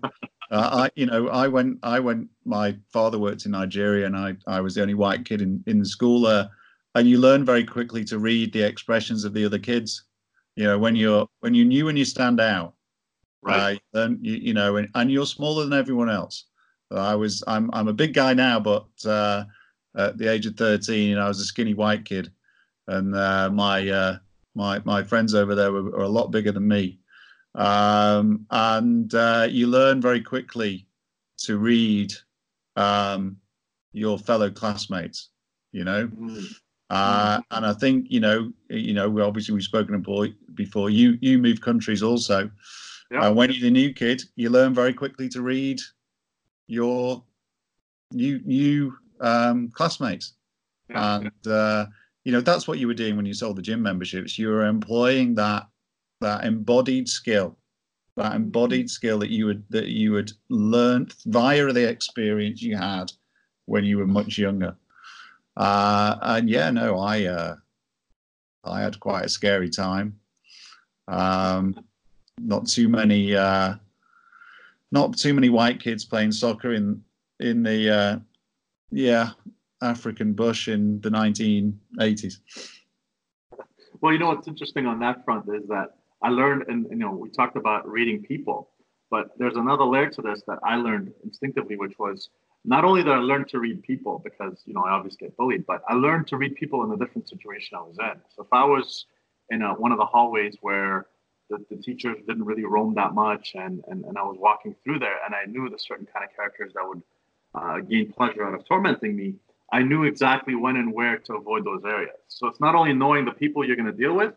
uh, 0.51 0.89
I 0.89 0.91
you 0.95 1.07
know 1.07 1.29
I 1.29 1.49
went 1.49 1.79
I 1.83 2.01
went. 2.01 2.29
My 2.45 2.77
father 2.93 3.19
worked 3.19 3.45
in 3.45 3.53
Nigeria, 3.53 4.07
and 4.07 4.17
I 4.17 4.37
I 4.47 4.61
was 4.61 4.75
the 4.75 4.83
only 4.83 4.95
white 4.95 5.25
kid 5.25 5.43
in 5.43 5.63
in 5.67 5.79
the 5.79 5.87
school 5.87 6.23
there, 6.23 6.49
and 6.95 7.09
you 7.09 7.19
learn 7.19 7.45
very 7.45 7.65
quickly 7.65 8.05
to 8.05 8.19
read 8.19 8.53
the 8.53 8.63
expressions 8.63 9.25
of 9.25 9.35
the 9.35 9.45
other 9.45 9.59
kids. 9.59 10.05
You 10.57 10.65
know, 10.65 10.79
when 10.79 10.97
you're 10.97 11.29
when 11.41 11.55
you 11.55 11.65
knew 11.65 11.87
when 11.87 11.97
you 11.97 12.05
stand 12.05 12.41
out, 12.41 12.75
right? 13.43 13.77
Uh, 13.77 13.99
then 13.99 14.19
you 14.23 14.35
you 14.35 14.55
know, 14.55 14.77
and, 14.77 14.89
and 14.95 15.11
you're 15.11 15.27
smaller 15.27 15.65
than 15.65 15.79
everyone 15.79 16.11
else. 16.11 16.47
I 16.91 17.15
was 17.15 17.43
I'm 17.47 17.71
I'm 17.73 17.89
a 17.89 17.93
big 17.93 18.15
guy 18.15 18.35
now, 18.35 18.61
but 18.61 18.87
uh, 19.05 19.45
at 19.97 20.19
the 20.19 20.31
age 20.31 20.47
of 20.47 20.57
13, 20.57 21.09
you 21.09 21.15
know, 21.17 21.25
I 21.25 21.29
was 21.29 21.41
a 21.41 21.45
skinny 21.45 21.75
white 21.75 22.05
kid, 22.05 22.31
and 22.89 23.15
uh, 23.15 23.51
my 23.51 23.89
uh, 23.89 24.19
my 24.55 24.81
my 24.85 25.03
friends 25.03 25.35
over 25.35 25.55
there 25.55 25.73
were, 25.73 25.83
were 25.83 26.03
a 26.03 26.09
lot 26.09 26.31
bigger 26.31 26.53
than 26.53 26.67
me, 26.67 26.99
um, 27.55 28.47
and 28.51 29.15
uh, 29.15 29.47
you 29.51 29.67
learn 29.67 30.01
very 30.01 30.21
quickly 30.21 30.87
to 31.39 31.59
read 31.59 32.13
um, 32.77 33.37
your 33.93 34.19
fellow 34.19 34.51
classmates. 34.51 35.31
You 35.73 35.85
know, 35.85 36.07
mm-hmm. 36.07 36.45
uh, 36.91 37.41
and 37.51 37.67
I 37.67 37.73
think 37.73 38.07
you 38.09 38.21
know 38.21 38.53
you 38.69 38.95
know 38.95 39.09
we 39.09 39.23
obviously 39.23 39.55
we've 39.55 39.65
spoken 39.65 39.95
about 39.95 40.29
before. 40.55 40.91
You 40.91 41.19
you 41.21 41.39
move 41.39 41.61
countries 41.61 42.03
also. 42.03 42.51
Yeah. 43.11 43.29
Uh, 43.29 43.33
when 43.33 43.53
you're 43.53 43.69
a 43.69 43.71
new 43.71 43.93
kid, 43.93 44.23
you 44.37 44.51
learn 44.51 44.73
very 44.73 44.95
quickly 44.95 45.29
to 45.31 45.43
read 45.43 45.81
your 46.67 47.23
new 48.13 48.41
new 48.45 48.97
um, 49.21 49.69
classmates, 49.71 50.35
yeah. 50.89 51.17
and 51.17 51.47
uh, 51.47 51.87
you 52.25 52.33
know 52.33 52.41
that's 52.41 52.67
what 52.67 52.79
you 52.79 52.87
were 52.87 52.95
doing 52.95 53.17
when 53.17 53.27
you 53.27 53.35
sold 53.35 53.57
the 53.57 53.63
gym 53.63 53.83
memberships 53.83 54.39
you 54.39 54.49
were 54.49 54.67
employing 54.67 55.35
that 55.35 55.67
that 56.25 56.45
embodied 56.45 57.09
skill 57.09 57.57
that 58.17 58.35
embodied 58.35 58.89
skill 58.89 59.19
that 59.19 59.31
you 59.31 59.47
would 59.47 59.65
that 59.71 59.89
you 59.89 60.13
would 60.13 60.33
learn 60.49 61.09
via 61.27 61.73
the 61.73 61.89
experience 61.89 62.63
you 62.63 62.77
had 62.77 63.11
when 63.67 63.85
you 63.85 63.99
were 63.99 64.07
much 64.07 64.39
younger. 64.39 64.77
Uh, 65.57 66.17
and 66.23 66.49
yeah 66.49 66.71
no 66.71 66.99
i 66.99 67.25
uh, 67.27 67.55
i 68.65 68.81
had 68.81 68.99
quite 69.01 69.25
a 69.25 69.29
scary 69.29 69.71
time. 69.71 70.19
Um, 71.07 71.85
not 72.39 72.67
too 72.67 72.89
many 72.89 73.35
uh, 73.35 73.75
not 74.91 75.17
too 75.17 75.35
many 75.35 75.51
white 75.51 75.81
kids 75.81 76.05
playing 76.05 76.33
soccer 76.33 76.73
in 76.73 77.03
in 77.41 77.63
the 77.63 77.91
uh, 77.91 78.19
yeah 78.91 79.31
African 79.83 80.33
bush 80.33 80.69
in 80.69 81.01
the 81.01 81.11
1980s. 81.11 82.39
Well, 84.01 84.13
you 84.13 84.19
know 84.19 84.29
what's 84.29 84.49
interesting 84.49 84.87
on 84.87 84.99
that 85.01 85.25
front 85.25 85.47
is 85.49 85.69
that 85.69 85.97
I 86.25 86.31
learned, 86.31 86.65
and 86.69 86.87
you 86.89 86.97
know, 86.97 87.11
we 87.11 87.29
talked 87.29 87.57
about 87.57 87.87
reading 87.87 88.23
people, 88.23 88.71
but 89.11 89.33
there's 89.37 89.57
another 89.57 89.85
layer 89.85 90.09
to 90.09 90.23
this 90.23 90.43
that 90.47 90.59
I 90.65 90.77
learned 90.77 91.13
instinctively, 91.23 91.77
which 91.77 91.99
was 91.99 92.31
not 92.65 92.83
only 92.83 93.03
that 93.03 93.13
I 93.13 93.19
learned 93.19 93.49
to 93.49 93.59
read 93.59 93.83
people 93.83 94.23
because 94.25 94.63
you 94.65 94.73
know 94.73 94.83
I 94.89 94.93
obviously 94.93 95.27
get 95.27 95.37
bullied, 95.37 95.67
but 95.67 95.83
I 95.87 95.93
learned 95.95 96.27
to 96.29 96.39
read 96.39 96.55
people 96.57 96.83
in 96.83 96.91
a 96.93 96.97
different 96.97 97.29
situation 97.29 97.77
I 97.77 97.83
was 97.83 97.99
in. 97.99 98.17
So 98.35 98.43
if 98.43 98.49
I 98.53 98.65
was 98.65 99.05
in 99.51 99.61
a, 99.61 99.75
one 99.75 99.93
of 99.93 99.99
the 99.99 100.07
hallways 100.07 100.57
where 100.63 101.09
the, 101.51 101.59
the 101.71 101.77
teachers 101.77 102.17
didn't 102.27 102.47
really 102.47 102.65
roam 102.65 102.95
that 102.95 103.13
much, 103.13 103.53
and, 103.55 103.83
and 103.89 104.07
and 104.07 104.17
I 104.17 104.23
was 104.23 104.39
walking 104.41 104.75
through 104.83 105.01
there, 105.01 105.19
and 105.27 105.35
I 105.35 105.45
knew 105.45 105.69
the 105.69 105.79
certain 105.79 106.07
kind 106.07 106.25
of 106.25 106.35
characters 106.35 106.73
that 106.75 106.89
would 106.89 107.03
uh, 107.55 107.81
gain 107.81 108.11
pleasure 108.13 108.47
out 108.47 108.55
of 108.55 108.67
tormenting 108.67 109.15
me, 109.15 109.35
I 109.71 109.83
knew 109.83 110.05
exactly 110.05 110.55
when 110.55 110.77
and 110.77 110.91
where 110.93 111.19
to 111.19 111.35
avoid 111.35 111.67
those 111.67 111.83
areas. 111.85 112.17
So 112.29 112.47
it's 112.47 112.61
not 112.61 112.75
only 112.75 112.95
knowing 112.95 113.27
the 113.27 113.33
people 113.33 113.63
you're 113.63 113.77
going 113.77 113.93
to 113.93 114.03
deal 114.05 114.15
with, 114.15 114.33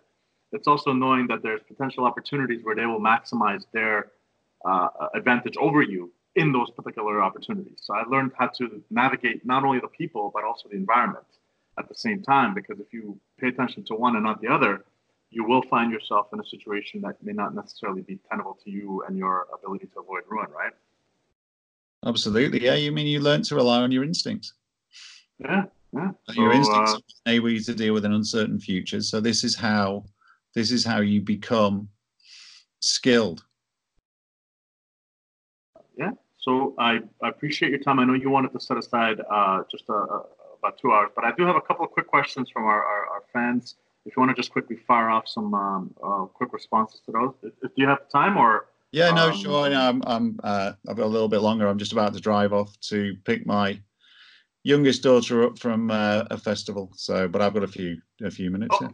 it's 0.51 0.67
also 0.67 0.93
knowing 0.93 1.27
that 1.27 1.43
there's 1.43 1.61
potential 1.67 2.05
opportunities 2.05 2.61
where 2.63 2.75
they 2.75 2.85
will 2.85 2.99
maximize 2.99 3.63
their 3.73 4.11
uh, 4.65 4.87
advantage 5.13 5.55
over 5.57 5.81
you 5.81 6.11
in 6.35 6.51
those 6.51 6.69
particular 6.71 7.21
opportunities. 7.21 7.79
So 7.81 7.93
I 7.95 8.03
learned 8.03 8.31
how 8.37 8.47
to 8.59 8.81
navigate 8.89 9.45
not 9.45 9.63
only 9.63 9.79
the 9.79 9.87
people, 9.87 10.31
but 10.33 10.43
also 10.43 10.69
the 10.69 10.75
environment 10.75 11.25
at 11.79 11.89
the 11.89 11.95
same 11.95 12.21
time, 12.21 12.53
because 12.53 12.79
if 12.79 12.91
you 12.91 13.19
pay 13.39 13.47
attention 13.47 13.83
to 13.85 13.95
one 13.95 14.15
and 14.15 14.23
not 14.23 14.41
the 14.41 14.47
other, 14.47 14.85
you 15.29 15.43
will 15.43 15.63
find 15.63 15.91
yourself 15.91 16.27
in 16.33 16.39
a 16.39 16.45
situation 16.45 17.01
that 17.01 17.21
may 17.23 17.33
not 17.33 17.53
necessarily 17.53 18.01
be 18.01 18.17
tenable 18.29 18.57
to 18.63 18.71
you 18.71 19.03
and 19.07 19.17
your 19.17 19.47
ability 19.53 19.87
to 19.87 19.99
avoid 19.99 20.23
ruin, 20.29 20.47
right? 20.51 20.71
Absolutely. 22.05 22.63
Yeah. 22.63 22.75
You 22.75 22.91
mean 22.91 23.07
you 23.07 23.19
learn 23.19 23.41
to 23.43 23.55
rely 23.55 23.81
on 23.81 23.91
your 23.91 24.03
instincts? 24.03 24.53
Yeah, 25.39 25.65
yeah. 25.93 26.11
Your 26.33 26.53
so, 26.53 26.57
instincts 26.57 26.93
uh, 26.93 26.99
enable 27.25 27.49
you 27.49 27.59
to 27.61 27.73
deal 27.73 27.93
with 27.93 28.05
an 28.05 28.13
uncertain 28.13 28.59
future. 28.59 29.01
So 29.01 29.19
this 29.19 29.43
is 29.43 29.55
how 29.55 30.05
this 30.57 30.71
is 30.71 30.83
how 30.83 31.01
you 31.01 31.21
become 31.21 31.87
skilled. 32.79 33.43
Yeah. 35.95 36.13
So 36.39 36.73
I, 36.79 37.01
appreciate 37.21 37.69
your 37.69 37.79
time. 37.79 37.99
I 37.99 38.05
know 38.05 38.15
you 38.15 38.31
wanted 38.31 38.53
to 38.53 38.59
set 38.59 38.75
aside 38.75 39.21
uh, 39.29 39.61
just 39.69 39.83
a, 39.89 39.93
a, 39.93 40.25
about 40.57 40.79
two 40.79 40.91
hours, 40.91 41.11
but 41.15 41.25
I 41.25 41.31
do 41.37 41.45
have 41.45 41.55
a 41.55 41.61
couple 41.61 41.85
of 41.85 41.91
quick 41.91 42.07
questions 42.07 42.49
from 42.49 42.63
our, 42.63 42.83
our, 42.83 43.05
our 43.05 43.23
fans. 43.31 43.75
If 44.07 44.17
you 44.17 44.21
want 44.21 44.35
to 44.35 44.41
just 44.41 44.51
quickly 44.51 44.77
fire 44.87 45.11
off 45.11 45.27
some 45.27 45.53
um, 45.53 45.93
uh, 46.03 46.25
quick 46.25 46.51
responses 46.53 47.01
to 47.05 47.11
those, 47.11 47.33
if, 47.43 47.53
if 47.61 47.71
you 47.75 47.87
have 47.87 48.09
time 48.09 48.35
or. 48.35 48.65
Yeah, 48.91 49.11
no, 49.11 49.29
um, 49.29 49.37
sure. 49.37 49.67
I'm, 49.67 50.01
I'm, 50.07 50.39
uh, 50.43 50.71
I've 50.89 50.97
got 50.97 51.05
a 51.05 51.13
little 51.15 51.29
bit 51.29 51.41
longer. 51.41 51.67
I'm 51.67 51.77
just 51.77 51.91
about 51.91 52.15
to 52.15 52.19
drive 52.19 52.51
off 52.51 52.75
to 52.89 53.15
pick 53.25 53.45
my 53.45 53.79
youngest 54.63 55.03
daughter 55.03 55.43
up 55.43 55.59
from 55.59 55.91
uh, 55.91 56.23
a 56.31 56.37
festival. 56.37 56.89
So, 56.95 57.27
but 57.27 57.43
I've 57.43 57.53
got 57.53 57.63
a 57.63 57.67
few 57.67 57.97
a 58.23 58.31
few 58.31 58.49
minutes. 58.49 58.75
Oh, 58.81 58.85
yeah. 58.85 58.89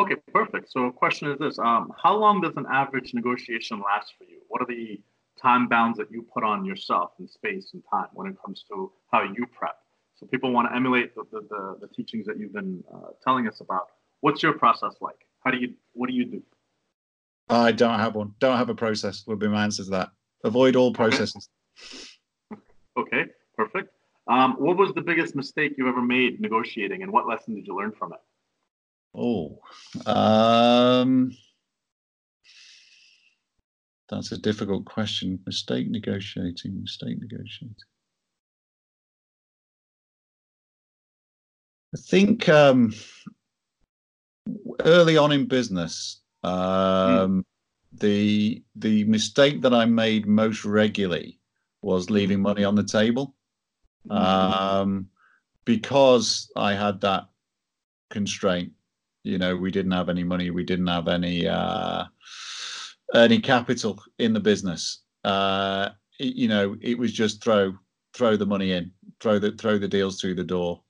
Okay, 0.00 0.16
perfect. 0.32 0.72
So, 0.72 0.86
a 0.86 0.92
question 0.92 1.30
is 1.30 1.38
this: 1.38 1.58
um, 1.58 1.92
How 2.02 2.16
long 2.16 2.40
does 2.40 2.54
an 2.56 2.64
average 2.72 3.12
negotiation 3.12 3.80
last 3.80 4.14
for 4.16 4.24
you? 4.24 4.38
What 4.48 4.62
are 4.62 4.66
the 4.66 4.98
time 5.40 5.68
bounds 5.68 5.98
that 5.98 6.10
you 6.10 6.22
put 6.22 6.42
on 6.42 6.64
yourself 6.64 7.10
in 7.18 7.28
space 7.28 7.70
and 7.74 7.82
time 7.90 8.06
when 8.14 8.26
it 8.26 8.36
comes 8.42 8.64
to 8.70 8.90
how 9.12 9.24
you 9.24 9.46
prep? 9.46 9.76
So, 10.16 10.26
people 10.26 10.52
want 10.52 10.70
to 10.70 10.74
emulate 10.74 11.14
the 11.14 11.24
the, 11.30 11.40
the, 11.50 11.86
the 11.86 11.88
teachings 11.94 12.24
that 12.26 12.38
you've 12.38 12.54
been 12.54 12.82
uh, 12.92 13.10
telling 13.22 13.46
us 13.46 13.60
about. 13.60 13.88
What's 14.20 14.42
your 14.42 14.54
process 14.54 14.94
like? 15.02 15.26
How 15.44 15.50
do 15.50 15.58
you 15.58 15.74
what 15.92 16.08
do 16.08 16.14
you 16.14 16.24
do? 16.24 16.42
I 17.50 17.72
don't 17.72 17.98
have 17.98 18.14
one. 18.14 18.32
Don't 18.38 18.56
have 18.56 18.70
a 18.70 18.74
process. 18.74 19.26
Would 19.26 19.38
be 19.38 19.48
my 19.48 19.64
answer 19.64 19.84
to 19.84 19.90
that. 19.90 20.08
Avoid 20.44 20.76
all 20.76 20.94
processes. 20.94 21.50
Okay, 22.50 22.60
okay 22.96 23.24
perfect. 23.54 23.92
Um, 24.28 24.54
what 24.58 24.78
was 24.78 24.94
the 24.94 25.02
biggest 25.02 25.36
mistake 25.36 25.74
you 25.76 25.88
ever 25.88 26.00
made 26.00 26.40
negotiating, 26.40 27.02
and 27.02 27.12
what 27.12 27.26
lesson 27.26 27.54
did 27.54 27.66
you 27.66 27.76
learn 27.76 27.92
from 27.92 28.14
it? 28.14 28.20
Oh, 29.14 29.58
um, 30.06 31.32
that's 34.08 34.32
a 34.32 34.38
difficult 34.38 34.84
question. 34.84 35.40
Mistake 35.46 35.90
negotiating, 35.90 36.80
mistake 36.80 37.18
negotiating. 37.20 37.74
I 41.92 41.98
think 41.98 42.48
um, 42.48 42.94
early 44.84 45.16
on 45.16 45.32
in 45.32 45.46
business, 45.46 46.20
um, 46.44 46.52
mm. 46.52 47.44
the 47.92 48.62
the 48.76 49.04
mistake 49.04 49.62
that 49.62 49.74
I 49.74 49.86
made 49.86 50.26
most 50.26 50.64
regularly 50.64 51.40
was 51.82 52.10
leaving 52.10 52.40
money 52.40 52.62
on 52.62 52.76
the 52.76 52.84
table. 52.84 53.34
Um, 54.08 55.08
because 55.64 56.50
I 56.56 56.74
had 56.74 57.00
that 57.02 57.28
constraint. 58.10 58.72
You 59.22 59.38
know, 59.38 59.56
we 59.56 59.70
didn't 59.70 59.92
have 59.92 60.08
any 60.08 60.24
money, 60.24 60.50
we 60.50 60.64
didn't 60.64 60.86
have 60.86 61.08
any 61.08 61.46
uh, 61.46 62.04
any 63.14 63.40
capital 63.40 64.02
in 64.18 64.32
the 64.32 64.40
business. 64.40 65.02
Uh, 65.24 65.90
it, 66.18 66.34
you 66.34 66.48
know, 66.48 66.76
it 66.80 66.98
was 66.98 67.12
just 67.12 67.42
throw 67.42 67.74
throw 68.14 68.36
the 68.36 68.46
money 68.46 68.72
in, 68.72 68.90
throw 69.20 69.38
the 69.38 69.52
throw 69.52 69.78
the 69.78 69.88
deals 69.88 70.20
through 70.20 70.34
the 70.34 70.44
door, 70.44 70.82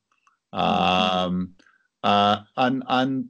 um, 0.52 1.54
uh, 2.04 2.38
and 2.56 2.84
and 2.88 3.28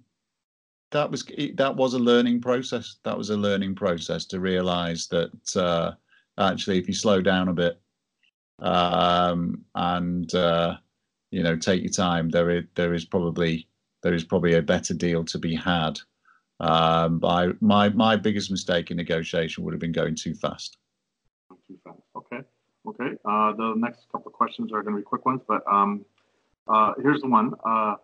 that 0.90 1.10
was 1.10 1.24
that 1.54 1.76
was 1.76 1.94
a 1.94 1.98
learning 1.98 2.40
process. 2.40 2.96
That 3.04 3.16
was 3.16 3.30
a 3.30 3.36
learning 3.36 3.76
process 3.76 4.26
to 4.26 4.40
realize 4.40 5.06
that 5.08 5.56
uh, 5.56 5.92
actually, 6.38 6.78
if 6.78 6.88
you 6.88 6.94
slow 6.94 7.20
down 7.20 7.48
a 7.48 7.54
bit, 7.54 7.80
um, 8.58 9.64
and 9.74 10.34
uh, 10.34 10.76
you 11.30 11.42
know 11.42 11.56
take 11.56 11.82
your 11.82 11.92
time. 11.92 12.28
There 12.28 12.50
is 12.50 12.64
there 12.74 12.92
is 12.92 13.04
probably 13.04 13.68
there 14.02 14.14
is 14.14 14.24
probably 14.24 14.54
a 14.54 14.62
better 14.62 14.94
deal 14.94 15.24
to 15.24 15.38
be 15.38 15.54
had. 15.54 15.98
Um, 16.60 17.18
by 17.18 17.48
my 17.60 17.88
my 17.90 18.16
biggest 18.16 18.50
mistake 18.50 18.90
in 18.90 18.96
negotiation 18.96 19.64
would 19.64 19.72
have 19.72 19.80
been 19.80 19.92
going 19.92 20.14
too 20.14 20.34
fast. 20.34 20.76
Too 21.66 21.78
fast. 21.84 22.00
Okay. 22.16 22.40
Okay. 22.86 23.16
Uh, 23.24 23.52
the 23.52 23.74
next 23.76 24.06
couple 24.12 24.28
of 24.28 24.32
questions 24.34 24.72
are 24.72 24.82
going 24.82 24.94
to 24.94 25.00
be 25.00 25.04
quick 25.04 25.24
ones, 25.24 25.40
but 25.46 25.62
um, 25.70 26.04
uh, 26.68 26.92
here's 27.02 27.22
the 27.22 27.28
one. 27.28 27.54
Uh, 27.64 27.96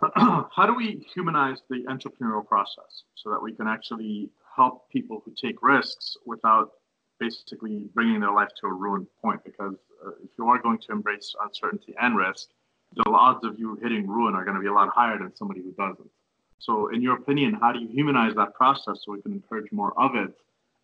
how 0.54 0.64
do 0.66 0.74
we 0.74 1.04
humanize 1.12 1.58
the 1.68 1.84
entrepreneurial 1.88 2.46
process 2.46 3.02
so 3.16 3.30
that 3.30 3.42
we 3.42 3.52
can 3.52 3.66
actually 3.66 4.30
help 4.54 4.88
people 4.90 5.22
who 5.24 5.32
take 5.40 5.60
risks 5.62 6.16
without 6.24 6.70
basically 7.18 7.88
bringing 7.94 8.20
their 8.20 8.32
life 8.32 8.50
to 8.60 8.66
a 8.66 8.72
ruined 8.72 9.06
point 9.20 9.42
because 9.44 9.74
uh, 10.06 10.10
if 10.22 10.30
you 10.38 10.46
are 10.48 10.58
going 10.58 10.78
to 10.78 10.92
embrace 10.92 11.34
uncertainty 11.44 11.94
and 12.00 12.16
risk, 12.16 12.48
the 12.94 13.04
odds 13.10 13.44
of 13.44 13.58
you 13.58 13.78
hitting 13.82 14.06
ruin 14.06 14.34
are 14.34 14.44
going 14.44 14.56
to 14.56 14.60
be 14.60 14.68
a 14.68 14.72
lot 14.72 14.88
higher 14.94 15.18
than 15.18 15.34
somebody 15.36 15.60
who 15.60 15.72
doesn't. 15.72 16.10
So, 16.58 16.88
in 16.88 17.02
your 17.02 17.16
opinion, 17.16 17.54
how 17.60 17.72
do 17.72 17.78
you 17.78 17.88
humanize 17.88 18.34
that 18.34 18.54
process 18.54 19.00
so 19.04 19.12
we 19.12 19.22
can 19.22 19.32
encourage 19.32 19.70
more 19.70 19.98
of 20.00 20.16
it 20.16 20.34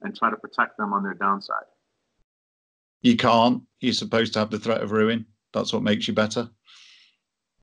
and 0.03 0.17
try 0.17 0.31
to 0.31 0.37
protect 0.37 0.77
them 0.77 0.93
on 0.93 1.03
their 1.03 1.15
downside? 1.15 1.65
You 3.03 3.17
can't. 3.17 3.63
You're 3.81 3.93
supposed 3.93 4.33
to 4.35 4.39
have 4.39 4.51
the 4.51 4.59
threat 4.59 4.83
of 4.83 4.93
ruin. 4.93 5.27
That's 5.53 5.73
what 5.73 5.83
makes 5.83 6.07
you 6.07 6.15
better. 6.15 6.49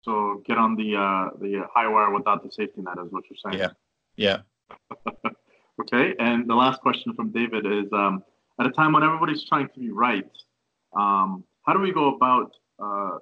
So 0.03 0.41
get 0.45 0.57
on 0.57 0.75
the 0.75 0.95
uh, 0.95 1.37
the 1.39 1.63
high 1.73 1.87
wire 1.87 2.11
without 2.11 2.43
the 2.43 2.51
safety 2.51 2.81
net, 2.81 2.97
is 3.03 3.11
what 3.11 3.23
you're 3.29 3.51
saying. 3.51 3.59
Yeah. 3.59 3.71
Yeah. 4.15 4.41
okay. 5.81 6.15
And 6.19 6.49
the 6.49 6.55
last 6.55 6.81
question 6.81 7.13
from 7.13 7.31
David 7.31 7.65
is: 7.65 7.91
um, 7.93 8.23
At 8.59 8.65
a 8.65 8.71
time 8.71 8.93
when 8.93 9.03
everybody's 9.03 9.45
trying 9.47 9.67
to 9.69 9.79
be 9.79 9.91
right, 9.91 10.29
um, 10.95 11.43
how 11.65 11.73
do 11.73 11.79
we 11.79 11.91
go 11.91 12.15
about 12.15 12.51
uh, 12.83 13.19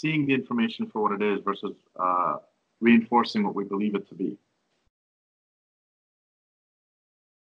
seeing 0.00 0.26
the 0.26 0.34
information 0.34 0.86
for 0.86 1.02
what 1.02 1.12
it 1.12 1.22
is 1.22 1.40
versus 1.44 1.74
uh, 1.98 2.36
reinforcing 2.80 3.44
what 3.44 3.54
we 3.54 3.64
believe 3.64 3.94
it 3.94 4.08
to 4.08 4.14
be? 4.14 4.38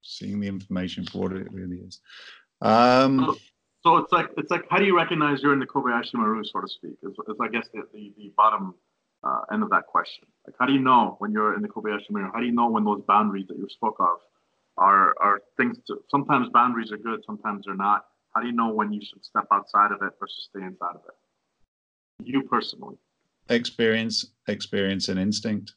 Seeing 0.02 0.40
the 0.40 0.48
information 0.48 1.06
for 1.06 1.20
what 1.24 1.34
it 1.34 1.52
really 1.52 1.78
is. 1.78 2.02
Um, 2.62 3.20
so, 3.20 3.38
so, 3.84 3.98
it's 3.98 4.12
like 4.12 4.30
it's 4.38 4.52
like 4.52 4.66
how 4.70 4.78
do 4.78 4.86
you 4.86 4.96
recognize 4.96 5.42
you're 5.42 5.54
in 5.54 5.60
the 5.60 5.66
Kobayashi 5.66 6.16
Maru, 6.16 6.44
so 6.44 6.60
to 6.60 6.68
speak? 6.68 6.98
Is, 7.04 7.12
is 7.12 7.36
I 7.42 7.48
guess 7.48 7.68
the, 7.74 7.84
the, 7.94 8.14
the 8.18 8.34
bottom 8.36 8.76
uh, 9.24 9.42
end 9.54 9.64
of 9.64 9.70
that 9.70 9.88
question. 9.88 10.26
Like 10.46 10.56
how 10.60 10.66
do 10.66 10.74
you 10.74 10.80
know 10.80 11.16
when 11.20 11.32
you're 11.32 11.56
in 11.56 11.62
the 11.62 11.70
Kobayashi 11.70 12.10
Maru? 12.10 12.32
How 12.34 12.40
do 12.40 12.46
you 12.46 12.52
know 12.52 12.70
when 12.70 12.84
those 12.84 13.02
boundaries 13.08 13.46
that 13.48 13.58
you 13.58 13.68
spoke 13.70 13.98
of 14.00 14.18
are 14.78 15.16
are 15.22 15.42
things? 15.56 15.78
To, 15.88 16.02
sometimes 16.10 16.50
boundaries 16.50 16.92
are 16.92 16.98
good, 16.98 17.24
sometimes 17.26 17.66
they're 17.66 17.76
not. 17.76 18.06
How 18.36 18.42
do 18.42 18.48
you 18.48 18.54
know 18.54 18.74
when 18.74 18.92
you 18.92 19.02
should 19.02 19.24
step 19.24 19.48
outside 19.52 19.92
of 19.92 20.02
it 20.02 20.14
versus 20.20 20.50
stay 20.50 20.66
inside 20.66 20.96
of 20.96 21.02
it? 21.08 21.16
You 22.24 22.44
personally. 22.44 22.98
Experience, 23.50 24.26
experience, 24.48 25.10
and 25.10 25.20
instinct. 25.20 25.74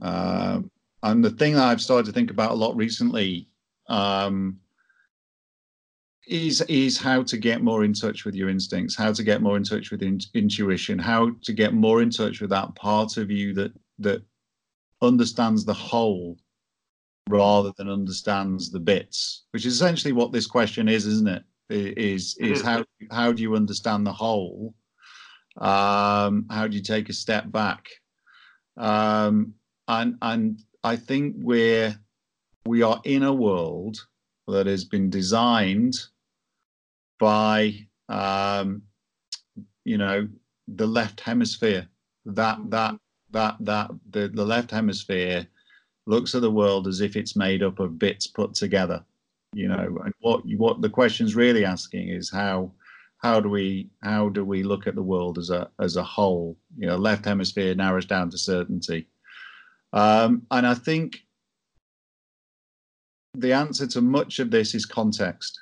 Um, 0.00 0.70
and 1.02 1.24
the 1.24 1.30
thing 1.30 1.54
that 1.54 1.64
I've 1.64 1.80
started 1.80 2.06
to 2.06 2.12
think 2.12 2.30
about 2.30 2.52
a 2.52 2.54
lot 2.54 2.76
recently. 2.76 3.48
Um, 3.88 4.60
is 6.30 6.60
is 6.62 6.96
how 6.96 7.22
to 7.24 7.36
get 7.36 7.60
more 7.60 7.84
in 7.84 7.92
touch 7.92 8.24
with 8.24 8.34
your 8.36 8.48
instincts 8.48 8.94
how 8.94 9.12
to 9.12 9.24
get 9.24 9.42
more 9.42 9.56
in 9.56 9.64
touch 9.64 9.90
with 9.90 10.00
in, 10.00 10.20
intuition 10.34 10.98
how 10.98 11.30
to 11.42 11.52
get 11.52 11.74
more 11.74 12.02
in 12.02 12.08
touch 12.08 12.40
with 12.40 12.50
that 12.50 12.72
part 12.76 13.16
of 13.16 13.30
you 13.30 13.52
that 13.52 13.72
that 13.98 14.22
understands 15.02 15.64
the 15.64 15.74
whole 15.74 16.38
rather 17.28 17.72
than 17.76 17.90
understands 17.90 18.70
the 18.70 18.78
bits 18.78 19.44
which 19.50 19.66
is 19.66 19.74
essentially 19.74 20.12
what 20.12 20.30
this 20.30 20.46
question 20.46 20.88
is 20.88 21.04
isn't 21.04 21.28
it 21.28 21.44
is 21.68 22.36
is 22.38 22.62
how 22.62 22.84
how 23.10 23.32
do 23.32 23.42
you 23.42 23.56
understand 23.56 24.06
the 24.06 24.12
whole 24.12 24.72
um 25.60 26.46
how 26.50 26.66
do 26.66 26.76
you 26.76 26.82
take 26.82 27.08
a 27.08 27.12
step 27.12 27.50
back 27.50 27.88
um 28.76 29.54
and 29.88 30.16
and 30.22 30.60
i 30.84 30.96
think 30.96 31.34
we're 31.38 31.94
we 32.66 32.82
are 32.82 33.00
in 33.04 33.22
a 33.22 33.32
world 33.32 34.06
that 34.46 34.66
has 34.66 34.84
been 34.84 35.10
designed 35.10 35.94
by 37.18 37.86
um, 38.08 38.82
you 39.84 39.98
know 39.98 40.28
the 40.68 40.86
left 40.86 41.20
hemisphere. 41.20 41.88
That 42.26 42.58
that 42.70 42.94
that 43.30 43.56
that 43.60 43.90
the, 44.10 44.28
the 44.28 44.44
left 44.44 44.70
hemisphere 44.70 45.46
looks 46.06 46.34
at 46.34 46.42
the 46.42 46.50
world 46.50 46.88
as 46.88 47.00
if 47.00 47.16
it's 47.16 47.36
made 47.36 47.62
up 47.62 47.78
of 47.78 47.98
bits 47.98 48.26
put 48.26 48.54
together. 48.54 49.04
You 49.52 49.68
know, 49.68 49.98
and 50.04 50.14
what 50.20 50.42
what 50.56 50.80
the 50.80 50.90
question's 50.90 51.34
really 51.34 51.64
asking 51.64 52.08
is 52.08 52.30
how 52.30 52.72
how 53.22 53.38
do 53.38 53.48
we 53.48 53.90
how 54.02 54.28
do 54.30 54.44
we 54.44 54.62
look 54.62 54.86
at 54.86 54.94
the 54.94 55.02
world 55.02 55.38
as 55.38 55.50
a 55.50 55.70
as 55.78 55.96
a 55.96 56.02
whole? 56.02 56.56
You 56.76 56.86
know, 56.86 56.96
left 56.96 57.24
hemisphere 57.24 57.74
narrows 57.74 58.06
down 58.06 58.30
to 58.30 58.38
certainty, 58.38 59.06
um, 59.92 60.42
and 60.50 60.66
I 60.66 60.74
think 60.74 61.18
the 63.34 63.52
answer 63.52 63.86
to 63.86 64.00
much 64.00 64.38
of 64.38 64.50
this 64.50 64.74
is 64.74 64.86
context. 64.86 65.60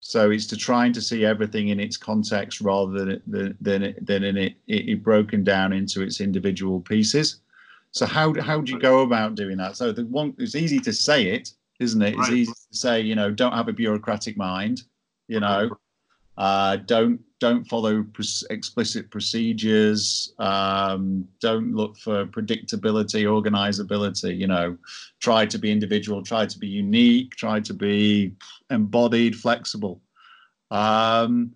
So 0.00 0.30
it's 0.30 0.46
to 0.46 0.56
trying 0.56 0.92
to 0.94 1.00
see 1.00 1.24
everything 1.24 1.68
in 1.68 1.78
its 1.78 1.96
context 1.96 2.60
rather 2.60 2.92
than 2.92 3.22
than 3.26 3.56
than, 3.60 3.94
than 4.02 4.24
in 4.24 4.36
it, 4.36 4.54
it, 4.66 4.88
it, 4.88 5.02
broken 5.04 5.44
down 5.44 5.72
into 5.72 6.02
its 6.02 6.20
individual 6.20 6.80
pieces. 6.80 7.40
So 7.92 8.04
how 8.06 8.34
how 8.40 8.60
do 8.60 8.72
you 8.72 8.80
go 8.80 9.00
about 9.00 9.36
doing 9.36 9.58
that? 9.58 9.76
So 9.76 9.92
the 9.92 10.06
one 10.06 10.34
it's 10.38 10.56
easy 10.56 10.80
to 10.80 10.92
say 10.92 11.26
it, 11.26 11.52
isn't 11.78 12.02
it? 12.02 12.14
It's 12.14 12.18
right. 12.18 12.32
easy 12.32 12.52
to 12.52 12.76
say 12.76 13.00
you 13.00 13.14
know 13.14 13.30
don't 13.30 13.52
have 13.52 13.68
a 13.68 13.72
bureaucratic 13.72 14.36
mind, 14.36 14.82
you 15.28 15.38
know, 15.38 15.70
uh, 16.36 16.76
don't 16.76 17.20
don't 17.40 17.64
follow 17.64 18.04
explicit 18.50 19.10
procedures. 19.10 20.34
Um, 20.38 21.26
don't 21.40 21.74
look 21.74 21.96
for 21.96 22.26
predictability, 22.26 23.24
organizability. 23.24 24.36
You 24.38 24.46
know, 24.46 24.76
try 25.20 25.46
to 25.46 25.58
be 25.58 25.72
individual, 25.72 26.22
try 26.22 26.46
to 26.46 26.58
be 26.58 26.68
unique, 26.68 27.34
try 27.36 27.60
to 27.60 27.74
be 27.74 28.34
embodied, 28.68 29.36
flexible. 29.36 30.02
Um, 30.70 31.54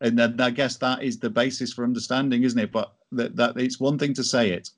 and 0.00 0.18
then 0.18 0.40
I 0.40 0.50
guess 0.50 0.76
that 0.76 1.02
is 1.02 1.18
the 1.18 1.30
basis 1.30 1.72
for 1.72 1.84
understanding, 1.84 2.42
isn't 2.42 2.58
it? 2.58 2.70
But 2.70 2.92
that, 3.12 3.34
that 3.36 3.56
it's 3.56 3.80
one 3.80 3.98
thing 3.98 4.12
to 4.14 4.24
say 4.24 4.50
it, 4.50 4.70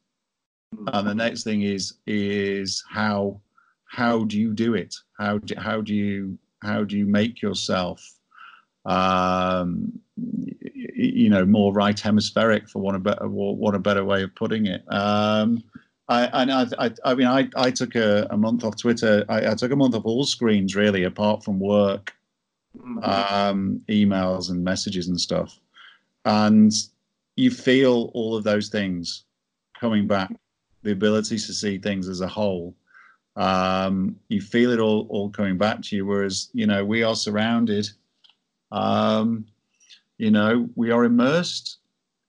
and 0.92 1.06
the 1.06 1.14
next 1.14 1.42
thing 1.42 1.62
is 1.62 1.94
is 2.06 2.84
how 2.88 3.40
how 3.86 4.24
do 4.24 4.38
you 4.38 4.54
do 4.54 4.74
it? 4.74 4.94
How 5.18 5.38
do, 5.38 5.54
how 5.58 5.80
do 5.80 5.94
you 5.94 6.38
how 6.62 6.84
do 6.84 6.96
you 6.96 7.06
make 7.06 7.42
yourself 7.42 8.15
um, 8.86 10.00
you 10.16 11.28
know, 11.28 11.44
more 11.44 11.72
right 11.72 11.98
hemispheric, 11.98 12.68
for 12.68 12.80
want 12.80 12.96
of 12.96 13.02
better, 13.02 13.28
what 13.28 13.74
a 13.74 13.78
better 13.78 14.04
way 14.04 14.22
of 14.22 14.34
putting 14.34 14.66
it. 14.66 14.82
Um, 14.88 15.62
I, 16.08 16.26
and 16.32 16.52
I, 16.52 16.66
I, 16.78 16.90
I, 17.04 17.14
mean, 17.14 17.26
I, 17.26 17.48
I 17.56 17.70
took 17.70 17.96
a, 17.96 18.28
a 18.30 18.36
month 18.36 18.64
off 18.64 18.76
Twitter. 18.76 19.24
I, 19.28 19.50
I, 19.50 19.54
took 19.54 19.72
a 19.72 19.76
month 19.76 19.96
off 19.96 20.04
all 20.04 20.24
screens, 20.24 20.76
really, 20.76 21.02
apart 21.02 21.44
from 21.44 21.58
work, 21.58 22.14
mm-hmm. 22.78 22.98
um, 23.02 23.80
emails, 23.88 24.50
and 24.50 24.62
messages 24.62 25.08
and 25.08 25.20
stuff. 25.20 25.58
And 26.24 26.72
you 27.34 27.50
feel 27.50 28.10
all 28.14 28.36
of 28.36 28.44
those 28.44 28.68
things 28.68 29.24
coming 29.78 30.06
back. 30.06 30.32
The 30.84 30.92
ability 30.92 31.36
to 31.36 31.52
see 31.52 31.78
things 31.78 32.08
as 32.08 32.20
a 32.20 32.28
whole. 32.28 32.76
Um, 33.34 34.16
you 34.28 34.40
feel 34.40 34.70
it 34.70 34.78
all, 34.78 35.08
all 35.10 35.28
coming 35.28 35.58
back 35.58 35.82
to 35.82 35.96
you. 35.96 36.06
Whereas, 36.06 36.48
you 36.52 36.68
know, 36.68 36.84
we 36.84 37.02
are 37.02 37.16
surrounded 37.16 37.90
um, 38.72 39.46
you 40.18 40.30
know, 40.30 40.68
we 40.74 40.90
are 40.90 41.04
immersed 41.04 41.78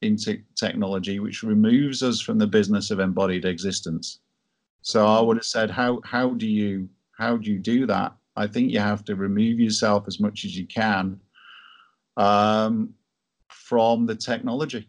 into 0.01 0.39
technology, 0.55 1.19
which 1.19 1.43
removes 1.43 2.03
us 2.03 2.21
from 2.21 2.37
the 2.37 2.47
business 2.47 2.91
of 2.91 2.99
embodied 2.99 3.45
existence. 3.45 4.19
So 4.81 5.05
I 5.05 5.19
would 5.19 5.37
have 5.37 5.45
said, 5.45 5.69
how 5.69 6.01
how 6.05 6.29
do 6.29 6.47
you 6.47 6.89
how 7.17 7.37
do 7.37 7.51
you 7.51 7.59
do 7.59 7.85
that? 7.87 8.13
I 8.35 8.47
think 8.47 8.71
you 8.71 8.79
have 8.79 9.03
to 9.05 9.15
remove 9.15 9.59
yourself 9.59 10.05
as 10.07 10.19
much 10.19 10.45
as 10.45 10.55
you 10.55 10.67
can 10.67 11.19
um, 12.17 12.93
from 13.49 14.05
the 14.05 14.15
technology, 14.15 14.87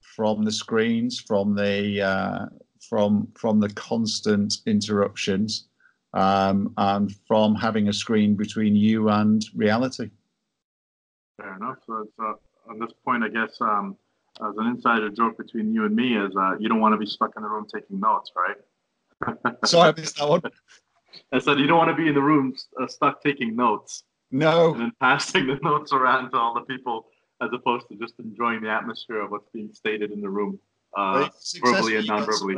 from 0.00 0.44
the 0.44 0.52
screens, 0.52 1.20
from 1.20 1.54
the 1.54 2.02
uh, 2.02 2.46
from 2.88 3.28
from 3.34 3.60
the 3.60 3.70
constant 3.70 4.58
interruptions, 4.66 5.68
um, 6.14 6.72
and 6.78 7.14
from 7.26 7.54
having 7.54 7.88
a 7.88 7.92
screen 7.92 8.34
between 8.34 8.74
you 8.74 9.08
and 9.08 9.44
reality. 9.54 10.10
Fair 11.36 11.56
enough. 11.56 11.76
So 11.86 11.98
it's, 11.98 12.12
uh, 12.18 12.70
on 12.70 12.78
this 12.78 12.90
point, 13.04 13.22
I 13.22 13.28
guess 13.28 13.56
um, 13.60 13.96
as 14.40 14.56
an 14.56 14.66
insider 14.66 15.10
joke 15.10 15.38
between 15.38 15.72
you 15.72 15.84
and 15.84 15.94
me 15.94 16.16
is 16.16 16.34
uh, 16.36 16.56
you 16.58 16.68
don't 16.68 16.80
want 16.80 16.94
to 16.94 16.98
be 16.98 17.06
stuck 17.06 17.32
in 17.36 17.42
the 17.42 17.48
room 17.48 17.66
taking 17.72 18.00
notes, 18.00 18.32
right? 18.36 19.46
Sorry, 19.64 19.88
I 19.90 20.00
missed 20.00 20.16
that 20.18 20.28
one. 20.28 20.42
I 21.32 21.38
said 21.38 21.58
you 21.58 21.66
don't 21.66 21.78
want 21.78 21.90
to 21.90 21.94
be 21.94 22.08
in 22.08 22.14
the 22.14 22.22
room 22.22 22.54
uh, 22.80 22.86
stuck 22.86 23.22
taking 23.22 23.56
notes. 23.56 24.04
No. 24.30 24.72
And 24.72 24.80
then 24.80 24.92
passing 25.00 25.46
the 25.46 25.58
notes 25.62 25.92
around 25.92 26.30
to 26.30 26.36
all 26.36 26.54
the 26.54 26.62
people 26.62 27.06
as 27.40 27.50
opposed 27.52 27.88
to 27.88 27.96
just 27.96 28.14
enjoying 28.18 28.62
the 28.62 28.70
atmosphere 28.70 29.20
of 29.20 29.30
what's 29.30 29.48
being 29.52 29.72
stated 29.72 30.10
in 30.10 30.20
the 30.20 30.28
room, 30.28 30.58
uh, 30.96 31.28
verbally 31.62 31.96
and 31.96 32.06
non-verbally. 32.06 32.56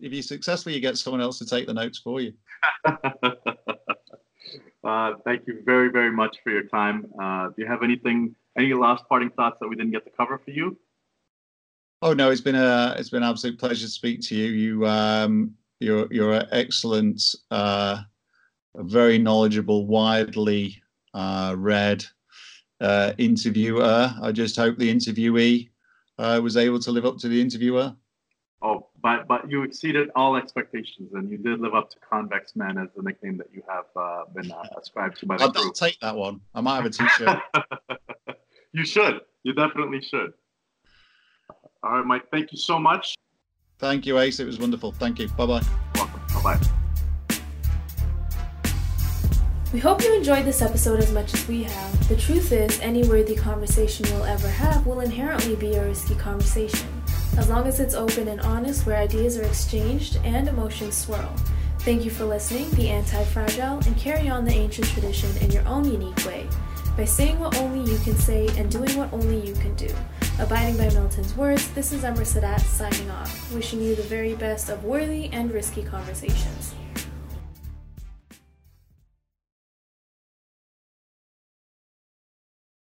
if 0.00 0.12
you 0.12 0.22
successfully, 0.22 0.74
you 0.74 0.80
get 0.80 0.96
someone 0.96 1.20
else 1.20 1.38
to 1.38 1.46
take 1.46 1.66
the 1.66 1.74
notes 1.74 1.98
for 1.98 2.20
you. 2.20 2.32
Uh, 4.82 5.12
thank 5.24 5.46
you 5.46 5.62
very, 5.64 5.90
very 5.90 6.10
much 6.10 6.38
for 6.42 6.50
your 6.50 6.62
time. 6.64 7.06
Uh, 7.20 7.48
do 7.48 7.54
you 7.58 7.66
have 7.66 7.82
anything, 7.82 8.34
any 8.56 8.72
last 8.72 9.04
parting 9.08 9.30
thoughts 9.30 9.58
that 9.60 9.68
we 9.68 9.76
didn't 9.76 9.92
get 9.92 10.04
to 10.04 10.10
cover 10.16 10.38
for 10.38 10.50
you? 10.50 10.78
Oh 12.02 12.14
no, 12.14 12.30
it's 12.30 12.40
been 12.40 12.54
a 12.54 12.94
it's 12.96 13.10
been 13.10 13.22
an 13.22 13.28
absolute 13.28 13.58
pleasure 13.58 13.84
to 13.84 13.90
speak 13.90 14.22
to 14.22 14.34
you. 14.34 14.46
You 14.46 14.86
um, 14.86 15.54
you're 15.80 16.10
you're 16.10 16.32
an 16.32 16.46
excellent, 16.50 17.22
uh, 17.50 18.00
very 18.74 19.18
knowledgeable, 19.18 19.86
widely 19.86 20.82
uh, 21.12 21.54
read 21.58 22.02
uh, 22.80 23.12
interviewer. 23.18 24.14
I 24.22 24.32
just 24.32 24.56
hope 24.56 24.78
the 24.78 24.92
interviewee 24.92 25.68
was 26.18 26.56
able 26.56 26.80
to 26.80 26.90
live 26.90 27.04
up 27.04 27.18
to 27.18 27.28
the 27.28 27.38
interviewer. 27.38 27.94
Oh, 28.62 28.88
but 29.02 29.26
but 29.26 29.50
you 29.50 29.62
exceeded 29.62 30.10
all 30.14 30.36
expectations, 30.36 31.12
and 31.14 31.30
you 31.30 31.38
did 31.38 31.60
live 31.60 31.74
up 31.74 31.88
to 31.90 31.96
Convex 31.98 32.56
Man 32.56 32.76
as 32.76 32.88
the 32.94 33.02
nickname 33.02 33.38
that 33.38 33.48
you 33.54 33.62
have 33.66 33.86
uh, 33.96 34.24
been 34.34 34.52
uh, 34.52 34.62
ascribed 34.78 35.18
to 35.20 35.26
by 35.26 35.38
the 35.38 35.44
I'll, 35.44 35.52
crew. 35.52 35.64
I'll 35.64 35.72
take 35.72 35.98
that 36.00 36.14
one. 36.14 36.42
I 36.54 36.60
might 36.60 36.76
have 36.76 36.84
a 36.84 36.90
t-shirt. 36.90 37.38
you 38.72 38.84
should. 38.84 39.20
You 39.44 39.54
definitely 39.54 40.02
should. 40.02 40.34
All 41.82 41.92
right, 41.92 42.04
Mike. 42.04 42.24
Thank 42.30 42.52
you 42.52 42.58
so 42.58 42.78
much. 42.78 43.14
Thank 43.78 44.04
you, 44.04 44.18
Ace. 44.18 44.40
It 44.40 44.46
was 44.46 44.58
wonderful. 44.58 44.92
Thank 44.92 45.18
you. 45.20 45.28
Bye 45.28 45.46
bye. 45.46 45.62
Welcome. 45.94 46.20
Bye 46.34 46.58
bye. 46.58 46.60
We 49.72 49.78
hope 49.78 50.02
you 50.02 50.12
enjoyed 50.14 50.44
this 50.44 50.62
episode 50.62 50.98
as 50.98 51.12
much 51.12 51.32
as 51.32 51.46
we 51.46 51.62
have. 51.62 52.08
The 52.08 52.16
truth 52.16 52.50
is, 52.50 52.78
any 52.80 53.06
worthy 53.06 53.36
conversation 53.36 54.04
you'll 54.06 54.24
ever 54.24 54.48
have 54.48 54.84
will 54.84 54.98
inherently 54.98 55.54
be 55.54 55.74
a 55.76 55.84
risky 55.84 56.16
conversation, 56.16 56.88
as 57.36 57.48
long 57.48 57.66
as 57.66 57.80
it's 57.80 57.94
open 57.94 58.28
and 58.28 58.40
honest 58.40 58.86
where 58.86 58.96
ideas 58.96 59.36
are 59.38 59.44
exchanged 59.44 60.18
and 60.24 60.48
emotions 60.48 60.96
swirl. 60.96 61.34
Thank 61.80 62.04
you 62.04 62.10
for 62.10 62.24
listening, 62.24 62.70
be 62.72 62.88
anti 62.88 63.24
fragile, 63.24 63.78
and 63.86 63.96
carry 63.96 64.28
on 64.28 64.44
the 64.44 64.52
ancient 64.52 64.86
tradition 64.88 65.34
in 65.38 65.50
your 65.50 65.66
own 65.66 65.84
unique 65.84 66.24
way 66.26 66.46
by 66.96 67.04
saying 67.04 67.38
what 67.38 67.56
only 67.58 67.90
you 67.90 67.98
can 68.00 68.14
say 68.16 68.48
and 68.58 68.70
doing 68.70 68.94
what 68.96 69.12
only 69.12 69.40
you 69.46 69.54
can 69.54 69.74
do. 69.76 69.88
Abiding 70.38 70.76
by 70.76 70.90
Milton's 70.94 71.34
words, 71.36 71.70
this 71.72 71.92
is 71.92 72.04
Emma 72.04 72.20
Sadat 72.20 72.60
signing 72.60 73.10
off, 73.10 73.52
wishing 73.54 73.80
you 73.80 73.94
the 73.94 74.02
very 74.02 74.34
best 74.34 74.68
of 74.68 74.84
worthy 74.84 75.28
and 75.32 75.50
risky 75.52 75.82
conversations. 75.82 76.74